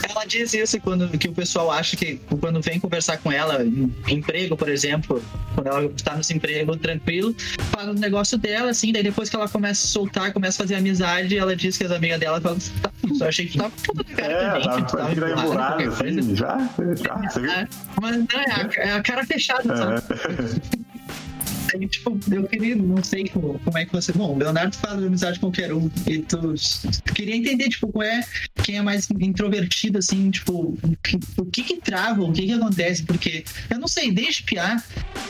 Ela 0.09 0.24
diz 0.24 0.55
isso 0.55 0.81
quando 0.81 1.09
que 1.18 1.29
o 1.29 1.33
pessoal 1.33 1.70
acha 1.70 1.96
que 1.96 2.20
quando 2.40 2.61
vem 2.61 2.79
conversar 2.81 3.18
com 3.18 3.31
ela, 3.31 3.62
em 3.64 3.92
emprego, 4.09 4.57
por 4.57 4.68
exemplo, 4.68 5.22
quando 5.55 5.66
ela 5.66 5.90
tá 6.03 6.14
no 6.16 6.22
emprego 6.37 6.77
tranquilo, 6.77 7.35
fala 7.70 7.90
o 7.90 7.94
negócio 7.94 8.38
dela, 8.38 8.70
assim, 8.70 8.92
daí 8.92 9.03
depois 9.03 9.29
que 9.29 9.37
ela 9.37 9.48
começa 9.48 9.87
a 9.87 9.88
soltar, 9.90 10.33
começa 10.33 10.62
a 10.62 10.64
fazer 10.64 10.77
amizade, 10.77 11.37
ela 11.37 11.55
diz 11.55 11.77
que 11.77 11.85
as 11.85 11.90
amigas 11.90 12.18
dela 12.20 12.40
falam, 12.40 12.59
tá, 12.81 12.90
eu 13.20 13.27
achei 13.27 13.46
que 13.46 13.59
tava 13.59 13.70
puta 13.70 14.05
cara 14.14 14.33
É, 14.33 14.50
também, 14.50 14.64
tava, 14.64 14.83
que 14.85 15.20
tava 15.20 15.42
qualquer 15.46 15.90
coisa. 15.96 16.20
assim, 16.20 16.37
já, 16.37 16.59
já, 17.05 17.31
você 17.31 17.40
viu? 17.40 17.50
É, 17.50 17.68
mas 18.00 18.16
não, 18.16 18.40
é 18.40 18.44
a, 18.53 18.70
é 18.77 18.92
a 18.92 19.03
cara 19.03 19.27
fechada, 19.27 19.77
sabe? 19.77 20.03
Aí, 21.75 21.89
tipo, 21.89 22.17
eu 22.31 22.45
queria, 22.47 22.77
não 22.77 23.03
sei 23.03 23.29
como, 23.29 23.59
como 23.59 23.79
é 23.79 23.85
que 23.85 23.93
você. 23.93 24.13
Bom, 24.13 24.35
o 24.35 24.39
Leonardo 24.39 24.77
de 24.77 25.07
amizade 25.07 25.41
com 25.41 25.49
qualquer 25.49 25.75
um. 25.75 25.91
E 26.07 26.19
tu. 26.19 26.55
queria 27.13 27.35
entender, 27.35 27.69
tipo, 27.69 27.89
qual 27.89 28.05
é. 28.05 28.25
Quem 28.63 28.79
é 28.79 28.83
mais 28.83 29.09
introvertido, 29.11 29.99
assim, 29.99 30.31
tipo, 30.31 30.79
o 31.37 31.45
que, 31.47 31.65
que 31.65 31.77
trava, 31.77 32.23
o 32.23 32.33
que 32.33 32.47
que 32.47 32.53
acontece, 32.53 33.03
porque 33.03 33.45
eu 33.69 33.79
não 33.79 33.89
sei, 33.89 34.13
desde 34.13 34.45
piar, 34.45 34.83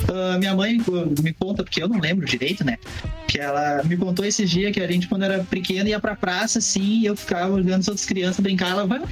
ah, 0.08 0.38
minha 0.38 0.54
mãe 0.54 0.80
uh, 0.80 1.22
me 1.22 1.32
conta, 1.32 1.64
porque 1.64 1.82
eu 1.82 1.88
não 1.88 1.98
lembro 1.98 2.26
direito, 2.26 2.64
né? 2.64 2.78
Que 3.26 3.38
ela 3.38 3.82
me 3.82 3.96
contou 3.96 4.24
esses 4.24 4.48
dias 4.48 4.72
que 4.72 4.80
a 4.80 4.86
gente, 4.86 5.08
quando 5.08 5.24
era 5.24 5.42
pequena, 5.44 5.88
ia 5.88 5.98
pra 5.98 6.14
praça, 6.14 6.58
assim, 6.58 7.00
e 7.00 7.06
eu 7.06 7.16
ficava 7.16 7.52
olhando 7.54 7.80
as 7.80 7.88
outras 7.88 8.06
crianças 8.06 8.40
brincar. 8.40 8.70
Ela 8.70 8.86
vai, 8.86 9.02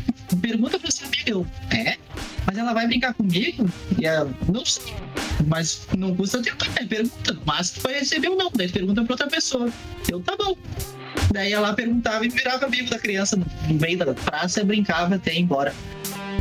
pergunta 0.41 0.79
pra 0.79 0.91
você, 0.91 1.05
amiga, 1.05 1.49
é? 1.71 1.97
Mas 2.47 2.59
ela 2.59 2.73
vai 2.73 2.87
brincar 2.87 3.15
comigo? 3.15 3.69
E 3.99 4.07
ela, 4.07 4.33
não 4.53 4.65
sei. 4.65 4.95
Mas 5.47 5.87
não 5.97 6.15
custa 6.15 6.43
tentar, 6.43 6.69
né? 6.69 6.87
Pergunta. 6.87 7.37
Mas 7.45 7.71
tu 7.71 7.81
vai 7.81 7.95
receber 7.95 8.29
ou 8.29 8.37
não. 8.37 8.51
Daí 8.55 8.69
pergunta 8.69 9.03
pra 9.03 9.13
outra 9.13 9.29
pessoa. 9.29 9.71
Eu, 10.09 10.21
tá 10.21 10.37
bom. 10.37 10.57
Daí 11.33 11.53
ela 11.53 11.73
perguntava 11.73 12.25
e 12.25 12.29
virava 12.29 12.67
amigo 12.67 12.91
da 12.91 12.99
criança 12.99 13.37
no 13.37 13.47
no 13.69 13.75
meio 13.81 13.99
da 13.99 14.13
praça, 14.13 14.65
brincava 14.65 15.15
até 15.15 15.35
ir 15.35 15.41
embora. 15.41 15.75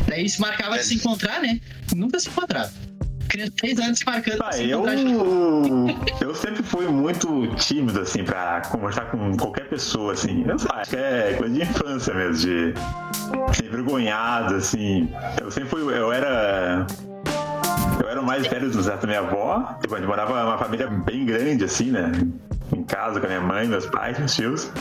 Daí 0.07 0.27
se 0.29 0.41
marcava 0.41 0.77
de 0.77 0.85
se 0.85 0.95
encontrar, 0.95 1.41
né? 1.41 1.59
Nunca 1.95 2.19
se 2.19 2.27
encontrava. 2.27 2.71
Criança 3.31 3.51
de 3.51 3.55
3 3.55 3.79
anos 3.79 3.99
marcando 4.05 4.43
Ah, 4.43 4.49
assim, 4.49 4.65
eu, 4.65 4.83
eu 6.19 6.35
sempre 6.35 6.61
fui 6.63 6.85
muito 6.87 7.47
tímido, 7.55 8.01
assim, 8.01 8.25
pra 8.25 8.61
conversar 8.69 9.05
com 9.05 9.37
qualquer 9.37 9.69
pessoa, 9.69 10.11
assim. 10.11 10.43
Eu 10.45 10.55
acho 10.73 10.89
que 10.89 10.97
é 10.97 11.35
coisa 11.37 11.53
de 11.53 11.61
infância 11.61 12.13
mesmo, 12.13 12.33
de 12.33 12.73
ser 13.55 13.65
envergonhado, 13.67 14.55
assim. 14.55 15.09
Eu 15.39 15.49
sempre 15.49 15.69
fui, 15.69 15.81
eu 15.81 16.11
era... 16.11 16.85
Eu 18.03 18.09
era 18.09 18.19
o 18.19 18.25
mais 18.25 18.45
velho 18.47 18.69
dos 18.69 18.85
da 18.85 18.97
minha 19.05 19.19
avó. 19.19 19.77
Tipo, 19.81 19.95
a 19.95 19.99
gente 19.99 20.07
morava 20.07 20.43
numa 20.43 20.57
família 20.57 20.87
bem 20.87 21.25
grande, 21.25 21.63
assim, 21.63 21.89
né? 21.89 22.11
Em 22.75 22.83
casa 22.83 23.21
com 23.21 23.27
a 23.27 23.29
minha 23.29 23.41
mãe, 23.41 23.65
meus 23.65 23.85
pais, 23.85 24.19
meus 24.19 24.35
tios. 24.35 24.71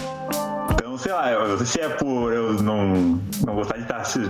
Então, 0.72 0.98
sei 0.98 1.12
lá, 1.12 1.30
eu 1.30 1.46
não 1.46 1.56
sei 1.58 1.66
se 1.66 1.80
é 1.80 1.88
por 1.88 2.32
eu 2.32 2.54
não, 2.54 3.20
não 3.46 3.54
gostar 3.54 3.76
de 3.76 3.82
estar 3.82 4.02
se, 4.04 4.20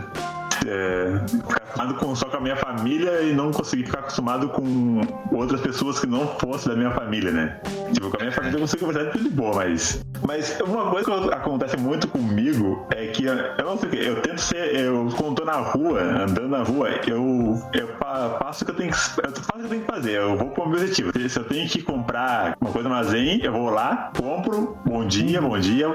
é, 0.67 1.60
acostumado 1.71 1.95
com, 1.95 2.15
só 2.15 2.27
com 2.27 2.37
a 2.37 2.41
minha 2.41 2.57
família 2.57 3.23
e 3.23 3.33
não 3.33 3.51
conseguir 3.53 3.85
ficar 3.85 4.01
acostumado 4.01 4.49
com 4.51 5.01
outras 5.33 5.61
pessoas 5.61 5.99
que 5.99 6.07
não 6.07 6.27
fossem 6.39 6.71
da 6.73 6.77
minha 6.79 6.91
família, 6.91 7.31
né? 7.33 7.61
Tipo, 7.93 8.11
com 8.11 8.17
a 8.17 8.21
minha 8.21 8.33
família 8.33 8.57
eu 8.57 8.61
consigo 8.61 8.87
conversar 8.87 9.11
tudo 9.13 9.25
de 9.25 9.31
boa, 9.31 9.55
mas. 9.57 10.05
Mas 10.27 10.61
uma 10.61 10.91
coisa 10.91 11.11
que 11.29 11.35
acontece 11.35 11.77
muito 11.79 12.07
comigo 12.09 12.87
é 12.95 13.07
que 13.07 13.25
eu, 13.25 13.35
eu 13.35 13.65
não 13.65 13.77
sei 13.79 13.89
o 13.89 13.93
que, 13.93 13.97
eu 14.05 14.23
tento 14.23 14.41
ser. 14.41 14.77
Eu, 14.79 15.09
quando 15.17 15.37
tô 15.37 15.45
na 15.45 15.57
rua, 15.57 16.01
andando 16.01 16.49
na 16.49 16.63
rua, 16.63 16.91
eu, 17.07 17.61
eu 17.73 17.89
fa- 17.99 18.37
faço 18.39 18.63
o 18.63 18.67
que 18.67 18.73
eu 18.73 18.77
tenho 18.77 18.91
que. 18.93 18.97
Eu 18.97 19.31
faço 19.33 19.41
o 19.41 19.59
que 19.59 19.65
eu 19.65 19.69
tenho 19.69 19.81
que 19.83 19.87
fazer, 19.93 20.13
eu 20.19 20.37
vou 20.37 20.49
pro 20.51 20.69
meu 20.69 20.79
objetivo. 20.79 21.11
Se 21.29 21.39
eu 21.39 21.45
tenho 21.45 21.69
que 21.69 21.83
comprar 21.83 22.57
uma 22.61 22.71
coisa 22.71 22.89
no 22.89 22.95
armazém, 22.95 23.41
eu 23.43 23.53
vou 23.53 23.71
lá, 23.71 24.11
compro, 24.17 24.77
bom 24.85 25.05
dia, 25.07 25.41
bom 25.41 25.59
dia, 25.59 25.93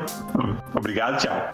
obrigado, 0.73 1.19
tchau. 1.21 1.51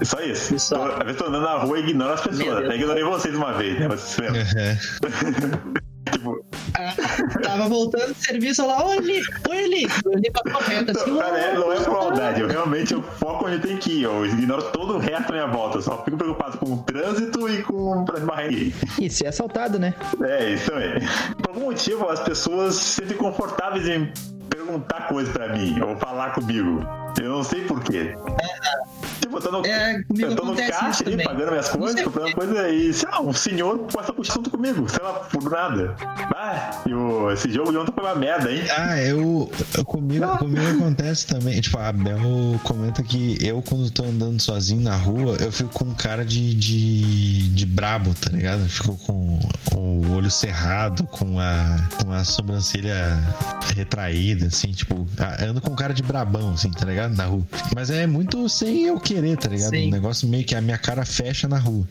É 0.00 0.04
só 0.04 0.20
isso. 0.20 0.54
Isso. 0.54 0.74
Tô, 0.74 0.82
às 0.82 0.98
vezes 1.04 1.16
tô 1.16 1.26
andando 1.26 1.44
na 1.44 1.54
rua 1.58 1.78
e 1.78 1.82
ignoro 1.82 2.12
as 2.14 2.20
pessoas. 2.22 2.64
Até 2.64 2.74
ignorei 2.76 3.04
vocês 3.04 3.34
uma 3.34 3.47
vez, 3.52 3.78
né? 3.78 3.88
Vocês? 3.88 4.54
É. 4.56 4.76
tipo, 6.12 6.44
Ah, 6.74 6.94
tava 7.42 7.68
voltando 7.68 8.08
do 8.08 8.14
serviço 8.14 8.66
lá, 8.66 8.84
oi, 8.86 8.96
Eli, 8.98 9.22
oi, 9.48 9.56
Eli. 9.64 9.86
Eu 10.04 10.12
olhei 10.12 10.30
pra 10.30 10.52
correta 10.52 10.92
assim, 10.92 11.10
Não, 11.10 11.18
cara, 11.18 11.38
é- 11.38 11.54
não 11.54 11.72
é 11.72 11.76
por 11.80 11.92
maldade, 11.92 12.40
eu 12.40 12.48
realmente 12.48 12.94
eu 12.94 13.02
foco 13.02 13.46
onde 13.46 13.58
tem 13.58 13.76
que 13.76 13.90
ir, 14.00 14.02
eu 14.04 14.24
ignoro 14.26 14.62
todo 14.70 14.94
o 14.94 14.98
resto 14.98 15.28
da 15.28 15.32
minha 15.32 15.46
volta, 15.46 15.78
eu 15.78 15.82
só 15.82 16.02
fico 16.04 16.16
preocupado 16.16 16.56
com 16.58 16.72
o 16.74 16.82
trânsito 16.82 17.48
e 17.48 17.62
com 17.62 18.04
pra 18.04 18.18
esbarrar 18.18 18.46
ninguém. 18.48 18.74
E 19.00 19.10
ser 19.10 19.26
assaltado, 19.26 19.78
né? 19.78 19.94
É, 20.22 20.50
isso 20.50 20.70
também. 20.70 20.94
Por 21.42 21.48
algum 21.50 21.60
motivo, 21.66 22.08
as 22.08 22.20
pessoas 22.20 22.74
se 22.76 23.00
sentem 23.02 23.16
confortáveis 23.16 23.86
em 23.86 24.10
perguntar 24.48 25.08
coisas 25.08 25.32
pra 25.32 25.48
mim, 25.48 25.78
ou 25.80 25.96
falar 25.96 26.30
comigo. 26.32 26.80
Eu 27.20 27.28
não 27.30 27.42
sei 27.44 27.62
porquê. 27.64 28.14
Tipo, 29.20 29.36
eu 29.36 29.40
tô 29.40 29.50
no, 29.50 29.66
É, 29.66 30.04
eu 30.18 30.36
tô 30.36 30.44
no 30.44 30.56
caixa 30.56 31.04
ali, 31.06 31.22
pagando 31.22 31.50
minhas 31.50 31.68
coisas, 31.68 32.02
comprando 32.02 32.32
coisa, 32.34 32.68
e 32.68 32.92
sei 32.92 33.08
lá, 33.08 33.20
um 33.20 33.32
senhor 33.32 33.78
passa 33.92 34.12
com 34.12 34.22
assunto 34.22 34.50
comigo, 34.50 34.88
sei 34.88 35.02
lá, 35.02 35.12
por 35.14 35.50
nada. 35.50 35.94
Ah, 36.36 36.82
e 36.86 36.94
o, 36.94 37.30
esse 37.30 37.50
jogo 37.50 37.70
de 37.70 37.78
ontem 37.78 37.92
foi 37.92 38.04
uma 38.04 38.14
merda, 38.14 38.50
hein? 38.52 38.62
Ah, 38.76 39.00
eu, 39.00 39.50
eu 39.76 39.84
comigo, 39.84 40.26
comigo 40.38 40.66
acontece 40.66 41.26
também. 41.26 41.60
Tipo, 41.60 41.78
a 41.78 41.92
Bel 41.92 42.60
comenta 42.62 43.02
que 43.02 43.38
eu, 43.44 43.62
quando 43.62 43.90
tô 43.90 44.04
andando 44.04 44.40
sozinho 44.40 44.80
na 44.82 44.96
rua, 44.96 45.36
eu 45.40 45.50
fico 45.50 45.70
com 45.70 45.94
cara 45.94 46.24
de, 46.24 46.54
de, 46.54 47.48
de 47.48 47.66
brabo, 47.66 48.14
tá 48.14 48.30
ligado? 48.30 48.62
Eu 48.62 48.68
fico 48.68 48.96
com 48.96 49.40
o 49.74 50.12
olho 50.14 50.30
cerrado, 50.30 51.04
com 51.04 51.38
a, 51.38 51.88
com 52.02 52.12
a 52.12 52.24
sobrancelha 52.24 53.18
retraída, 53.74 54.46
assim, 54.46 54.72
tipo, 54.72 55.06
ah, 55.18 55.44
ando 55.44 55.60
com 55.60 55.74
cara 55.74 55.92
de 55.94 56.02
brabão, 56.02 56.52
assim, 56.52 56.70
tá 56.70 56.84
ligado? 56.84 57.16
Na 57.16 57.24
rua. 57.24 57.42
Mas 57.74 57.90
é 57.90 58.06
muito 58.06 58.48
sem 58.48 58.84
eu 58.84 58.98
querer, 59.08 59.36
tá 59.36 59.48
ligado? 59.48 59.70
Sim. 59.70 59.88
Um 59.88 59.90
negócio 59.90 60.28
meio 60.28 60.44
que 60.44 60.54
a 60.54 60.60
minha 60.60 60.78
cara 60.78 61.04
fecha 61.04 61.48
na 61.48 61.58
rua. 61.58 61.86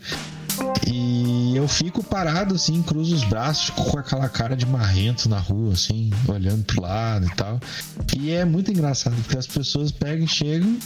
E 0.88 1.56
eu 1.56 1.68
fico 1.68 2.04
parado 2.04 2.56
assim, 2.56 2.82
cruzo 2.82 3.14
os 3.16 3.24
braços, 3.24 3.70
com 3.72 3.98
aquela 4.00 4.28
cara 4.28 4.56
de 4.56 4.66
marrento 4.66 5.30
na 5.30 5.38
rua, 5.38 5.74
assim, 5.74 6.10
olhando 6.28 6.64
pro 6.64 6.82
lado 6.82 7.28
e 7.28 7.36
tal. 7.36 7.60
E 8.18 8.32
é 8.32 8.44
muito 8.46 8.72
engraçado, 8.72 9.16
porque 9.18 9.38
as 9.38 9.46
pessoas 9.46 9.92
pegam 9.92 10.26
e 10.26 10.28
chegam 10.28 10.78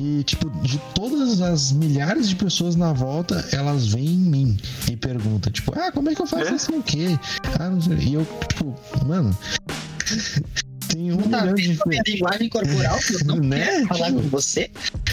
e, 0.00 0.24
tipo, 0.24 0.50
de 0.62 0.78
todas 0.94 1.40
as 1.40 1.70
milhares 1.70 2.28
de 2.28 2.34
pessoas 2.34 2.74
na 2.74 2.92
volta, 2.92 3.46
elas 3.52 3.86
vêm 3.86 4.06
em 4.06 4.18
mim 4.18 4.58
e 4.90 4.96
perguntam, 4.96 5.52
tipo, 5.52 5.72
ah, 5.78 5.92
como 5.92 6.10
é 6.10 6.14
que 6.14 6.22
eu 6.22 6.26
faço 6.26 6.50
É? 6.50 6.54
assim 6.54 6.76
o 6.76 6.82
quê? 6.82 7.16
Ah, 7.60 7.68
não 7.70 7.80
sei. 7.80 7.96
E 7.98 8.14
eu, 8.14 8.26
tipo, 8.48 8.74
mano. 9.06 9.36
Tem 10.94 11.12
um 11.12 11.16
tá 11.28 11.40
milhão 11.42 11.54
de. 11.54 11.78
minha 11.86 12.02
linguagem 12.06 12.48
corporal 12.48 12.98
que 12.98 13.14
eu 13.14 13.24
não 13.26 13.36
Né? 13.36 13.64
quero 13.66 13.86
falar 13.88 14.12
com 14.12 14.20
você? 14.20 14.70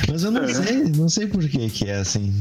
Mas 0.09 0.23
eu 0.23 0.32
não 0.32 0.43
É. 0.43 0.53
sei, 0.53 0.75
não 0.84 1.09
sei 1.09 1.27
por 1.27 1.47
que 1.49 1.69
que 1.69 1.89
é 1.89 1.95
assim. 1.95 2.34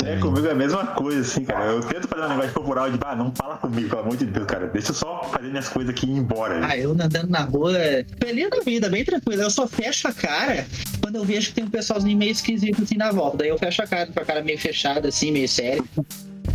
É, 0.00 0.02
também. 0.04 0.20
comigo 0.20 0.46
é 0.46 0.50
a 0.50 0.54
mesma 0.54 0.86
coisa, 0.88 1.20
assim, 1.20 1.44
cara. 1.44 1.66
Eu 1.66 1.80
tento 1.80 2.08
fazer 2.08 2.24
um 2.24 2.28
negócio 2.30 2.52
corporal 2.54 2.90
de, 2.90 2.98
ah, 3.02 3.14
não 3.14 3.32
fala 3.34 3.56
comigo, 3.56 3.88
pelo 3.88 4.00
amor 4.02 4.16
de 4.16 4.26
Deus, 4.26 4.46
cara. 4.46 4.66
Deixa 4.66 4.90
eu 4.90 4.94
só 4.94 5.22
fazer 5.32 5.48
minhas 5.48 5.68
coisas 5.68 5.90
aqui 5.94 6.06
e 6.06 6.10
ir 6.10 6.16
embora. 6.18 6.66
Ah, 6.66 6.76
eu 6.76 6.90
andando 6.92 7.28
na 7.28 7.42
rua, 7.42 7.72
feliz 8.20 8.50
da 8.50 8.60
vida, 8.60 8.88
bem 8.88 9.04
tranquilo. 9.04 9.42
Eu 9.42 9.50
só 9.50 9.66
fecho 9.66 10.08
a 10.08 10.12
cara 10.12 10.66
quando 11.00 11.16
eu 11.16 11.24
vejo 11.24 11.48
que 11.48 11.54
tem 11.54 11.64
um 11.64 11.70
pessoalzinho 11.70 12.16
meio 12.18 12.32
esquisito 12.32 12.82
assim 12.82 12.96
na 12.96 13.12
volta. 13.12 13.38
Daí 13.38 13.48
eu 13.48 13.58
fecho 13.58 13.80
a 13.82 13.86
cara 13.86 14.06
com 14.12 14.20
a 14.20 14.24
cara 14.24 14.42
meio 14.42 14.58
fechada, 14.58 15.08
assim, 15.08 15.30
meio 15.30 15.48
sério. 15.48 15.86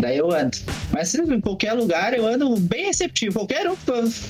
Daí 0.03 0.17
eu 0.17 0.29
ando. 0.33 0.57
Mas 0.91 1.15
em 1.15 1.39
qualquer 1.39 1.71
lugar 1.71 2.13
eu 2.13 2.27
ando 2.27 2.53
bem 2.59 2.87
receptivo. 2.87 3.39
Qualquer 3.39 3.69
um 3.71 3.75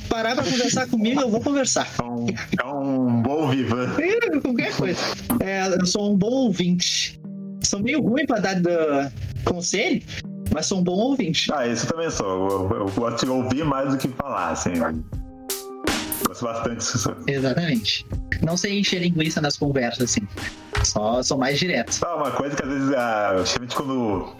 parar 0.07 0.35
pra 0.35 0.43
conversar 0.43 0.87
comigo, 0.87 1.19
eu 1.19 1.29
vou 1.31 1.41
conversar. 1.41 1.87
É 1.99 2.03
um, 2.03 2.27
é 2.61 2.65
um 2.75 3.21
bom 3.23 3.49
vivan. 3.49 3.91
É, 3.97 4.39
Qualquer 4.39 4.75
coisa. 4.75 4.99
É, 5.39 5.65
eu 5.67 5.85
sou 5.87 6.13
um 6.13 6.15
bom 6.15 6.29
ouvinte. 6.29 7.19
Sou 7.63 7.79
meio 7.81 8.03
ruim 8.03 8.27
pra 8.27 8.37
dar 8.37 8.61
da- 8.61 9.11
conselho, 9.45 10.03
mas 10.53 10.67
sou 10.67 10.77
um 10.79 10.83
bom 10.83 10.91
ouvinte. 10.91 11.51
Ah, 11.51 11.65
isso 11.67 11.85
eu 11.87 11.89
também 11.89 12.11
sou. 12.11 12.27
Eu, 12.71 12.77
eu 12.81 12.85
gosto 12.91 13.25
de 13.25 13.31
ouvir 13.31 13.65
mais 13.65 13.89
do 13.89 13.97
que 13.97 14.07
falar, 14.09 14.49
assim. 14.51 14.73
Gosto 16.33 16.45
bastante. 16.45 17.31
Exatamente. 17.31 18.05
Não 18.41 18.57
sei 18.57 18.79
encher 18.79 18.99
linguiça 19.01 19.39
nas 19.39 19.55
conversas, 19.55 20.03
assim. 20.03 20.27
Só 20.83 21.21
sou 21.21 21.37
mais 21.37 21.59
direto. 21.59 21.99
Ah, 22.03 22.15
uma 22.15 22.31
coisa 22.31 22.55
que 22.55 22.63
às 22.63 22.69
vezes, 22.69 22.93
ah, 22.93 23.33
principalmente 23.35 23.75
quando. 23.75 24.35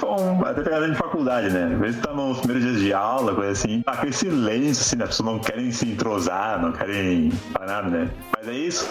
Bom, 0.00 0.44
até 0.44 0.62
pegar 0.62 0.86
de 0.86 0.94
faculdade, 0.94 1.50
né? 1.50 1.72
Às 1.74 1.80
vezes 1.80 2.00
tá 2.00 2.12
nos 2.12 2.38
primeiros 2.38 2.64
dias 2.64 2.80
de 2.80 2.92
aula, 2.92 3.34
coisa 3.34 3.50
assim. 3.50 3.82
Ah, 3.86 3.92
aquele 3.92 4.12
silêncio, 4.12 4.82
assim, 4.82 4.96
né? 4.96 5.04
As 5.04 5.10
pessoas 5.10 5.28
não 5.28 5.38
querem 5.40 5.72
se 5.72 5.88
entrosar, 5.88 6.62
não 6.62 6.70
querem 6.70 7.32
falar 7.52 7.66
nada, 7.66 7.88
né? 7.90 8.10
Mas 8.36 8.48
aí 8.48 8.68
isso, 8.68 8.88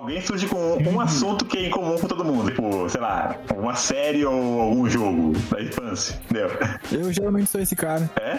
alguém 0.00 0.20
surge 0.22 0.46
com 0.46 0.78
um 0.78 1.00
assunto 1.00 1.44
que 1.44 1.58
é 1.58 1.66
em 1.66 1.70
comum 1.70 1.98
com 1.98 2.08
todo 2.08 2.24
mundo. 2.24 2.50
Tipo, 2.50 2.88
sei 2.88 3.00
lá, 3.00 3.36
uma 3.54 3.74
série 3.74 4.24
ou 4.24 4.60
algum 4.60 4.88
jogo 4.88 5.32
da 5.50 5.62
infância, 5.62 6.18
entendeu? 6.24 6.50
Eu 6.90 7.12
geralmente 7.12 7.50
sou 7.50 7.60
esse 7.60 7.76
cara. 7.76 8.10
É? 8.16 8.38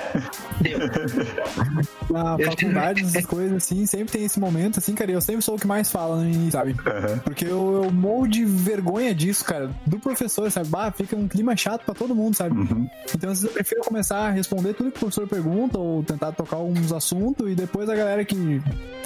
Deu. 0.62 0.80
Na 2.09 2.38
faculdade, 2.38 3.03
essas 3.03 3.26
coisas 3.26 3.57
assim, 3.57 3.86
sempre 3.86 4.12
tem 4.12 4.26
esse 4.26 4.39
momento, 4.39 4.80
assim, 4.80 4.93
cara. 4.93 5.12
e 5.12 5.14
Eu 5.14 5.22
sempre 5.22 5.41
sou 5.41 5.55
o 5.55 5.59
que 5.59 5.68
mais 5.68 5.91
fala 5.91 6.22
sabe? 6.51 6.76
Aham. 6.86 7.20
Porque 7.20 7.45
eu, 7.45 7.84
eu 7.84 7.91
morro 7.91 8.28
de 8.28 8.43
vergonha 8.43 9.14
disso, 9.14 9.45
cara. 9.45 9.70
Do 9.86 9.99
professor, 9.99 10.49
sabe? 10.51 10.68
Bah, 10.68 10.91
fica 10.91 11.16
um 11.16 11.28
clima 11.28 11.55
chato 11.55 11.86
pra 11.86 11.93
todo 11.93 12.16
mundo, 12.16 12.36
sabe? 12.36 12.57
Uhum. 12.57 12.89
Então, 13.16 13.30
às 13.30 13.41
vezes, 13.41 13.43
eu 13.43 13.51
prefiro 13.51 13.82
começar 13.82 14.28
a 14.28 14.32
responder 14.32 14.74
tudo 14.74 14.91
que 14.91 14.97
o 14.97 14.99
professor 14.99 15.28
pergunta 15.28 15.78
ou 15.78 16.03
tentar 16.03 16.32
tocar 16.32 16.57
alguns 16.57 16.91
assuntos 16.91 17.49
e 17.49 17.55
depois 17.55 17.89
a 17.89 17.95
galera 17.95 18.26
que. 18.26 18.62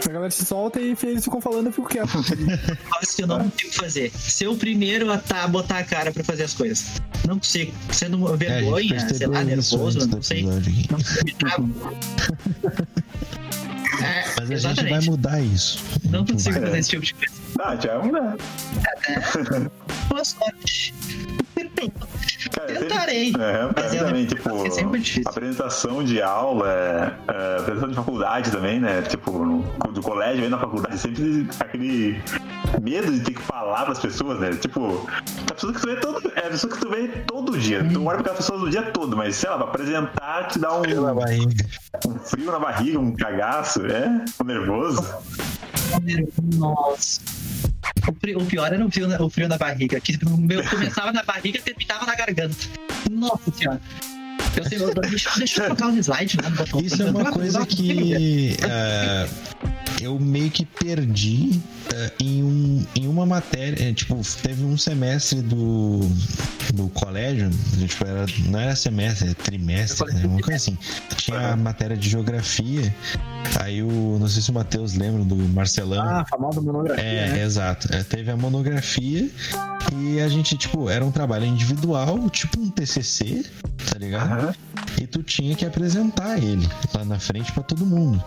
A 0.08 0.12
galera 0.12 0.32
se 0.32 0.46
solta 0.46 0.80
e 0.80 0.96
eles 1.04 1.24
ficam 1.24 1.42
falando, 1.42 1.68
eu 1.68 1.72
fico 1.72 1.88
quieto. 1.88 2.10
coisa 2.46 3.16
que 3.16 3.24
eu 3.24 3.28
não 3.28 3.50
consigo 3.50 3.74
fazer. 3.74 4.12
Ser 4.18 4.48
o 4.48 4.56
primeiro 4.58 5.12
a 5.12 5.18
tá, 5.18 5.48
botar 5.48 5.80
a 5.80 5.84
cara 5.84 6.12
pra 6.12 6.24
fazer 6.24 6.44
as 6.44 6.54
coisas. 6.54 7.02
Não 7.28 7.40
consigo. 7.40 7.74
Sendo 7.92 8.18
uma 8.18 8.34
É, 8.34 8.38
vergonha, 8.38 8.88
sei 9.00 9.08
percebeu 9.08 9.32
lá, 9.32 9.44
nervoso, 9.44 10.08
não 10.08 10.22
sei. 10.22 10.44
Não 10.44 10.62
consigo. 10.62 11.76
É, 14.02 14.26
Mas 14.38 14.52
a 14.52 14.56
gente 14.56 14.62
vai 14.62 14.74
exatamente. 14.74 15.10
mudar 15.10 15.40
isso. 15.42 15.82
Não 16.10 16.26
consigo 16.26 16.56
vai. 16.56 16.64
fazer 16.66 16.80
esse 16.80 16.90
tipo 16.90 17.06
de 17.06 17.14
coisa. 17.14 17.34
Ah, 17.62 17.76
já 17.78 17.94
é 17.94 17.98
um, 17.98 18.12
né? 18.12 18.36
Boa 20.10 20.26
sorte. 20.26 20.94
Cara, 22.52 22.72
eu 22.72 22.82
Tentarei. 22.88 23.26
sempre- 23.26 23.42
É, 23.44 23.70
Mas 23.76 23.94
é- 23.94 23.98
também, 24.04 24.26
tipo, 24.26 24.66
é 24.66 24.70
sempre 24.70 25.00
difícil. 25.00 25.30
apresentação 25.30 26.04
de 26.04 26.22
aula, 26.22 26.68
é, 27.28 27.58
apresentação 27.60 27.90
de 27.90 27.96
faculdade 27.96 28.52
também, 28.52 28.80
né? 28.80 29.02
Tipo, 29.04 29.32
no, 29.32 29.62
do 29.92 30.02
colégio 30.02 30.44
aí 30.44 30.50
na 30.50 30.58
faculdade, 30.60 30.98
sempre 30.98 31.48
aquele 31.60 32.22
medo 32.82 33.12
de 33.12 33.20
ter 33.22 33.34
que 33.34 33.42
falar 33.42 33.86
pras 33.86 34.00
pessoas, 34.00 34.40
né? 34.40 34.52
Tipo, 34.56 35.08
a 35.50 35.54
pessoa 35.54 35.74
que 35.74 35.82
tu 35.82 35.88
vê 35.88 35.96
todo, 35.98 36.32
é 36.36 36.40
a 36.48 36.50
pessoa 36.50 36.72
que 36.74 36.80
tu 36.80 36.90
vê 36.90 37.08
todo 37.28 37.58
dia. 37.58 37.84
Tu 37.84 38.00
olha 38.00 38.10
pra 38.18 38.20
aquela 38.22 38.36
pessoa 38.36 38.62
o 38.62 38.70
dia 38.70 38.84
todo, 38.84 39.16
mas 39.18 39.36
sei 39.36 39.50
lá, 39.50 39.58
pra 39.58 39.68
apresentar 39.68 40.48
te 40.48 40.60
dá 40.60 40.74
um, 40.78 40.82
Pela 40.82 41.14
barriga. 41.14 41.66
um 42.08 42.20
frio 42.20 42.52
na 42.52 42.60
barriga, 42.60 43.00
um 43.00 43.16
cagaço, 43.16 43.86
é? 43.86 44.24
Um 44.42 44.46
nervoso. 44.46 45.04
Nossa. 46.58 47.22
O, 48.08 48.14
frio- 48.20 48.40
o 48.40 48.46
pior 48.46 48.72
era 48.72 48.86
o 48.86 48.92
frio, 48.92 49.08
na- 49.08 49.22
o 49.22 49.30
frio 49.30 49.48
na 49.48 49.58
barriga. 49.58 50.00
Que 50.00 50.18
o 50.26 50.38
meu 50.38 50.64
começava 50.66 51.05
na 51.12 51.24
barriga 51.24 51.58
e 51.58 51.62
terminava 51.62 52.06
na 52.06 52.16
garganta. 52.16 52.56
Nossa 53.12 53.52
senhora. 53.52 53.82
Eu 54.56 54.64
sei, 54.64 54.82
eu, 54.82 54.94
deixa, 54.94 55.30
deixa 55.38 55.62
eu 55.64 55.66
colocar 55.66 55.90
os 55.90 55.98
slides 55.98 56.36
lá 56.42 56.50
no 56.50 56.56
botão. 56.56 56.80
Isso 56.80 57.04
é 57.04 57.10
uma 57.12 57.32
coisa 57.32 57.66
que. 57.66 58.56
é, 58.64 59.28
eu 60.02 60.18
meio 60.18 60.50
que 60.50 60.66
perdi 60.66 61.60
eh, 61.94 62.12
em, 62.22 62.42
um, 62.44 62.86
em 62.96 63.06
uma 63.08 63.26
matéria. 63.26 63.90
eh, 63.90 63.94
tipo, 63.94 64.20
teve 64.42 64.64
um 64.64 64.78
semestre 64.78 65.42
do, 65.42 66.00
do 66.74 66.88
colégio, 66.90 67.50
tipo, 67.86 68.06
era, 68.06 68.26
não 68.46 68.60
era 68.60 68.76
semestre, 68.78 69.26
era 69.28 69.36
trimestre, 69.36 70.14
né, 70.14 70.26
uma 70.26 70.40
coisa 70.42 70.56
assim. 70.56 70.78
Tinha 71.18 71.52
a 71.52 71.56
matéria 71.58 71.98
de 71.98 72.10
geografia. 72.10 72.96
Aí 73.60 73.84
o. 73.84 74.18
Não 74.20 74.28
sei 74.30 74.42
se 74.42 74.52
o 74.52 74.54
Matheus 74.54 74.94
lembra 74.94 75.24
do 75.26 75.36
Marcelão. 75.36 76.02
Ah, 76.02 76.22
a 76.22 76.26
famosa 76.26 76.62
monografia, 76.62 77.04
É, 77.04 77.30
né? 77.32 77.44
exato. 77.44 77.94
É, 77.94 78.04
teve 78.04 78.32
a 78.32 78.38
monografia 78.38 79.30
e 79.94 80.20
a 80.20 80.28
gente, 80.28 80.58
tipo, 80.58 80.90
era 80.90 81.04
um 81.06 81.12
trabalho 81.12 81.46
individual, 81.46 82.30
tipo 82.30 82.60
um 82.60 82.70
TCC, 82.70 83.46
tá 83.92 83.98
ligado? 83.98 84.56
E 85.02 85.06
tu 85.08 85.22
tinha 85.24 85.56
que 85.56 85.66
apresentar 85.66 86.38
ele 86.38 86.68
lá 86.94 87.04
na 87.04 87.20
frente 87.20 87.52
pra 87.52 87.64
todo 87.64 87.86
mundo. 87.86 88.24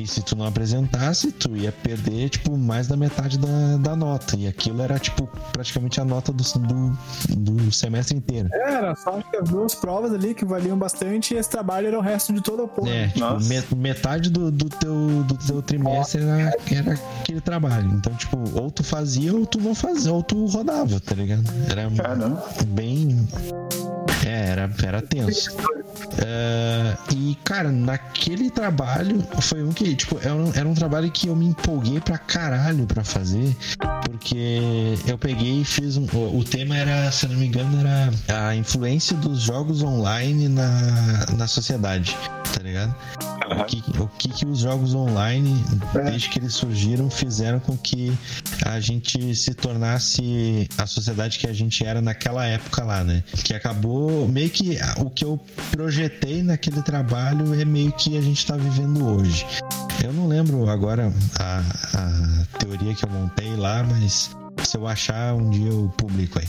E 0.00 0.06
se 0.06 0.22
tu 0.22 0.36
não 0.36 0.44
apresentasse, 0.46 1.30
tu 1.32 1.56
ia 1.56 1.70
perder, 1.72 2.28
tipo, 2.28 2.56
mais 2.56 2.86
da 2.88 2.96
metade 2.96 3.38
da, 3.38 3.76
da 3.78 3.96
nota. 3.96 4.36
E 4.36 4.46
aquilo 4.46 4.82
era, 4.82 4.98
tipo, 4.98 5.28
praticamente 5.52 6.00
a 6.00 6.04
nota 6.04 6.32
do, 6.32 6.42
do, 6.42 6.98
do 7.36 7.72
semestre 7.72 8.16
inteiro. 8.16 8.48
É, 8.52 8.74
Era 8.74 8.94
só 8.96 9.18
acho 9.18 9.30
que 9.30 9.36
as 9.36 9.48
duas 9.48 9.74
provas 9.74 10.12
ali 10.12 10.34
que 10.34 10.44
valiam 10.44 10.76
bastante 10.76 11.34
e 11.34 11.36
esse 11.36 11.48
trabalho 11.50 11.88
era 11.88 11.98
o 11.98 12.02
resto 12.02 12.32
de 12.32 12.40
toda 12.40 12.64
a 12.64 12.68
porra. 12.68 12.90
É, 12.90 13.06
tipo, 13.08 13.20
Nossa. 13.20 13.48
me- 13.48 13.64
metade 13.82 14.30
do, 14.30 14.50
do, 14.50 14.68
teu, 14.68 15.24
do 15.24 15.36
teu 15.36 15.62
trimestre 15.62 16.22
era, 16.22 16.52
era 16.70 16.92
aquele 17.20 17.40
trabalho. 17.40 17.90
Então, 17.94 18.12
tipo, 18.14 18.36
ou 18.60 18.70
tu 18.70 18.82
fazia 18.82 19.32
ou 19.34 19.46
tu 19.46 19.60
não 19.60 19.74
fazia, 19.74 20.12
ou 20.12 20.22
tu 20.22 20.44
rodava, 20.46 20.93
tá 21.00 21.14
ligado? 21.14 21.42
Era 21.70 21.90
Caramba. 21.90 22.44
bem. 22.68 23.28
É, 24.26 24.50
era, 24.50 24.70
era 24.82 25.02
tenso. 25.02 25.54
É, 26.18 26.96
e, 27.14 27.36
cara, 27.44 27.70
naquele 27.70 28.50
trabalho 28.50 29.26
foi 29.40 29.62
um 29.62 29.72
que, 29.72 29.94
tipo, 29.94 30.18
era 30.22 30.34
um, 30.34 30.52
era 30.54 30.68
um 30.68 30.74
trabalho 30.74 31.10
que 31.10 31.28
eu 31.28 31.36
me 31.36 31.46
empolguei 31.46 32.00
pra 32.00 32.18
caralho 32.18 32.86
pra 32.86 33.02
fazer. 33.02 33.56
Porque 34.02 34.94
eu 35.06 35.18
peguei 35.18 35.62
e 35.62 35.64
fiz 35.64 35.96
um. 35.96 36.06
O, 36.12 36.38
o 36.38 36.44
tema 36.44 36.76
era, 36.76 37.10
se 37.10 37.26
eu 37.26 37.30
não 37.30 37.38
me 37.38 37.46
engano, 37.46 37.78
era 37.80 38.48
a 38.48 38.56
influência 38.56 39.16
dos 39.16 39.42
jogos 39.42 39.82
online 39.82 40.48
na, 40.48 41.26
na 41.36 41.46
sociedade, 41.46 42.16
tá 42.54 42.62
ligado? 42.62 42.94
O 43.58 43.64
que, 43.64 43.82
o 44.00 44.08
que, 44.08 44.28
que 44.28 44.46
os 44.46 44.60
jogos 44.60 44.94
online, 44.94 45.62
desde 45.92 46.30
que 46.30 46.38
eles 46.38 46.54
surgiram, 46.54 47.10
fizeram 47.10 47.60
com 47.60 47.76
que 47.76 48.16
a 48.64 48.80
gente 48.80 49.34
se 49.34 49.52
tornasse 49.52 50.66
a 50.78 50.86
sociedade 50.86 51.38
que 51.38 51.46
a 51.46 51.52
gente 51.52 51.84
era 51.84 52.00
naquela 52.00 52.46
época 52.46 52.82
lá, 52.82 53.04
né? 53.04 53.22
Que 53.44 53.52
acabou 53.52 54.26
meio 54.28 54.48
que 54.48 54.78
o 54.96 55.10
que 55.10 55.24
eu 55.24 55.38
projetei 55.70 55.93
naquele 56.42 56.82
trabalho 56.82 57.58
é 57.58 57.64
meio 57.64 57.92
que 57.92 58.16
a 58.16 58.20
gente 58.20 58.46
tá 58.46 58.56
vivendo 58.56 59.06
hoje. 59.06 59.46
Eu 60.02 60.12
não 60.12 60.26
lembro 60.26 60.68
agora 60.68 61.12
a, 61.38 61.62
a 61.94 62.58
teoria 62.58 62.94
que 62.94 63.04
eu 63.04 63.10
montei 63.10 63.54
lá, 63.56 63.82
mas 63.82 64.30
se 64.62 64.76
eu 64.76 64.86
achar 64.86 65.34
um 65.34 65.50
dia 65.50 65.68
eu 65.68 65.92
publico 65.96 66.38
aí. 66.38 66.48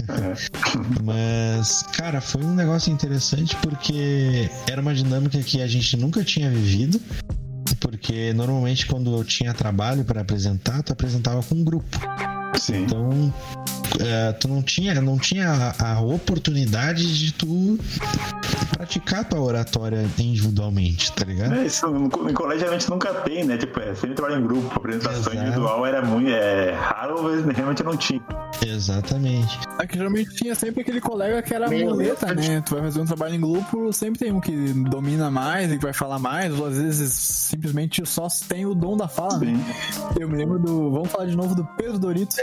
Mas, 1.04 1.82
cara, 1.94 2.20
foi 2.20 2.42
um 2.42 2.54
negócio 2.54 2.92
interessante 2.92 3.56
porque 3.56 4.48
era 4.68 4.80
uma 4.80 4.94
dinâmica 4.94 5.38
que 5.42 5.60
a 5.60 5.66
gente 5.66 5.96
nunca 5.96 6.24
tinha 6.24 6.50
vivido. 6.50 7.00
Porque 7.78 8.32
normalmente 8.32 8.86
quando 8.86 9.16
eu 9.16 9.24
tinha 9.24 9.54
trabalho 9.54 10.04
para 10.04 10.20
apresentar, 10.20 10.82
tu 10.82 10.92
apresentava 10.92 11.42
com 11.42 11.54
um 11.54 11.64
grupo. 11.64 11.98
Sim. 12.58 12.84
Então, 12.84 13.32
eh, 13.98 14.32
tu 14.32 14.48
não 14.48 14.62
tinha, 14.62 15.00
não 15.00 15.18
tinha 15.18 15.74
a, 15.78 15.94
a 15.94 16.00
oportunidade 16.00 17.18
de 17.18 17.32
tu 17.32 17.78
praticar 18.76 19.24
tua 19.24 19.40
oratória 19.40 20.08
individualmente, 20.18 21.12
tá 21.12 21.24
ligado? 21.24 21.54
É, 21.54 21.66
isso 21.66 21.86
no, 21.86 22.08
no 22.08 22.32
colégio 22.32 22.68
a 22.68 22.72
gente 22.72 22.88
nunca 22.88 23.12
tem, 23.14 23.44
né? 23.44 23.56
Tipo, 23.56 23.80
é, 23.80 23.94
sempre 23.94 24.14
trabalha 24.14 24.38
em 24.38 24.42
grupo. 24.42 24.72
Apresentação 24.74 25.20
Exato. 25.20 25.36
individual 25.36 25.86
era 25.86 26.02
muito 26.02 26.30
é, 26.30 26.72
raro, 26.72 27.22
mas 27.22 27.44
realmente 27.56 27.82
não 27.82 27.96
tinha. 27.96 28.22
Exatamente. 28.66 29.58
É 29.78 29.86
que 29.86 29.96
geralmente 29.96 30.34
tinha 30.34 30.54
sempre 30.54 30.80
aquele 30.80 31.00
colega 31.00 31.42
que 31.42 31.54
era 31.54 31.68
Meu 31.68 31.90
muleta, 31.90 32.34
né? 32.34 32.62
Tu 32.62 32.74
vai 32.74 32.84
fazer 32.84 33.00
um 33.00 33.04
trabalho 33.04 33.34
em 33.34 33.40
grupo, 33.40 33.92
sempre 33.92 34.18
tem 34.18 34.32
um 34.32 34.40
que 34.40 34.72
domina 34.88 35.30
mais 35.30 35.70
e 35.70 35.76
que 35.76 35.82
vai 35.82 35.92
falar 35.92 36.18
mais, 36.18 36.58
ou 36.58 36.66
às 36.66 36.76
vezes 36.76 37.12
simplesmente 37.12 38.04
só 38.06 38.26
tem 38.48 38.66
o 38.66 38.74
dom 38.74 38.96
da 38.96 39.08
fala, 39.08 39.38
né? 39.38 39.58
Eu 40.18 40.28
me 40.28 40.36
lembro 40.36 40.58
do. 40.58 40.90
Vamos 40.90 41.10
falar 41.10 41.26
de 41.26 41.36
novo 41.36 41.54
do 41.54 41.64
Pedro 41.76 41.98
Dorito. 41.98 42.34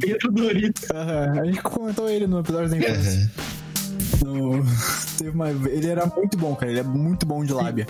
Pedro 0.00 0.13
Dorito. 0.30 0.82
Aham, 0.94 1.40
A 1.40 1.44
gente 1.44 1.62
comentou 1.62 2.08
ele 2.08 2.26
no 2.26 2.40
episódio 2.40 2.68
da 2.70 2.76
infância. 2.76 3.20
Aham. 3.20 3.54
No- 4.24 4.64
Teve 5.18 5.30
uma... 5.30 5.48
Ele 5.50 5.86
era 5.88 6.06
muito 6.06 6.36
bom, 6.36 6.54
cara. 6.56 6.70
Ele 6.72 6.80
é 6.80 6.82
muito 6.82 7.24
bom 7.26 7.44
de 7.44 7.52
lábia. 7.52 7.86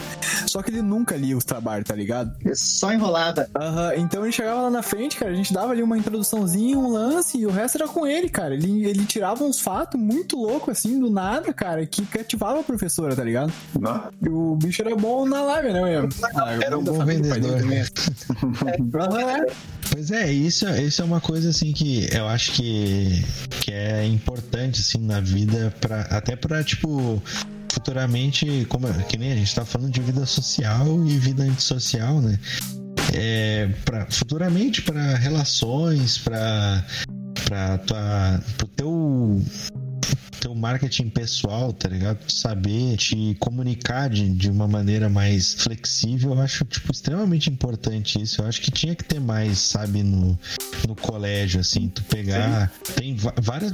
Só 0.47 0.63
que 0.63 0.71
ele 0.71 0.83
nunca 0.83 1.17
lia 1.17 1.37
os 1.37 1.45
trabalhos, 1.45 1.87
tá 1.87 1.95
ligado? 1.95 2.33
Só 2.55 2.93
enrolava. 2.93 3.49
Aham, 3.57 3.93
então 3.97 4.23
ele 4.25 4.33
chegava 4.33 4.63
lá 4.63 4.71
na 4.71 4.83
frente, 4.83 5.17
cara, 5.17 5.31
a 5.33 5.35
gente 5.35 5.53
dava 5.53 5.73
ali 5.73 5.83
uma 5.83 5.97
introduçãozinha, 5.97 6.79
um 6.79 6.91
lance, 6.93 7.39
e 7.39 7.47
o 7.47 7.51
resto 7.51 7.77
era 7.77 7.89
com 7.89 8.07
ele, 8.07 8.29
cara. 8.29 8.55
Ele, 8.55 8.85
ele 8.87 9.05
tirava 9.07 9.43
uns 9.43 9.61
fatos 9.61 9.99
muito 10.01 10.37
loucos, 10.37 10.77
assim, 10.79 10.99
do 11.01 11.11
nada, 11.11 11.53
cara, 11.53 11.85
que 11.87 12.05
cativava 12.07 12.61
a 12.61 12.63
professora, 12.63 13.17
tá 13.17 13.25
ligado? 13.25 13.53
Não? 13.81 14.03
E 14.23 14.29
o 14.29 14.55
bicho 14.57 14.83
era 14.83 14.95
bom 14.95 15.27
na 15.27 15.43
lábia, 15.43 15.73
né, 15.73 15.83
William? 15.83 16.09
Ah, 16.37 16.53
Era 16.63 16.79
um 16.79 16.85
da 16.85 16.93
bom 16.93 16.99
família 16.99 17.23
do 17.23 17.29
pai 17.29 17.41
dele 17.41 17.55
vendedor. 17.55 17.91
também. 17.91 18.65
É, 18.67 18.99
aham, 18.99 19.47
Pois 19.95 20.11
é, 20.11 20.33
isso, 20.33 20.69
isso 20.71 21.03
é 21.03 21.05
uma 21.05 21.21
coisa 21.21 21.51
assim 21.51 21.73
que 21.73 22.09
eu 22.13 22.27
acho 22.27 22.51
que, 22.51 23.25
que 23.61 23.71
é 23.71 24.05
importante 24.05 24.81
assim 24.81 24.99
na 24.99 25.21
vida 25.21 25.73
para 25.81 26.01
até 26.11 26.35
para 26.35 26.65
tipo 26.65 27.23
futuramente, 27.73 28.67
como 28.69 28.93
que 29.05 29.17
nem 29.17 29.31
a 29.31 29.37
gente 29.37 29.55
tá 29.55 29.65
falando 29.65 29.93
de 29.93 30.01
vida 30.01 30.27
social 30.27 31.07
e 31.07 31.17
vida 31.17 31.45
antissocial, 31.45 32.21
né? 32.21 32.41
É, 33.13 33.69
pra, 33.85 34.05
futuramente 34.11 34.83
para 34.83 35.15
relações, 35.15 36.19
para 36.19 36.85
para 37.45 37.79
tua 37.79 38.41
pro 38.57 38.67
teu 38.67 39.43
teu 40.45 40.55
marketing 40.55 41.09
pessoal, 41.09 41.73
tá 41.73 41.89
ligado? 41.89 42.31
Saber 42.31 42.99
te 42.99 43.35
comunicar 43.41 44.11
de, 44.11 44.29
de 44.29 44.51
uma 44.51 44.69
maneira 44.69 45.09
mais 45.09 45.55
flexível, 45.55 46.35
eu 46.35 46.41
acho, 46.41 46.67
tipo, 46.67 46.93
extremamente 46.93 47.49
importante 47.49 48.21
isso. 48.21 48.43
Eu 48.43 48.47
acho 48.47 48.61
que 48.61 48.71
tinha 48.71 48.95
que 48.95 49.03
ter 49.03 49.19
mais, 49.19 49.59
sabe, 49.59 50.03
no, 50.03 50.39
no 50.87 50.95
colégio, 50.97 51.61
assim, 51.61 51.89
tu 51.89 52.05
pegar. 52.05 52.71
Tem 52.95 53.17
várias, 53.41 53.73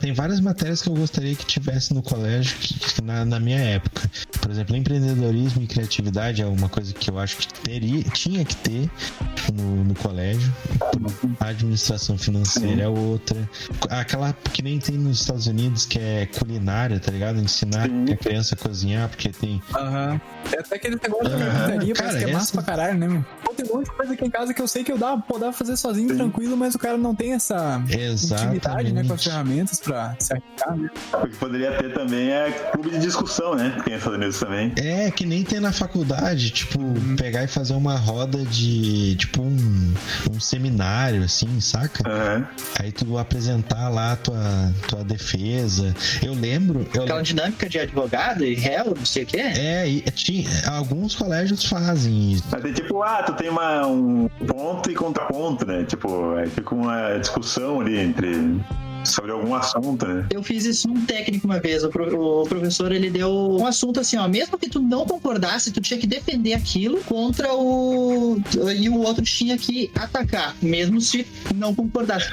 tem 0.00 0.14
várias 0.14 0.40
matérias 0.40 0.80
que 0.80 0.88
eu 0.88 0.94
gostaria 0.94 1.34
que 1.34 1.44
tivesse 1.44 1.92
no 1.92 2.02
colégio 2.02 2.56
que, 2.56 2.72
que 2.72 3.02
na, 3.02 3.26
na 3.26 3.38
minha 3.38 3.60
época. 3.60 4.10
Por 4.40 4.50
exemplo, 4.50 4.74
empreendedorismo 4.74 5.62
e 5.62 5.66
criatividade 5.66 6.40
é 6.40 6.46
uma 6.46 6.70
coisa 6.70 6.94
que 6.94 7.10
eu 7.10 7.18
acho 7.18 7.36
que 7.36 7.52
teria, 7.60 8.02
tinha 8.04 8.42
que 8.46 8.56
ter 8.56 8.90
no, 9.52 9.84
no 9.84 9.94
colégio. 9.94 10.52
A 11.38 11.48
administração 11.48 12.16
financeira 12.16 12.82
é 12.82 12.88
outra. 12.88 13.48
Aquela 13.90 14.32
que 14.32 14.62
nem 14.62 14.78
tem 14.78 14.96
nos 14.96 15.20
Estados 15.20 15.46
Unidos, 15.46 15.81
que 15.86 15.98
é 15.98 16.26
culinária, 16.26 16.98
tá 17.00 17.10
ligado? 17.10 17.38
Ensinar 17.38 17.88
Sim. 17.88 18.12
a 18.12 18.16
criança 18.16 18.54
a 18.54 18.58
cozinhar, 18.58 19.08
porque 19.08 19.28
tem. 19.30 19.62
Aham. 19.74 20.20
É 20.52 20.58
até 20.60 20.76
aquele 20.76 20.96
negócio 21.02 21.24
da 21.28 21.36
Aham. 21.36 21.44
carpintaria, 21.46 21.94
Cara, 21.94 22.08
parece 22.08 22.24
que 22.24 22.30
é 22.30 22.32
massa 22.34 22.44
essa- 22.44 22.52
pra 22.54 22.62
caralho, 22.62 22.98
né, 22.98 23.08
meu? 23.08 23.24
Pô, 23.44 23.54
tem 23.54 23.64
um 23.70 23.76
monte 23.76 23.84
de 23.86 23.92
coisa 23.96 24.12
aqui 24.14 24.24
em 24.24 24.30
casa 24.30 24.52
que 24.54 24.60
eu 24.62 24.68
sei 24.68 24.84
que 24.84 24.92
eu 24.92 24.98
dava, 24.98 25.20
pô, 25.22 25.34
dava 25.38 25.52
pra 25.52 25.58
fazer 25.58 25.76
sozinho, 25.76 26.14
tranquilo, 26.16 26.56
mas 26.56 26.74
o 26.74 26.78
cara 26.78 26.96
não 26.98 27.14
tem 27.14 27.32
essa 27.34 27.82
intimidade, 27.86 28.92
né, 28.92 29.04
com 29.04 29.12
as 29.14 29.20
Exatamente. 29.20 29.24
ferramentas 29.24 29.80
pra 29.80 30.16
se 30.18 30.32
arriscar, 30.32 30.76
né? 30.76 30.90
O 31.14 31.26
que 31.28 31.36
poderia 31.36 31.72
ter 31.78 31.92
também 31.94 32.30
é 32.30 32.50
clube 32.72 32.90
de 32.90 32.98
discussão, 32.98 33.54
né? 33.54 33.80
Tem 33.84 33.94
essa 33.94 34.16
nisso 34.18 34.44
também. 34.44 34.72
É, 34.76 35.10
que 35.10 35.24
nem 35.24 35.42
tem 35.44 35.60
na 35.60 35.72
faculdade, 35.72 36.50
tipo, 36.50 36.78
pegar 37.16 37.44
e 37.44 37.46
fazer 37.48 37.74
uma 37.74 37.96
roda 37.96 38.44
de, 38.44 39.14
tipo, 39.16 39.42
um, 39.42 39.94
um 40.30 40.40
seminário, 40.40 41.22
assim, 41.22 41.60
saca? 41.60 42.02
Aí 42.80 42.90
tu 42.92 43.16
apresentar 43.18 43.88
lá 43.88 44.12
a 44.12 44.16
tua, 44.16 44.72
tua 44.88 45.04
defesa. 45.04 45.71
Eu 46.22 46.34
lembro. 46.34 46.86
Eu 46.94 47.02
Aquela 47.02 47.22
dinâmica 47.22 47.68
de 47.68 47.78
advogado 47.78 48.44
e 48.44 48.54
réu, 48.54 48.94
não 48.96 49.04
sei 49.04 49.24
o 49.24 49.26
quê. 49.26 49.38
É, 49.38 49.88
e 49.88 50.00
tinha, 50.10 50.48
alguns 50.68 51.14
colégios 51.14 51.64
fazem 51.64 52.32
isso. 52.32 52.44
Mas 52.50 52.64
é 52.64 52.72
tipo, 52.72 53.02
ah, 53.02 53.22
tu 53.22 53.32
tem 53.34 53.48
uma, 53.48 53.86
um 53.86 54.28
ponto 54.46 54.90
e 54.90 54.94
contraponto, 54.94 55.66
né? 55.66 55.84
Tipo, 55.84 56.36
é 56.36 56.46
fica 56.46 56.74
uma 56.74 57.18
discussão 57.18 57.80
ali 57.80 57.98
entre. 57.98 58.60
Sobre 59.04 59.30
algum 59.32 59.54
assunto, 59.54 60.06
né? 60.06 60.26
Eu 60.30 60.42
fiz 60.42 60.64
isso 60.64 60.88
num 60.88 61.04
técnico 61.04 61.46
uma 61.46 61.58
vez. 61.60 61.82
O, 61.84 61.88
pro- 61.88 62.42
o 62.42 62.46
professor 62.46 62.92
ele 62.92 63.10
deu 63.10 63.30
um 63.30 63.66
assunto 63.66 64.00
assim, 64.00 64.16
ó. 64.16 64.28
Mesmo 64.28 64.58
que 64.58 64.68
tu 64.68 64.80
não 64.80 65.04
concordasse, 65.06 65.70
tu 65.70 65.80
tinha 65.80 65.98
que 65.98 66.06
defender 66.06 66.54
aquilo 66.54 66.98
contra 67.04 67.52
o. 67.54 68.40
E 68.76 68.88
o 68.88 68.98
outro 69.00 69.22
tinha 69.24 69.56
que 69.58 69.90
atacar, 69.94 70.54
mesmo 70.62 71.00
se 71.00 71.26
não 71.54 71.74
concordasse. 71.74 72.28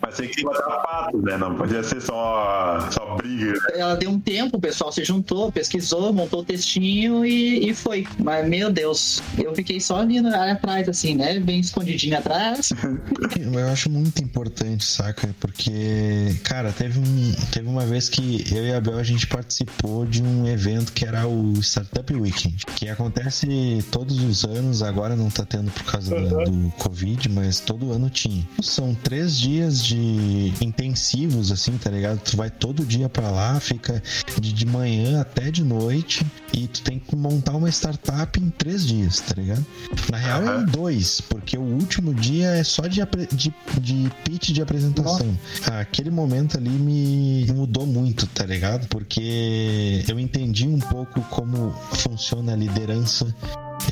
Mas 0.00 0.16
tem 0.16 0.28
que 0.28 0.42
botar 0.42 0.62
fatos, 0.82 1.22
né? 1.22 1.36
Não 1.36 1.54
podia 1.54 1.82
ser 1.82 2.00
só, 2.00 2.88
só 2.90 3.16
briga. 3.16 3.52
né? 3.52 3.58
Ela 3.74 3.94
deu 3.96 4.10
um 4.10 4.18
tempo, 4.20 4.56
o 4.56 4.60
pessoal 4.60 4.90
se 4.92 5.04
juntou, 5.04 5.50
pesquisou, 5.52 6.12
montou 6.12 6.40
o 6.40 6.44
textinho 6.44 7.24
e, 7.24 7.68
e 7.70 7.74
foi. 7.74 8.06
Mas, 8.18 8.46
meu 8.48 8.70
Deus, 8.70 9.22
eu 9.38 9.54
fiquei 9.54 9.80
só 9.80 9.98
ali 10.00 10.20
na- 10.20 10.52
atrás, 10.52 10.88
assim, 10.88 11.14
né? 11.14 11.38
Bem 11.40 11.60
escondidinho 11.60 12.16
atrás. 12.18 12.70
Eu 13.54 13.68
acho 13.68 13.90
muito 13.90 14.22
importante, 14.22 14.84
saca? 14.84 15.34
Porque 15.40 15.70
Cara, 16.42 16.72
teve, 16.72 16.98
um, 16.98 17.32
teve 17.50 17.68
uma 17.68 17.84
vez 17.86 18.08
que 18.08 18.44
eu 18.54 18.64
e 18.66 18.72
a 18.72 18.80
Bel 18.80 18.98
a 18.98 19.02
gente 19.02 19.26
participou 19.26 20.04
de 20.06 20.22
um 20.22 20.46
evento 20.46 20.92
que 20.92 21.04
era 21.04 21.26
o 21.26 21.54
Startup 21.62 22.12
Weekend, 22.14 22.64
que 22.76 22.88
acontece 22.88 23.84
todos 23.90 24.18
os 24.22 24.44
anos, 24.44 24.82
agora 24.82 25.14
não 25.16 25.30
tá 25.30 25.44
tendo 25.44 25.70
por 25.70 25.84
causa 25.84 26.14
da- 26.20 26.44
do 26.44 26.70
Covid, 26.78 27.28
mas 27.28 27.60
todo 27.60 27.92
ano 27.92 28.08
tinha. 28.10 28.46
São 28.62 28.94
três 28.94 29.38
dias 29.38 29.82
de 29.84 30.52
intensivos, 30.60 31.50
assim, 31.52 31.76
tá 31.78 31.90
ligado? 31.90 32.18
Tu 32.20 32.36
vai 32.36 32.50
todo 32.50 32.84
dia 32.84 33.08
pra 33.08 33.30
lá, 33.30 33.58
fica 33.60 34.02
de, 34.40 34.52
de 34.52 34.66
manhã 34.66 35.20
até 35.20 35.50
de 35.50 35.62
noite 35.64 36.24
e 36.56 36.68
tu 36.68 36.82
tem 36.82 36.98
que 37.00 37.16
montar 37.16 37.52
uma 37.52 37.68
startup 37.68 38.40
em 38.40 38.48
três 38.50 38.86
dias, 38.86 39.20
tá 39.20 39.34
ligado? 39.36 39.64
Na 40.10 40.18
real 40.18 40.42
é 40.42 40.62
em 40.62 40.64
dois, 40.66 41.20
porque 41.20 41.58
o 41.58 41.62
último 41.62 42.14
dia 42.14 42.46
é 42.48 42.64
só 42.64 42.82
de, 42.82 43.00
de, 43.32 43.52
de 43.80 44.10
pitch 44.24 44.50
de 44.50 44.62
apresentação. 44.62 45.36
Aquele 45.80 46.10
momento 46.10 46.56
ali 46.56 46.70
me 46.70 47.44
mudou 47.52 47.86
muito, 47.86 48.26
tá 48.28 48.46
ligado? 48.46 48.86
Porque 48.88 50.04
eu 50.08 50.18
entendi 50.18 50.66
um 50.66 50.78
pouco 50.78 51.20
como 51.22 51.72
funciona 51.92 52.52
a 52.52 52.56
liderança. 52.56 53.34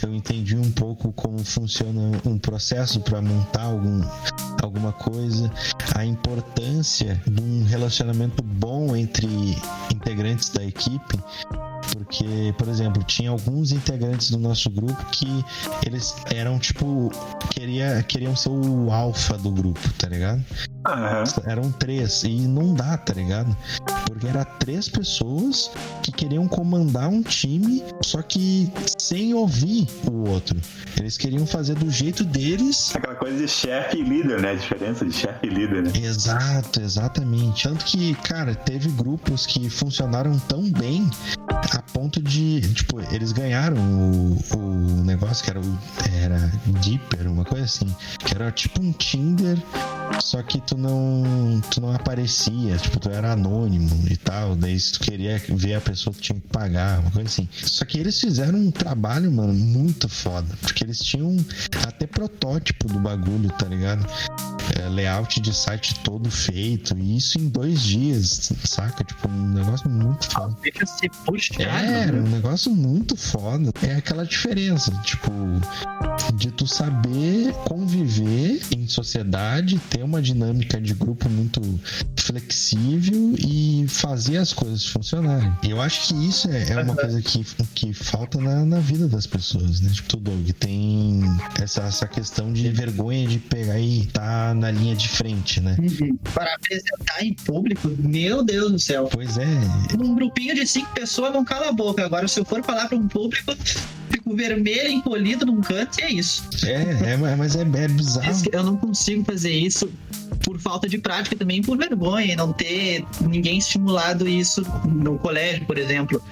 Eu 0.03 0.15
entendi 0.15 0.57
um 0.57 0.71
pouco 0.71 1.13
como 1.13 1.45
funciona 1.45 2.13
um 2.25 2.39
processo 2.39 3.01
para 3.01 3.21
montar 3.21 3.63
algum, 3.65 4.01
alguma 4.63 4.93
coisa, 4.93 5.51
a 5.95 6.05
importância 6.05 7.21
de 7.27 7.43
um 7.43 7.65
relacionamento 7.65 8.43
bom 8.43 8.97
entre 8.97 9.27
integrantes 9.93 10.49
da 10.49 10.65
equipe, 10.65 11.19
porque, 11.93 12.55
por 12.57 12.69
exemplo, 12.69 13.03
tinha 13.05 13.31
alguns 13.31 13.73
integrantes 13.73 14.31
do 14.31 14.39
nosso 14.39 14.71
grupo 14.71 15.05
que 15.07 15.45
eles 15.87 16.15
eram 16.35 16.59
tipo 16.59 17.11
queria, 17.51 18.03
queriam 18.03 18.35
ser 18.35 18.51
o 18.51 18.91
alfa 18.91 19.37
do 19.39 19.51
grupo, 19.51 19.81
tá 19.99 20.09
ligado? 20.09 20.45
Aham. 20.87 21.25
Eram 21.47 21.71
três 21.73 22.25
e 22.25 22.41
não 22.41 22.75
dá, 22.75 22.97
tá 22.97 23.15
ligado? 23.15 23.57
Porque 24.07 24.27
era 24.27 24.45
três 24.45 24.89
pessoas 24.89 25.71
que 26.03 26.11
queriam 26.11 26.49
comandar 26.49 27.09
um 27.09 27.23
time, 27.23 27.85
só 28.03 28.21
que 28.21 28.71
sem 28.99 29.33
ouvir 29.35 29.87
o 30.11 30.29
outro. 30.29 30.59
Eles 30.99 31.17
queriam 31.17 31.47
fazer 31.47 31.75
do 31.75 31.91
jeito 31.91 32.25
deles 32.25 32.95
Aquela 32.95 33.15
coisa 33.15 33.39
de 33.39 33.49
chefe 33.49 33.99
e 33.99 34.03
líder, 34.03 34.41
né? 34.41 34.51
A 34.51 34.55
diferença 34.55 35.05
de 35.05 35.13
chefe 35.13 35.47
e 35.47 35.51
líder, 35.51 35.83
né? 35.85 35.93
Exato, 35.95 36.81
exatamente. 36.81 37.63
Tanto 37.63 37.85
que, 37.85 38.15
cara, 38.17 38.55
teve 38.55 38.91
grupos 38.91 39.47
que 39.47 39.71
funcionaram 39.71 40.39
tão 40.41 40.71
bem 40.71 41.09
a 41.83 41.93
ponto 41.93 42.23
de, 42.23 42.61
tipo, 42.75 43.01
eles 43.13 43.33
ganharam 43.33 43.77
o, 43.77 44.39
o 44.57 45.05
negócio 45.05 45.45
que 45.45 45.51
era 45.51 45.61
o 45.61 45.79
era 46.21 46.39
Deeper, 46.83 47.31
uma 47.31 47.45
coisa 47.45 47.65
assim, 47.65 47.95
que 48.21 48.35
era 48.35 48.51
tipo 48.53 48.81
um 48.81 48.93
Tinder, 48.93 49.59
só 50.21 50.43
que 50.43 50.61
tu 50.61 50.77
não 50.77 51.61
tu 51.71 51.81
não 51.81 51.93
aparecia, 51.93 52.77
tipo, 52.77 53.01
tu 53.01 53.11
era 53.11 53.33
anônimo 53.33 54.07
e 54.09 54.17
tal, 54.17 54.55
daí 54.55 54.79
se 54.79 54.93
tu 54.93 55.01
queria 55.01 55.43
ver 55.49 55.75
a 55.75 55.81
pessoa 55.81 56.15
tu 56.15 56.21
tinha 56.21 56.41
que 56.41 56.49
pagar, 56.49 57.01
uma 57.01 57.11
coisa 57.11 57.29
assim. 57.29 57.49
Só 57.53 57.85
que 57.85 57.99
eles 57.99 58.21
fizeram 58.21 58.59
um 58.59 58.71
trabalho, 58.71 59.31
mano, 59.31 59.53
muito 59.53 60.09
foda, 60.09 60.57
porque 60.61 60.85
eles 60.85 60.99
tinham 60.99 61.37
até 61.87 62.07
protótipo 62.07 62.87
do 62.89 62.99
bagulho, 62.99 63.51
tá 63.51 63.67
ligado? 63.67 64.07
é, 64.79 64.89
layout 64.89 65.41
de 65.41 65.55
site 65.55 65.99
todo 66.01 66.31
feito, 66.31 66.97
e 66.97 67.17
isso 67.17 67.39
em 67.39 67.49
dois 67.49 67.83
dias, 67.83 68.53
saca? 68.65 69.05
Tipo, 69.05 69.29
um 69.29 69.49
negócio 69.49 69.89
muito 69.89 70.31
foda. 70.31 70.57
Deixa 70.63 70.87
se 70.87 71.09
puxar. 71.25 71.61
É, 71.61 71.72
era 71.81 72.17
um 72.17 72.29
negócio 72.29 72.75
muito 72.75 73.17
foda. 73.17 73.73
É 73.83 73.97
aquela 73.97 74.25
diferença, 74.25 74.91
tipo, 75.05 75.31
de 76.35 76.51
tu 76.51 76.67
saber 76.67 77.53
conviver 77.67 78.61
em 78.71 78.87
sociedade, 78.87 79.79
ter 79.91 80.03
uma 80.03 80.21
dinâmica 80.21 80.81
de 80.81 80.95
grupo 80.95 81.29
muito 81.29 81.61
flexível 82.19 83.35
e 83.39 83.87
fazer 83.89 84.39
as 84.39 84.53
coisas 84.53 84.85
funcionarem. 84.87 85.53
E 85.63 85.71
eu 85.71 85.81
acho 85.81 86.09
que 86.09 86.29
isso 86.29 86.51
é, 86.51 86.71
é 86.71 86.83
uma 86.83 86.95
coisa 86.95 87.21
que, 87.21 87.45
que 87.75 87.93
falta 87.93 88.41
na, 88.41 88.65
na 88.65 88.79
vida 88.79 89.09
das 89.09 89.27
pessoas, 89.27 89.81
né? 89.81 89.91
Tipo, 89.91 90.09
tu, 90.09 90.17
Doug, 90.19 90.51
tem 90.59 91.21
essa, 91.61 91.83
essa 91.83 92.07
questão 92.07 92.53
de 92.53 92.69
vergonha 92.71 93.27
de 93.27 93.39
pegar 93.39 93.79
e 93.79 94.07
tá 94.07 94.55
na 94.55 94.71
linha 94.71 94.95
de 94.95 95.09
frente, 95.09 95.61
né? 95.61 95.77
Para 96.35 96.55
apresentar 96.55 97.23
em 97.23 97.35
público, 97.35 97.89
meu 97.99 98.45
Deus 98.45 98.73
do 98.73 98.79
céu. 98.79 99.09
Pois 99.11 99.37
é, 99.39 99.47
Num 99.97 100.15
grupinho 100.15 100.55
de 100.55 100.67
cinco 100.67 100.93
pessoas 100.95 101.33
não 101.33 101.45
cala 101.45 101.62
a 101.69 101.73
boca. 101.73 102.05
Agora, 102.05 102.29
se 102.29 102.41
eu 102.41 102.45
for 102.45 102.63
falar 102.63 102.89
para 102.89 102.97
um 102.97 103.09
público, 103.09 103.55
fico 104.11 104.35
vermelho, 104.35 104.91
encolhido 104.91 105.47
num 105.47 105.61
canto 105.61 106.01
e 106.01 106.03
é 106.03 106.13
isso. 106.13 106.43
é, 106.65 107.13
é 107.13 107.37
mas 107.37 107.57
é, 107.57 107.63
é 107.63 107.89
bizarro. 107.89 108.43
Eu 108.53 108.63
não 108.63 108.77
consigo 108.77 109.25
fazer 109.25 109.53
isso 109.53 109.91
por 110.45 110.59
falta 110.59 110.89
de 110.89 110.99
prática 110.99 111.37
também, 111.37 111.63
por 111.63 111.77
vergonha, 111.77 112.37
não 112.37 112.53
ter 112.53 113.05
ninguém 113.21 113.59
estimulado 113.59 114.29
isso 114.29 114.63
no 114.87 115.19
colégio, 115.19 115.65
por 115.67 115.79
exemplo. 115.79 116.23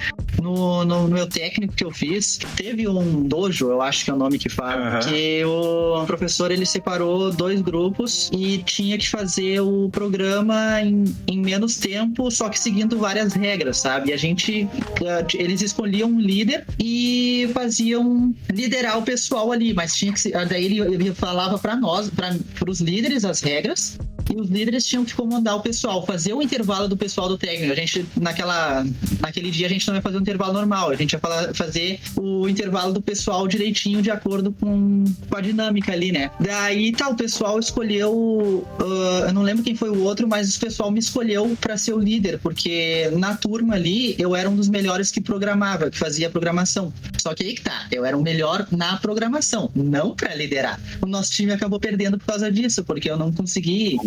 No, 0.41 0.85
no, 0.85 1.07
no 1.07 1.15
meu 1.15 1.27
técnico 1.27 1.75
que 1.75 1.85
eu 1.85 1.91
fiz, 1.91 2.39
teve 2.57 2.89
um 2.89 3.23
dojo, 3.23 3.71
eu 3.71 3.83
acho 3.83 4.05
que 4.05 4.11
é 4.11 4.15
o 4.15 4.17
nome 4.17 4.39
que 4.39 4.49
fala, 4.49 4.99
Aham. 4.99 5.01
que 5.01 5.45
o 5.45 6.05
professor 6.07 6.51
ele 6.51 6.65
separou 6.65 7.31
dois 7.31 7.61
grupos 7.61 8.31
e 8.33 8.59
tinha 8.59 8.97
que 8.97 9.09
fazer 9.09 9.61
o 9.61 9.89
programa 9.91 10.81
em, 10.83 11.05
em 11.27 11.39
menos 11.39 11.77
tempo, 11.77 12.31
só 12.31 12.49
que 12.49 12.59
seguindo 12.59 12.99
várias 12.99 13.35
regras, 13.35 13.79
sabe? 13.79 14.11
E 14.11 14.13
a 14.13 14.17
gente, 14.17 14.69
eles 15.35 15.63
escolhiam 15.63 16.09
um 16.09 16.21
líder 16.21 16.65
e 16.79 17.51
faziam 17.53 18.35
liderar 18.51 18.99
o 18.99 19.03
pessoal 19.03 19.53
ali, 19.53 19.73
mas 19.73 19.95
tinha 19.95 20.13
que 20.13 20.21
ser, 20.21 20.33
daí 20.47 20.65
ele, 20.65 20.81
ele 20.81 21.15
falava 21.15 21.59
para 21.59 21.77
nós, 21.77 22.11
para 22.11 22.35
os 22.69 22.81
líderes 22.81 23.25
as 23.25 23.41
regras 23.41 23.99
e 24.31 24.41
os 24.41 24.49
líderes 24.49 24.85
tinham 24.87 25.05
que 25.05 25.15
comandar 25.15 25.57
o 25.57 25.61
pessoal, 25.61 26.05
fazer 26.07 26.33
o 26.33 26.41
intervalo 26.43 26.89
do 26.89 26.97
pessoal 26.97 27.29
do 27.29 27.37
técnico. 27.37 27.73
A 27.73 27.77
gente, 27.77 28.07
naquela, 28.21 28.85
naquele 29.21 29.51
dia, 29.51 29.67
a 29.67 29.71
gente 29.71 29.87
não 29.89 29.95
ia 29.97 30.03
fazer 30.03 30.19
um 30.19 30.21
intervalo 30.21 30.53
normal, 30.53 30.91
a 30.91 30.95
gente 30.95 31.13
ia 31.13 31.19
falar- 31.19 31.55
fazer 31.55 31.99
o 32.17 32.49
intervalo 32.49 32.93
do 32.93 33.01
pessoal 33.03 33.47
direitinho, 33.49 34.01
de 34.03 34.11
acordo 34.11 34.53
com, 34.53 35.05
com 35.29 35.37
a 35.37 35.41
dinâmica 35.41 35.93
ali, 35.93 36.13
né? 36.13 36.31
Daí, 36.39 36.93
tá, 36.93 37.09
o 37.09 37.15
pessoal 37.17 37.59
escolheu. 37.59 38.67
ah, 38.79 39.25
eu 39.29 39.33
não 39.33 39.43
lembro 39.43 39.63
quem 39.63 39.75
foi 39.75 39.91
o 39.91 40.03
outro, 40.03 40.29
mas 40.29 40.57
o 40.57 40.61
pessoal 40.61 40.91
me 40.91 40.99
escolheu 41.01 41.57
para 41.61 41.77
ser 41.77 41.93
o 41.93 41.99
líder, 41.99 42.39
porque 42.39 43.11
na 43.17 43.35
turma 43.37 43.75
ali 43.75 44.15
eu 44.19 44.35
era 44.37 44.49
um 44.49 44.57
dos 44.57 44.69
melhores 44.69 45.11
que 45.11 45.21
programava, 45.21 45.91
que 45.91 45.99
fazia 45.99 46.31
programação. 46.31 46.93
Só 47.21 47.35
que 47.35 47.43
aí 47.45 47.55
que 47.55 47.63
tá, 47.63 47.87
eu 47.91 48.05
era 48.05 48.17
o 48.17 48.23
melhor 48.23 48.67
na 48.71 48.97
programação, 48.97 49.71
não 49.75 50.15
para 50.15 50.35
liderar. 50.35 50.81
O 51.03 51.07
nosso 51.07 51.31
time 51.33 51.53
acabou 51.53 51.79
perdendo 51.81 52.19
por 52.19 52.27
causa 52.27 52.51
disso, 52.51 52.85
porque 52.85 53.11
eu 53.11 53.17
não 53.17 53.33
consegui. 53.33 53.99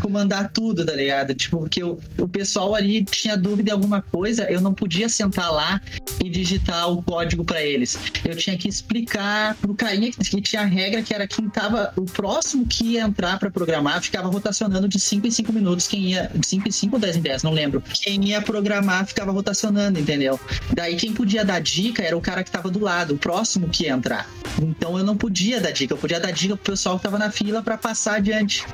Comandar 0.00 0.50
tudo, 0.52 0.84
tá 0.84 0.92
ligado? 0.92 1.34
Tipo, 1.34 1.58
porque 1.58 1.82
o, 1.82 1.98
o 2.18 2.28
pessoal 2.28 2.74
ali 2.74 3.04
tinha 3.04 3.36
dúvida 3.36 3.70
em 3.70 3.72
alguma 3.72 4.02
coisa, 4.02 4.44
eu 4.50 4.60
não 4.60 4.74
podia 4.74 5.08
sentar 5.08 5.52
lá 5.52 5.80
e 6.22 6.28
digitar 6.28 6.90
o 6.90 7.02
código 7.02 7.44
pra 7.44 7.62
eles. 7.62 7.98
Eu 8.24 8.36
tinha 8.36 8.56
que 8.56 8.68
explicar 8.68 9.54
pro 9.56 9.74
carinha 9.74 10.10
que, 10.10 10.18
que 10.18 10.40
tinha 10.40 10.62
a 10.62 10.66
regra 10.66 11.02
que 11.02 11.14
era 11.14 11.26
quem 11.26 11.48
tava. 11.48 11.92
O 11.96 12.04
próximo 12.04 12.66
que 12.66 12.92
ia 12.92 13.02
entrar 13.02 13.38
pra 13.38 13.50
programar 13.50 14.02
ficava 14.02 14.28
rotacionando 14.28 14.88
de 14.88 14.98
5 14.98 15.26
em 15.26 15.30
5 15.30 15.52
minutos. 15.52 15.86
Quem 15.86 16.10
ia. 16.10 16.30
De 16.34 16.46
5 16.46 16.68
em 16.68 16.72
5 16.72 16.96
ou 16.96 17.00
10 17.00 17.16
em 17.16 17.20
10, 17.20 17.42
não 17.42 17.52
lembro. 17.52 17.82
Quem 18.02 18.24
ia 18.24 18.40
programar 18.40 19.06
ficava 19.06 19.32
rotacionando, 19.32 19.98
entendeu? 19.98 20.38
Daí 20.74 20.96
quem 20.96 21.12
podia 21.12 21.44
dar 21.44 21.60
dica 21.60 22.02
era 22.02 22.16
o 22.16 22.20
cara 22.20 22.44
que 22.44 22.50
tava 22.50 22.70
do 22.70 22.80
lado, 22.80 23.14
o 23.14 23.18
próximo 23.18 23.68
que 23.68 23.84
ia 23.84 23.92
entrar. 23.92 24.28
Então 24.60 24.98
eu 24.98 25.04
não 25.04 25.16
podia 25.16 25.60
dar 25.60 25.70
dica, 25.70 25.94
eu 25.94 25.98
podia 25.98 26.20
dar 26.20 26.32
dica 26.32 26.56
pro 26.56 26.72
pessoal 26.72 26.96
que 26.96 27.02
tava 27.04 27.18
na 27.18 27.30
fila 27.30 27.62
pra 27.62 27.76
passar 27.76 28.16
adiante. 28.16 28.64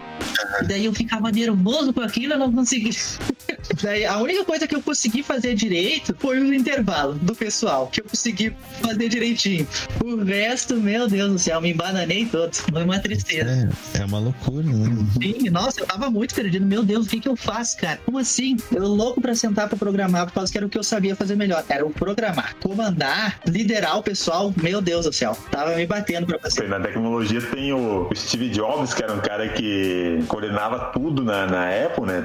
E 0.61 0.65
daí 0.67 0.88
eu 0.89 0.95
ficava 0.95 1.31
nervoso 1.31 1.93
com 1.93 2.01
aquilo, 2.01 2.35
eu 2.35 2.39
não 2.39 2.53
consegui. 2.53 2.91
Daí 3.83 4.05
a 4.05 4.19
única 4.19 4.45
coisa 4.45 4.67
que 4.67 4.75
eu 4.75 4.83
consegui 4.83 5.23
fazer 5.23 5.55
direito 5.55 6.15
foi 6.19 6.39
o 6.41 6.55
intervalo 6.55 7.15
do 7.15 7.35
pessoal, 7.35 7.89
que 7.89 8.01
eu 8.01 8.05
consegui 8.05 8.55
fazer 8.83 9.09
direitinho. 9.09 9.67
O 10.03 10.17
resto, 10.25 10.77
meu 10.77 11.07
Deus 11.09 11.33
do 11.33 11.39
céu, 11.39 11.61
me 11.61 11.73
embananei 11.73 12.27
todo. 12.27 12.55
Foi 12.55 12.85
uma 12.85 12.99
tristeza. 12.99 13.71
É, 13.95 13.99
é 13.99 14.05
uma 14.05 14.19
loucura, 14.19 14.65
né? 14.65 15.07
Sim, 15.21 15.51
nossa, 15.51 15.81
eu 15.81 15.87
tava 15.87 16.11
muito 16.11 16.35
perdido. 16.35 16.65
Meu 16.65 16.83
Deus, 16.83 17.07
o 17.07 17.11
que 17.11 17.21
que 17.21 17.29
eu 17.29 17.37
faço, 17.37 17.77
cara? 17.77 18.01
Como 18.05 18.19
assim? 18.19 18.57
Eu 18.73 18.87
louco 18.87 19.21
pra 19.21 19.35
sentar 19.35 19.69
pra 19.69 19.77
programar, 19.77 20.27
por 20.27 20.33
causa 20.33 20.51
que 20.51 20.59
era 20.59 20.67
o 20.67 20.71
que 20.71 20.79
eu 20.79 20.83
sabia 20.83 21.15
fazer 21.15 21.37
melhor. 21.37 21.63
Era 21.69 21.85
o 21.85 21.91
programar. 21.91 22.57
Comandar, 22.57 23.41
liderar 23.47 23.99
o 23.99 24.03
pessoal, 24.03 24.53
meu 24.61 24.81
Deus 24.81 25.05
do 25.05 25.13
céu. 25.13 25.37
Tava 25.51 25.77
me 25.77 25.87
batendo 25.87 26.27
pra 26.27 26.39
fazer. 26.39 26.69
Na 26.69 26.81
tecnologia 26.81 27.41
tem 27.41 27.73
o 27.73 28.09
Steve 28.15 28.49
Jobs, 28.49 28.95
que 28.95 29.03
era 29.03 29.13
um 29.13 29.21
cara 29.21 29.49
que 29.49 30.25
coordenava 30.29 30.78
tudo 30.79 31.23
na, 31.25 31.47
na 31.47 31.69
Apple, 31.87 32.07
né? 32.07 32.23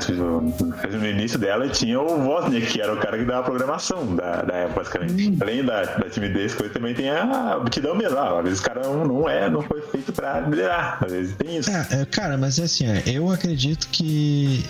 No 0.91 1.07
início 1.07 1.37
dela 1.37 1.67
tinha 1.69 1.99
o 1.99 2.27
Wozniak, 2.27 2.67
que 2.67 2.81
era 2.81 2.93
o 2.93 2.97
cara 2.97 3.17
que 3.17 3.25
dava 3.25 3.41
a 3.41 3.43
programação 3.43 4.15
da, 4.15 4.41
da 4.41 4.63
Apple, 4.63 4.75
basicamente. 4.75 5.37
Além 5.41 5.63
da, 5.63 5.83
da 5.83 6.09
timidez, 6.09 6.53
coisa 6.53 6.73
também 6.73 6.93
tem 6.93 7.09
a 7.09 7.55
aptidão 7.55 7.95
mesmo. 7.95 8.17
Ah, 8.17 8.39
às 8.39 8.43
vezes 8.43 8.59
o 8.59 8.63
cara 8.63 8.81
não, 8.81 9.29
é, 9.29 9.49
não 9.49 9.61
foi 9.61 9.81
feito 9.81 10.11
pra 10.11 10.41
liderar. 10.41 11.03
Às 11.03 11.11
vezes 11.11 11.35
tem 11.35 11.57
isso. 11.57 11.69
É, 11.69 12.01
é, 12.01 12.05
cara, 12.05 12.37
mas 12.37 12.59
é 12.59 12.63
assim, 12.63 12.85
ó, 12.89 13.09
eu 13.09 13.29
acredito 13.31 13.87
que 13.89 14.63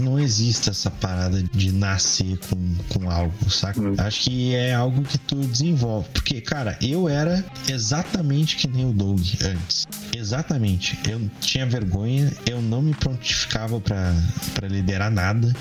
não 0.00 0.18
existe 0.18 0.70
essa 0.70 0.90
parada 0.90 1.42
de 1.42 1.72
nascer 1.72 2.38
com, 2.48 2.74
com 2.88 3.10
algo, 3.10 3.50
saca? 3.50 3.80
Hum. 3.80 3.94
Acho 3.98 4.22
que 4.22 4.54
é 4.54 4.74
algo 4.74 5.02
que 5.02 5.18
tu 5.18 5.36
desenvolve. 5.36 6.08
Porque, 6.12 6.40
cara, 6.40 6.76
eu 6.80 7.08
era 7.08 7.44
exatamente 7.68 8.56
que 8.56 8.68
nem 8.68 8.88
o 8.88 8.92
Doug 8.92 9.20
antes. 9.44 9.86
Exatamente. 10.16 10.98
Eu 11.08 11.20
tinha 11.40 11.66
vergonha, 11.66 12.32
eu 12.46 12.60
não 12.60 12.82
me 12.82 12.94
prontificava 13.02 13.80
pra 13.80 14.68
liderar 14.68 15.10
nada. 15.10 15.52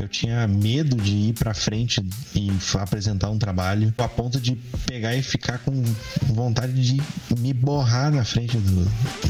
Eu 0.00 0.08
tinha 0.08 0.46
medo 0.46 0.96
de 0.96 1.28
ir 1.28 1.32
pra 1.34 1.54
frente 1.54 2.04
e 2.34 2.50
apresentar 2.78 3.30
um 3.30 3.38
trabalho, 3.38 3.94
a 3.98 4.08
ponto 4.08 4.40
de 4.40 4.56
pegar 4.86 5.14
e 5.14 5.22
ficar 5.22 5.58
com 5.58 5.82
vontade 6.22 6.72
de 6.72 7.02
me 7.38 7.52
borrar 7.52 8.10
na 8.10 8.24
frente 8.24 8.56
do, 8.58 8.84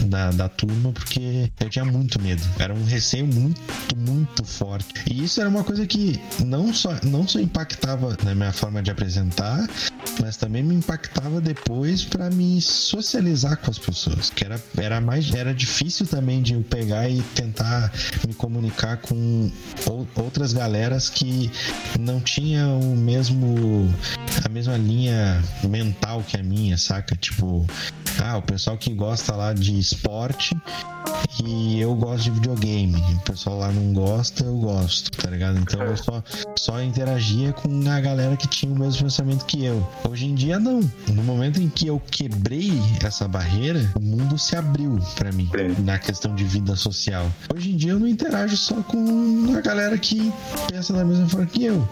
da, 0.07 0.31
da 0.31 0.49
turma, 0.49 0.93
porque 0.93 1.51
eu 1.61 1.71
tinha 1.71 1.85
muito 1.85 2.21
medo. 2.21 2.43
Era 2.59 2.75
um 2.75 2.85
receio 2.85 3.27
muito, 3.27 3.61
muito 3.97 4.45
forte. 4.45 4.95
E 5.11 5.25
isso 5.25 5.41
era 5.41 5.49
uma 5.49 5.65
coisa 5.65 5.87
que 5.87 6.21
não 6.45 6.73
só, 6.73 6.97
não 7.05 7.27
só 7.27 7.39
impactava 7.41 8.17
na 8.25 8.35
minha 8.35 8.53
forma 8.53 8.83
de 8.83 8.91
apresentar, 8.91 9.69
mas 10.21 10.37
também 10.37 10.63
me 10.63 10.75
impactava 10.75 11.41
depois 11.41 12.05
para 12.05 12.31
me 12.31 12.61
socializar 12.61 13.57
com 13.59 13.71
as 13.71 13.79
pessoas. 13.79 14.31
Que 14.31 14.45
era, 14.45 14.63
era 14.77 15.01
mais 15.01 15.33
era 15.33 15.55
difícil 15.55 16.07
também 16.07 16.43
de 16.43 16.55
eu 16.55 16.63
pegar 16.63 17.09
e 17.09 17.23
tentar 17.35 17.56
me 18.27 18.35
comunicar 18.35 18.99
com 18.99 19.51
ou- 19.87 20.07
outras 20.17 20.53
galeras 20.53 21.09
que 21.09 21.51
não 21.99 22.21
tinham 22.21 22.81
o 22.81 22.97
mesmo 22.97 23.93
a 24.45 24.49
mesma 24.49 24.77
linha 24.77 25.43
mental 25.65 26.23
que 26.27 26.37
a 26.37 26.43
minha, 26.43 26.77
saca? 26.77 27.17
Tipo, 27.17 27.67
ah, 28.23 28.37
o 28.39 28.43
pessoal 28.43 28.77
que 28.77 28.93
gosta 28.95 29.35
lá 29.35 29.53
de 29.53 29.79
esporte 29.79 30.57
e 31.45 31.81
eu 31.81 31.95
gosto 31.95 32.25
de 32.25 32.31
videogame. 32.33 32.97
O 33.17 33.21
pessoal 33.21 33.59
lá 33.59 33.73
não 33.73 33.93
gosta, 33.93 34.45
eu 34.45 34.57
gosto, 34.59 35.11
tá 35.11 35.31
ligado? 35.31 35.59
Então 35.59 35.81
eu 35.83 35.97
só, 35.97 36.23
só 36.67 36.83
interagia 36.83 37.53
com 37.53 37.69
a 37.89 38.01
galera 38.01 38.37
que 38.37 38.49
tinha 38.49 38.73
o 38.73 38.77
mesmo 38.77 39.05
pensamento 39.05 39.45
que 39.45 39.65
eu. 39.65 39.89
Hoje 40.11 40.27
em 40.27 40.35
dia, 40.35 40.59
não. 40.59 40.81
No 41.15 41.23
momento 41.23 41.63
em 41.63 41.69
que 41.69 41.87
eu 41.87 42.03
quebrei 42.11 42.73
essa 43.05 43.29
barreira, 43.29 43.89
o 43.95 44.01
mundo 44.01 44.37
se 44.37 44.57
abriu 44.57 44.99
pra 45.15 45.31
mim 45.31 45.49
na 45.85 45.97
questão 45.97 46.35
de 46.35 46.43
vida 46.43 46.75
social. 46.75 47.31
Hoje 47.55 47.71
em 47.71 47.77
dia 47.77 47.93
eu 47.93 48.01
não 48.01 48.09
interajo 48.09 48.57
só 48.57 48.75
com 48.83 49.55
a 49.57 49.61
galera 49.61 49.97
que 49.97 50.33
pensa 50.69 50.93
da 50.93 51.05
mesma 51.05 51.29
forma 51.29 51.47
que 51.47 51.67
eu. 51.67 51.89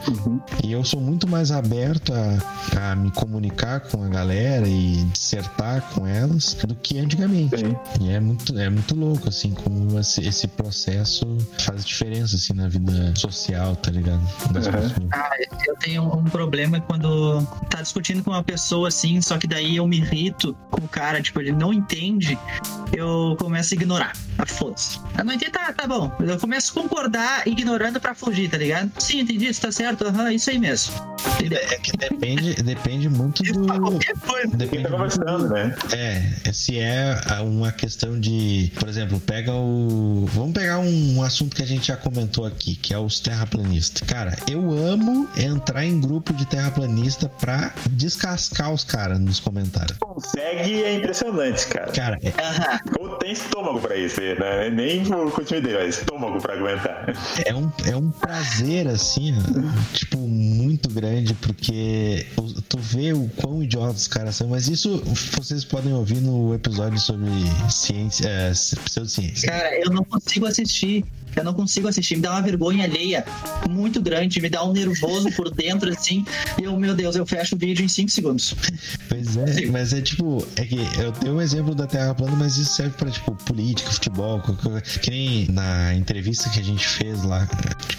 E 0.64 0.72
eu 0.72 0.82
sou 0.82 1.00
muito 1.00 1.28
mais 1.28 1.52
aberto 1.52 2.12
a, 2.12 2.90
a 2.90 2.96
me 2.96 3.12
comunicar 3.12 3.78
com 3.78 4.02
a 4.02 4.08
galera 4.08 4.66
e 4.66 5.04
dissertar 5.12 5.82
com 5.92 6.04
elas 6.04 6.54
do 6.66 6.74
que 6.74 6.98
antigamente. 6.98 7.58
Sim. 7.58 7.76
E 8.00 8.10
é 8.10 8.18
muito, 8.18 8.58
é 8.58 8.68
muito 8.68 8.96
louco, 8.96 9.28
assim, 9.28 9.52
como 9.52 10.00
esse, 10.00 10.48
processo 10.48 11.38
faz 11.60 11.84
diferença, 11.84 12.34
assim, 12.34 12.54
na 12.54 12.66
vida 12.66 13.14
social, 13.14 13.76
tá 13.76 13.92
ligado? 13.92 14.20
Uhum. 14.70 15.08
Ah, 15.12 15.30
eu 15.66 15.76
tenho 15.76 16.02
um 16.02 16.24
problema 16.24 16.80
quando 16.80 17.42
tá 17.70 17.82
discutindo 17.82 18.22
com 18.22 18.30
uma 18.30 18.42
pessoa 18.42 18.88
assim, 18.88 19.20
só 19.20 19.38
que 19.38 19.46
daí 19.46 19.76
eu 19.76 19.86
me 19.86 19.98
irrito 19.98 20.56
com 20.70 20.84
o 20.84 20.88
cara, 20.88 21.20
tipo, 21.20 21.40
ele 21.40 21.52
não 21.52 21.72
entende, 21.72 22.38
eu 22.92 23.36
começo 23.38 23.74
a 23.74 23.76
ignorar. 23.76 24.12
Ah, 24.38 24.46
foda-se. 24.46 24.98
Eu 25.16 25.24
não 25.24 25.32
entendo, 25.32 25.52
tá, 25.52 25.72
tá 25.72 25.86
bom. 25.86 26.12
Eu 26.20 26.38
começo 26.38 26.72
a 26.72 26.82
concordar 26.82 27.46
ignorando 27.46 28.00
pra 28.00 28.14
fugir, 28.14 28.50
tá 28.50 28.58
ligado? 28.58 28.90
Sim, 28.98 29.20
entendi, 29.20 29.46
isso 29.46 29.60
tá 29.60 29.70
certo, 29.70 30.06
aham, 30.06 30.32
isso 30.32 30.50
aí 30.50 30.58
mesmo. 30.58 30.92
Entendeu? 31.34 31.58
É 31.58 31.76
que 31.78 31.96
depende, 31.96 32.54
depende 32.62 33.08
muito 33.08 33.42
do. 33.42 33.66
Qualquer 33.66 34.16
coisa. 34.18 34.56
Depende 34.56 34.84
tá 34.84 34.98
muito 34.98 35.18
conversando, 35.20 35.48
né? 35.48 35.76
É, 35.92 36.52
se 36.52 36.78
é 36.78 37.16
uma 37.42 37.72
questão 37.72 38.18
de, 38.18 38.70
por 38.78 38.88
exemplo, 38.88 39.18
pega 39.20 39.52
o. 39.52 40.26
Vamos 40.32 40.52
pegar 40.52 40.78
um 40.78 41.22
assunto 41.22 41.56
que 41.56 41.62
a 41.62 41.66
gente 41.66 41.88
já 41.88 41.96
comentou 41.96 42.44
aqui, 42.44 42.76
que 42.76 42.92
é 42.92 42.98
os 42.98 43.20
terraplanistas. 43.20 44.06
Cara, 44.06 44.36
eu 44.50 44.72
amo 44.72 45.28
entrar 45.36 45.84
em 45.84 46.00
grupo 46.00 46.32
de 46.32 46.46
terraplanista 46.46 47.28
pra 47.40 47.72
descascar 47.90 48.72
os 48.72 48.84
caras 48.84 49.18
nos 49.18 49.40
comentários. 49.40 49.96
Consegue 49.98 50.82
é 50.82 50.94
impressionante, 50.94 51.66
cara. 51.68 51.92
Cara, 51.92 52.18
é. 52.22 52.32
Ou 53.00 53.16
tem 53.16 53.32
estômago 53.32 53.80
pra 53.80 53.96
isso, 53.96 54.20
né? 54.20 54.70
Nem 54.70 55.04
por 55.04 55.30
continuidade, 55.32 55.76
mas 55.76 55.98
estômago 55.98 56.40
pra 56.40 56.54
aguentar. 56.54 57.14
é 57.44 57.54
um, 57.54 57.72
é 57.86 57.96
um 57.96 58.10
prazer, 58.10 58.86
assim, 58.88 59.34
tipo, 59.92 60.18
muito 60.18 60.88
grande, 60.90 61.34
porque 61.34 62.26
tu 62.68 62.78
vê 62.78 63.12
o 63.12 63.28
quão 63.36 63.62
idiotas 63.62 64.02
os 64.02 64.08
caras 64.08 64.36
são, 64.36 64.48
mas 64.48 64.68
isso 64.68 65.02
vocês 65.32 65.64
podem 65.64 65.92
ouvir 65.92 66.20
no 66.20 66.54
episódio 66.54 66.98
sobre 66.98 67.30
ciência, 67.70 68.28
é, 68.28 68.52
pseudociência. 68.84 69.48
Cara, 69.48 69.80
eu 69.80 69.90
não 69.90 70.04
consigo 70.04 70.46
assistir. 70.46 71.04
Eu 71.36 71.44
não 71.44 71.54
consigo 71.54 71.88
assistir. 71.88 72.16
Me 72.16 72.22
dá 72.22 72.32
uma 72.32 72.42
vergonha 72.42 72.84
alheia 72.84 73.24
muito 73.68 74.00
grande. 74.00 74.40
Me 74.40 74.48
dá 74.48 74.64
um 74.64 74.72
nervoso 74.72 75.30
por 75.32 75.50
dentro, 75.50 75.90
assim. 75.90 76.24
E 76.60 76.64
eu, 76.64 76.76
meu 76.78 76.94
Deus, 76.94 77.16
eu 77.16 77.26
fecho 77.26 77.54
o 77.54 77.58
vídeo 77.58 77.84
em 77.84 77.88
5 77.88 78.10
segundos. 78.10 78.54
Pois 79.08 79.36
é, 79.36 79.66
mas 79.66 79.92
é 79.92 80.00
tipo, 80.00 80.46
é 80.56 80.64
que 80.64 80.76
eu 80.98 81.12
tenho 81.12 81.34
um 81.34 81.40
exemplo 81.40 81.74
da 81.74 81.86
Terra 81.86 82.14
plana, 82.14 82.36
mas 82.36 82.56
isso 82.56 82.74
serve 82.74 82.96
pra, 82.96 83.10
tipo, 83.10 83.32
política, 83.44 83.90
futebol, 83.90 84.40
qualquer 84.40 84.62
coisa. 84.62 84.80
que 85.00 85.10
nem 85.10 85.46
na 85.50 85.94
entrevista 85.94 86.48
que 86.50 86.60
a 86.60 86.62
gente 86.64 86.86
fez 86.86 87.22
lá 87.24 87.46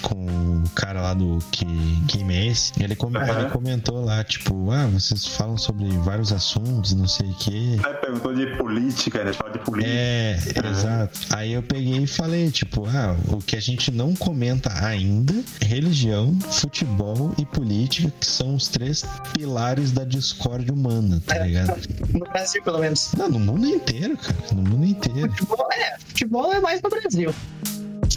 com 0.01 0.25
o 0.63 0.69
cara 0.75 1.01
lá 1.01 1.13
do 1.13 1.39
que 1.51 1.65
Game 2.05 2.33
é 2.33 2.47
esse, 2.47 2.71
ele, 2.81 2.95
com- 2.95 3.15
Aham. 3.15 3.39
ele 3.41 3.49
comentou 3.49 4.03
lá, 4.03 4.23
tipo, 4.23 4.71
ah, 4.71 4.87
vocês 4.87 5.25
falam 5.25 5.57
sobre 5.57 5.85
vários 5.99 6.31
assuntos, 6.31 6.93
não 6.93 7.07
sei 7.07 7.29
o 7.29 7.33
quê. 7.35 7.77
Aí 7.83 7.93
perguntou 7.95 8.33
de 8.33 8.45
política, 8.57 9.23
né? 9.23 9.33
Fala 9.33 9.51
de 9.51 9.59
política. 9.59 9.93
É, 9.95 10.37
exato. 10.71 11.19
Aí 11.31 11.53
eu 11.53 11.63
peguei 11.63 12.03
e 12.03 12.07
falei, 12.07 12.49
tipo, 12.51 12.85
ah, 12.87 13.15
o 13.29 13.37
que 13.37 13.55
a 13.55 13.59
gente 13.59 13.91
não 13.91 14.15
comenta 14.15 14.71
ainda, 14.85 15.33
religião, 15.61 16.37
futebol 16.51 17.33
e 17.37 17.45
política, 17.45 18.11
que 18.19 18.25
são 18.25 18.55
os 18.55 18.67
três 18.67 19.05
pilares 19.33 19.91
da 19.91 20.03
discórdia 20.03 20.73
humana, 20.73 21.21
tá 21.25 21.39
ligado? 21.39 21.75
No 22.13 22.25
Brasil, 22.25 22.61
pelo 22.63 22.79
menos. 22.79 23.13
Não, 23.17 23.29
no 23.29 23.39
mundo 23.39 23.67
inteiro, 23.67 24.17
cara. 24.17 24.37
No 24.53 24.61
mundo 24.61 24.85
inteiro. 24.85 25.31
Futebol 25.31 25.67
é, 25.73 25.97
futebol 25.99 26.53
é 26.53 26.59
mais 26.59 26.81
no 26.81 26.89
Brasil. 26.89 27.33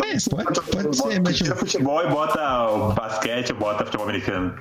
É, 0.04 0.30
pode, 0.30 0.60
pode 0.70 0.96
ser, 0.96 1.20
mas 1.20 1.36
Tira 1.36 1.56
futebol 1.56 2.04
e 2.04 2.08
bota 2.08 2.68
o 2.68 2.92
basquete, 2.92 3.52
bota 3.52 3.84
futebol 3.84 4.08
americano. 4.08 4.54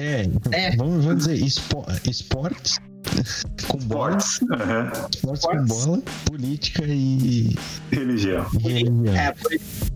é, 0.00 0.22
É. 0.52 0.76
Vamos, 0.76 1.04
vamos 1.04 1.26
dizer, 1.26 1.34
espo, 1.44 1.84
esportes 2.08 2.78
com 3.68 3.78
bola, 3.78 4.16
Esportes. 4.18 4.40
Aham. 4.52 4.92
esportes 5.14 5.44
com 5.46 5.64
bola, 5.66 6.02
política 6.26 6.82
e, 6.86 7.56
Religião. 7.90 8.46
e 8.60 8.68
religião. 8.72 9.14
É, 9.14 9.34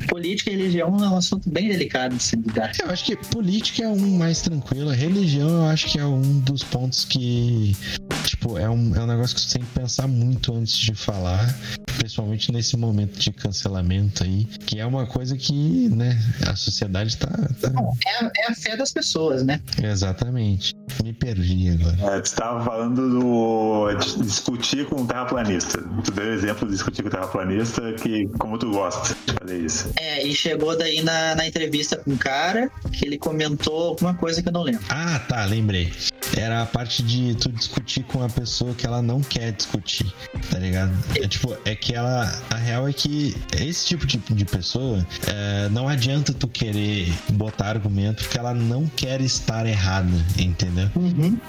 política 0.08 0.50
e 0.50 0.56
religião 0.56 0.88
é 1.04 1.08
um 1.08 1.16
assunto 1.16 1.48
bem 1.50 1.68
delicado 1.68 2.16
de 2.16 2.22
se 2.22 2.36
lidar. 2.36 2.72
Eu 2.82 2.90
acho 2.90 3.04
que 3.04 3.16
política 3.16 3.82
é 3.84 3.88
um 3.88 4.16
mais 4.18 4.40
tranquilo. 4.42 4.90
Religião 4.90 5.48
eu 5.48 5.64
acho 5.66 5.86
que 5.86 5.98
é 5.98 6.04
um 6.06 6.40
dos 6.40 6.62
pontos 6.62 7.04
que, 7.04 7.76
tipo, 8.24 8.56
é 8.58 8.68
um, 8.68 8.94
é 8.94 9.00
um 9.02 9.06
negócio 9.06 9.34
que 9.34 9.42
você 9.42 9.58
tem 9.58 9.66
que 9.66 9.72
pensar 9.78 10.06
muito 10.06 10.54
antes 10.54 10.76
de 10.76 10.94
falar. 10.94 11.54
Principalmente 11.98 12.52
nesse 12.52 12.76
momento 12.76 13.18
de 13.18 13.32
cancelamento 13.32 14.22
aí. 14.22 14.44
Que 14.64 14.78
é 14.78 14.86
uma 14.86 15.04
coisa 15.06 15.36
que, 15.36 15.88
né, 15.88 16.16
a 16.46 16.54
sociedade 16.54 17.16
tá. 17.16 17.26
tá... 17.60 17.72
É, 18.06 18.24
a- 18.24 18.30
é 18.38 18.50
a 18.52 18.54
fé 18.54 18.76
das 18.76 18.92
pessoas, 18.92 19.42
né? 19.44 19.60
Exatamente. 19.82 20.72
Me 21.02 21.12
perdi 21.12 21.70
agora. 21.70 22.16
É, 22.16 22.20
tu 22.20 22.26
estava 22.26 22.64
falando 22.64 23.08
do 23.08 23.94
de 23.94 24.22
discutir 24.22 24.86
com 24.86 25.02
o 25.02 25.06
terraplanista. 25.06 25.82
Tu 26.04 26.12
deu 26.12 26.32
exemplo 26.32 26.66
de 26.66 26.72
discutir 26.74 27.02
com 27.02 27.08
o 27.08 27.10
terraplanista 27.10 27.92
que 27.94 28.28
como 28.38 28.58
tu 28.58 28.70
gosta 28.70 29.14
de 29.26 29.32
fazer 29.32 29.58
isso. 29.58 29.90
É, 29.96 30.26
e 30.26 30.34
chegou 30.34 30.76
daí 30.76 31.02
na, 31.02 31.34
na 31.34 31.46
entrevista 31.46 31.96
com 31.96 32.12
o 32.12 32.18
cara 32.18 32.70
que 32.92 33.06
ele 33.06 33.18
comentou 33.18 33.88
alguma 33.88 34.14
coisa 34.14 34.42
que 34.42 34.48
eu 34.48 34.52
não 34.52 34.62
lembro. 34.62 34.84
Ah, 34.88 35.18
tá, 35.28 35.44
lembrei. 35.44 35.92
Era 36.36 36.62
a 36.62 36.66
parte 36.66 37.02
de 37.02 37.34
tu 37.34 37.50
discutir 37.50 38.02
com 38.04 38.22
a 38.22 38.28
pessoa 38.28 38.74
que 38.74 38.86
ela 38.86 39.00
não 39.00 39.20
quer 39.20 39.52
discutir, 39.52 40.12
tá 40.50 40.58
ligado? 40.58 40.92
É 41.16 41.26
tipo, 41.26 41.56
é 41.64 41.74
que 41.74 41.94
ela. 41.94 42.30
A 42.50 42.56
real 42.56 42.86
é 42.86 42.92
que 42.92 43.34
esse 43.58 43.86
tipo 43.86 44.06
de, 44.06 44.18
de 44.18 44.44
pessoa 44.44 45.06
é, 45.26 45.68
não 45.70 45.88
adianta 45.88 46.32
tu 46.32 46.46
querer 46.46 47.12
botar 47.30 47.68
argumento 47.68 48.22
porque 48.24 48.38
ela 48.38 48.54
não 48.54 48.86
quer 48.88 49.20
estar 49.20 49.66
errada, 49.66 50.12
entendeu? 50.38 50.77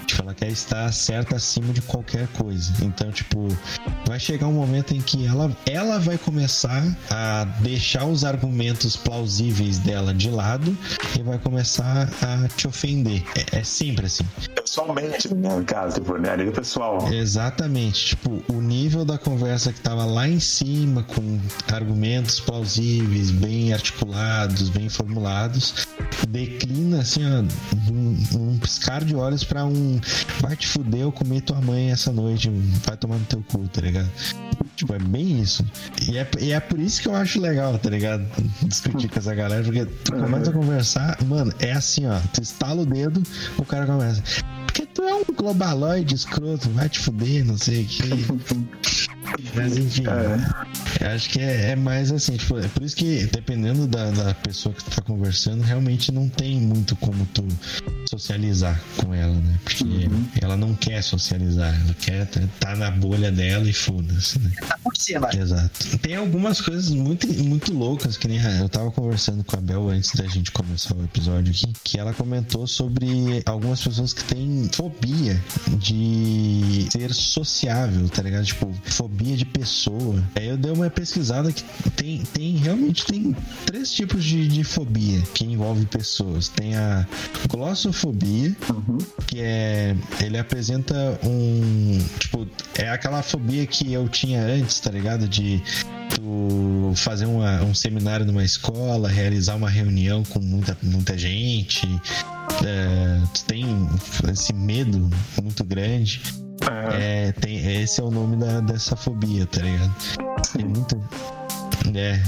Tipo, 0.06 0.22
ela 0.22 0.34
quer 0.34 0.48
estar 0.48 0.92
certa 0.92 1.36
acima 1.36 1.72
de 1.72 1.80
qualquer 1.82 2.26
coisa. 2.28 2.72
Então, 2.82 3.10
tipo, 3.10 3.48
vai 4.06 4.18
chegar 4.18 4.46
um 4.46 4.52
momento 4.52 4.94
em 4.94 5.00
que 5.00 5.26
ela, 5.26 5.50
ela 5.66 5.98
vai 5.98 6.18
começar 6.18 6.84
a 7.10 7.44
deixar 7.60 8.04
os 8.04 8.24
argumentos 8.24 8.96
plausíveis 8.96 9.78
dela 9.78 10.12
de 10.12 10.30
lado 10.30 10.76
e 11.18 11.22
vai 11.22 11.38
começar 11.38 12.08
a 12.22 12.48
te 12.48 12.66
ofender. 12.66 13.22
É, 13.36 13.58
é 13.58 13.64
sempre 13.64 14.06
assim. 14.06 14.24
Pessoalmente, 14.54 15.34
né, 15.34 15.56
no 15.56 15.64
caso, 15.64 15.96
tipo, 15.96 16.16
né, 16.16 16.32
a 16.32 16.36
nível 16.36 16.52
pessoal. 16.52 17.12
Exatamente. 17.12 18.06
Tipo, 18.06 18.42
o 18.48 18.60
nível 18.60 19.04
da 19.04 19.18
conversa 19.18 19.72
que 19.72 19.80
tava 19.80 20.04
lá 20.04 20.28
em 20.28 20.40
cima, 20.40 21.02
com 21.02 21.40
argumentos 21.72 22.40
plausíveis, 22.40 23.30
bem 23.30 23.72
articulados, 23.72 24.68
bem 24.68 24.88
formulados, 24.88 25.86
declina 26.28 27.00
assim, 27.00 27.20
ó, 27.24 27.90
um, 27.90 28.16
um 28.34 28.58
piscar 28.58 29.04
de 29.04 29.14
olhos 29.20 29.44
pra 29.44 29.64
um 29.64 30.00
vai 30.40 30.56
te 30.56 30.66
fuder, 30.66 31.00
eu 31.00 31.12
comi 31.12 31.40
tua 31.40 31.60
mãe 31.60 31.90
essa 31.90 32.12
noite, 32.12 32.50
vai 32.84 32.96
tomar 32.96 33.16
no 33.16 33.24
teu 33.24 33.42
cu, 33.48 33.68
tá 33.68 33.80
ligado? 33.80 34.10
Tipo, 34.76 34.94
é 34.94 34.98
bem 34.98 35.40
isso. 35.40 35.64
E 36.08 36.16
é, 36.16 36.28
e 36.40 36.52
é 36.52 36.60
por 36.60 36.78
isso 36.78 37.02
que 37.02 37.08
eu 37.08 37.14
acho 37.14 37.40
legal, 37.40 37.78
tá 37.78 37.90
ligado? 37.90 38.26
Discutir 38.62 39.08
com 39.08 39.18
essa 39.18 39.34
galera, 39.34 39.62
porque 39.62 39.84
tu 39.84 40.12
começa 40.12 40.50
a 40.50 40.52
conversar, 40.52 41.22
mano, 41.24 41.52
é 41.58 41.72
assim, 41.72 42.06
ó, 42.06 42.18
tu 42.32 42.42
estala 42.42 42.82
o 42.82 42.86
dedo, 42.86 43.22
o 43.58 43.64
cara 43.64 43.86
começa. 43.86 44.22
Porque 44.66 44.86
tu 44.86 45.02
é 45.02 45.14
um 45.14 45.24
globaloide 45.36 46.14
escroto, 46.14 46.70
vai 46.70 46.88
te 46.88 46.98
fuder, 46.98 47.44
não 47.44 47.58
sei 47.58 47.82
o 47.82 47.86
que. 47.86 48.02
Mas 49.54 49.76
enfim, 49.76 50.04
Acho 51.14 51.30
que 51.30 51.40
é, 51.40 51.70
é 51.70 51.76
mais 51.76 52.10
assim, 52.12 52.36
tipo, 52.36 52.58
é 52.58 52.68
por 52.68 52.82
isso 52.82 52.96
que 52.96 53.26
dependendo 53.26 53.86
da, 53.86 54.10
da 54.10 54.34
pessoa 54.34 54.74
que 54.74 54.84
tu 54.84 54.90
tá 54.90 55.02
conversando, 55.02 55.62
realmente 55.62 56.12
não 56.12 56.28
tem 56.28 56.60
muito 56.60 56.96
como 56.96 57.26
tu 57.26 57.46
socializar 58.08 58.80
com 58.96 59.14
ela, 59.14 59.34
né? 59.34 59.58
Porque 59.64 59.84
ela 60.40 60.56
não 60.56 60.74
quer 60.74 61.02
socializar, 61.02 61.74
ela 61.84 61.94
quer 61.94 62.26
tá 62.58 62.74
na 62.76 62.90
bolha 62.90 63.30
dela 63.30 63.68
e 63.68 63.72
foda-se, 63.72 64.38
né? 64.38 64.50
Tá 64.66 64.78
por 64.82 64.96
cima. 64.96 65.28
Exato. 65.34 65.98
Tem 65.98 66.16
algumas 66.16 66.60
coisas 66.60 66.90
muito, 66.90 67.26
muito 67.44 67.72
loucas, 67.72 68.16
que 68.16 68.28
nem 68.28 68.40
eu 68.58 68.68
tava 68.68 68.90
conversando 68.90 69.44
com 69.44 69.56
a 69.56 69.60
Bel 69.60 69.88
antes 69.88 70.14
da 70.14 70.26
gente 70.26 70.50
começar 70.50 70.94
o 70.94 71.04
episódio 71.04 71.52
aqui, 71.52 71.72
que 71.84 71.98
ela 71.98 72.12
comentou 72.12 72.66
sobre 72.66 73.06
algumas 73.46 73.82
pessoas 73.82 74.12
que 74.12 74.24
têm 74.24 74.68
fobia 74.72 75.42
de 75.78 76.88
ser 76.90 77.12
sociável, 77.12 78.08
tá 78.08 78.22
ligado? 78.22 78.44
Tipo, 78.44 78.72
fobia 78.84 79.36
de 79.36 79.44
pessoa. 79.44 80.22
Aí 80.34 80.48
eu 80.48 80.56
dei 80.56 80.72
uma 80.72 80.79
pesquisada 80.88 81.52
que 81.52 81.62
tem, 81.90 82.22
tem 82.32 82.56
realmente 82.56 83.04
tem 83.04 83.36
três 83.66 83.90
tipos 83.92 84.24
de, 84.24 84.46
de 84.48 84.64
fobia 84.64 85.20
que 85.34 85.44
envolve 85.44 85.84
pessoas. 85.86 86.48
Tem 86.48 86.76
a 86.76 87.06
glossofobia, 87.50 88.56
que 89.26 89.40
é 89.40 89.94
ele 90.20 90.38
apresenta 90.38 91.18
um 91.24 91.98
tipo 92.18 92.46
é 92.78 92.88
aquela 92.88 93.22
fobia 93.22 93.66
que 93.66 93.92
eu 93.92 94.08
tinha 94.08 94.40
antes, 94.42 94.80
tá 94.80 94.90
ligado? 94.90 95.28
De 95.28 95.60
tu 96.14 96.92
fazer 96.96 97.26
uma- 97.26 97.62
um 97.62 97.74
seminário 97.74 98.24
numa 98.24 98.44
escola, 98.44 99.08
realizar 99.08 99.56
uma 99.56 99.68
reunião 99.68 100.22
com 100.24 100.38
muita, 100.40 100.76
muita 100.82 101.18
gente. 101.18 101.86
é, 102.64 103.20
tu 103.32 103.44
tem 103.44 103.64
esse 104.30 104.52
medo 104.52 105.08
muito 105.42 105.62
grande. 105.64 106.20
É, 106.92 107.32
tem, 107.32 107.82
esse 107.82 108.00
é 108.00 108.04
o 108.04 108.10
nome 108.10 108.36
da, 108.36 108.60
dessa 108.60 108.96
fobia, 108.96 109.46
tá 109.46 109.60
ligado? 109.62 109.92
Tem 110.54 110.64
muita. 110.64 110.96
É. 111.94 112.20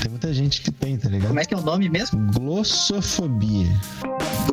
Tem 0.00 0.10
muita 0.10 0.32
gente 0.32 0.62
que 0.62 0.70
tem, 0.70 0.96
tá 0.96 1.08
ligado? 1.08 1.28
Como 1.28 1.40
é 1.40 1.44
que 1.44 1.54
é 1.54 1.56
o 1.56 1.60
nome 1.62 1.88
mesmo? 1.88 2.20
Glossofobia. 2.32 3.68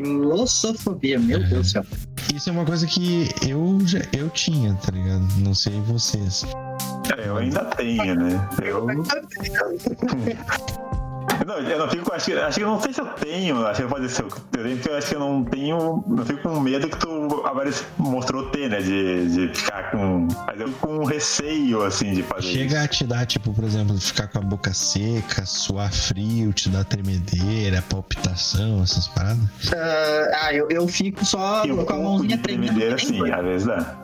Glossofobia, 0.01 1.19
meu 1.19 1.39
Uhum. 1.39 1.49
Deus 1.49 1.67
do 1.67 1.71
céu. 1.71 1.85
Isso 2.33 2.49
é 2.49 2.51
uma 2.51 2.65
coisa 2.65 2.85
que 2.87 3.29
eu 3.47 3.79
já 3.85 3.99
eu 4.11 4.29
tinha, 4.29 4.73
tá 4.75 4.91
ligado? 4.91 5.25
Não 5.37 5.53
sei 5.53 5.79
vocês. 5.81 6.43
É, 7.17 7.27
eu 7.29 7.37
ainda 7.37 7.63
tenho, 7.65 8.15
né? 8.15 8.49
Eu. 8.63 8.87
Não, 11.45 11.57
eu 11.59 11.79
não 11.79 11.89
fico. 11.89 12.13
Acho 12.13 12.25
que, 12.25 12.33
acho 12.33 12.57
que 12.57 12.63
eu 12.63 12.67
não 12.67 12.81
sei 12.81 12.93
se 12.93 13.01
eu 13.01 13.05
tenho. 13.07 13.65
Acho 13.67 13.81
que 13.83 13.87
pode 13.87 14.09
ser. 14.09 14.23
Eu 14.23 14.29
tenho 14.63 14.75
porque 14.77 14.89
eu 14.89 14.97
acho 14.97 15.07
que 15.09 15.15
eu 15.15 15.19
não 15.19 15.43
tenho. 15.43 16.03
Eu 16.17 16.25
fico 16.25 16.41
com 16.41 16.59
medo 16.59 16.87
que 16.89 16.97
tu 16.97 17.43
agora 17.45 17.69
mostrou 17.97 18.49
ter, 18.49 18.69
né? 18.69 18.81
De, 18.81 19.47
de 19.49 19.53
ficar 19.57 19.91
com. 19.91 20.27
Mas 20.47 20.59
eu 20.59 20.67
fico 20.69 20.87
com 20.87 21.03
receio, 21.05 21.83
assim, 21.83 22.13
de 22.13 22.23
fazer 22.23 22.47
Chega 22.47 22.75
isso. 22.75 22.83
a 22.85 22.87
te 22.87 23.03
dar, 23.05 23.25
tipo, 23.25 23.53
por 23.53 23.63
exemplo, 23.63 23.97
ficar 23.99 24.27
com 24.27 24.39
a 24.39 24.41
boca 24.41 24.73
seca, 24.73 25.45
suar 25.45 25.91
frio, 25.91 26.51
te 26.53 26.69
dar 26.69 26.83
tremedeira, 26.85 27.81
palpitação, 27.89 28.81
essas 28.83 29.07
paradas. 29.09 29.35
Ah, 30.41 30.53
eu, 30.53 30.67
eu 30.69 30.87
fico 30.87 31.23
só 31.25 31.65
E 31.65 31.71
um 31.71 31.83
com 31.85 31.93
a 31.93 31.97
mãozinha 31.97 32.37
tremendo. 32.37 32.73
tremedeira, 32.75 32.95
nem 32.95 33.05
sim, 33.05 33.31
às 33.31 33.43
vezes 33.43 33.67
dá. 33.67 33.95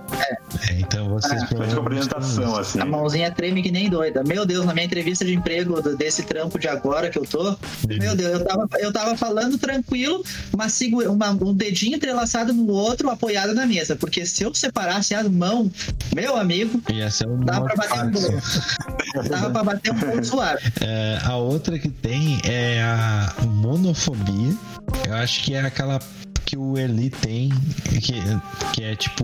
É, 0.69 0.79
então 0.79 1.09
vocês 1.09 1.41
com 1.43 1.55
provavelmente 1.55 2.09
apresentação, 2.09 2.55
assim. 2.57 2.79
A 2.79 2.85
mãozinha 2.85 3.31
treme 3.31 3.61
que 3.63 3.71
nem 3.71 3.89
doida. 3.89 4.23
Meu 4.23 4.45
Deus, 4.45 4.65
na 4.65 4.73
minha 4.73 4.85
entrevista 4.85 5.23
de 5.25 5.33
emprego 5.33 5.81
do- 5.81 5.95
desse 5.95 6.23
trampo 6.23 6.59
de 6.59 6.67
agora 6.67 7.09
que 7.09 7.17
eu 7.17 7.23
tô, 7.25 7.55
meu 7.87 8.15
Deus, 8.15 8.39
eu 8.39 8.45
tava, 8.45 8.67
eu 8.79 8.91
tava 8.93 9.17
falando 9.17 9.57
tranquilo, 9.57 10.23
mas 10.55 10.73
sigo 10.73 11.01
uma, 11.03 11.29
um 11.31 11.53
dedinho 11.53 11.95
entrelaçado 11.95 12.53
no 12.53 12.67
outro, 12.71 13.09
apoiado 13.09 13.53
na 13.53 13.65
mesa. 13.65 13.95
Porque 13.95 14.25
se 14.25 14.43
eu 14.43 14.53
separasse 14.53 15.13
as 15.15 15.27
mãos, 15.27 15.71
meu 16.13 16.35
amigo. 16.35 16.81
Ia 16.91 17.09
ser 17.09 17.27
um 17.27 17.39
dava 17.39 17.65
pra 17.65 17.75
bater 17.75 18.05
um 18.05 18.11
pouco. 18.11 19.29
Dava 19.29 19.49
pra 19.49 19.63
bater 19.63 19.91
um 19.93 19.99
pouco 19.99 20.23
suave. 20.25 20.61
É, 20.83 21.19
a 21.23 21.35
outra 21.35 21.77
que 21.77 21.89
tem 21.89 22.39
é 22.43 22.81
a 22.81 23.33
monofobia. 23.45 24.53
Eu 25.07 25.13
acho 25.15 25.43
que 25.43 25.53
é 25.53 25.61
aquela 25.61 25.99
que 26.51 26.57
o 26.57 26.77
Eli 26.77 27.09
tem, 27.09 27.47
que, 28.01 28.11
que 28.73 28.83
é 28.83 28.93
tipo. 28.93 29.23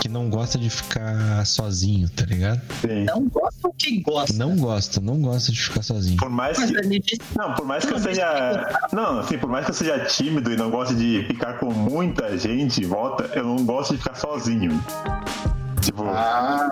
que 0.00 0.08
não 0.08 0.30
gosta 0.30 0.58
de 0.58 0.70
ficar 0.70 1.44
sozinho, 1.44 2.08
tá 2.08 2.24
ligado? 2.24 2.62
Sim. 2.80 3.04
Não 3.04 3.28
gosta 3.28 3.68
o 3.68 3.72
que 3.74 4.00
gosta. 4.00 4.32
Não 4.32 4.56
gosta, 4.56 5.00
não 5.02 5.20
gosta 5.20 5.52
de 5.52 5.60
ficar 5.60 5.82
sozinho. 5.82 6.16
Por 6.16 6.30
mais 6.30 6.56
que. 6.56 7.18
Não, 7.36 7.52
por 7.52 7.66
mais 7.66 7.84
que 7.84 7.92
eu 7.92 7.98
seja. 7.98 8.88
Não, 8.90 9.18
assim, 9.18 9.36
por 9.36 9.50
mais 9.50 9.66
que 9.66 9.70
eu 9.70 9.74
seja 9.74 10.02
tímido 10.06 10.50
e 10.50 10.56
não 10.56 10.70
goste 10.70 10.94
de 10.94 11.24
ficar 11.26 11.58
com 11.58 11.70
muita 11.74 12.38
gente 12.38 12.82
em 12.82 12.86
volta, 12.86 13.24
eu 13.34 13.44
não 13.44 13.66
gosto 13.66 13.94
de 13.94 13.98
ficar 13.98 14.14
sozinho. 14.14 14.82
Tipo, 15.82 16.04
ah, 16.04 16.70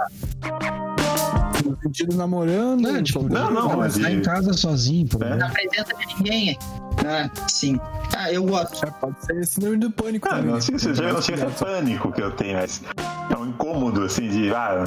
Sentido 1.87 2.17
namorando. 2.17 2.81
Não, 2.83 3.03
tipo, 3.03 3.29
Não, 3.29 3.51
não, 3.51 3.77
mas 3.77 3.97
tá 3.97 4.11
em 4.11 4.21
casa 4.23 4.53
sozinho, 4.53 5.07
por 5.09 5.23
É. 5.23 5.27
exemplo. 5.27 5.39
na 5.47 5.51
presença 5.51 5.95
de 5.99 6.07
ninguém. 6.17 6.59
Ah, 7.07 7.31
sim. 7.49 7.79
Ah, 8.17 8.33
eu 8.33 8.43
gosto. 8.45 8.79
Já 8.81 8.91
pode 8.91 9.25
ser 9.25 9.47
síndrome 9.47 9.77
do 9.79 9.91
pânico 9.91 10.27
Ah, 10.29 10.37
também. 10.37 10.53
não, 10.53 10.61
chega, 10.61 10.79
chega, 10.79 11.13
não 11.13 11.23
chega 11.23 11.47
a 11.47 11.51
ser 11.51 11.65
pânico 11.65 12.11
que 12.13 12.23
eu 12.23 12.31
tenho, 12.33 12.57
mas 12.59 12.83
é 13.31 13.37
um 13.37 13.47
incômodo, 13.47 14.03
assim, 14.03 14.29
de 14.29 14.53
ah, 14.55 14.83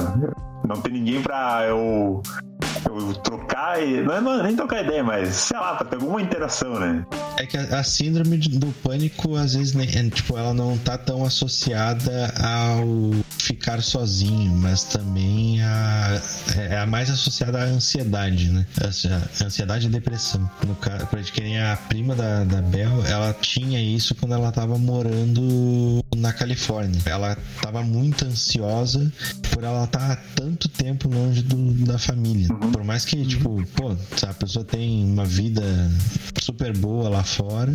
não 0.70 0.80
tem 0.80 0.92
ninguém 0.92 1.20
pra 1.20 1.64
eu, 1.68 2.22
eu 2.86 3.14
trocar 3.14 3.82
e. 3.82 4.00
Não 4.02 4.14
é 4.14 4.20
não 4.20 4.40
é 4.40 4.42
nem 4.44 4.54
trocar 4.56 4.84
ideia, 4.84 5.02
mas 5.02 5.34
sei 5.34 5.58
lá, 5.58 5.74
pra 5.74 5.86
ter 5.86 5.96
alguma 5.96 6.22
interação, 6.22 6.78
né? 6.78 7.04
É 7.36 7.44
que 7.46 7.56
a, 7.56 7.78
a 7.80 7.82
síndrome 7.84 8.36
do 8.38 8.68
pânico, 8.82 9.34
às 9.36 9.54
vezes, 9.54 9.74
nem- 9.74 9.88
é, 9.88 10.08
tipo, 10.10 10.36
ela 10.38 10.54
não 10.54 10.78
tá 10.78 10.96
tão 10.96 11.24
associada 11.24 12.32
ao 12.40 12.84
ficar 13.38 13.82
sozinho, 13.82 14.52
mas 14.52 14.84
também 14.84 15.60
a, 15.62 16.20
é 16.56 16.78
a 16.78 16.86
mais 16.86 17.10
associada 17.10 17.58
à 17.58 17.64
ansiedade, 17.64 18.48
né? 18.50 18.64
A- 18.80 19.44
Ansiedade 19.44 19.86
e 19.86 19.90
depressão. 19.90 20.48
No 20.66 20.74
caso, 20.76 21.06
que 21.32 21.40
nem 21.40 21.60
a 21.60 21.76
prima 21.88 22.14
da, 22.14 22.44
da 22.44 22.60
Bel, 22.62 23.04
ela 23.06 23.32
tinha 23.40 23.80
isso 23.80 24.14
quando 24.14 24.34
ela 24.34 24.52
tava 24.52 24.78
morando 24.78 26.04
na 26.16 26.32
Califórnia. 26.32 27.00
Ela 27.06 27.36
tava 27.62 27.82
muito 27.82 28.24
ansiosa 28.24 29.10
por 29.52 29.64
ela 29.64 29.84
estar 29.84 30.12
há 30.12 30.16
tanto 30.36 30.59
tempo 30.68 31.08
longe 31.08 31.42
do- 31.42 31.72
da 31.86 31.98
família. 31.98 32.48
Por 32.72 32.84
mais 32.84 33.04
que, 33.04 33.24
tipo, 33.26 33.64
pô, 33.74 33.90
a 34.28 34.34
pessoa 34.34 34.64
tem 34.64 35.04
uma 35.04 35.24
vida 35.24 35.62
super 36.40 36.76
boa 36.76 37.08
lá 37.08 37.22
fora, 37.22 37.72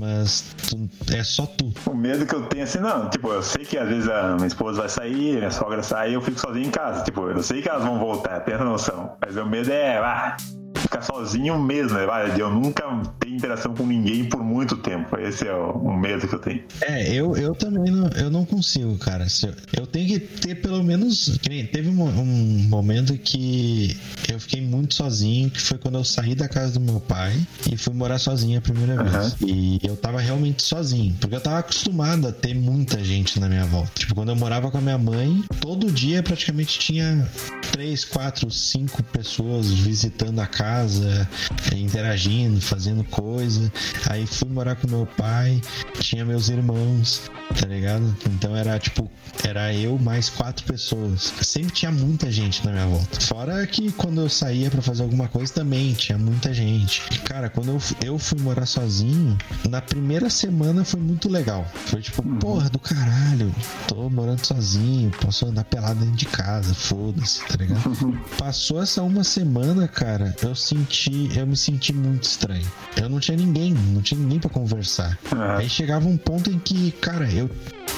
mas 0.00 0.44
tu- 0.68 0.88
é 1.12 1.22
só 1.22 1.46
tu. 1.46 1.72
O 1.86 1.94
medo 1.94 2.24
que 2.26 2.34
eu 2.34 2.42
tenho, 2.46 2.64
assim, 2.64 2.78
não, 2.78 3.08
tipo, 3.10 3.28
eu 3.32 3.42
sei 3.42 3.64
que 3.64 3.76
às 3.76 3.88
vezes 3.88 4.08
a 4.08 4.34
minha 4.36 4.46
esposa 4.46 4.80
vai 4.80 4.88
sair, 4.88 5.36
minha 5.38 5.50
sogra 5.50 5.82
sai 5.82 6.14
eu 6.14 6.20
fico 6.22 6.38
sozinho 6.40 6.66
em 6.66 6.70
casa. 6.70 7.04
Tipo, 7.04 7.28
eu 7.28 7.42
sei 7.42 7.62
que 7.62 7.68
elas 7.68 7.84
vão 7.84 7.98
voltar, 7.98 8.40
tem 8.40 8.54
essa 8.54 8.64
noção. 8.64 9.12
Mas 9.24 9.36
o 9.36 9.46
medo 9.46 9.70
é, 9.70 9.98
ah, 9.98 10.36
ficar 10.84 11.02
sozinho 11.02 11.58
mesmo, 11.58 11.98
né? 11.98 12.06
Vai, 12.06 12.40
eu 12.40 12.50
nunca 12.50 12.84
ter 13.18 13.28
interação 13.30 13.74
com 13.74 13.86
ninguém 13.86 14.24
por 14.24 14.42
muito 14.42 14.76
tempo. 14.76 15.16
Esse 15.18 15.46
é 15.46 15.54
o, 15.54 15.72
o 15.72 15.96
medo 15.96 16.28
que 16.28 16.34
eu 16.34 16.38
tenho. 16.38 16.62
É, 16.82 17.12
eu, 17.12 17.36
eu 17.36 17.54
também 17.54 17.90
não, 17.90 18.08
eu 18.10 18.30
não 18.30 18.44
consigo, 18.44 18.96
cara. 18.98 19.26
Eu, 19.42 19.80
eu 19.80 19.86
tenho 19.86 20.06
que 20.08 20.20
ter 20.20 20.56
pelo 20.56 20.82
menos. 20.82 21.38
Teve 21.72 21.88
um, 21.88 22.02
um 22.02 22.68
momento 22.68 23.16
que 23.18 23.96
eu 24.30 24.38
fiquei 24.38 24.60
muito 24.60 24.94
sozinho, 24.94 25.50
que 25.50 25.60
foi 25.60 25.78
quando 25.78 25.98
eu 25.98 26.04
saí 26.04 26.34
da 26.34 26.48
casa 26.48 26.74
do 26.74 26.80
meu 26.80 27.00
pai 27.00 27.34
e 27.70 27.76
fui 27.76 27.94
morar 27.94 28.18
sozinho 28.18 28.58
a 28.58 28.62
primeira 28.62 29.02
vez. 29.02 29.36
E 29.40 29.78
eu 29.82 29.96
tava 29.96 30.20
realmente 30.20 30.62
sozinho, 30.62 31.14
porque 31.20 31.34
eu 31.34 31.40
tava 31.40 31.58
acostumado 31.58 32.28
a 32.28 32.32
ter 32.32 32.54
muita 32.54 33.02
gente 33.02 33.40
na 33.40 33.48
minha 33.48 33.64
volta. 33.64 33.90
Tipo, 33.94 34.14
quando 34.14 34.28
eu 34.30 34.36
morava 34.36 34.70
com 34.70 34.78
a 34.78 34.80
minha 34.80 34.98
mãe, 34.98 35.44
todo 35.60 35.90
dia 35.90 36.22
praticamente 36.22 36.78
tinha 36.78 37.28
três, 37.72 38.04
quatro, 38.04 38.50
cinco 38.50 39.02
pessoas 39.02 39.68
visitando 39.68 40.40
a 40.40 40.46
casa, 40.46 40.73
eh, 40.82 41.76
interagindo, 41.76 42.60
fazendo 42.60 43.04
coisa. 43.04 43.72
Aí 44.08 44.26
fui 44.26 44.48
morar 44.48 44.76
com 44.76 44.88
meu 44.88 45.06
pai, 45.06 45.60
tinha 46.00 46.24
meus 46.24 46.48
irmãos, 46.48 47.30
tá 47.58 47.66
ligado? 47.66 48.14
Então 48.26 48.56
era 48.56 48.78
tipo, 48.78 49.10
era 49.44 49.72
eu 49.74 49.98
mais 49.98 50.28
quatro 50.28 50.64
pessoas. 50.64 51.32
Sempre 51.42 51.72
tinha 51.72 51.90
muita 51.90 52.30
gente 52.30 52.64
na 52.64 52.72
minha 52.72 52.86
volta. 52.86 53.20
Fora 53.20 53.66
que 53.66 53.92
quando 53.92 54.20
eu 54.20 54.28
saía 54.28 54.70
pra 54.70 54.82
fazer 54.82 55.02
alguma 55.02 55.28
coisa 55.28 55.52
também 55.52 55.92
tinha 55.92 56.18
muita 56.18 56.52
gente. 56.52 57.02
Cara, 57.20 57.48
quando 57.48 57.68
eu, 57.68 57.80
eu 58.04 58.18
fui 58.18 58.40
morar 58.40 58.66
sozinho, 58.66 59.36
na 59.68 59.80
primeira 59.80 60.28
semana 60.30 60.84
foi 60.84 61.00
muito 61.00 61.28
legal. 61.28 61.66
Foi 61.86 62.00
tipo, 62.00 62.22
porra 62.38 62.68
do 62.68 62.78
caralho, 62.78 63.54
tô 63.86 64.08
morando 64.10 64.44
sozinho, 64.44 65.10
posso 65.20 65.46
andar 65.46 65.64
pelado 65.64 66.00
dentro 66.00 66.16
de 66.16 66.26
casa, 66.26 66.74
foda-se, 66.74 67.44
tá 67.46 67.56
ligado? 67.56 67.84
Passou 68.38 68.82
essa 68.82 69.02
uma 69.02 69.24
semana, 69.24 69.86
cara, 69.88 70.34
eu 70.42 70.54
senti, 70.64 71.30
eu 71.36 71.46
me 71.46 71.56
senti 71.56 71.92
muito 71.92 72.24
estranho. 72.24 72.66
Eu 73.00 73.08
não 73.08 73.20
tinha 73.20 73.36
ninguém, 73.36 73.72
não 73.74 74.00
tinha 74.02 74.18
ninguém 74.18 74.38
pra 74.38 74.50
conversar. 74.50 75.18
Aham. 75.32 75.56
Aí 75.58 75.68
chegava 75.68 76.08
um 76.08 76.16
ponto 76.16 76.50
em 76.50 76.58
que, 76.58 76.90
cara, 76.92 77.30
eu 77.30 77.50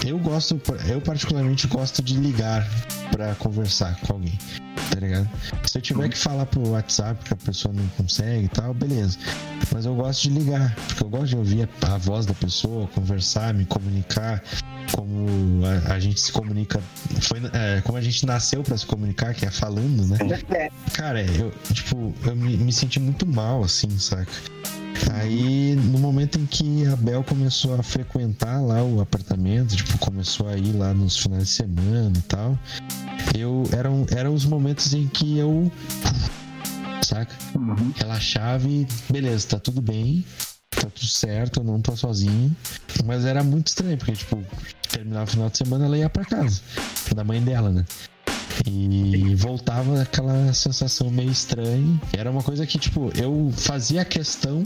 eu 0.05 0.19
gosto, 0.19 0.61
eu 0.89 1.01
particularmente 1.01 1.67
gosto 1.67 2.03
de 2.03 2.17
ligar 2.17 2.69
pra 3.11 3.35
conversar 3.37 3.97
com 4.01 4.15
alguém. 4.15 4.39
tá 4.91 5.01
ligado? 5.01 5.29
Se 5.65 5.79
eu 5.79 5.83
tiver 5.83 6.09
que 6.09 6.19
falar 6.19 6.47
pro 6.47 6.69
WhatsApp 6.71 7.25
que 7.25 7.33
a 7.33 7.37
pessoa 7.37 7.73
não 7.73 7.87
consegue 7.97 8.45
e 8.45 8.49
tal, 8.49 8.75
beleza. 8.75 9.19
Mas 9.73 9.85
eu 9.87 9.95
gosto 9.95 10.23
de 10.23 10.31
ligar, 10.31 10.75
porque 10.87 11.03
eu 11.03 11.09
gosto 11.09 11.27
de 11.29 11.37
ouvir 11.37 11.69
a, 11.83 11.95
a 11.95 11.99
voz 11.99 12.27
da 12.27 12.35
pessoa, 12.35 12.87
conversar, 12.89 13.53
me 13.55 13.65
comunicar, 13.65 14.43
como 14.93 15.63
a, 15.67 15.95
a 15.95 15.99
gente 15.99 16.21
se 16.21 16.31
comunica, 16.31 16.81
foi, 17.23 17.41
é, 17.53 17.81
como 17.83 17.99
a 17.99 18.01
gente 18.01 18.25
nasceu 18.27 18.63
para 18.63 18.77
se 18.77 18.87
comunicar, 18.87 19.35
que 19.35 19.45
é 19.47 19.51
falando, 19.51 20.07
né? 20.07 20.19
Cara, 20.93 21.23
eu, 21.23 21.53
tipo, 21.73 22.15
eu 22.25 22.37
me, 22.37 22.46
me 22.47 22.73
senti 22.73 23.01
muito 23.01 23.27
mal, 23.27 23.63
assim, 23.63 23.99
saca? 23.99 24.31
Aí, 25.13 25.77
no 25.77 25.99
momento 25.99 26.39
em 26.39 26.47
que 26.47 26.87
a 26.87 26.97
Bel 26.97 27.23
começou 27.23 27.75
a 27.75 27.83
frequentar 27.83 28.61
lá 28.63 28.83
o 28.83 29.01
apartamento, 29.01 29.77
tipo, 29.77 29.99
começou 29.99 30.49
a 30.49 30.57
ir 30.57 30.73
lá 30.73 30.95
nos 30.95 31.19
finais 31.19 31.45
de 31.45 31.51
semana 31.51 32.13
e 32.17 32.23
tal, 32.23 32.59
eu 33.37 33.65
eram, 33.73 34.07
eram 34.11 34.35
os 34.35 34.45
momentos 34.45 34.95
em 34.95 35.07
que 35.07 35.39
eu 35.39 35.71
saca? 37.03 37.35
Relaxava 37.97 38.67
e 38.69 38.87
beleza, 39.11 39.49
tá 39.49 39.59
tudo 39.59 39.81
bem, 39.81 40.25
tá 40.71 40.89
tudo 40.89 41.07
certo, 41.07 41.61
eu 41.61 41.65
não 41.65 41.81
tô 41.81 41.97
sozinho. 41.97 42.55
Mas 43.05 43.25
era 43.25 43.45
muito 43.45 43.69
estranho, 43.69 43.97
porque, 43.97 44.13
tipo, 44.13 44.43
terminava 44.89 45.25
o 45.25 45.27
final 45.29 45.51
de 45.51 45.59
semana, 45.59 45.85
ela 45.87 45.99
ia 45.99 46.09
pra 46.09 46.25
casa, 46.25 46.61
da 47.15 47.23
mãe 47.23 47.41
dela, 47.43 47.71
né? 47.71 47.85
E 48.65 49.35
voltava 49.35 50.01
aquela 50.03 50.53
sensação 50.53 51.11
meio 51.11 51.31
estranha. 51.31 52.01
Era 52.13 52.31
uma 52.31 52.43
coisa 52.43 52.67
que, 52.67 52.79
tipo, 52.79 53.11
eu 53.17 53.53
fazia 53.57 54.05
questão 54.05 54.63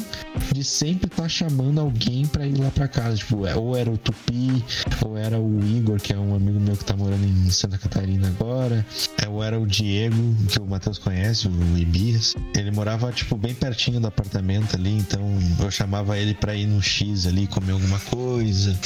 de 0.53 0.63
sempre 0.63 1.07
estar 1.07 1.29
chamando 1.29 1.81
alguém 1.81 2.27
pra 2.27 2.47
ir 2.47 2.57
lá 2.59 2.71
pra 2.71 2.87
casa. 2.87 3.17
Tipo, 3.17 3.47
ou 3.59 3.77
era 3.77 3.91
o 3.91 3.99
Tupi, 3.99 4.65
ou 5.05 5.17
era 5.17 5.39
o 5.39 5.61
Igor, 5.65 6.01
que 6.01 6.13
é 6.13 6.19
um 6.19 6.35
amigo 6.35 6.61
meu 6.61 6.77
que 6.77 6.85
tá 6.85 6.97
morando 6.97 7.25
em 7.25 7.51
Santa 7.51 7.79
Catarina 7.79 8.29
agora. 8.29 8.85
é, 9.23 9.29
Ou 9.29 9.43
era 9.43 9.59
o 9.59 9.67
Diego, 9.67 10.17
que 10.49 10.61
o 10.61 10.67
Matheus 10.67 10.99
conhece, 10.99 11.49
o 11.49 11.79
Ibias. 11.79 12.35
Ele 12.57 12.71
morava, 12.71 13.11
tipo, 13.13 13.37
bem 13.37 13.55
pertinho 13.55 14.01
do 14.01 14.07
apartamento 14.07 14.77
ali, 14.77 14.97
então 14.97 15.21
eu 15.59 15.71
chamava 15.71 16.19
ele 16.19 16.35
pra 16.35 16.55
ir 16.55 16.67
no 16.67 16.83
X 16.83 17.27
ali 17.27 17.47
comer 17.47 17.73
alguma 17.73 17.99
coisa. 18.01 18.77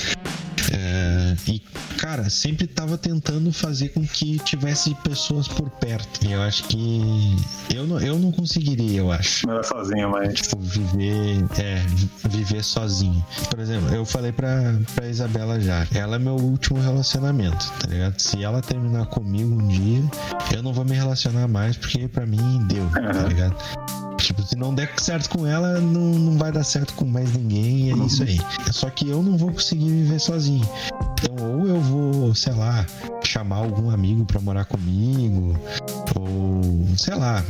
É, 0.73 1.37
e, 1.47 1.61
cara, 1.99 2.31
sempre 2.31 2.67
tava 2.67 2.97
tentando 2.97 3.53
fazer 3.53 3.91
com 3.91 4.07
que 4.07 4.39
tivesse 4.41 4.94
pessoas 5.03 5.49
por 5.49 5.69
perto. 5.71 6.25
E 6.27 6.33
eu 6.33 6.43
acho 6.43 6.65
que 6.65 7.37
eu 7.75 7.87
não, 7.87 7.99
eu 8.01 8.19
não 8.19 8.31
conseguiria, 8.33 9.01
eu 9.01 9.11
acho. 9.13 9.47
Não 9.47 9.55
era 9.55 9.63
sozinho, 9.63 10.11
mas. 10.11 10.35
Tipo, 10.35 10.59
viver, 10.61 11.45
é, 11.59 11.77
vi- 11.89 12.11
viver 12.29 12.63
sozinho. 12.65 13.25
Por 13.51 13.59
exemplo, 13.59 13.89
eu 13.95 14.05
falei 14.05 14.33
pra, 14.33 14.75
pra 14.95 15.09
Isabela 15.09 15.61
já, 15.61 15.87
ela 15.95 16.17
é 16.17 16.19
meu 16.19 16.35
último 16.37 16.81
relacionamento, 16.81 17.71
tá 17.81 17.89
ligado? 17.89 18.19
Se 18.21 18.43
ela 18.43 18.61
terminar 18.63 19.07
comigo 19.07 19.55
um 19.55 19.69
dia, 19.69 20.03
eu 20.55 20.63
não 20.63 20.73
vou 20.73 20.85
me 20.85 20.95
relacionar 20.95 21.49
mais, 21.49 21.77
porque 21.77 22.09
pra 22.09 22.25
mim 22.27 22.65
deu, 22.69 22.89
tá 22.91 23.27
ligado? 23.29 23.55
Tipo, 24.19 24.43
se 24.43 24.57
não 24.57 24.75
der 24.75 24.91
certo 24.97 25.29
com 25.29 25.47
ela, 25.47 25.81
não, 25.81 26.01
não 26.19 26.39
vai 26.39 26.51
dar 26.51 26.65
certo 26.65 26.95
com 26.95 27.05
mais 27.05 27.31
ninguém, 27.35 27.91
é 27.93 28.07
isso 28.07 28.23
aí. 28.23 28.39
Só 28.73 28.89
que 28.89 29.09
eu 29.09 29.23
não 29.23 29.37
vou 29.37 29.53
conseguir 29.53 29.89
viver 29.91 30.19
sozinho. 30.19 30.67
Então, 31.25 31.59
ou 31.59 31.67
eu 31.67 31.81
vou, 31.81 32.35
sei 32.35 32.53
lá, 32.53 32.87
chamar 33.25 33.57
algum 33.57 33.91
amigo 33.91 34.25
pra 34.27 34.41
morar 34.41 34.67
comigo, 34.67 35.59
ou 36.15 36.97
sei 36.99 37.15
lá, 37.15 37.43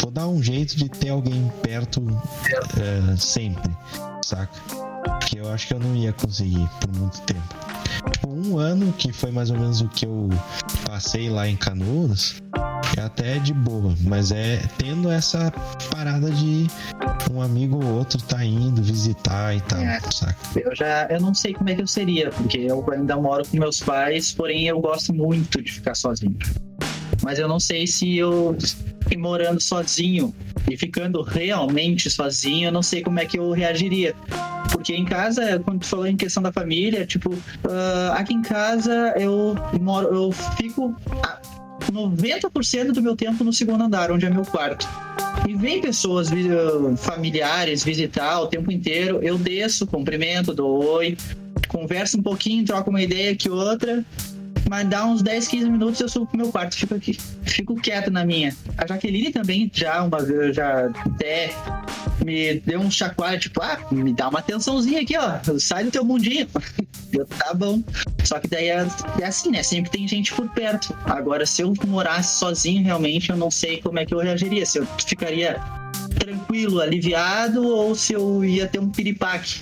vou 0.00 0.10
dar 0.10 0.26
um 0.26 0.42
jeito 0.42 0.76
de 0.76 0.88
ter 0.88 1.10
alguém 1.10 1.50
perto 1.62 2.04
é, 2.76 3.16
sempre, 3.16 3.70
saca? 4.24 4.89
Porque 5.04 5.38
eu 5.40 5.50
acho 5.52 5.66
que 5.68 5.74
eu 5.74 5.78
não 5.80 5.94
ia 5.94 6.12
conseguir 6.12 6.68
por 6.80 6.92
muito 6.98 7.20
tempo. 7.22 7.42
Tipo, 8.12 8.30
um 8.32 8.58
ano, 8.58 8.92
que 8.92 9.12
foi 9.12 9.30
mais 9.30 9.50
ou 9.50 9.58
menos 9.58 9.80
o 9.80 9.88
que 9.88 10.06
eu 10.06 10.28
passei 10.86 11.28
lá 11.28 11.48
em 11.48 11.56
Canoas, 11.56 12.40
é 12.96 13.02
até 13.02 13.38
de 13.38 13.52
boa, 13.52 13.94
mas 14.02 14.32
é 14.32 14.58
tendo 14.78 15.10
essa 15.10 15.52
parada 15.90 16.30
de 16.30 16.66
um 17.32 17.40
amigo 17.40 17.82
ou 17.84 17.98
outro 17.98 18.20
tá 18.22 18.44
indo 18.44 18.82
visitar 18.82 19.54
e 19.54 19.60
tal, 19.62 19.80
É. 19.80 20.00
saca? 20.12 20.36
Eu 20.58 20.74
já 20.74 21.06
eu 21.10 21.20
não 21.20 21.32
sei 21.34 21.54
como 21.54 21.70
é 21.70 21.74
que 21.74 21.82
eu 21.82 21.86
seria, 21.86 22.30
porque 22.30 22.58
eu 22.58 22.84
ainda 22.92 23.16
moro 23.16 23.46
com 23.46 23.56
meus 23.56 23.80
pais, 23.80 24.32
porém 24.32 24.66
eu 24.66 24.80
gosto 24.80 25.14
muito 25.14 25.62
de 25.62 25.70
ficar 25.72 25.94
sozinho. 25.94 26.36
Mas 27.22 27.38
eu 27.38 27.46
não 27.46 27.60
sei 27.60 27.86
se 27.86 28.16
eu 28.16 28.56
e 29.10 29.16
morando 29.16 29.60
sozinho 29.60 30.34
e 30.70 30.76
ficando 30.76 31.22
realmente 31.22 32.08
sozinho, 32.10 32.68
eu 32.68 32.72
não 32.72 32.82
sei 32.82 33.02
como 33.02 33.18
é 33.18 33.24
que 33.26 33.38
eu 33.38 33.50
reagiria. 33.50 34.14
Porque 34.70 34.94
em 34.94 35.04
casa, 35.04 35.58
quando 35.64 35.80
tu 35.80 35.86
falou 35.86 36.06
em 36.06 36.16
questão 36.16 36.42
da 36.42 36.52
família, 36.52 37.04
tipo, 37.04 37.34
ah, 37.68 38.14
aqui 38.16 38.34
em 38.34 38.42
casa 38.42 39.14
eu 39.18 39.56
moro, 39.80 40.08
eu 40.14 40.32
fico 40.32 40.94
ah, 41.24 41.40
90% 41.90 42.92
do 42.92 43.02
meu 43.02 43.16
tempo 43.16 43.42
no 43.42 43.52
segundo 43.52 43.82
andar, 43.82 44.10
onde 44.12 44.26
é 44.26 44.30
meu 44.30 44.44
quarto. 44.44 44.88
E 45.48 45.54
vem 45.54 45.80
pessoas 45.80 46.30
vi- 46.30 46.48
familiares 46.98 47.82
visitar 47.82 48.40
o 48.40 48.46
tempo 48.46 48.70
inteiro, 48.70 49.18
eu 49.22 49.36
desço, 49.38 49.86
cumprimento, 49.86 50.54
dou 50.54 50.84
oi, 50.84 51.16
converso 51.68 52.18
um 52.18 52.22
pouquinho, 52.22 52.64
troco 52.64 52.90
uma 52.90 53.02
ideia 53.02 53.34
que 53.34 53.48
outra, 53.50 54.04
mas 54.68 54.88
dá 54.88 55.06
uns 55.06 55.22
10, 55.22 55.48
15 55.48 55.70
minutos 55.70 56.00
eu 56.00 56.08
subo 56.08 56.26
pro 56.26 56.36
meu 56.36 56.50
quarto, 56.50 56.76
fico 56.76 56.94
aqui, 56.94 57.18
fico 57.42 57.74
quieto 57.76 58.10
na 58.10 58.24
minha. 58.24 58.54
A 58.76 58.86
Jaqueline 58.86 59.32
também 59.32 59.70
já 59.72 60.02
uma 60.02 60.22
vez, 60.22 60.56
já 60.56 60.86
até 60.86 61.54
me 62.24 62.60
deu 62.60 62.80
um 62.80 62.90
chacoalho, 62.90 63.38
tipo, 63.38 63.62
ah, 63.62 63.78
me 63.90 64.12
dá 64.12 64.28
uma 64.28 64.40
atençãozinha 64.40 65.00
aqui, 65.00 65.16
ó, 65.16 65.58
sai 65.58 65.84
do 65.84 65.90
teu 65.90 66.04
mundinho. 66.04 66.46
Eu, 67.12 67.26
tá 67.26 67.52
bom. 67.52 67.82
Só 68.24 68.38
que 68.38 68.46
daí 68.46 68.68
é, 68.68 68.86
é 69.20 69.24
assim, 69.24 69.50
né? 69.50 69.64
Sempre 69.64 69.90
tem 69.90 70.06
gente 70.06 70.32
por 70.32 70.48
perto. 70.50 70.96
Agora, 71.06 71.44
se 71.44 71.60
eu 71.60 71.74
morasse 71.88 72.38
sozinho, 72.38 72.84
realmente, 72.84 73.30
eu 73.30 73.36
não 73.36 73.50
sei 73.50 73.80
como 73.80 73.98
é 73.98 74.06
que 74.06 74.14
eu 74.14 74.18
reagiria. 74.20 74.64
Se 74.64 74.78
eu 74.78 74.86
ficaria 75.04 75.60
tranquilo, 76.20 76.80
aliviado, 76.80 77.66
ou 77.66 77.96
se 77.96 78.12
eu 78.12 78.44
ia 78.44 78.68
ter 78.68 78.78
um 78.78 78.88
piripaque. 78.88 79.60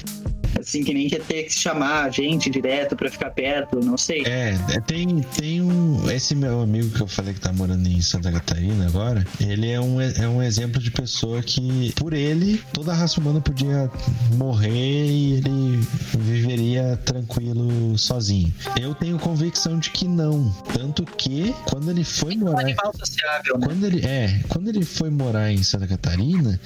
Assim, 0.59 0.83
que 0.83 0.93
nem 0.93 1.09
que 1.09 1.17
ia 1.17 1.23
ter 1.23 1.45
que 1.45 1.55
chamar 1.55 2.11
gente 2.13 2.51
direto 2.51 2.97
pra 2.97 3.11
ficar 3.11 3.31
perto, 3.31 3.81
não 3.85 3.97
sei. 3.97 4.25
É, 4.27 4.59
é, 4.75 4.81
tem, 4.81 5.21
tem 5.37 5.63
um. 5.63 6.11
Esse 6.11 6.35
meu 6.35 6.61
amigo 6.61 6.91
que 6.91 7.01
eu 7.01 7.07
falei 7.07 7.35
que 7.35 7.41
tá 7.41 7.53
morando 7.53 7.87
em 7.89 8.01
Santa 8.01 8.31
Catarina 8.33 8.87
agora, 8.87 9.27
ele 9.41 9.71
é 9.71 9.81
um, 9.81 10.01
é 10.01 10.29
um 10.29 10.43
exemplo 10.43 10.81
de 10.81 10.91
pessoa 10.91 11.43
que, 11.43 11.93
por 11.97 12.13
ele, 12.13 12.61
toda 12.73 12.93
a 12.93 12.95
raça 12.95 13.21
humana 13.21 13.41
podia 13.41 13.91
morrer 14.37 15.07
e 15.07 15.35
ele 15.35 15.81
viveria 16.19 16.99
tranquilo 17.05 17.97
sozinho. 17.99 18.53
Eu 18.81 18.95
tenho 18.95 19.19
convicção 19.19 19.79
de 19.79 19.91
que 19.91 20.07
não. 20.07 20.51
Tanto 20.73 21.05
que, 21.05 21.55
quando 21.67 21.91
ele 21.91 22.05
foi 22.05 22.35
Um 22.37 22.41
morar. 22.41 22.61
animal 22.61 22.93
sociável, 22.99 23.59
né? 23.59 23.67
Quando 23.67 23.87
ele, 23.87 24.07
é, 24.07 24.41
quando 24.49 24.69
ele 24.69 24.85
foi 24.85 25.11
morar 25.11 25.51
em 25.53 25.63
Santa 25.63 25.87
Catarina, 25.87 26.59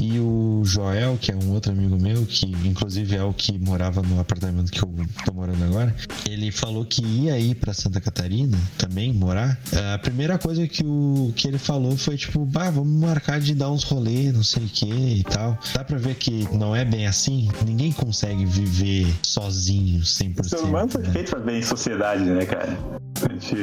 e 0.00 0.18
o 0.18 0.62
Joel, 0.64 1.18
que 1.20 1.30
é 1.30 1.36
um 1.36 1.52
outro 1.52 1.72
amigo 1.72 1.96
meu, 2.00 2.24
que 2.26 2.46
inclusive 2.64 3.16
é 3.16 3.22
o 3.22 3.31
que 3.32 3.58
morava 3.58 4.02
no 4.02 4.20
apartamento 4.20 4.70
que 4.70 4.82
eu 4.82 4.90
tô 5.24 5.32
morando 5.32 5.64
agora, 5.64 5.94
ele 6.28 6.50
falou 6.50 6.84
que 6.84 7.04
ia 7.04 7.38
ir 7.38 7.54
pra 7.54 7.72
Santa 7.72 8.00
Catarina 8.00 8.58
também 8.78 9.12
morar. 9.12 9.58
A 9.94 9.98
primeira 9.98 10.38
coisa 10.38 10.66
que, 10.66 10.84
o, 10.84 11.32
que 11.34 11.48
ele 11.48 11.58
falou 11.58 11.96
foi 11.96 12.16
tipo, 12.16 12.44
bah, 12.44 12.70
vamos 12.70 13.00
marcar 13.00 13.40
de 13.40 13.54
dar 13.54 13.70
uns 13.70 13.84
rolês, 13.84 14.32
não 14.32 14.44
sei 14.44 14.64
o 14.64 14.68
que 14.68 14.86
e 14.86 15.24
tal. 15.24 15.58
Dá 15.74 15.84
pra 15.84 15.98
ver 15.98 16.14
que 16.14 16.48
não 16.52 16.74
é 16.74 16.84
bem 16.84 17.06
assim. 17.06 17.48
Ninguém 17.64 17.92
consegue 17.92 18.44
viver 18.44 19.06
sozinho 19.22 20.00
100%. 20.00 20.40
O 20.40 20.48
ser 20.48 20.56
humano 20.58 20.90
foi 20.90 21.02
né? 21.02 21.10
feito 21.10 21.30
pra 21.30 21.40
ver 21.40 21.58
em 21.58 21.62
sociedade, 21.62 22.24
né, 22.24 22.44
cara? 22.44 22.78
A 23.24 23.32
gente, 23.32 23.56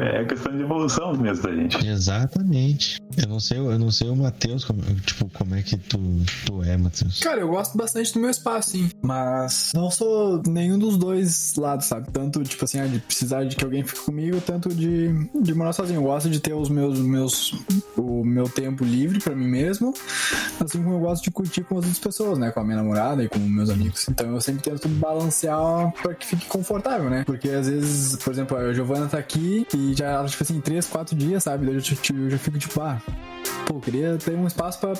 é 0.00 0.24
questão 0.24 0.52
de 0.56 0.62
evolução 0.62 1.16
mesmo 1.16 1.42
da 1.42 1.54
gente. 1.54 1.86
Exatamente. 1.86 3.00
Eu 3.16 3.28
não 3.28 3.40
sei, 3.40 3.58
eu 3.58 3.78
não 3.78 3.90
sei 3.90 4.08
o 4.08 4.16
Matheus, 4.16 4.64
como, 4.64 4.82
tipo, 5.00 5.28
como 5.30 5.54
é 5.54 5.62
que 5.62 5.76
tu, 5.76 5.98
tu 6.46 6.62
é, 6.62 6.76
Matheus. 6.76 7.20
Cara, 7.20 7.40
eu 7.40 7.48
gosto 7.48 7.76
bastante 7.76 8.12
do 8.12 8.20
meu 8.20 8.30
espaço, 8.30 8.70
sim. 8.70 8.90
Mas 9.02 9.72
não 9.74 9.90
sou 9.90 10.42
nenhum 10.46 10.78
dos 10.78 10.96
dois 10.96 11.54
lados, 11.56 11.86
sabe? 11.86 12.10
Tanto, 12.10 12.42
tipo 12.42 12.64
assim, 12.64 12.80
ah, 12.80 12.86
de 12.86 12.98
precisar 12.98 13.44
de 13.44 13.56
que 13.56 13.64
alguém 13.64 13.84
fique 13.84 14.00
comigo, 14.00 14.40
tanto 14.40 14.68
de, 14.70 15.08
de 15.40 15.54
morar 15.54 15.72
sozinho. 15.72 15.98
Eu 15.98 16.04
gosto 16.04 16.30
de 16.30 16.40
ter 16.40 16.54
os 16.54 16.68
meus, 16.68 16.98
meus 17.00 17.54
o 17.96 18.24
meu 18.24 18.48
tempo 18.48 18.84
livre 18.84 19.18
pra 19.20 19.34
mim 19.34 19.46
mesmo, 19.46 19.92
assim 20.60 20.82
como 20.82 20.96
eu 20.96 21.00
gosto 21.00 21.24
de 21.24 21.30
curtir 21.30 21.64
com 21.64 21.78
as 21.78 21.84
outras 21.84 21.98
pessoas, 21.98 22.38
né? 22.38 22.50
Com 22.50 22.60
a 22.60 22.64
minha 22.64 22.76
namorada 22.76 23.22
e 23.22 23.28
com 23.28 23.38
meus 23.38 23.70
amigos. 23.70 24.08
Então 24.08 24.32
eu 24.32 24.40
sempre 24.40 24.62
tento 24.62 24.88
balancear 24.88 25.92
pra 26.02 26.14
que 26.14 26.26
fique 26.26 26.46
confortável, 26.46 27.10
né? 27.10 27.24
Porque 27.24 27.48
às 27.48 27.68
vezes, 27.68 28.16
por 28.16 28.32
exemplo, 28.32 28.56
a 28.56 28.72
Giovana 28.92 29.08
tá 29.08 29.18
aqui 29.18 29.66
e 29.74 29.94
já, 29.94 30.24
tipo 30.24 30.42
assim, 30.42 30.60
três, 30.60 30.86
quatro 30.86 31.16
dias, 31.16 31.42
sabe? 31.42 31.66
Daí 31.66 31.74
eu, 31.76 31.80
já- 31.80 31.96
eu 32.14 32.30
já 32.30 32.38
fico 32.38 32.58
tipo, 32.58 32.80
ah, 32.80 33.00
pô, 33.66 33.80
queria 33.80 34.16
ter 34.18 34.34
um 34.36 34.46
espaço 34.46 34.78
pra. 34.80 34.92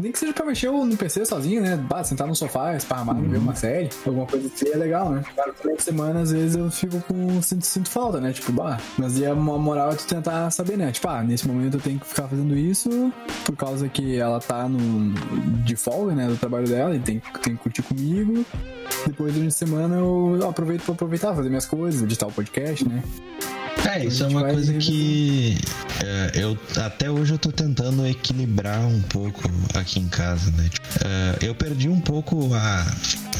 Nem 0.00 0.12
que 0.12 0.18
seja 0.18 0.32
pra 0.32 0.46
mexer 0.46 0.70
no 0.70 0.96
PC 0.96 1.24
sozinho, 1.24 1.60
né? 1.60 1.76
Bah, 1.76 2.04
sentar 2.04 2.24
no 2.26 2.34
sofá, 2.34 2.76
esparramado, 2.76 3.20
ver 3.22 3.38
uma 3.38 3.54
série, 3.56 3.88
alguma 4.06 4.26
coisa 4.26 4.46
assim 4.46 4.68
é 4.72 4.76
legal, 4.76 5.10
né? 5.10 5.24
Claro 5.34 5.52
toda 5.60 5.80
semana, 5.80 6.20
às 6.20 6.30
vezes, 6.30 6.54
eu 6.56 6.70
fico 6.70 7.00
com. 7.00 7.42
Sinto, 7.42 7.66
sinto 7.66 7.90
falta, 7.90 8.20
né? 8.20 8.32
Tipo, 8.32 8.52
bah. 8.52 8.78
Mas 8.96 9.18
e 9.18 9.26
a 9.26 9.34
mo- 9.34 9.58
moral 9.58 9.90
é 9.90 9.94
tu 9.96 10.06
tentar 10.06 10.50
saber, 10.52 10.76
né? 10.76 10.92
Tipo, 10.92 11.08
ah, 11.08 11.22
nesse 11.24 11.48
momento 11.48 11.78
eu 11.78 11.80
tenho 11.80 11.98
que 11.98 12.06
ficar 12.06 12.28
fazendo 12.28 12.56
isso 12.56 13.12
por 13.44 13.56
causa 13.56 13.88
que 13.88 14.16
ela 14.16 14.38
tá 14.38 14.68
no, 14.68 15.12
de 15.64 15.74
folga, 15.74 16.14
né? 16.14 16.28
Do 16.28 16.36
trabalho 16.36 16.68
dela 16.68 16.94
e 16.94 17.00
tem, 17.00 17.20
tem 17.42 17.56
que 17.56 17.62
curtir 17.62 17.82
comigo. 17.82 18.44
depois 19.06 19.32
durante 19.34 19.48
a 19.48 19.50
semana 19.50 19.96
eu 19.96 20.38
aproveito 20.48 20.82
pra 20.82 20.94
aproveitar, 20.94 21.34
fazer 21.34 21.48
minhas 21.48 21.66
coisas, 21.66 22.02
editar 22.02 22.26
o 22.28 22.32
podcast, 22.32 22.88
né? 22.88 23.02
Bye. 23.36 23.67
É, 23.86 24.04
isso 24.04 24.24
é 24.24 24.26
uma 24.28 24.42
coisa 24.44 24.72
revisando. 24.72 24.96
que 24.96 25.58
é, 26.04 26.32
eu 26.42 26.58
até 26.84 27.10
hoje 27.10 27.32
eu 27.32 27.38
tô 27.38 27.50
tentando 27.50 28.06
equilibrar 28.06 28.80
um 28.86 29.00
pouco 29.02 29.42
aqui 29.74 29.98
em 30.00 30.08
casa, 30.08 30.50
né? 30.52 30.68
Tipo, 30.68 30.86
é, 31.04 31.46
eu 31.46 31.54
perdi 31.54 31.88
um 31.88 32.00
pouco 32.00 32.52
a 32.54 32.86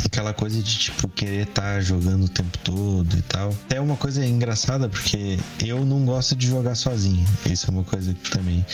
aquela 0.07 0.32
coisa 0.32 0.62
de 0.62 0.78
tipo 0.78 1.09
querer 1.09 1.43
estar 1.49 1.80
jogando 1.82 2.24
o 2.24 2.28
tempo 2.28 2.57
todo 2.59 3.16
e 3.16 3.22
tal. 3.22 3.55
É 3.68 3.80
uma 3.80 3.97
coisa 3.97 4.24
engraçada 4.24 4.89
porque 4.89 5.39
eu 5.64 5.84
não 5.84 6.05
gosto 6.05 6.34
de 6.36 6.47
jogar 6.47 6.74
sozinho. 6.76 7.26
Isso 7.51 7.66
é 7.66 7.70
uma 7.70 7.84
coisa 7.84 8.14
que 8.14 8.30
também 8.30 8.64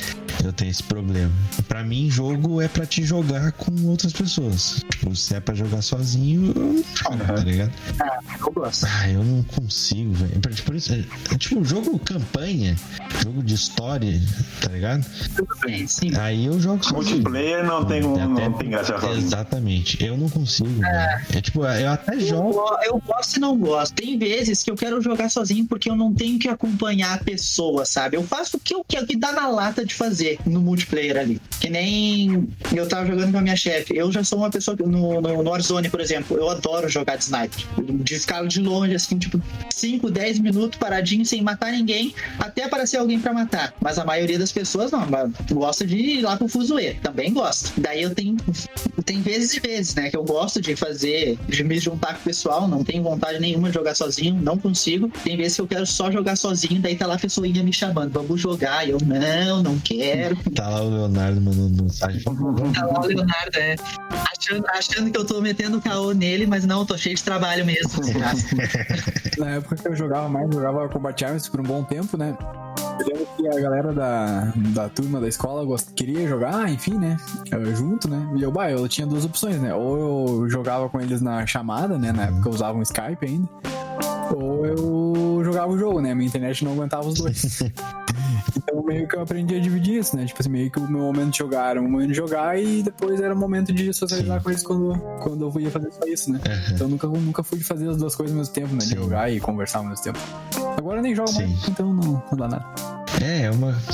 eu 0.45 0.53
tenho 0.53 0.71
esse 0.71 0.83
problema. 0.83 1.33
Pra 1.67 1.83
mim, 1.83 2.11
jogo 2.11 2.61
é 2.61 2.69
pra 2.69 2.85
te 2.87 3.03
jogar 3.05 3.53
com 3.53 3.73
outras 3.87 4.13
pessoas. 4.13 4.85
Tipo, 4.91 5.17
se 5.17 5.35
é 5.35 5.41
pra 5.41 5.55
jogar 5.55 5.83
sozinho, 5.83 6.53
eu 6.55 6.63
não 6.63 6.85
jogo, 6.95 7.25
tá 7.27 7.43
ligado? 7.45 7.73
Eu 8.41 8.53
gosto. 8.53 8.87
Ah, 8.87 9.11
eu 9.11 9.25
não 9.25 9.43
consigo, 9.45 10.13
velho. 10.13 10.41
Por- 10.41 10.53
É, 11.55 11.59
é 11.59 11.61
tipo, 11.61 11.65
jogo 11.65 11.99
campanha, 11.99 12.77
jogo 13.23 13.43
de 13.43 13.55
história, 13.55 14.21
tá 14.61 14.69
ligado? 14.71 15.05
Bem, 15.65 15.87
sim. 15.87 16.11
Aí 16.17 16.47
eu 16.47 16.59
jogo 16.61 16.85
sozinho. 16.85 17.17
Multiplayer 17.17 17.65
não 17.65 17.85
tem, 17.85 18.05
um- 18.05 18.15
Até- 18.15 18.49
não 18.49 18.53
tem 18.55 18.71
graça 18.71 18.99
sozinho. 18.99 19.19
Exatamente. 19.27 20.05
Eu 20.05 20.17
não 20.17 20.29
consigo, 20.29 20.69
velho. 20.69 21.21
É 21.33 21.41
tipo, 21.41 21.65
eu 21.65 21.91
até 21.91 22.15
Eu, 22.17 22.21
jogo. 22.21 22.53
go- 22.53 22.79
eu 22.85 23.03
gosto 23.07 23.37
e 23.37 23.41
não 23.41 23.57
gosto. 23.57 23.95
Tem 23.95 24.19
vezes 24.19 24.63
que 24.63 24.71
eu 24.71 24.75
quero 24.75 25.01
jogar 25.01 25.29
sozinho 25.31 25.67
porque 25.67 25.89
eu 25.91 25.97
não 25.97 26.13
tenho 26.13 26.39
que 26.39 26.49
acompanhar 26.49 27.15
a 27.15 27.19
pessoa, 27.19 27.85
sabe? 27.85 28.17
Eu 28.17 28.23
faço 28.25 28.57
o 28.57 28.61
que 28.61 28.75
eu 28.75 28.85
quero, 28.87 29.05
o 29.05 29.07
que 29.07 29.17
dá 29.17 29.33
na 29.33 29.49
lata 29.49 29.85
de 29.85 29.95
fazer 29.95 30.39
no 30.47 30.61
multiplayer 30.61 31.17
ali. 31.17 31.41
Que 31.61 31.69
nem 31.71 32.49
eu 32.75 32.89
tava 32.89 33.07
jogando 33.07 33.33
com 33.33 33.39
a 33.39 33.43
minha 33.43 33.57
chefe. 33.57 33.97
Eu 33.97 34.11
já 34.11 34.25
sou 34.25 34.39
uma 34.39 34.51
pessoa 34.51 34.77
que- 34.77 34.83
no, 34.83 35.21
no, 35.21 35.43
no 35.43 35.51
Warzone, 35.51 35.89
por 35.89 36.01
exemplo. 36.01 36.37
Eu 36.37 36.49
adoro 36.51 36.89
jogar 36.89 37.17
de 37.17 37.25
sniper. 37.25 37.65
De 38.03 38.19
ficar 38.19 38.47
de 38.47 38.61
longe, 38.61 38.95
assim, 38.95 39.19
tipo, 39.19 39.41
5, 39.71 40.11
10 40.11 40.39
minutos 40.39 40.79
paradinho 40.79 41.25
sem 41.25 41.43
matar 41.45 41.73
ninguém, 41.73 42.15
até 42.39 42.65
aparecer 42.65 42.97
alguém 42.97 43.21
pra 43.21 43.33
matar. 43.33 43.75
Mas 43.81 43.99
a 43.99 44.05
maioria 44.05 44.39
das 44.39 44.51
pessoas 44.51 44.91
não, 44.91 45.07
mas 45.07 45.31
gosta 45.53 45.87
de 45.87 45.97
ir 45.97 46.23
lá 46.23 46.37
pro 46.37 46.49
fuzuê. 46.49 46.95
Também 46.95 47.33
gosto. 47.33 47.73
Daí 47.81 48.03
eu 48.03 48.15
tenho, 48.15 48.37
tem 49.05 49.21
vezes 49.21 49.55
e 49.55 49.61
vezes, 49.61 49.95
né? 49.95 50.11
Que 50.11 50.17
eu 50.17 50.25
gosto 50.25 50.61
de 50.61 50.75
fazer, 50.75 51.39
de 51.49 51.63
me 51.63 51.79
juntar 51.79 52.15
com 52.15 52.21
o 52.21 52.25
pessoal, 52.25 52.67
não 52.67 52.83
tenho 52.83 53.03
vontade 53.03 53.39
nenhuma 53.39 53.69
de 53.69 53.75
jogar 53.75 53.95
sozinho, 53.95 54.35
não 54.35 54.59
consigo. 54.59 55.11
Tem 55.23 55.37
vezes 55.37 55.57
que 55.57 55.61
eu 55.61 55.67
quero 55.67 55.87
só 55.87 56.11
jogar 56.11 56.37
sozinho, 56.37 56.81
daí 56.81 56.97
tá 56.97 57.07
lá 57.07 57.15
a 57.15 57.19
pessoinha 57.19 57.63
me 57.63 57.73
chamando, 57.73 58.11
vamos 58.11 58.41
jogar. 58.41 58.87
E 58.87 58.91
eu, 58.91 58.99
não, 59.01 59.63
não 59.63 59.79
quero. 59.79 60.37
Tá 60.55 60.69
lá 60.69 60.83
o 60.83 60.89
Leonardo 60.89 61.41
mandando 61.41 61.83
mensagem. 61.83 62.23
Tá 62.23 62.87
lá 62.87 63.01
o 63.01 63.07
Leonardo, 63.07 63.59
é. 63.59 63.75
Achando, 64.33 64.65
achando 64.69 65.11
que 65.11 65.19
eu 65.19 65.25
tô 65.25 65.41
metendo 65.41 65.81
caô 65.81 66.13
nele, 66.13 66.47
mas 66.47 66.65
não, 66.65 66.81
eu 66.81 66.87
tô 66.87 66.97
cheio 66.97 67.17
de 67.17 67.23
trabalho 67.23 67.67
mesmo. 67.67 67.91
Na 69.39 69.51
época 69.57 69.77
que 69.77 69.89
eu 69.89 69.97
jogava 69.97 70.29
mais, 70.29 70.47
eu 70.47 70.53
jogava 70.53 70.89
Combat 70.89 71.24
Arms 71.25 71.49
por 71.49 71.61
um 71.61 71.65
bom 71.65 71.83
tempo, 71.83 72.17
né? 72.17 72.37
Eu 73.01 73.07
lembro 73.07 73.27
que 73.37 73.49
a 73.49 73.61
galera 73.61 73.93
da, 73.93 74.53
da 74.73 74.89
turma 74.89 75.21
da 75.21 75.27
escola 75.29 75.65
gost- 75.65 75.93
queria 75.95 76.29
jogar, 76.29 76.71
enfim, 76.71 76.95
né? 76.97 77.17
Eu, 77.51 77.75
junto, 77.75 78.09
né? 78.09 78.29
E 78.37 78.43
eu, 78.43 78.53
bah, 78.53 78.71
eu 78.71 78.89
tinha 78.89 79.07
duas 79.07 79.25
opções, 79.25 79.61
né? 79.61 79.75
Ou 79.75 79.99
eu 80.43 80.49
jogava 80.51 80.89
com 80.89 81.01
eles 81.01 81.21
na 81.21 81.45
chamada, 81.47 81.99
né? 81.99 82.13
Na 82.13 82.25
época 82.25 82.49
eu 82.49 82.53
usava 82.53 82.79
um 82.79 82.83
Skype 82.83 83.19
ainda. 83.27 83.49
Ou 84.35 84.65
eu 84.67 85.43
jogava 85.45 85.73
o 85.73 85.79
jogo, 85.79 86.01
né? 86.01 86.15
Minha 86.15 86.29
internet 86.29 86.65
não 86.65 86.73
aguentava 86.73 87.07
os 87.07 87.15
dois. 87.15 87.63
então 88.57 88.83
meio 88.85 89.07
que 89.09 89.17
eu 89.17 89.23
aprendi 89.23 89.55
a 89.57 89.61
dividir 89.61 89.99
isso, 90.01 90.17
né? 90.17 90.25
Tipo 90.25 90.41
assim, 90.41 90.49
meio 90.51 90.71
que 90.71 90.79
o 90.79 90.89
meu 90.89 91.01
momento 91.01 91.33
de 91.33 91.39
jogar 91.39 91.71
era 91.71 91.81
o 91.81 91.85
momento 91.89 92.09
de 92.11 92.15
jogar 92.15 92.61
e 92.61 92.83
depois 92.83 93.21
era 93.21 93.35
o 93.35 93.37
momento 93.37 93.73
de 93.73 93.93
socializar 93.93 94.43
com 94.43 94.51
eles 94.51 94.63
quando, 94.63 94.97
quando 95.21 95.45
eu 95.55 95.61
ia 95.61 95.71
fazer 95.71 95.91
só 95.93 96.07
isso, 96.07 96.33
né? 96.33 96.41
Então 96.73 96.87
eu 96.87 96.91
nunca, 96.91 97.07
nunca 97.09 97.43
fui 97.43 97.59
fazer 97.61 97.89
as 97.89 97.97
duas 97.97 98.15
coisas 98.15 98.35
ao 98.35 98.39
mesmo 98.39 98.55
tempo, 98.55 98.73
né? 98.73 98.79
De 98.79 98.89
Sim. 98.91 98.97
jogar 98.97 99.31
e 99.31 99.41
conversar 99.41 99.79
ao 99.81 99.85
mesmo 99.85 100.03
tempo. 100.05 100.19
Agora 100.95 101.03
nem 101.03 101.15
jogo 101.17 101.33
Sim. 101.33 101.47
mais, 101.49 101.69
então 101.69 101.93
não, 101.93 102.23
não 102.31 102.37
dá 102.37 102.47
nada. 102.47 102.65
É, 103.21 103.47
é 103.47 103.51
uma. 103.51 103.77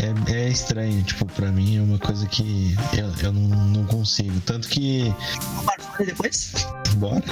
É, 0.00 0.32
é 0.32 0.48
estranho, 0.48 1.02
tipo, 1.02 1.26
pra 1.26 1.50
mim 1.50 1.76
é 1.76 1.82
uma 1.82 1.98
coisa 1.98 2.24
que 2.26 2.76
eu, 2.96 3.12
eu 3.24 3.32
não, 3.32 3.66
não 3.66 3.84
consigo. 3.84 4.40
Tanto 4.42 4.68
que. 4.68 5.12
Warzone 5.66 6.06
depois? 6.06 6.52
Bora. 6.96 7.24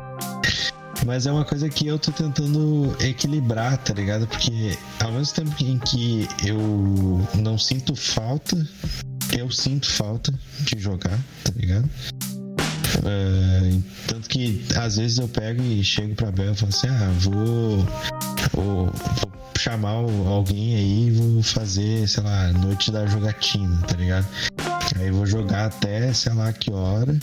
Mas 1.06 1.26
é 1.26 1.32
uma 1.32 1.44
coisa 1.44 1.68
que 1.68 1.86
eu 1.86 1.98
tô 1.98 2.10
tentando 2.10 2.94
equilibrar, 3.00 3.78
tá 3.78 3.94
ligado? 3.94 4.26
Porque 4.26 4.76
ao 5.02 5.12
mesmo 5.12 5.34
tempo 5.34 5.54
em 5.62 5.78
que 5.78 6.28
eu 6.44 6.58
não 7.40 7.56
sinto 7.56 7.94
falta, 7.94 8.56
eu 9.38 9.50
sinto 9.50 9.88
falta 9.88 10.34
de 10.60 10.78
jogar, 10.78 11.18
tá 11.44 11.52
ligado? 11.54 11.88
É, 13.04 13.78
tanto 14.06 14.28
que 14.28 14.64
às 14.76 14.96
vezes 14.96 15.18
eu 15.18 15.28
pego 15.28 15.62
e 15.62 15.82
chego 15.84 16.14
pra 16.14 16.30
Bel 16.30 16.52
e 16.52 16.56
falo 16.56 16.70
assim: 16.70 16.88
ah, 16.88 17.10
vou, 17.18 17.78
vou, 18.52 18.86
vou 18.86 19.32
chamar 19.58 19.90
alguém 19.90 20.74
aí 20.76 21.08
e 21.08 21.10
vou 21.10 21.42
fazer, 21.42 22.08
sei 22.08 22.22
lá, 22.22 22.52
noite 22.52 22.90
da 22.90 23.06
jogatina, 23.06 23.80
tá 23.86 23.96
ligado? 23.96 24.26
Aí 24.96 25.10
vou 25.10 25.26
jogar 25.26 25.66
até 25.66 26.12
sei 26.12 26.32
lá 26.32 26.52
que 26.52 26.70
hora 26.70 27.16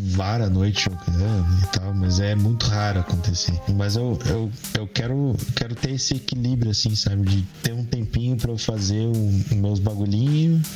várias 0.00 0.50
noites 0.50 0.82
jogando 0.82 1.62
e 1.62 1.66
tal, 1.78 1.94
mas 1.94 2.20
é 2.20 2.34
muito 2.34 2.66
raro 2.66 3.00
acontecer. 3.00 3.58
Mas 3.74 3.96
eu, 3.96 4.18
eu, 4.26 4.50
eu 4.74 4.88
quero, 4.88 5.36
quero 5.54 5.74
ter 5.74 5.92
esse 5.92 6.14
equilíbrio, 6.14 6.70
assim, 6.70 6.94
sabe? 6.94 7.22
De 7.22 7.42
ter 7.62 7.72
um 7.72 7.84
tempinho 7.84 8.36
pra 8.36 8.50
eu 8.50 8.58
fazer 8.58 9.06
os 9.06 9.50
meus 9.50 9.78
bagulhinhos 9.78 10.66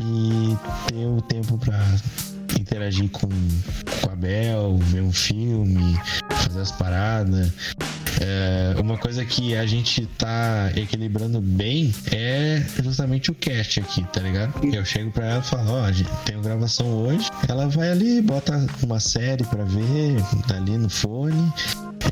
e 0.00 0.56
ter 0.88 1.06
o 1.06 1.20
tempo 1.22 1.58
pra 1.58 1.78
interagir 2.58 3.08
com, 3.10 3.28
com 3.28 4.10
a 4.10 4.16
Bel, 4.16 4.78
ver 4.78 5.02
um 5.02 5.12
filme, 5.12 5.98
fazer 6.30 6.60
as 6.60 6.72
paradas. 6.72 7.52
É, 8.20 8.78
uma 8.78 8.98
coisa 8.98 9.24
que 9.24 9.56
a 9.56 9.64
gente 9.64 10.06
tá 10.18 10.70
equilibrando 10.76 11.40
bem 11.40 11.94
é 12.12 12.62
justamente 12.82 13.30
o 13.30 13.34
cast 13.34 13.80
aqui, 13.80 14.04
tá 14.12 14.20
ligado? 14.20 14.52
Eu 14.64 14.84
chego 14.84 15.10
pra 15.10 15.26
ela 15.26 15.40
e 15.40 15.42
falo, 15.42 15.70
ó, 15.70 15.90
gente, 15.90 16.10
tenho 16.26 16.40
gravação 16.42 16.86
hoje. 16.86 17.30
Ela 17.48 17.66
vai 17.68 17.90
ali, 17.90 18.20
bota 18.20 18.66
uma 18.82 19.00
série 19.00 19.44
pra 19.44 19.64
ver 19.64 20.16
ali 20.54 20.76
no 20.76 20.90
fone. 20.90 21.52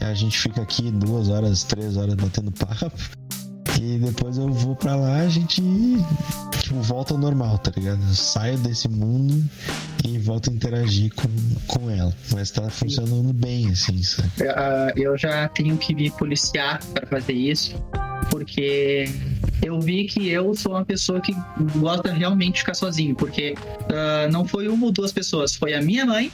A 0.00 0.14
gente 0.14 0.38
fica 0.38 0.62
aqui 0.62 0.90
duas 0.90 1.28
horas, 1.28 1.64
três 1.64 1.96
horas 1.96 2.14
batendo 2.14 2.52
papo. 2.52 2.92
E 3.80 3.98
depois 3.98 4.36
eu 4.36 4.50
vou 4.52 4.74
pra 4.74 4.96
lá, 4.96 5.20
a 5.20 5.28
gente 5.28 5.62
tipo, 6.60 6.80
volta 6.82 7.14
ao 7.14 7.18
normal, 7.18 7.58
tá 7.58 7.72
ligado? 7.74 8.02
Eu 8.02 8.14
saio 8.14 8.58
desse 8.58 8.88
mundo 8.88 9.42
e 10.04 10.18
volto 10.18 10.50
a 10.50 10.52
interagir 10.52 11.12
com, 11.14 11.28
com 11.66 11.88
ela. 11.90 12.12
Mas 12.32 12.50
tá 12.50 12.68
funcionando 12.68 13.32
bem, 13.32 13.70
assim, 13.70 14.02
sabe? 14.02 14.30
Ah, 14.48 14.92
eu 14.96 15.16
já 15.16 15.48
tenho 15.48 15.76
que 15.76 15.94
me 15.94 16.10
policiar 16.10 16.82
para 16.92 17.06
fazer 17.06 17.34
isso, 17.34 17.74
porque 18.30 19.08
eu 19.62 19.80
vi 19.80 20.04
que 20.04 20.28
eu 20.28 20.54
sou 20.54 20.72
uma 20.72 20.84
pessoa 20.84 21.20
que 21.20 21.34
gosta 21.76 22.12
realmente 22.12 22.54
de 22.54 22.60
ficar 22.60 22.74
sozinho, 22.74 23.14
porque 23.14 23.54
ah, 23.90 24.28
não 24.30 24.46
foi 24.46 24.68
uma 24.68 24.86
ou 24.86 24.92
duas 24.92 25.12
pessoas, 25.12 25.54
foi 25.54 25.74
a 25.74 25.82
minha 25.82 26.06
mãe 26.06 26.30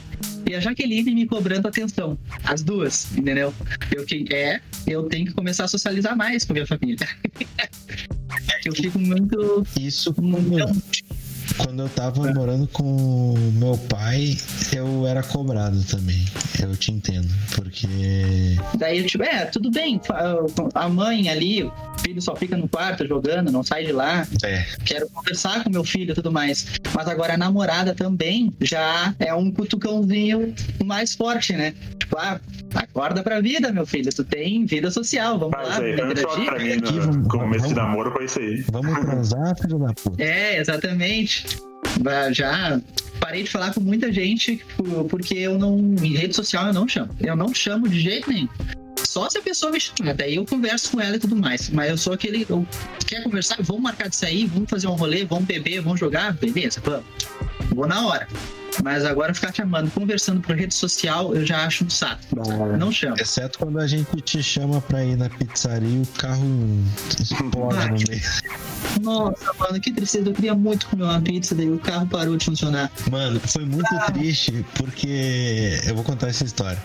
e 0.49 0.53
a 0.53 0.59
Jaqueline 0.59 1.13
me 1.13 1.25
cobrando 1.25 1.67
atenção. 1.67 2.17
As 2.43 2.61
duas, 2.61 3.15
entendeu? 3.17 3.53
Eu 3.91 4.05
que 4.05 4.25
é, 4.31 4.61
eu 4.85 5.03
tenho 5.03 5.25
que 5.25 5.33
começar 5.33 5.65
a 5.65 5.67
socializar 5.67 6.15
mais 6.15 6.43
com 6.43 6.53
a 6.53 6.55
minha 6.55 6.67
família. 6.67 7.07
Eu 8.65 8.73
fico 8.73 8.97
muito. 8.97 9.63
Isso 9.79 10.13
muito 10.19 10.65
quando 11.57 11.83
eu 11.83 11.89
tava 11.89 12.33
morando 12.33 12.67
com 12.67 13.33
meu 13.53 13.77
pai, 13.77 14.37
eu 14.73 15.05
era 15.07 15.23
cobrado 15.23 15.83
também. 15.83 16.25
Eu 16.61 16.75
te 16.75 16.91
entendo. 16.91 17.27
Porque. 17.55 17.87
Daí 18.77 18.99
eu 18.99 19.05
tipo, 19.05 19.23
é, 19.23 19.45
tudo 19.45 19.71
bem. 19.71 19.99
A 20.73 20.89
mãe 20.89 21.29
ali, 21.29 21.63
o 21.63 21.71
filho 21.99 22.21
só 22.21 22.35
fica 22.35 22.57
no 22.57 22.67
quarto 22.67 23.07
jogando, 23.07 23.51
não 23.51 23.63
sai 23.63 23.85
de 23.85 23.91
lá. 23.91 24.27
É, 24.43 24.63
Quero 24.83 25.09
conversar 25.09 25.63
com 25.63 25.69
meu 25.69 25.83
filho 25.83 26.11
e 26.11 26.15
tudo 26.15 26.31
mais. 26.31 26.65
Mas 26.93 27.07
agora 27.07 27.33
a 27.33 27.37
namorada 27.37 27.93
também 27.93 28.53
já 28.61 29.13
é 29.19 29.33
um 29.33 29.51
cutucãozinho 29.51 30.53
mais 30.83 31.13
forte, 31.13 31.53
né? 31.53 31.73
Tipo, 32.05 32.17
ah, 32.19 32.39
acorda 32.75 33.23
pra 33.23 33.41
vida, 33.41 33.71
meu 33.71 33.85
filho. 33.85 34.13
Tu 34.13 34.23
tem 34.23 34.63
vida 34.65 34.91
social, 34.91 35.39
vamos 35.39 35.55
Mas 35.57 35.67
lá, 35.69 35.77
aí, 35.79 35.95
vamos 35.95 36.19
foi 36.21 36.25
um 36.25 36.29
choque 36.35 36.45
pra 36.45 36.59
mim 36.59 36.71
Aqui, 36.73 36.93
no 36.93 37.01
vamos- 37.01 37.27
começo 37.27 37.67
de 37.67 37.73
vamos- 37.73 37.89
namoro 37.89 38.11
foi 38.11 38.25
isso 38.25 38.39
aí. 38.39 38.63
vamos 38.71 38.99
transar, 38.99 39.55
filho 39.61 39.79
da 39.79 39.93
puta. 39.93 40.23
É, 40.23 40.59
exatamente. 40.59 41.45
Já 42.31 42.79
parei 43.19 43.43
de 43.43 43.49
falar 43.49 43.73
com 43.73 43.79
muita 43.81 44.11
gente 44.11 44.63
por- 44.77 45.05
porque 45.05 45.33
eu 45.35 45.57
não. 45.57 45.77
Em 45.79 46.13
rede 46.15 46.35
social 46.35 46.67
eu 46.67 46.73
não 46.73 46.87
chamo. 46.87 47.09
Eu 47.19 47.35
não 47.35 47.53
chamo 47.53 47.87
de 47.89 47.99
jeito 47.99 48.29
nenhum. 48.29 48.47
Só 48.99 49.29
se 49.29 49.37
a 49.37 49.41
pessoa 49.41 49.71
me 49.71 49.79
chama, 49.79 50.13
daí 50.13 50.35
eu 50.35 50.45
converso 50.45 50.91
com 50.91 50.99
ela 51.01 51.15
e 51.15 51.19
tudo 51.19 51.35
mais. 51.35 51.69
Mas 51.69 51.89
eu 51.89 51.97
sou 51.97 52.13
aquele. 52.13 52.45
Eu, 52.49 52.65
quer 53.07 53.23
conversar? 53.23 53.57
Vamos 53.61 53.81
marcar 53.81 54.09
de 54.09 54.15
sair, 54.15 54.45
vamos 54.47 54.69
fazer 54.69 54.87
um 54.87 54.93
rolê, 54.95 55.23
vamos 55.25 55.45
beber, 55.45 55.79
vamos 55.81 55.99
jogar? 55.99 56.33
Beleza, 56.33 56.81
vamos. 56.83 57.05
Vou 57.73 57.87
na 57.87 58.05
hora. 58.07 58.27
Mas 58.83 59.05
agora 59.05 59.33
ficar 59.33 59.53
chamando, 59.53 59.89
conversando 59.91 60.41
por 60.41 60.55
rede 60.55 60.73
social, 60.75 61.33
eu 61.35 61.45
já 61.45 61.65
acho 61.65 61.85
um 61.85 61.89
saco. 61.89 62.21
Não 62.77 62.91
chama. 62.91 63.15
Exceto 63.19 63.59
quando 63.59 63.79
a 63.79 63.87
gente 63.87 64.21
te 64.21 64.41
chama 64.43 64.81
pra 64.81 65.03
ir 65.03 65.15
na 65.17 65.29
pizzaria 65.29 65.87
e 65.87 66.01
o 66.01 66.05
carro 66.17 66.45
explode 67.19 67.89
no 67.89 68.09
meio. 68.09 68.21
Nossa, 69.01 69.53
mano, 69.59 69.79
que 69.79 69.91
tristeza. 69.91 70.29
Eu 70.29 70.33
queria 70.33 70.55
muito 70.55 70.87
comer 70.87 71.03
uma 71.03 71.21
pizza, 71.21 71.53
daí 71.55 71.69
o 71.69 71.79
carro 71.79 72.07
parou 72.07 72.37
de 72.37 72.45
funcionar. 72.45 72.91
Mano, 73.09 73.39
foi 73.39 73.65
muito 73.65 73.93
Ah. 73.93 74.11
triste 74.11 74.65
porque. 74.75 75.79
Eu 75.85 75.95
vou 75.95 76.03
contar 76.03 76.27
essa 76.29 76.43
história. 76.43 76.77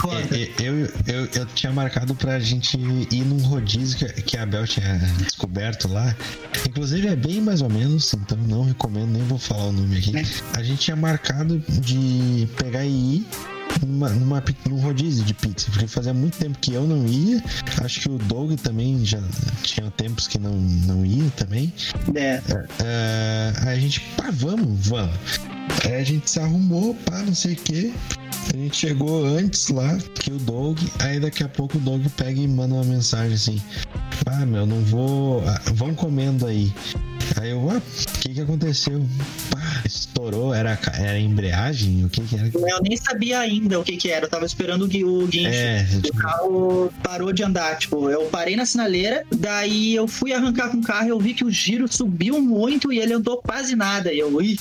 Conta. 0.00 0.34
É, 0.36 0.42
é, 0.42 0.50
Eu, 0.58 0.86
eu, 1.06 1.28
eu 1.34 1.46
tinha 1.54 1.72
marcado 1.72 2.14
pra 2.14 2.38
gente 2.38 2.76
ir 2.78 3.24
num 3.24 3.38
rodízio 3.42 3.98
que, 3.98 4.22
que 4.22 4.36
a 4.36 4.44
Bel 4.46 4.66
tinha 4.66 4.98
descoberto 5.18 5.88
lá. 5.88 6.14
Inclusive 6.66 7.08
é 7.08 7.16
bem 7.16 7.40
mais 7.40 7.60
ou 7.62 7.68
menos, 7.68 8.12
então 8.14 8.36
não 8.38 8.64
recomendo, 8.64 9.08
nem 9.10 9.22
vou 9.24 9.38
falar 9.38 9.64
o 9.66 9.72
nome 9.72 9.98
aqui. 9.98 10.12
A 10.56 10.62
gente 10.62 10.80
tinha 10.80 10.96
marcado 11.00 11.58
de 11.58 12.48
pegar 12.56 12.84
e 12.84 13.16
ir 13.16 13.26
numa, 13.86 14.08
numa, 14.10 14.44
num 14.68 14.80
rodízio 14.80 15.24
de 15.24 15.34
pizza, 15.34 15.70
porque 15.70 15.86
fazia 15.86 16.12
muito 16.12 16.38
tempo 16.38 16.58
que 16.58 16.74
eu 16.74 16.86
não 16.86 17.06
ia. 17.06 17.42
Acho 17.82 18.00
que 18.00 18.08
o 18.10 18.18
Doug 18.18 18.52
também 18.60 19.04
já 19.04 19.20
tinha 19.62 19.90
tempos 19.92 20.26
que 20.26 20.38
não, 20.38 20.52
não 20.52 21.04
ia 21.04 21.30
também. 21.36 21.72
É. 22.14 22.42
É, 22.82 23.52
aí 23.62 23.78
a 23.78 23.80
gente, 23.80 24.00
pá, 24.16 24.30
vamos, 24.32 24.86
vamos. 24.86 25.14
Aí 25.84 25.94
a 25.94 26.04
gente 26.04 26.30
se 26.30 26.40
arrumou, 26.40 26.94
pá, 26.94 27.22
não 27.22 27.34
sei 27.34 27.54
o 27.54 27.56
que. 27.56 27.94
A 28.52 28.56
gente 28.56 28.76
chegou 28.76 29.24
antes 29.24 29.68
lá 29.68 29.96
que 30.14 30.30
o 30.32 30.38
Doug. 30.38 30.78
Aí 30.98 31.20
daqui 31.20 31.42
a 31.44 31.48
pouco 31.48 31.78
o 31.78 31.80
Doug 31.80 32.04
pega 32.16 32.40
e 32.40 32.48
manda 32.48 32.74
uma 32.74 32.84
mensagem 32.84 33.34
assim: 33.34 33.62
Ah, 34.26 34.44
meu, 34.44 34.66
não 34.66 34.80
vou. 34.82 35.42
ah, 35.46 35.60
Vão 35.74 35.94
comendo 35.94 36.46
aí. 36.46 36.72
Aí 37.40 37.50
eu, 37.50 37.70
ah, 37.70 37.76
o 37.76 38.18
que 38.20 38.34
que 38.34 38.40
aconteceu? 38.40 39.06
Pá, 39.50 39.82
estourou, 39.84 40.52
era, 40.52 40.76
era 40.94 41.18
embreagem? 41.18 42.04
O 42.04 42.08
que 42.08 42.22
que 42.22 42.34
era? 42.34 42.48
Eu 42.52 42.80
nem 42.82 42.96
sabia 42.96 43.38
ainda 43.38 43.78
o 43.78 43.84
que 43.84 43.96
que 43.96 44.10
era. 44.10 44.24
Eu 44.26 44.30
tava 44.30 44.44
esperando 44.44 44.82
o 44.82 44.84
o 45.22 45.26
guincho. 45.28 45.48
É, 45.48 45.86
O 46.12 46.16
carro 46.16 46.92
parou 47.04 47.32
de 47.32 47.44
andar, 47.44 47.78
tipo, 47.78 48.10
eu 48.10 48.24
parei 48.26 48.56
na 48.56 48.66
sinaleira, 48.66 49.24
daí 49.34 49.94
eu 49.94 50.08
fui 50.08 50.32
arrancar 50.32 50.70
com 50.70 50.78
o 50.78 50.82
carro, 50.82 51.08
eu 51.08 51.20
vi 51.20 51.32
que 51.32 51.44
o 51.44 51.50
giro 51.50 51.86
subiu 51.92 52.40
muito 52.42 52.92
e 52.92 52.98
ele 52.98 53.12
andou 53.12 53.36
quase 53.38 53.76
nada. 53.76 54.12
E 54.12 54.18
eu, 54.18 54.42
ih. 54.42 54.58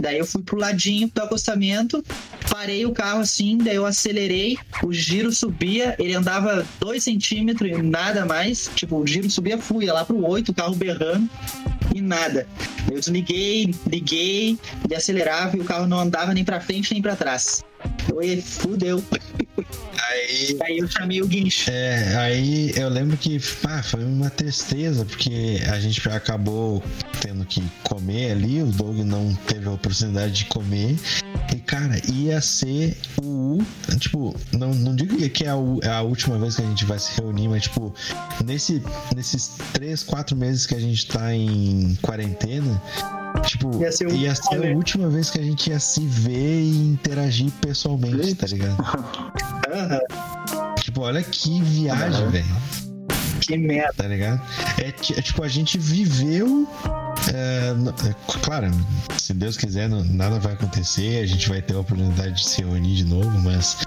Daí 0.00 0.18
eu 0.18 0.26
fui 0.26 0.42
pro 0.42 0.58
ladinho 0.58 1.10
do 1.14 1.22
acostamento, 1.22 2.02
parei 2.48 2.86
o 2.86 2.92
carro 2.92 3.20
assim, 3.20 3.58
daí 3.58 3.76
eu 3.76 3.84
acelerei, 3.84 4.56
o 4.82 4.92
giro 4.92 5.30
subia, 5.30 5.94
ele 5.98 6.14
andava 6.14 6.66
2 6.78 7.02
centímetros 7.02 7.70
e 7.70 7.82
nada 7.82 8.24
mais. 8.24 8.70
Tipo, 8.74 8.96
o 8.96 9.06
giro 9.06 9.30
subia, 9.30 9.58
fui 9.58 9.84
ia 9.84 9.92
lá 9.92 10.04
pro 10.04 10.24
8, 10.24 10.50
o 10.50 10.54
carro 10.54 10.74
berrando 10.74 11.28
e 11.94 12.00
nada. 12.00 12.46
Eu 12.90 12.98
desliguei, 12.98 13.74
liguei, 13.86 14.58
ele 14.84 14.94
acelerava 14.94 15.56
e 15.56 15.60
o 15.60 15.64
carro 15.64 15.86
não 15.86 16.00
andava 16.00 16.32
nem 16.32 16.44
pra 16.44 16.60
frente 16.60 16.92
nem 16.92 17.02
pra 17.02 17.16
trás. 17.16 17.62
"Ih, 18.22 18.42
fudeu. 18.42 19.02
aí 20.08 20.56
Aí 20.62 20.78
eu 20.78 20.88
chamei 20.88 21.22
o 21.22 21.26
guincho. 21.26 21.70
É, 21.70 22.16
aí 22.16 22.72
eu 22.76 22.88
lembro 22.88 23.16
que 23.16 23.38
pá, 23.62 23.82
foi 23.82 24.04
uma 24.04 24.30
tristeza, 24.30 25.04
porque 25.04 25.60
a 25.70 25.78
gente 25.80 26.06
acabou 26.08 26.82
tendo 27.20 27.44
que 27.44 27.62
comer 27.82 28.32
ali, 28.32 28.62
o 28.62 28.66
Doug 28.66 28.98
não 28.98 29.34
teve 29.46 29.66
a 29.66 29.72
oportunidade 29.72 30.32
de 30.32 30.44
comer. 30.46 30.96
E, 31.52 31.56
cara, 31.56 32.00
ia 32.10 32.40
ser 32.40 32.96
o. 33.22 33.58
Tipo, 33.98 34.34
não, 34.52 34.72
não 34.72 34.94
digo 34.94 35.16
que 35.30 35.44
é 35.44 35.48
a, 35.48 35.56
é 35.82 35.88
a 35.88 36.02
última 36.02 36.38
vez 36.38 36.56
que 36.56 36.62
a 36.62 36.66
gente 36.66 36.84
vai 36.84 36.98
se 36.98 37.20
reunir, 37.20 37.48
mas, 37.48 37.64
tipo, 37.64 37.92
nesse, 38.44 38.82
nesses 39.14 39.52
três, 39.72 40.02
quatro 40.02 40.36
meses 40.36 40.66
que 40.66 40.74
a 40.74 40.80
gente 40.80 41.06
tá 41.06 41.34
em 41.34 41.96
quarentena. 42.00 42.80
Tipo, 43.44 43.80
Ia 43.80 43.92
ser 43.92 44.06
o 44.06 44.12
ia 44.14 44.34
ser 44.34 44.72
a 44.72 44.76
última 44.76 45.08
vez 45.08 45.30
que 45.30 45.38
a 45.38 45.42
gente 45.42 45.70
ia 45.70 45.80
se 45.80 46.00
ver 46.06 46.60
e 46.62 46.88
interagir 46.92 47.50
pessoalmente, 47.60 48.34
tá 48.34 48.46
ligado? 48.46 48.76
Aham, 49.72 50.74
Tipo, 50.80 51.02
olha 51.02 51.22
que 51.22 51.60
viagem, 51.62 52.24
Uhum. 52.24 52.30
velho 52.30 52.56
que 53.40 53.56
merda. 53.56 53.92
tá 53.96 54.06
ligado? 54.06 54.40
É, 54.78 54.88
é 54.88 55.22
tipo, 55.22 55.42
a 55.42 55.48
gente 55.48 55.78
viveu. 55.78 56.68
é, 57.34 57.74
claro, 58.42 58.70
se 59.16 59.32
Deus 59.34 59.56
quiser, 59.56 59.88
nada 59.88 60.38
vai 60.38 60.52
acontecer, 60.52 61.22
a 61.22 61.26
gente 61.26 61.48
vai 61.48 61.60
ter 61.62 61.74
a 61.74 61.80
oportunidade 61.80 62.34
de 62.34 62.48
se 62.48 62.60
reunir 62.62 62.94
de 62.96 63.04
novo, 63.06 63.30
mas 63.40 63.78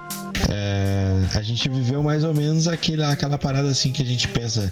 é, 0.50 1.38
a 1.38 1.42
gente 1.42 1.70
viveu 1.70 2.04
mais 2.04 2.24
ou 2.24 2.34
menos 2.34 2.68
aquele, 2.68 3.04
aquela 3.04 3.38
parada 3.38 3.70
assim 3.70 3.92
que 3.92 4.02
a 4.02 4.06
gente 4.06 4.28
pensa. 4.28 4.72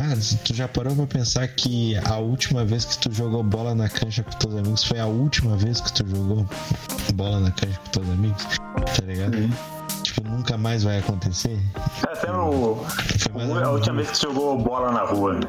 Ah, 0.00 0.14
tu 0.44 0.54
já 0.54 0.68
parou 0.68 0.94
pra 0.94 1.06
pensar 1.06 1.46
que 1.48 1.96
a 2.04 2.16
última 2.16 2.64
vez 2.64 2.84
que 2.84 2.98
tu 2.98 3.12
jogou 3.12 3.42
bola 3.42 3.74
na 3.74 3.88
cancha 3.88 4.22
com 4.22 4.30
teus 4.38 4.54
amigos 4.54 4.84
foi 4.84 4.98
a 4.98 5.06
última 5.06 5.56
vez 5.56 5.80
que 5.80 5.92
tu 5.92 6.08
jogou 6.08 6.46
bola 7.14 7.40
na 7.40 7.50
cancha 7.50 7.78
com 7.84 7.90
teus 7.90 8.08
amigos? 8.10 8.42
Tá 8.96 9.04
ligado? 9.06 9.36
Tipo, 10.02 10.28
nunca 10.28 10.58
mais 10.58 10.82
vai 10.82 10.98
acontecer. 10.98 11.58
É 12.26 12.32
o, 12.32 12.84
Foi 13.30 13.46
mais 13.46 13.62
a 13.62 13.70
última 13.70 13.96
vez 13.96 14.10
que 14.10 14.16
você 14.18 14.26
jogou 14.26 14.58
bola 14.58 14.92
na 14.92 15.02
rua. 15.02 15.40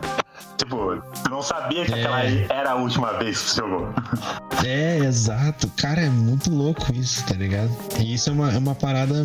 Tipo, 0.57 1.01
tu 1.23 1.29
não 1.29 1.41
sabia 1.41 1.85
que 1.85 1.93
É. 1.93 1.95
aquela 2.03 2.21
era 2.23 2.71
a 2.71 2.75
última 2.75 3.13
vez 3.17 3.39
que 3.41 3.49
você 3.49 3.61
jogou. 3.61 3.93
É, 4.65 4.97
exato. 4.99 5.67
Cara, 5.75 5.99
é 6.01 6.09
muito 6.09 6.49
louco 6.49 6.93
isso, 6.95 7.25
tá 7.25 7.33
ligado? 7.33 7.69
E 7.99 8.13
isso 8.13 8.29
é 8.29 8.33
uma, 8.33 8.49
é 8.53 8.57
uma 8.57 8.73
parada 8.73 9.15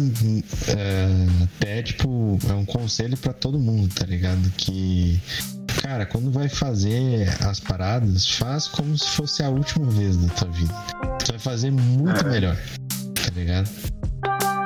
é, 0.66 1.44
até, 1.44 1.80
tipo, 1.82 2.36
é 2.50 2.52
um 2.55 2.64
conselho 2.64 3.16
pra 3.16 3.32
todo 3.32 3.56
mundo, 3.56 3.94
tá 3.94 4.05
ligado? 4.05 4.50
Que, 4.56 5.20
cara, 5.80 6.05
quando 6.06 6.32
vai 6.32 6.48
fazer 6.48 7.28
as 7.46 7.60
paradas, 7.60 8.26
faz 8.36 8.66
como 8.66 8.98
se 8.98 9.09
fosse 9.10 9.44
a 9.44 9.48
última 9.48 9.88
vez 9.92 10.16
da 10.16 10.28
tua 10.34 10.48
vida. 10.50 10.74
Tu 11.24 11.30
vai 11.30 11.38
fazer 11.38 11.70
muito 11.70 12.26
É. 12.26 12.30
melhor, 12.30 12.56
tá 13.14 13.30
ligado? 13.36 13.70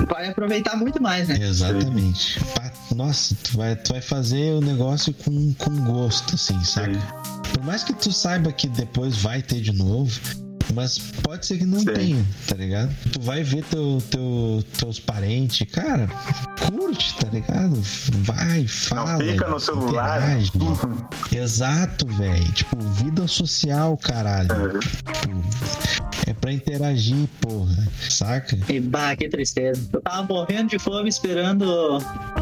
Vai 0.09 0.29
aproveitar 0.29 0.77
muito 0.77 1.03
mais, 1.03 1.29
né? 1.29 1.39
Exatamente. 1.41 2.41
Nossa, 2.95 3.35
tu 3.43 3.57
vai, 3.57 3.77
tu 3.77 3.93
vai 3.93 4.03
fazer 4.03 4.53
o 4.55 4.61
negócio 4.61 5.15
com, 5.15 5.55
com 5.55 5.71
gosto, 5.85 6.35
assim, 6.35 6.63
sabe? 6.65 6.99
Por 7.53 7.65
mais 7.65 7.85
que 7.85 7.93
tu 7.93 8.13
saiba 8.13 8.53
que 8.53 8.69
depois 8.69 9.17
vai 9.17 9.43
ter 9.43 9.61
de 9.61 9.73
novo, 9.73 10.21
mas 10.75 10.99
pode 10.99 11.47
ser 11.47 11.59
que 11.59 11.65
não 11.65 11.81
Sim. 11.81 11.93
tenha, 11.93 12.27
tá 12.47 12.55
ligado? 12.55 12.95
Tu 13.13 13.21
vai 13.21 13.43
ver 13.43 13.65
teu, 13.65 14.03
teu, 14.11 14.65
teus 14.79 14.99
parentes, 14.99 15.67
cara, 15.71 16.09
curte, 16.67 17.15
tá 17.17 17.29
ligado? 17.31 17.81
Vai, 18.25 18.67
fala. 18.67 19.19
fica 19.19 19.49
no 19.49 19.61
celular. 19.61 20.41
interage. 20.41 20.53
Exato, 21.33 22.07
velho. 22.07 22.53
Tipo, 22.53 22.79
vida 22.79 23.27
social, 23.27 23.97
caralho. 23.97 24.49
É. 24.51 26.31
É 26.31 26.33
pra 26.35 26.53
interagir, 26.53 27.29
porra. 27.41 27.89
Saca? 28.09 28.57
E 28.69 28.81
bah, 28.81 29.17
que 29.17 29.29
tristeza. 29.29 29.89
Eu 29.93 30.01
tava 30.01 30.23
morrendo 30.23 30.71
de 30.71 30.79
fome 30.79 31.09
esperando 31.09 31.63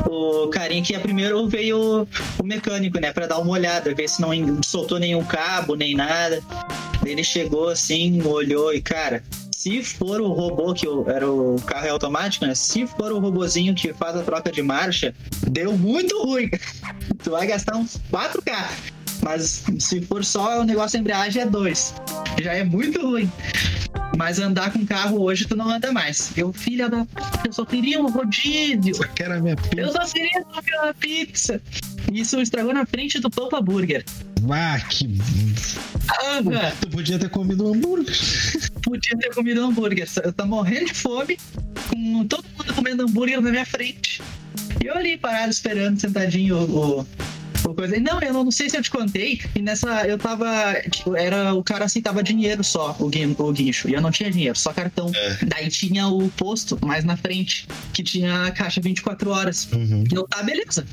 o, 0.06 0.44
o 0.44 0.48
carinha 0.48 0.82
que 0.82 0.92
ia 0.92 1.00
primeiro 1.00 1.48
veio 1.48 2.06
o 2.38 2.44
mecânico, 2.44 3.00
né? 3.00 3.12
Pra 3.12 3.26
dar 3.26 3.38
uma 3.38 3.52
olhada, 3.52 3.94
ver 3.94 4.08
se 4.08 4.20
não 4.20 4.30
soltou 4.62 4.98
nenhum 4.98 5.24
cabo, 5.24 5.74
nem 5.74 5.94
nada. 5.94 6.42
Ele 7.04 7.24
chegou 7.24 7.68
assim, 7.68 8.22
olhou 8.22 8.72
e, 8.72 8.80
cara, 8.80 9.22
se 9.56 9.82
for 9.82 10.20
o 10.20 10.28
robô 10.32 10.72
que 10.74 10.86
o- 10.88 11.08
era 11.08 11.30
o 11.30 11.56
carro 11.66 11.86
é 11.86 11.90
automático, 11.90 12.46
né? 12.46 12.54
Se 12.54 12.86
for 12.86 13.12
o 13.12 13.18
robozinho 13.18 13.74
que 13.74 13.92
faz 13.92 14.16
a 14.16 14.22
troca 14.22 14.50
de 14.52 14.62
marcha, 14.62 15.14
deu 15.48 15.76
muito 15.76 16.22
ruim. 16.22 16.48
tu 17.22 17.30
vai 17.32 17.46
gastar 17.46 17.76
uns 17.76 17.98
4K. 18.10 18.68
Mas 19.22 19.64
se 19.78 20.00
for 20.00 20.24
só 20.24 20.60
o 20.60 20.64
negócio 20.64 20.92
da 20.96 21.00
embreagem 21.00 21.42
é 21.42 21.46
2. 21.46 21.94
Já 22.42 22.54
é 22.54 22.64
muito 22.64 23.00
ruim. 23.02 23.30
Mas 24.16 24.38
andar 24.38 24.72
com 24.72 24.84
carro 24.84 25.20
hoje 25.22 25.46
tu 25.46 25.56
não 25.56 25.70
anda 25.70 25.92
mais. 25.92 26.36
Eu, 26.36 26.52
filha 26.52 26.88
da. 26.88 27.06
Eu 27.46 27.52
só 27.52 27.64
queria 27.64 28.00
um 28.00 28.10
rodízio. 28.10 28.94
Só 28.94 29.04
quero 29.04 29.34
a 29.34 29.40
minha 29.40 29.54
Eu 29.76 29.86
pizza. 29.88 29.92
só 29.92 30.12
queria 30.12 30.44
uma 30.82 30.94
pizza. 30.94 31.62
Isso 32.12 32.40
estragou 32.40 32.74
na 32.74 32.84
frente 32.84 33.18
do 33.20 33.30
Pampa 33.30 33.60
Burger. 33.62 34.04
Ah, 34.50 34.80
que. 34.88 35.18
Ah, 36.08 36.72
Tu 36.80 36.88
podia 36.88 37.18
ter 37.18 37.28
comido 37.30 37.66
um 37.70 37.74
hambúrguer. 37.74 38.14
podia 38.82 39.16
ter 39.18 39.34
comido 39.34 39.62
hambúrguer. 39.64 40.08
Eu 40.24 40.32
tô 40.32 40.44
morrendo 40.46 40.86
de 40.86 40.94
fome, 40.94 41.38
com 41.88 42.26
todo 42.26 42.44
mundo 42.58 42.74
comendo 42.74 43.02
hambúrguer 43.04 43.40
na 43.40 43.50
minha 43.50 43.66
frente. 43.66 44.20
E 44.82 44.86
eu 44.86 44.96
ali 44.96 45.16
parado 45.16 45.50
esperando, 45.50 46.00
sentadinho, 46.00 46.56
o. 46.58 47.06
E 47.96 48.00
Não, 48.00 48.20
eu 48.20 48.32
não, 48.32 48.50
sei 48.50 48.68
se 48.68 48.76
eu 48.76 48.82
te 48.82 48.90
contei. 48.90 49.40
E 49.54 49.60
nessa, 49.62 50.06
eu 50.06 50.18
tava. 50.18 50.46
tipo, 50.90 51.16
Era 51.16 51.54
o 51.54 51.62
cara 51.62 51.84
assim, 51.84 52.00
tava 52.00 52.22
dinheiro 52.22 52.62
só, 52.64 52.96
o, 52.98 53.08
guin- 53.08 53.34
o 53.38 53.52
guincho. 53.52 53.88
E 53.88 53.94
eu 53.94 54.00
não 54.00 54.10
tinha 54.10 54.30
dinheiro, 54.30 54.56
só 54.58 54.72
cartão. 54.72 55.10
Daí 55.46 55.68
tinha 55.68 56.06
o 56.08 56.28
posto 56.30 56.78
mais 56.84 57.04
na 57.04 57.16
frente, 57.16 57.66
que 57.92 58.02
tinha 58.02 58.46
a 58.46 58.50
caixa 58.50 58.80
24 58.80 59.30
horas. 59.30 59.68
Uhum. 59.72 60.04
Eu, 60.12 60.26
tá, 60.26 60.42
beleza. 60.42 60.84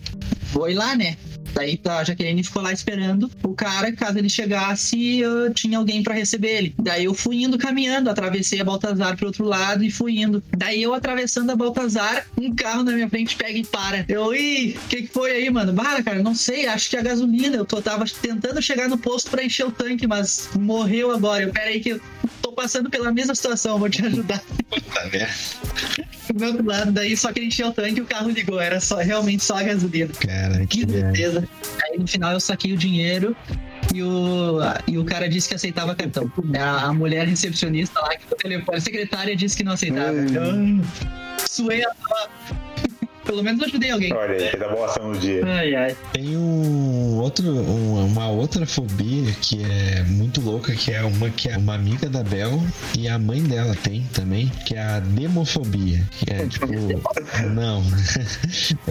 Ir 0.69 0.73
lá, 0.73 0.95
né? 0.95 1.15
Daí 1.53 1.77
tá, 1.77 1.99
a 1.99 2.03
Jaqueline 2.03 2.43
ficou 2.43 2.61
lá 2.61 2.71
esperando 2.73 3.31
o 3.43 3.53
cara, 3.53 3.91
caso 3.91 4.17
ele 4.17 4.29
chegasse, 4.29 5.17
eu 5.19 5.53
tinha 5.53 5.77
alguém 5.77 6.03
pra 6.03 6.13
receber 6.13 6.49
ele. 6.57 6.75
Daí 6.77 7.05
eu 7.05 7.13
fui 7.13 7.43
indo 7.43 7.57
caminhando, 7.57 8.09
atravessei 8.09 8.59
a 8.59 8.63
Baltazar 8.63 9.15
pro 9.15 9.27
outro 9.27 9.45
lado 9.45 9.83
e 9.83 9.89
fui 9.89 10.19
indo. 10.19 10.43
Daí 10.55 10.81
eu 10.83 10.93
atravessando 10.93 11.49
a 11.51 11.55
Baltazar, 11.55 12.25
um 12.39 12.53
carro 12.53 12.83
na 12.83 12.91
minha 12.91 13.09
frente 13.09 13.35
pega 13.35 13.57
e 13.57 13.65
para. 13.65 14.05
Eu, 14.07 14.33
ih, 14.35 14.77
o 14.83 14.87
que, 14.87 15.03
que 15.03 15.07
foi 15.07 15.31
aí, 15.31 15.49
mano? 15.49 15.73
Bara, 15.73 16.03
cara, 16.03 16.21
não 16.21 16.35
sei, 16.35 16.56
acho 16.65 16.89
que 16.89 16.95
é 16.95 16.99
a 16.99 17.03
gasolina. 17.03 17.55
Eu 17.57 17.65
tô, 17.65 17.81
tava 17.81 18.05
tentando 18.21 18.61
chegar 18.61 18.87
no 18.89 18.97
posto 18.97 19.29
pra 19.29 19.43
encher 19.43 19.65
o 19.65 19.71
tanque, 19.71 20.07
mas 20.07 20.49
morreu 20.57 21.11
agora. 21.11 21.43
Eu, 21.43 21.51
pera 21.51 21.69
aí 21.69 21.79
que 21.79 21.89
eu 21.89 22.01
tô 22.41 22.51
passando 22.53 22.89
pela 22.89 23.11
mesma 23.11 23.35
situação, 23.35 23.77
vou 23.77 23.89
te 23.89 24.03
ajudar. 24.05 24.41
Tá 24.93 25.03
vendo? 25.09 25.27
Do 26.33 26.45
outro 26.45 26.65
lado, 26.65 26.91
daí 26.91 27.15
só 27.15 27.31
que 27.31 27.39
ele 27.39 27.47
encheu 27.47 27.67
o 27.69 27.71
tanque 27.71 27.99
e 27.99 28.01
o 28.01 28.05
carro 28.05 28.29
ligou. 28.29 28.59
Era 28.59 28.79
só, 28.79 28.97
realmente 28.97 29.43
só 29.43 29.57
a 29.57 29.63
gasolina. 29.63 30.11
Cara, 30.19 30.65
Que 30.65 30.79
que 30.79 30.85
merda. 30.85 31.11
beleza. 31.11 31.49
Aí 31.83 31.97
no 31.97 32.07
final 32.07 32.33
eu 32.33 32.39
saquei 32.39 32.73
o 32.73 32.77
dinheiro 32.77 33.35
e 33.95 34.03
o, 34.03 34.57
e 34.87 34.97
o 34.97 35.05
cara 35.05 35.29
disse 35.29 35.47
que 35.47 35.55
aceitava 35.55 35.95
cartão. 35.95 36.29
A, 36.59 36.87
a 36.87 36.93
mulher 36.93 37.25
recepcionista 37.27 37.99
lá 38.01 38.09
que 38.17 38.25
no 38.29 38.35
telefone, 38.35 38.77
a 38.77 38.81
secretária 38.81 39.35
disse 39.35 39.55
que 39.55 39.63
não 39.63 39.71
aceitava. 39.71 40.11
Hum. 40.11 40.25
Então, 40.27 40.81
suei 41.47 41.81
a 41.85 41.89
Pelo 43.27 43.43
menos 43.43 43.61
ajudei 43.63 43.91
alguém. 43.91 44.13
Olha 44.13 44.33
aí, 44.33 44.49
fez 44.49 44.61
a 44.63 44.67
boa 44.69 44.85
ação 44.85 45.09
no 45.09 45.17
dia. 45.19 45.41
Ai, 45.45 45.75
ai. 45.75 45.95
Tem 46.13 46.35
um 46.37 47.17
outro, 47.19 47.45
um- 47.47 48.05
uma 48.05 48.29
outra 48.29 48.65
fobia 48.65 49.31
que 49.41 49.63
é 49.63 50.01
muito 50.03 50.41
louca, 50.41 50.73
que 50.73 50.91
é 50.91 51.01
uma 51.03 51.29
que 51.29 51.49
é 51.49 51.57
uma 51.57 51.75
amiga 51.75 52.09
da 52.09 52.23
Bel 52.23 52.63
e 52.97 53.07
a 53.07 53.19
mãe 53.19 53.43
dela 53.43 53.75
tem 53.83 54.01
também, 54.13 54.51
que 54.65 54.75
é 54.75 54.81
a 54.81 54.99
demofobia. 54.99 56.01
Que 56.19 56.31
é 56.33 56.47
tipo. 56.47 56.67
Não. 57.53 57.83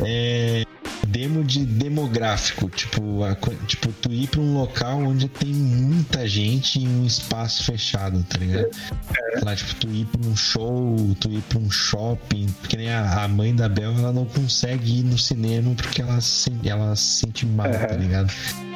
É. 0.04 0.64
Demo 1.06 1.44
de 1.44 1.64
demográfico, 1.64 2.68
tipo, 2.68 3.22
a 3.24 3.34
tipo, 3.66 3.92
tu 3.92 4.12
ir 4.12 4.28
pra 4.28 4.40
um 4.40 4.54
local 4.54 4.98
onde 5.02 5.28
tem 5.28 5.52
muita 5.52 6.28
gente 6.28 6.80
em 6.80 6.88
um 6.88 7.06
espaço 7.06 7.64
fechado, 7.64 8.22
tá 8.24 8.38
ligado? 8.38 8.68
Sei 8.72 9.42
lá, 9.42 9.56
tipo, 9.56 9.74
tu 9.76 9.88
ir 9.88 10.06
pra 10.06 10.28
um 10.28 10.36
show, 10.36 11.16
tu 11.20 11.30
ir 11.30 11.42
pra 11.42 11.58
um 11.58 11.70
shopping, 11.70 12.46
que 12.68 12.76
nem 12.76 12.90
a, 12.90 13.24
a 13.24 13.28
mãe 13.28 13.54
da 13.54 13.68
Bel, 13.68 13.92
ela 13.92 14.12
não 14.12 14.24
consegue 14.26 15.00
ir 15.00 15.04
no 15.04 15.18
cinema 15.18 15.74
porque 15.74 16.02
ela 16.02 16.20
se, 16.20 16.52
ela 16.64 16.94
se 16.96 17.20
sente 17.20 17.46
mal, 17.46 17.70
tá 17.70 17.96
ligado? 17.96 18.32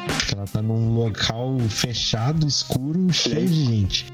Porque 0.07 0.35
ela 0.35 0.47
tá 0.47 0.63
num 0.63 0.95
local 0.95 1.59
fechado, 1.69 2.47
escuro, 2.47 3.13
cheio 3.13 3.49
de 3.49 3.65
gente. 3.65 4.07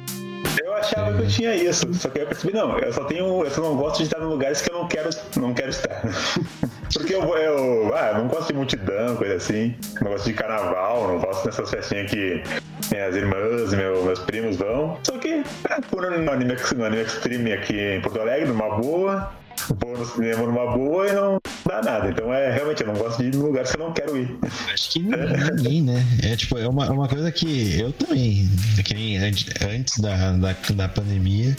Eu 0.77 0.81
achava 0.81 1.15
que 1.15 1.23
eu 1.23 1.27
tinha 1.27 1.55
isso, 1.55 1.94
só 1.94 2.11
que 2.11 2.19
eu 2.19 2.27
percebi, 2.27 2.53
não, 2.53 2.78
eu 2.78 2.93
só 2.93 3.05
tenho. 3.05 3.43
Eu 3.43 3.51
só 3.51 3.62
não 3.62 3.77
gosto 3.77 3.97
de 3.97 4.03
estar 4.03 4.19
em 4.19 4.24
lugares 4.24 4.61
que 4.61 4.70
eu 4.70 4.78
não 4.78 4.86
quero, 4.86 5.09
não 5.36 5.55
quero 5.55 5.70
estar. 5.70 6.03
Porque 6.93 7.15
eu, 7.15 7.23
eu, 7.23 7.97
ah, 7.97 8.12
não 8.19 8.28
gosto 8.28 8.48
de 8.48 8.55
multidão, 8.55 9.16
coisa 9.16 9.36
assim. 9.36 9.74
Não 10.03 10.11
gosto 10.11 10.27
de 10.27 10.35
carnaval, 10.35 11.09
não 11.09 11.19
gosto 11.19 11.47
dessas 11.47 11.70
festinhas 11.70 12.11
que 12.11 12.43
minhas 12.90 13.16
irmãs, 13.16 13.73
meu, 13.73 14.05
meus 14.05 14.19
primos 14.19 14.57
vão. 14.57 14.98
Só 15.03 15.16
que, 15.16 15.43
é, 15.70 15.81
por 15.90 16.03
no 16.03 16.31
anime, 16.31 16.55
no 16.77 16.85
anime 16.85 17.03
Extreme 17.03 17.53
aqui 17.55 17.81
em 17.81 18.01
Porto 18.03 18.20
Alegre, 18.20 18.48
numa 18.48 18.77
boa. 18.77 19.32
Vou 19.81 19.97
no 19.97 20.07
cinema 20.07 20.43
numa 20.43 20.77
boa 20.77 21.09
e 21.09 21.12
não 21.12 21.39
dá 21.66 21.83
nada. 21.83 22.09
Então 22.09 22.33
é 22.33 22.53
realmente, 22.53 22.83
eu 22.83 22.89
não 22.89 22.95
gosto 22.95 23.23
de 23.23 23.28
ir 23.28 23.35
em 23.35 23.39
lugares 23.39 23.70
que 23.70 23.81
eu 23.81 23.85
não 23.85 23.93
quero 23.93 24.16
ir. 24.16 24.39
Acho 24.73 24.91
que 24.91 25.01
ninguém, 25.01 25.83
né? 25.83 26.05
É 26.23 26.37
tipo, 26.37 26.59
é 26.59 26.69
uma, 26.69 26.87
é 26.87 26.91
uma 26.91 27.09
coisa 27.09 27.31
que 27.33 27.81
eu 27.81 27.93
também, 27.93 28.49
que 28.85 29.16
antes 29.16 29.99
da, 29.99 30.33
da, 30.33 30.57
da 30.74 30.89
pandemia, 30.89 31.57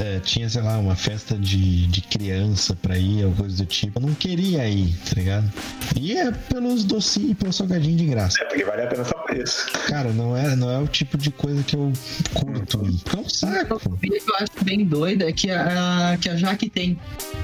é, 0.00 0.20
tinha, 0.20 0.48
sei 0.48 0.62
lá, 0.62 0.78
uma 0.78 0.96
festa 0.96 1.36
de, 1.36 1.86
de 1.86 2.00
criança 2.02 2.76
pra 2.80 2.98
ir, 2.98 3.24
ou 3.24 3.32
coisa 3.32 3.56
do 3.56 3.66
tipo. 3.66 3.98
Eu 3.98 4.06
não 4.06 4.14
queria 4.14 4.68
ir, 4.68 4.94
tá 5.08 5.14
ligado? 5.16 5.52
Ia 5.96 6.32
pelos 6.32 6.84
docinhos 6.84 7.30
e 7.30 7.34
pelo 7.34 7.52
salgadinho 7.52 7.96
de 7.96 8.06
graça. 8.06 8.42
É, 8.42 8.44
porque 8.44 8.64
vale 8.64 8.82
a 8.82 8.86
pena 8.86 9.04
só 9.04 9.14
por 9.14 9.36
isso. 9.36 9.70
Cara, 9.86 10.12
não 10.12 10.36
é, 10.36 10.54
não 10.56 10.70
é 10.70 10.78
o 10.78 10.86
tipo 10.86 11.16
de 11.16 11.30
coisa 11.30 11.62
que 11.62 11.76
eu 11.76 11.92
curto. 12.34 12.80
É 13.14 13.20
um 13.20 13.28
saco. 13.28 13.80
O 13.84 13.96
que 13.96 14.08
eu 14.08 14.36
acho 14.36 14.64
bem 14.64 14.84
doida 14.84 15.28
é 15.28 15.32
que 15.32 15.50
a, 15.50 16.16
que 16.20 16.28
a 16.28 16.36
Jaque 16.36 16.68
tem. 16.68 16.98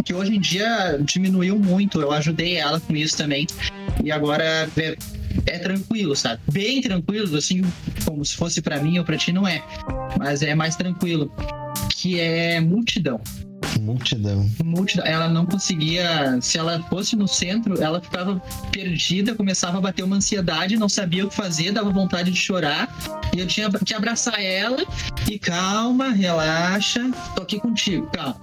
Que 0.04 0.14
hoje 0.14 0.34
em 0.34 0.40
dia 0.40 0.98
diminuiu 1.00 1.58
muito. 1.58 2.00
Eu 2.00 2.12
ajudei 2.12 2.56
ela 2.56 2.80
com 2.80 2.94
isso 2.94 3.16
também. 3.16 3.46
E 4.02 4.12
agora 4.12 4.68
é, 4.76 4.96
é 5.46 5.58
tranquilo, 5.58 6.14
sabe? 6.14 6.40
Bem 6.50 6.80
tranquilo, 6.80 7.36
assim, 7.36 7.62
como 8.04 8.24
se 8.24 8.36
fosse 8.36 8.60
pra 8.60 8.80
mim 8.80 8.98
ou 8.98 9.04
pra 9.04 9.16
ti, 9.16 9.32
não 9.32 9.46
é. 9.46 9.62
Mas 10.18 10.42
é 10.42 10.54
mais 10.54 10.76
tranquilo. 10.76 11.32
Que 12.04 12.20
é 12.20 12.60
multidão. 12.60 13.18
Multidão. 13.80 14.48
multidão. 14.64 15.06
Ela 15.06 15.28
não 15.28 15.46
conseguia. 15.46 16.38
Se 16.40 16.58
ela 16.58 16.82
fosse 16.88 17.16
no 17.16 17.26
centro, 17.26 17.82
ela 17.82 18.00
ficava 18.00 18.40
perdida, 18.70 19.34
começava 19.34 19.78
a 19.78 19.80
bater 19.80 20.02
uma 20.02 20.16
ansiedade, 20.16 20.76
não 20.76 20.88
sabia 20.88 21.24
o 21.24 21.28
que 21.28 21.34
fazer, 21.34 21.72
dava 21.72 21.90
vontade 21.90 22.30
de 22.30 22.36
chorar. 22.36 22.88
E 23.34 23.40
eu 23.40 23.46
tinha 23.46 23.70
que 23.70 23.94
abraçar 23.94 24.40
ela 24.40 24.84
e 25.30 25.38
calma, 25.38 26.10
relaxa, 26.10 27.10
tô 27.34 27.42
aqui 27.42 27.58
contigo, 27.58 28.06
calma. 28.12 28.36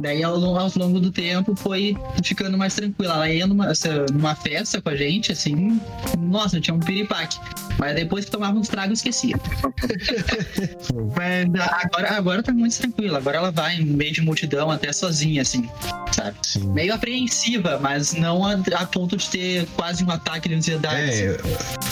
Daí 0.00 0.22
ao, 0.22 0.34
ao 0.34 0.70
longo 0.76 1.00
do 1.00 1.10
tempo 1.10 1.54
foi 1.54 1.96
ficando 2.24 2.56
mais 2.56 2.74
tranquila. 2.74 3.14
Ela 3.14 3.30
ia 3.30 3.46
numa, 3.46 3.72
numa 4.12 4.34
festa 4.34 4.80
com 4.80 4.88
a 4.88 4.96
gente, 4.96 5.32
assim, 5.32 5.80
nossa, 6.18 6.60
tinha 6.60 6.74
um 6.74 6.80
piripaque. 6.80 7.38
Mas 7.78 7.94
depois 7.94 8.24
que 8.24 8.30
tomava 8.30 8.58
uns 8.58 8.68
tragos, 8.68 8.98
esquecia. 8.98 9.36
Mas 11.16 11.48
agora, 11.70 12.16
agora 12.16 12.42
tá 12.42 12.52
muito 12.52 12.76
tranquila. 12.78 13.18
Agora 13.18 13.38
ela 13.38 13.50
vai 13.50 13.78
no 13.78 13.96
meio 13.96 14.12
de 14.12 14.20
multidão 14.20 14.69
até 14.72 14.92
sozinha, 14.92 15.42
assim, 15.42 15.68
sabe? 16.12 16.36
Sim. 16.42 16.68
Meio 16.72 16.94
apreensiva, 16.94 17.78
mas 17.80 18.12
não 18.12 18.44
a, 18.44 18.54
a 18.74 18.86
ponto 18.86 19.16
de 19.16 19.28
ter 19.28 19.66
quase 19.76 20.04
um 20.04 20.10
ataque 20.10 20.48
de 20.48 20.54
ansiedade. 20.54 21.10
assim. 21.10 21.24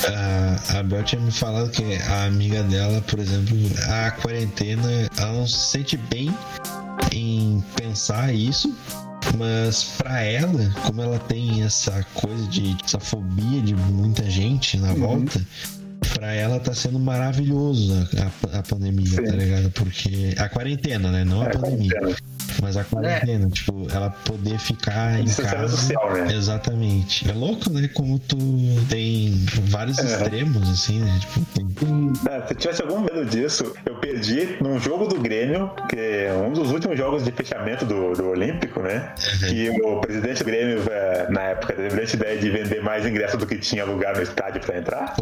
É, 0.07 0.75
a, 0.75 0.79
a 0.79 0.83
Bel 0.83 1.03
tinha 1.03 1.21
me 1.21 1.31
falado 1.31 1.71
que 1.71 1.95
a 1.97 2.25
amiga 2.25 2.63
dela, 2.65 3.01
por 3.03 3.19
exemplo, 3.19 3.57
a 3.89 4.11
quarentena, 4.13 4.89
ela 5.17 5.33
não 5.33 5.47
se 5.47 5.71
sente 5.71 5.97
bem 5.97 6.35
em 7.13 7.63
pensar 7.77 8.35
isso. 8.35 8.75
Mas 9.37 9.85
pra 9.99 10.23
ela, 10.23 10.71
como 10.87 11.03
ela 11.03 11.19
tem 11.19 11.63
essa 11.63 12.05
coisa 12.15 12.47
de 12.47 12.77
essa 12.83 12.99
fobia 12.99 13.61
de 13.61 13.75
muita 13.75 14.29
gente 14.31 14.79
na 14.79 14.95
volta, 14.95 15.45
pra 16.15 16.33
ela 16.33 16.59
tá 16.61 16.75
sendo 16.75 16.99
maravilhoso 16.99 17.93
a, 18.17 18.57
a- 18.57 18.59
a 18.61 18.63
pandemia, 18.63 19.23
tá 19.23 19.33
ligado? 19.33 19.71
Porque 19.71 20.35
a 20.39 20.49
quarentena, 20.49 21.11
né? 21.11 21.25
Não 21.25 21.43
a 21.43 21.47
É, 21.47 21.49
pandemia. 21.51 21.91
quarentena. 21.91 22.17
Mas 22.61 22.77
a 22.77 22.83
quarentena, 22.83 23.49
tipo, 23.51 23.87
ela 23.95 24.11
poder 24.11 24.59
ficar 24.59 25.21
em 25.21 25.27
casa. 25.27 25.69
social, 25.77 26.13
né? 26.13 26.35
Exatamente. 26.35 27.29
É 27.31 27.33
louco, 27.33 27.71
né? 27.71 27.89
Como 27.95 28.19
tu 28.19 28.37
tem 28.89 29.33
vários 29.69 29.99
É. 29.99 30.03
extremos, 30.05 30.69
assim, 30.69 30.99
né? 30.99 31.21
Tipo, 31.21 31.47
tem... 31.55 32.13
É, 32.33 32.47
se 32.47 32.53
eu 32.55 32.57
tivesse 32.57 32.83
algum 32.83 33.01
medo 33.01 33.25
disso, 33.27 33.73
eu 33.87 33.95
perdi 33.97 34.57
num 34.61 34.81
jogo 34.81 35.07
do 35.07 35.21
Grêmio, 35.21 35.71
que 35.89 35.97
é 35.97 36.33
um 36.35 36.53
dos 36.53 36.73
últimos 36.73 36.99
jogos 36.99 37.23
de 37.23 37.31
fechamento 37.31 37.85
do, 37.85 38.15
do 38.15 38.31
Olímpico, 38.31 38.81
né? 38.81 39.13
Que 39.49 39.71
o 39.83 40.01
presidente 40.01 40.39
do 40.39 40.45
Grêmio, 40.47 40.83
é, 40.91 41.31
na 41.31 41.43
época, 41.43 41.75
teve 41.75 41.87
a 41.87 41.91
brilhante 41.91 42.17
ideia 42.17 42.39
de 42.41 42.51
vender 42.51 42.83
mais 42.83 43.07
ingressos 43.07 43.39
do 43.39 43.47
que 43.47 43.57
tinha 43.59 43.85
lugar 43.85 44.17
no 44.17 44.23
estádio 44.23 44.61
pra 44.63 44.79
entrar. 44.79 45.15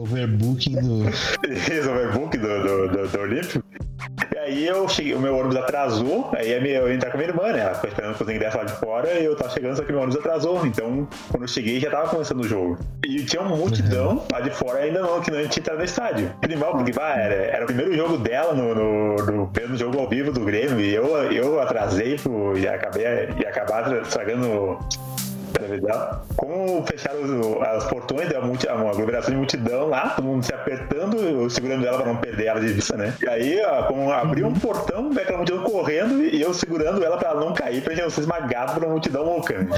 Do. 0.70 1.10
Fez 1.56 1.86
o 1.86 1.90
overbook 1.90 2.36
do, 2.36 2.62
do, 2.62 2.88
do, 2.88 3.08
do 3.08 3.20
Olímpico. 3.20 3.64
E 4.34 4.38
aí 4.38 4.66
eu 4.66 4.88
cheguei, 4.88 5.14
o 5.14 5.20
meu 5.20 5.36
ônibus 5.36 5.56
atrasou, 5.56 6.30
aí 6.34 6.52
eu 6.52 6.88
ia 6.88 6.94
entrar 6.94 7.10
com 7.10 7.16
a 7.16 7.20
minha 7.20 7.30
irmã, 7.30 7.52
né? 7.52 7.60
Ela 7.60 7.74
ficou 7.74 7.90
esperando 7.90 8.14
os 8.14 8.28
ingressos 8.28 8.54
lá 8.54 8.64
de 8.64 8.72
fora 8.74 9.10
e 9.18 9.24
eu 9.24 9.36
tava 9.36 9.50
chegando, 9.50 9.76
só 9.76 9.82
que 9.82 9.92
meu 9.92 10.00
ônibus 10.02 10.18
atrasou. 10.18 10.66
Então, 10.66 11.08
quando 11.30 11.42
eu 11.42 11.48
cheguei, 11.48 11.80
já 11.80 11.90
tava 11.90 12.08
começando 12.08 12.40
o 12.40 12.48
jogo. 12.48 12.78
E 13.04 13.24
tinha 13.24 13.42
uma 13.42 13.56
multidão 13.56 14.24
lá 14.32 14.40
de 14.40 14.50
fora 14.50 14.80
ainda 14.80 15.00
não, 15.00 15.20
que 15.20 15.30
não 15.30 15.38
tinha 15.48 15.60
entrado 15.60 15.78
no 15.78 15.84
estádio. 15.84 16.32
Animal, 16.42 16.72
porque 16.76 16.92
bah, 16.92 17.16
era, 17.16 17.34
era 17.34 17.64
o 17.64 17.66
primeiro 17.66 17.94
jogo 17.94 18.18
dela 18.18 18.54
no, 18.54 18.74
no, 18.74 19.16
no 19.16 19.46
primeiro 19.48 19.76
jogo 19.76 19.98
ao 19.98 20.08
vivo 20.08 20.32
do 20.32 20.44
Grêmio 20.44 20.80
e 20.80 20.94
eu, 20.94 21.06
eu 21.32 21.60
atrasei 21.60 22.16
pro, 22.16 22.56
e 22.56 22.66
acabei 22.68 23.04
e 23.38 23.46
acabar 23.46 23.90
estragando 24.02 24.78
televisão. 25.58 26.20
Como 26.36 26.84
fecharam 26.86 27.22
os, 27.22 27.30
os 27.84 27.84
portões, 27.90 28.28
deu 28.28 28.40
uma, 28.40 28.90
aglomeração 28.90 29.30
de 29.32 29.36
multidão 29.36 29.88
lá, 29.88 30.10
todo 30.10 30.24
mundo 30.24 30.44
se 30.44 30.52
apertando, 30.54 31.16
eu 31.18 31.48
segurando 31.50 31.86
ela 31.86 31.98
pra 31.98 32.06
não 32.06 32.16
perder 32.16 32.46
ela 32.46 32.60
de 32.60 32.68
vista, 32.68 32.96
né? 32.96 33.14
E 33.22 33.28
aí, 33.28 33.60
ó, 33.64 33.82
como 33.84 34.10
abriu 34.12 34.46
um 34.46 34.54
portão, 34.54 35.10
veio 35.10 35.22
aquela 35.22 35.38
multidão 35.38 35.62
correndo 35.64 36.22
e 36.22 36.40
eu 36.40 36.52
segurando 36.54 37.04
ela 37.04 37.16
pra 37.16 37.30
ela 37.30 37.40
não 37.40 37.52
cair, 37.52 37.82
pra 37.82 37.92
gente 37.94 38.02
não 38.04 38.10
ser 38.10 38.20
esmagado 38.22 38.74
por 38.74 38.82
uma 38.84 38.92
multidão 38.92 39.24
louca. 39.24 39.58
né? 39.58 39.68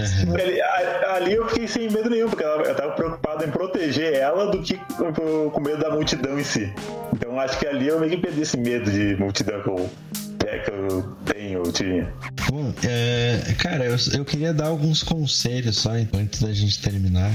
Ali, 0.43 0.61
a- 0.61 1.15
ali 1.15 1.35
eu 1.35 1.49
fiquei 1.49 1.67
sem 1.69 1.91
medo 1.91 2.11
nenhum, 2.11 2.29
porque 2.29 2.45
ela- 2.45 2.63
eu 2.63 2.75
tava 2.75 2.93
preocupado 2.93 3.45
em 3.45 3.51
proteger 3.51 4.15
ela 4.15 4.47
do 4.47 4.61
que 4.63 4.77
com, 4.97 5.51
com 5.51 5.61
medo 5.61 5.79
da 5.79 5.91
multidão 5.91 6.39
em 6.39 6.45
si. 6.45 6.73
Então 7.13 7.39
acho 7.41 7.59
que 7.59 7.67
ali 7.67 7.89
eu 7.89 7.99
meio 7.99 8.11
que 8.13 8.19
perdi 8.19 8.43
esse 8.43 8.57
medo 8.57 8.91
de 8.91 9.17
multidão 9.17 9.61
que 9.63 9.69
eu, 9.69 9.89
é, 10.47 10.59
que 10.59 10.71
eu 10.71 11.03
tenho, 11.25 11.65
eu 11.65 11.73
tinha. 11.73 12.13
Bom, 12.51 12.73
é, 12.85 13.55
cara, 13.59 13.85
eu, 13.85 13.97
eu 14.15 14.25
queria 14.25 14.53
dar 14.53 14.67
alguns 14.67 15.03
conselhos 15.03 15.77
só 15.77 15.97
então, 15.99 16.21
antes 16.21 16.41
da 16.41 16.53
gente 16.53 16.81
terminar 16.81 17.33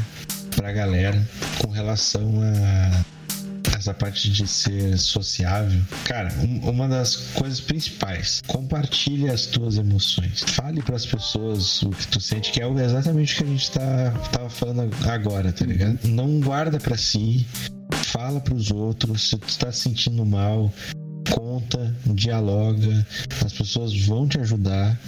pra 0.56 0.72
galera 0.72 1.22
com 1.60 1.70
relação 1.70 2.40
a 2.42 3.04
essa 3.78 3.94
parte 3.94 4.32
de 4.32 4.48
ser 4.48 4.98
sociável. 4.98 5.82
Cara, 6.06 6.34
um- 6.40 6.70
uma 6.70 6.88
das 6.88 7.16
coisas 7.34 7.60
principais, 7.60 8.42
compartilhe 8.48 9.30
as 9.30 9.46
tuas 9.46 9.78
emoções. 9.78 10.42
Fale 10.48 10.82
pras 10.82 11.06
pessoas 11.06 11.82
o 11.82 11.90
que 11.90 12.08
tu 12.08 12.22
sente, 12.22 12.52
que 12.52 12.62
é 12.62 12.68
exatamente 12.86 13.34
o 13.34 13.38
que 13.38 13.44
a 13.44 13.48
gente 13.48 13.72
tá, 13.72 14.12
tava 14.32 14.50
falando 14.50 14.90
agora, 15.10 15.52
tá 15.52 15.66
ligado? 15.66 16.00
Não 16.06 16.40
guarda 16.40 16.80
pra 16.80 16.96
si, 16.96 17.46
fala 17.92 18.40
pros 18.40 18.72
outros, 18.72 19.30
se 19.30 19.38
tu 19.38 19.58
tá 19.58 19.72
se 19.72 19.82
sentindo 19.82 20.26
mal, 20.26 20.72
conta, 21.34 21.96
dialoga, 22.06 23.06
as 23.44 23.54
pessoas 23.54 23.96
vão 24.06 24.28
te 24.28 24.40
ajudar. 24.40 25.00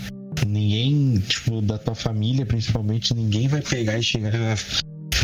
Ninguém, 0.45 1.19
tipo, 1.19 1.61
da 1.61 1.77
tua 1.77 1.95
família, 1.95 2.45
principalmente, 2.45 3.13
ninguém 3.13 3.47
vai 3.47 3.61
pegar 3.61 3.97
e 3.97 4.03
chegar 4.03 4.57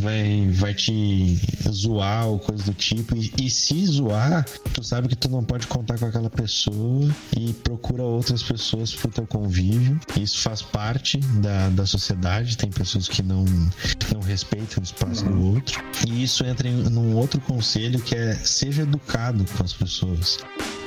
vai, 0.01 0.49
vai 0.51 0.73
te 0.73 1.39
zoar 1.69 2.27
ou 2.27 2.39
coisa 2.39 2.63
do 2.63 2.73
tipo. 2.73 3.15
E, 3.15 3.31
e 3.41 3.49
se 3.49 3.85
zoar, 3.85 4.45
tu 4.73 4.83
sabe 4.83 5.07
que 5.07 5.15
tu 5.15 5.29
não 5.29 5.43
pode 5.43 5.67
contar 5.67 5.97
com 5.97 6.05
aquela 6.05 6.29
pessoa 6.29 7.09
e 7.37 7.53
procura 7.53 8.03
outras 8.03 8.43
pessoas 8.43 8.93
pro 8.93 9.11
teu 9.11 9.25
convívio. 9.25 9.99
Isso 10.19 10.39
faz 10.39 10.61
parte 10.61 11.17
da, 11.17 11.69
da 11.69 11.85
sociedade. 11.85 12.57
Tem 12.57 12.69
pessoas 12.69 13.07
que 13.07 13.21
não, 13.21 13.45
não 14.13 14.21
respeitam 14.21 14.81
o 14.81 14.83
espaço 14.83 15.25
do 15.25 15.53
outro. 15.53 15.81
E 16.07 16.23
isso 16.23 16.43
entra 16.45 16.67
em 16.67 16.81
num 16.91 17.15
outro 17.15 17.39
conselho 17.41 18.01
que 18.01 18.15
é 18.15 18.33
seja 18.35 18.81
educado 18.81 19.45
com 19.55 19.63
as 19.63 19.73
pessoas. 19.73 20.39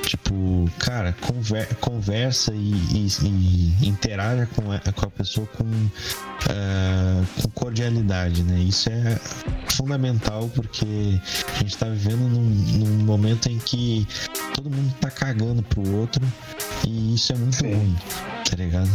Tipo, 0.07 0.71
cara, 0.79 1.15
conver, 1.21 1.75
conversa 1.77 2.53
e, 2.55 2.73
e, 2.93 3.09
e, 3.23 3.89
interaja 3.89 4.47
com 4.55 4.71
a, 4.71 4.79
com 4.79 5.07
a 5.07 5.11
pessoa 5.11 5.47
com, 5.47 5.65
uh, 5.65 7.27
com 7.41 7.49
cordialidade, 7.51 8.43
né? 8.43 8.61
Isso 8.61 8.91
é 8.91 9.19
fundamental 9.71 10.51
porque 10.55 11.21
a 11.55 11.59
gente 11.59 11.77
tá 11.77 11.87
vivendo 11.87 12.29
num, 12.29 12.41
num, 12.41 13.05
momento 13.05 13.49
em 13.49 13.59
que 13.59 14.07
todo 14.55 14.71
mundo 14.71 14.95
tá 15.01 15.11
cagando 15.11 15.63
pro 15.63 15.97
outro 15.97 16.25
e 16.87 17.15
isso 17.15 17.33
é 17.33 17.37
muito 17.37 17.57
Sim. 17.57 17.75
ruim, 17.75 17.97
tá 18.49 18.57
ligado? 18.57 18.91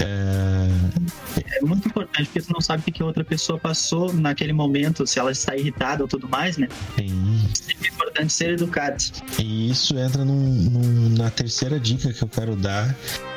É... 0.00 1.56
é 1.56 1.60
muito 1.64 1.88
importante 1.88 2.26
porque 2.26 2.40
você 2.40 2.52
não 2.52 2.60
sabe 2.60 2.82
o 2.86 2.92
que 2.92 3.02
outra 3.02 3.24
pessoa 3.24 3.58
passou 3.58 4.12
naquele 4.12 4.52
momento, 4.52 5.06
se 5.06 5.18
ela 5.18 5.32
está 5.32 5.56
irritada 5.56 6.02
ou 6.02 6.08
tudo 6.08 6.28
mais, 6.28 6.56
né? 6.56 6.68
Sim. 6.96 7.40
É 7.84 7.88
importante 7.88 8.32
ser 8.32 8.50
educado. 8.50 9.02
E 9.38 9.70
isso 9.70 9.98
entra 9.98 10.24
num, 10.24 10.34
num, 10.34 11.08
na 11.10 11.30
terceira 11.30 11.78
dica 11.78 12.12
que 12.12 12.22
eu 12.22 12.28
quero 12.28 12.56
dar, 12.56 12.94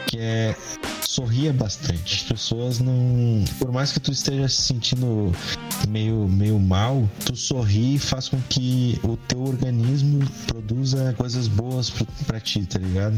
que 0.07 0.19
é 0.19 0.55
sorria 1.15 1.53
bastante. 1.53 2.15
As 2.15 2.23
pessoas 2.23 2.79
não. 2.79 3.43
Por 3.57 3.71
mais 3.71 3.91
que 3.93 3.99
tu 3.99 4.11
esteja 4.11 4.49
se 4.49 4.61
sentindo 4.63 5.31
meio, 5.87 6.27
meio 6.27 6.59
mal, 6.59 7.09
tu 7.25 7.35
sorri 7.35 7.95
e 7.95 7.99
faz 7.99 8.27
com 8.27 8.39
que 8.49 8.99
o 9.03 9.15
teu 9.15 9.41
organismo 9.41 10.19
produza 10.47 11.13
coisas 11.17 11.47
boas 11.47 11.89
para 12.27 12.39
ti, 12.39 12.65
tá 12.65 12.79
ligado? 12.79 13.15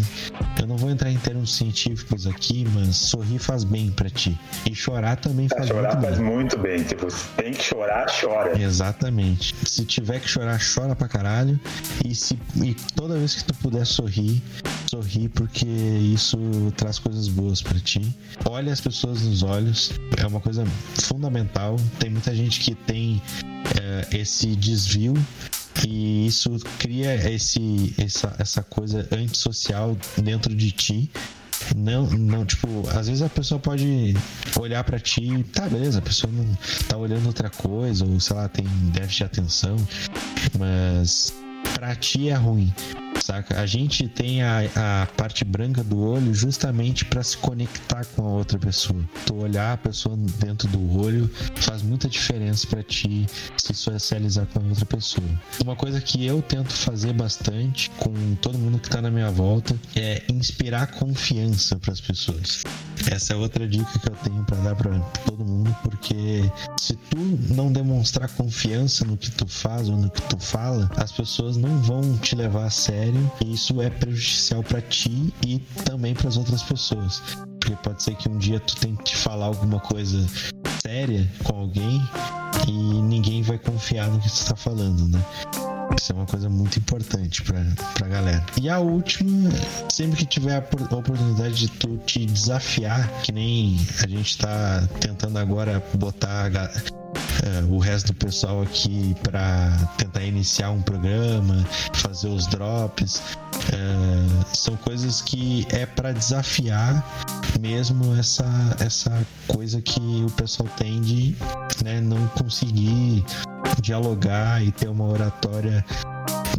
Eu 0.60 0.68
não 0.68 0.78
vou 0.78 0.92
entrar 0.92 1.10
em 1.10 1.18
termos 1.18 1.56
científicos 1.56 2.28
aqui, 2.28 2.68
mas 2.74 2.96
sorrir 2.96 3.40
faz 3.40 3.64
bem 3.64 3.90
para 3.90 4.10
ti. 4.10 4.38
E 4.70 4.76
chorar 4.76 5.16
também 5.16 5.48
faz 5.48 5.64
é, 5.64 5.68
chorar 5.74 5.94
muito 5.94 6.06
faz 6.06 6.18
bem. 6.18 6.28
muito 6.28 6.58
bem. 6.60 6.84
Tipo, 6.84 7.08
tem 7.36 7.52
que 7.54 7.64
chorar, 7.64 8.06
chora. 8.08 8.62
Exatamente. 8.62 9.56
Se 9.66 9.86
tiver 9.86 10.20
que 10.20 10.28
chorar, 10.28 10.60
chora 10.60 10.96
pra 10.96 11.08
caralho. 11.08 11.60
E, 12.06 12.14
se, 12.14 12.38
e 12.64 12.76
toda 12.96 13.18
vez 13.18 13.34
que 13.34 13.44
tu 13.46 13.54
puder 13.56 13.86
sorrir, 13.86 14.42
sorri 14.90 15.30
porque 15.30 15.66
isso 15.66 16.38
traz 16.78 17.00
coisas 17.00 17.28
boas 17.28 17.62
para 17.62 17.80
ti. 17.80 18.02
Olhe 18.46 18.70
as 18.70 18.80
pessoas 18.80 19.24
nos 19.24 19.44
olhos, 19.44 19.92
é 20.16 20.26
uma 20.26 20.40
coisa 20.40 20.64
fundamental. 21.02 21.76
Tem 22.00 22.10
muita 22.10 22.34
gente 22.34 22.60
que 22.60 22.76
tem 22.76 23.22
é, 23.82 24.18
esse 24.18 24.56
desvio 24.56 25.14
e 25.86 26.28
isso 26.28 26.58
cria 26.80 27.14
esse, 27.30 27.94
essa, 27.98 28.36
essa 28.40 28.64
coisa 28.64 29.08
antissocial 29.12 29.98
dentro 30.18 30.56
de 30.56 30.72
ti. 30.72 31.12
Não, 31.76 32.06
não, 32.06 32.46
tipo, 32.46 32.88
às 32.90 33.08
vezes 33.08 33.22
a 33.22 33.30
pessoa 33.30 33.60
pode 33.60 34.16
olhar 34.60 34.84
para 34.84 35.00
ti, 35.00 35.44
tá, 35.52 35.68
beleza, 35.68 36.00
a 36.00 36.02
pessoa 36.02 36.32
não 36.32 36.46
tá 36.88 36.96
olhando 36.96 37.26
outra 37.26 37.50
coisa, 37.50 38.06
ou 38.06 38.20
sei 38.20 38.36
lá, 38.36 38.48
tem 38.48 38.66
déficit 38.94 39.18
de 39.18 39.24
atenção, 39.24 39.76
mas 40.58 41.34
pra 41.78 41.96
ti 41.96 42.30
é 42.30 42.34
ruim 42.34 42.74
saca? 43.28 43.60
A 43.60 43.66
gente 43.66 44.08
tem 44.08 44.42
a, 44.42 44.62
a 44.76 45.06
parte 45.18 45.44
branca 45.44 45.84
do 45.84 46.00
olho 46.00 46.34
justamente 46.34 47.04
para 47.04 47.22
se 47.22 47.38
conectar 47.38 48.06
com 48.16 48.26
a 48.26 48.32
outra 48.32 48.58
pessoa. 48.58 49.00
Tu 49.26 49.36
olhar 49.36 49.74
a 49.74 49.78
pessoa 49.78 50.16
dentro 50.40 50.68
do 50.70 51.00
olho 51.00 51.30
faz 51.58 51.82
muita 51.82 52.08
diferença 52.08 52.66
para 52.68 52.82
ti 52.82 53.28
se 53.58 53.74
socializar 53.74 54.46
com 54.48 54.60
a 54.60 54.64
outra 54.64 54.86
pessoa. 54.86 55.28
Uma 55.62 55.76
coisa 55.76 56.00
que 56.00 56.26
eu 56.26 56.42
tento 56.42 56.72
fazer 56.72 57.12
bastante 57.12 57.90
com 57.98 58.14
todo 58.36 58.58
mundo 58.58 58.80
que 58.80 58.90
tá 58.90 59.02
na 59.02 59.12
minha 59.12 59.30
volta 59.30 59.76
é 59.96 60.24
inspirar 60.30 60.88
confiança 60.88 61.78
para 61.78 61.92
as 61.92 62.00
pessoas. 62.00 62.64
Essa 63.12 63.34
é 63.34 63.36
outra 63.36 63.68
dica 63.68 64.00
que 64.00 64.10
eu 64.10 64.16
tenho 64.24 64.44
para 64.46 64.58
dar 64.58 64.76
para 64.76 65.00
todo 65.26 65.44
mundo, 65.46 65.76
porque 65.84 66.42
se 66.80 66.96
tu 66.96 67.18
não 67.54 67.72
demonstrar 67.72 68.30
confiança 68.30 69.06
no 69.06 69.18
que 69.18 69.32
tu 69.32 69.48
faz 69.48 69.90
ou 69.90 69.98
no 69.98 70.10
que 70.10 70.22
tu 70.24 70.38
fala, 70.40 70.90
as 70.98 71.12
pessoas 71.12 71.58
não 71.58 71.67
vão 71.80 72.18
te 72.18 72.36
levar 72.36 72.66
a 72.66 72.70
sério 72.70 73.32
e 73.44 73.54
isso 73.54 73.82
é 73.82 73.90
prejudicial 73.90 74.64
para 74.64 74.82
ti 74.82 75.34
e 75.46 75.60
também 75.84 76.14
para 76.14 76.28
as 76.28 76.38
outras 76.38 76.64
pessoas. 76.64 77.22
Porque 77.60 77.76
pode 77.84 78.04
ser 78.04 78.16
que 78.16 78.30
um 78.30 78.38
dia 78.38 78.60
tu 78.60 78.76
tente 78.78 79.16
falar 79.16 79.46
alguma 79.48 79.80
coisa 79.80 80.26
séria 80.82 81.30
com 81.44 81.58
alguém 81.58 82.02
e 82.68 82.72
ninguém 82.72 83.42
vai 83.42 83.58
confiar 83.58 84.08
no 84.10 84.20
que 84.20 84.30
tu 84.30 84.36
está 84.36 84.56
falando, 84.56 85.08
né? 85.10 85.24
Isso 86.00 86.12
é 86.12 86.16
uma 86.16 86.26
coisa 86.26 86.50
muito 86.50 86.78
importante 86.78 87.42
pra, 87.42 87.66
pra 87.96 88.08
galera. 88.08 88.46
E 88.62 88.70
a 88.70 88.80
última, 88.80 89.50
sempre 89.90 90.18
que 90.18 90.26
tiver 90.26 90.56
a 90.56 90.96
oportunidade 90.96 91.56
de 91.56 91.68
tu 91.70 91.98
te 92.06 92.26
desafiar, 92.26 93.10
que 93.24 93.32
nem 93.32 93.78
a 94.04 94.08
gente 94.08 94.38
tá 94.38 94.88
tentando 95.00 95.40
agora 95.40 95.84
botar 95.96 96.50
é, 97.44 97.64
o 97.70 97.78
resto 97.78 98.08
do 98.08 98.16
pessoal 98.16 98.62
aqui 98.62 99.16
para 99.24 99.72
tentar 99.98 100.24
iniciar 100.24 100.72
um 100.72 100.82
programa, 100.82 101.66
fazer 101.94 102.28
os 102.28 102.48
drops. 102.48 103.22
É, 103.74 104.56
são 104.56 104.76
coisas 104.78 105.22
que 105.22 105.66
é 105.70 105.86
para 105.86 106.12
desafiar 106.12 107.04
mesmo 107.60 108.16
essa, 108.16 108.46
essa 108.80 109.26
coisa 109.48 109.82
que 109.82 110.24
o 110.26 110.30
pessoal 110.32 110.70
tem 110.78 111.02
de 111.02 111.36
né, 111.84 112.00
não 112.00 112.28
conseguir 112.30 113.26
dialogar 113.82 114.64
e 114.64 114.72
ter 114.72 114.88
uma 114.88 115.06
oratória 115.06 115.84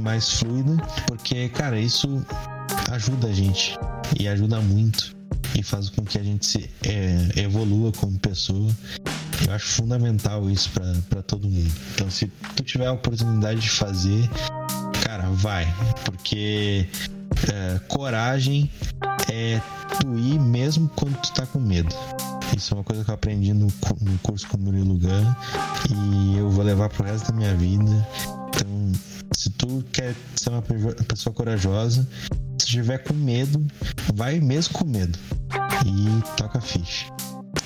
mais 0.00 0.32
fluida, 0.34 0.76
porque, 1.06 1.48
cara, 1.48 1.78
isso 1.78 2.24
ajuda 2.90 3.28
a 3.28 3.32
gente 3.32 3.78
e 4.18 4.28
ajuda 4.28 4.60
muito 4.60 5.16
e 5.55 5.62
faz 5.62 5.88
com 5.90 6.05
que 6.05 6.18
a 6.18 6.22
gente 6.22 6.46
se 6.46 6.70
é, 6.84 7.40
evolua 7.40 7.92
como 7.92 8.18
pessoa 8.18 8.70
eu 9.47 9.55
acho 9.55 9.66
fundamental 9.66 10.48
isso 10.51 10.70
para 11.09 11.23
todo 11.23 11.48
mundo. 11.48 11.73
Então, 11.94 12.10
se 12.10 12.27
tu 12.56 12.62
tiver 12.62 12.86
a 12.86 12.93
oportunidade 12.93 13.60
de 13.60 13.70
fazer, 13.70 14.28
cara, 15.05 15.28
vai. 15.31 15.66
Porque 16.05 16.86
é, 17.52 17.78
coragem 17.89 18.70
é 19.31 19.60
tu 20.01 20.19
ir 20.19 20.39
mesmo 20.40 20.89
quando 20.97 21.16
tu 21.20 21.32
tá 21.32 21.47
com 21.47 21.59
medo. 21.59 21.94
Isso 22.56 22.74
é 22.74 22.77
uma 22.77 22.85
coisa 22.85 23.05
que 23.05 23.10
eu 23.10 23.15
aprendi 23.15 23.52
no, 23.52 23.66
no 24.01 24.19
curso 24.23 24.48
com 24.48 24.56
o 24.56 24.60
Murilo 24.60 24.98
Gun 24.98 25.35
e 25.90 26.39
eu 26.39 26.51
vou 26.51 26.65
levar 26.65 26.89
pro 26.89 27.05
resto 27.05 27.31
da 27.31 27.36
minha 27.36 27.55
vida. 27.55 28.09
Então, 28.48 28.93
se 29.32 29.51
tu 29.51 29.85
quer 29.93 30.15
ser 30.35 30.51
uma 30.51 30.62
pessoa 30.62 31.32
corajosa, 31.32 32.09
se 32.59 32.66
tiver 32.66 32.98
com 32.98 33.15
medo, 33.15 33.65
vai 34.15 34.40
mesmo 34.40 34.74
com 34.74 34.85
medo 34.85 35.19
e 35.86 36.36
toca 36.36 36.60
ficha. 36.60 37.06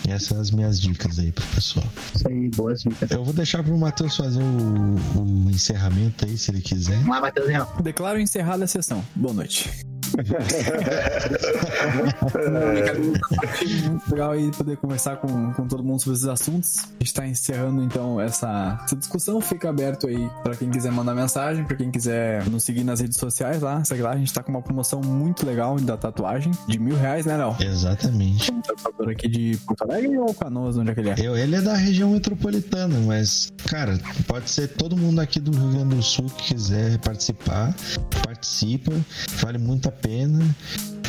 Essas 0.08 0.28
são 0.28 0.40
as 0.40 0.50
minhas 0.50 0.80
dicas 0.80 1.18
aí 1.18 1.32
pro 1.32 1.44
pessoal. 1.46 1.86
Isso 2.14 2.28
aí, 2.28 2.48
boas 2.50 2.82
dicas. 2.82 3.10
Eu 3.10 3.24
vou 3.24 3.32
deixar 3.32 3.62
pro 3.62 3.76
Matheus 3.76 4.16
fazer 4.16 4.42
o, 4.42 5.20
o 5.20 5.50
encerramento 5.50 6.24
aí, 6.24 6.36
se 6.36 6.50
ele 6.50 6.60
quiser. 6.60 6.96
Vamos 6.96 7.08
lá, 7.08 7.20
Matheus. 7.20 7.48
Declaro 7.82 8.20
encerrada 8.20 8.64
a 8.64 8.68
sessão. 8.68 9.04
Boa 9.14 9.34
noite 9.34 9.91
muito 13.88 14.10
legal 14.10 14.32
aí 14.32 14.50
poder 14.50 14.76
conversar 14.76 15.16
com, 15.16 15.52
com 15.52 15.66
todo 15.66 15.82
mundo 15.82 16.00
sobre 16.00 16.16
esses 16.16 16.28
assuntos. 16.28 16.78
A 16.78 17.04
gente 17.04 17.14
tá 17.14 17.26
encerrando 17.26 17.82
então 17.82 18.20
essa, 18.20 18.80
essa 18.84 18.96
discussão. 18.96 19.40
Fica 19.40 19.70
aberto 19.70 20.06
aí 20.06 20.30
para 20.42 20.54
quem 20.56 20.70
quiser 20.70 20.92
mandar 20.92 21.14
mensagem, 21.14 21.64
para 21.64 21.76
quem 21.76 21.90
quiser 21.90 22.48
nos 22.48 22.64
seguir 22.64 22.84
nas 22.84 23.00
redes 23.00 23.18
sociais 23.18 23.62
lá. 23.62 23.84
Segue 23.84 24.02
lá, 24.02 24.12
a 24.12 24.16
gente 24.16 24.32
tá 24.32 24.42
com 24.42 24.50
uma 24.50 24.62
promoção 24.62 25.00
muito 25.00 25.46
legal 25.46 25.76
da 25.80 25.96
tatuagem 25.96 26.52
de 26.66 26.78
mil 26.78 26.96
reais, 26.96 27.26
né, 27.26 27.36
Léo? 27.36 27.56
Exatamente. 27.60 28.52
Um 28.52 28.60
tatuador 28.60 29.10
aqui 29.10 29.28
de 29.28 29.56
Porto 29.66 29.82
Alegre 29.82 30.18
ou 30.18 30.34
Canoas, 30.34 30.76
onde 30.76 30.90
é 30.90 30.94
que 30.94 31.00
ele 31.00 31.10
é? 31.10 31.14
Eu, 31.18 31.36
ele 31.36 31.56
é 31.56 31.60
da 31.60 31.74
região 31.74 32.10
metropolitana, 32.10 32.98
mas, 33.00 33.52
cara, 33.66 33.98
pode 34.26 34.50
ser 34.50 34.68
todo 34.68 34.96
mundo 34.96 35.20
aqui 35.20 35.40
do 35.40 35.50
Rio 35.50 35.70
Grande 35.70 35.96
do 35.96 36.02
Sul 36.02 36.26
que 36.36 36.54
quiser 36.54 36.98
participar, 36.98 37.74
participa. 38.24 38.92
Vale 39.40 39.58
muito 39.58 39.88
a 39.88 39.92
pena. 40.02 40.44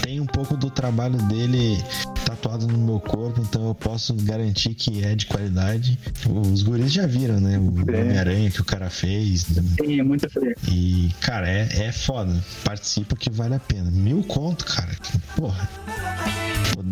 Tem 0.03 0.19
um 0.19 0.25
pouco 0.25 0.57
do 0.57 0.69
trabalho 0.69 1.17
dele 1.23 1.81
tatuado 2.25 2.67
no 2.67 2.77
meu 2.77 2.99
corpo, 2.99 3.41
então 3.41 3.67
eu 3.67 3.73
posso 3.73 4.13
garantir 4.13 4.73
que 4.73 5.03
é 5.03 5.15
de 5.15 5.25
qualidade. 5.25 5.97
Os 6.29 6.61
guris 6.61 6.91
já 6.91 7.07
viram, 7.07 7.39
né? 7.39 7.57
O 7.57 7.89
é. 7.89 8.01
Homem-Aranha 8.01 8.51
que 8.51 8.59
o 8.59 8.65
cara 8.65 8.89
fez. 8.89 9.47
Né? 9.47 9.63
Sim, 9.81 9.99
é 10.01 10.03
muito 10.03 10.29
feio. 10.29 10.55
E, 10.69 11.09
cara, 11.21 11.49
é, 11.49 11.67
é 11.85 11.91
foda. 11.91 12.37
Participa 12.65 13.15
que 13.15 13.29
vale 13.29 13.55
a 13.55 13.59
pena. 13.59 13.89
Mil 13.89 14.21
conto, 14.23 14.65
cara. 14.65 14.91
Porra. 15.37 15.69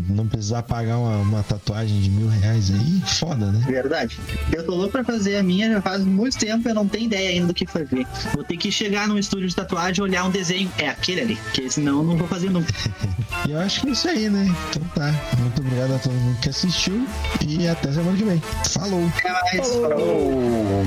Não 0.09 0.27
precisar 0.27 0.63
pagar 0.63 0.97
uma, 0.97 1.17
uma 1.17 1.43
tatuagem 1.43 1.99
de 2.01 2.09
mil 2.09 2.27
reais 2.27 2.71
aí, 2.71 3.01
foda, 3.17 3.51
né? 3.51 3.63
Verdade. 3.65 4.17
Eu 4.53 4.65
tô 4.65 4.75
louco 4.75 4.91
pra 4.91 5.03
fazer 5.03 5.37
a 5.37 5.43
minha 5.43 5.69
já 5.69 5.81
faz 5.81 6.03
muito 6.03 6.37
tempo, 6.37 6.67
eu 6.67 6.75
não 6.75 6.87
tenho 6.87 7.05
ideia 7.05 7.29
ainda 7.29 7.47
do 7.47 7.53
que 7.53 7.65
fazer. 7.65 8.05
Vou 8.33 8.43
ter 8.43 8.57
que 8.57 8.71
chegar 8.71 9.07
num 9.07 9.17
estúdio 9.17 9.47
de 9.47 9.55
tatuagem, 9.55 10.03
olhar 10.03 10.23
um 10.25 10.29
desenho, 10.29 10.71
é 10.77 10.87
aquele 10.87 11.21
ali, 11.21 11.35
porque 11.35 11.69
senão 11.69 11.99
eu 11.99 12.03
não 12.03 12.17
vou 12.17 12.27
fazer 12.27 12.49
nunca. 12.49 12.71
E 13.47 13.51
eu 13.51 13.59
acho 13.59 13.81
que 13.81 13.89
é 13.89 13.91
isso 13.91 14.07
aí, 14.07 14.29
né? 14.29 14.45
Então 14.69 14.83
tá. 14.93 15.11
Muito 15.39 15.61
obrigado 15.61 15.95
a 15.95 15.99
todo 15.99 16.13
mundo 16.13 16.39
que 16.41 16.49
assistiu 16.49 17.07
e 17.41 17.67
até 17.67 17.91
semana 17.91 18.15
que 18.15 18.23
vem. 18.23 18.41
Falou! 18.69 19.09
Até 19.17 19.31
mais. 19.31 19.67
Falou. 19.67 20.85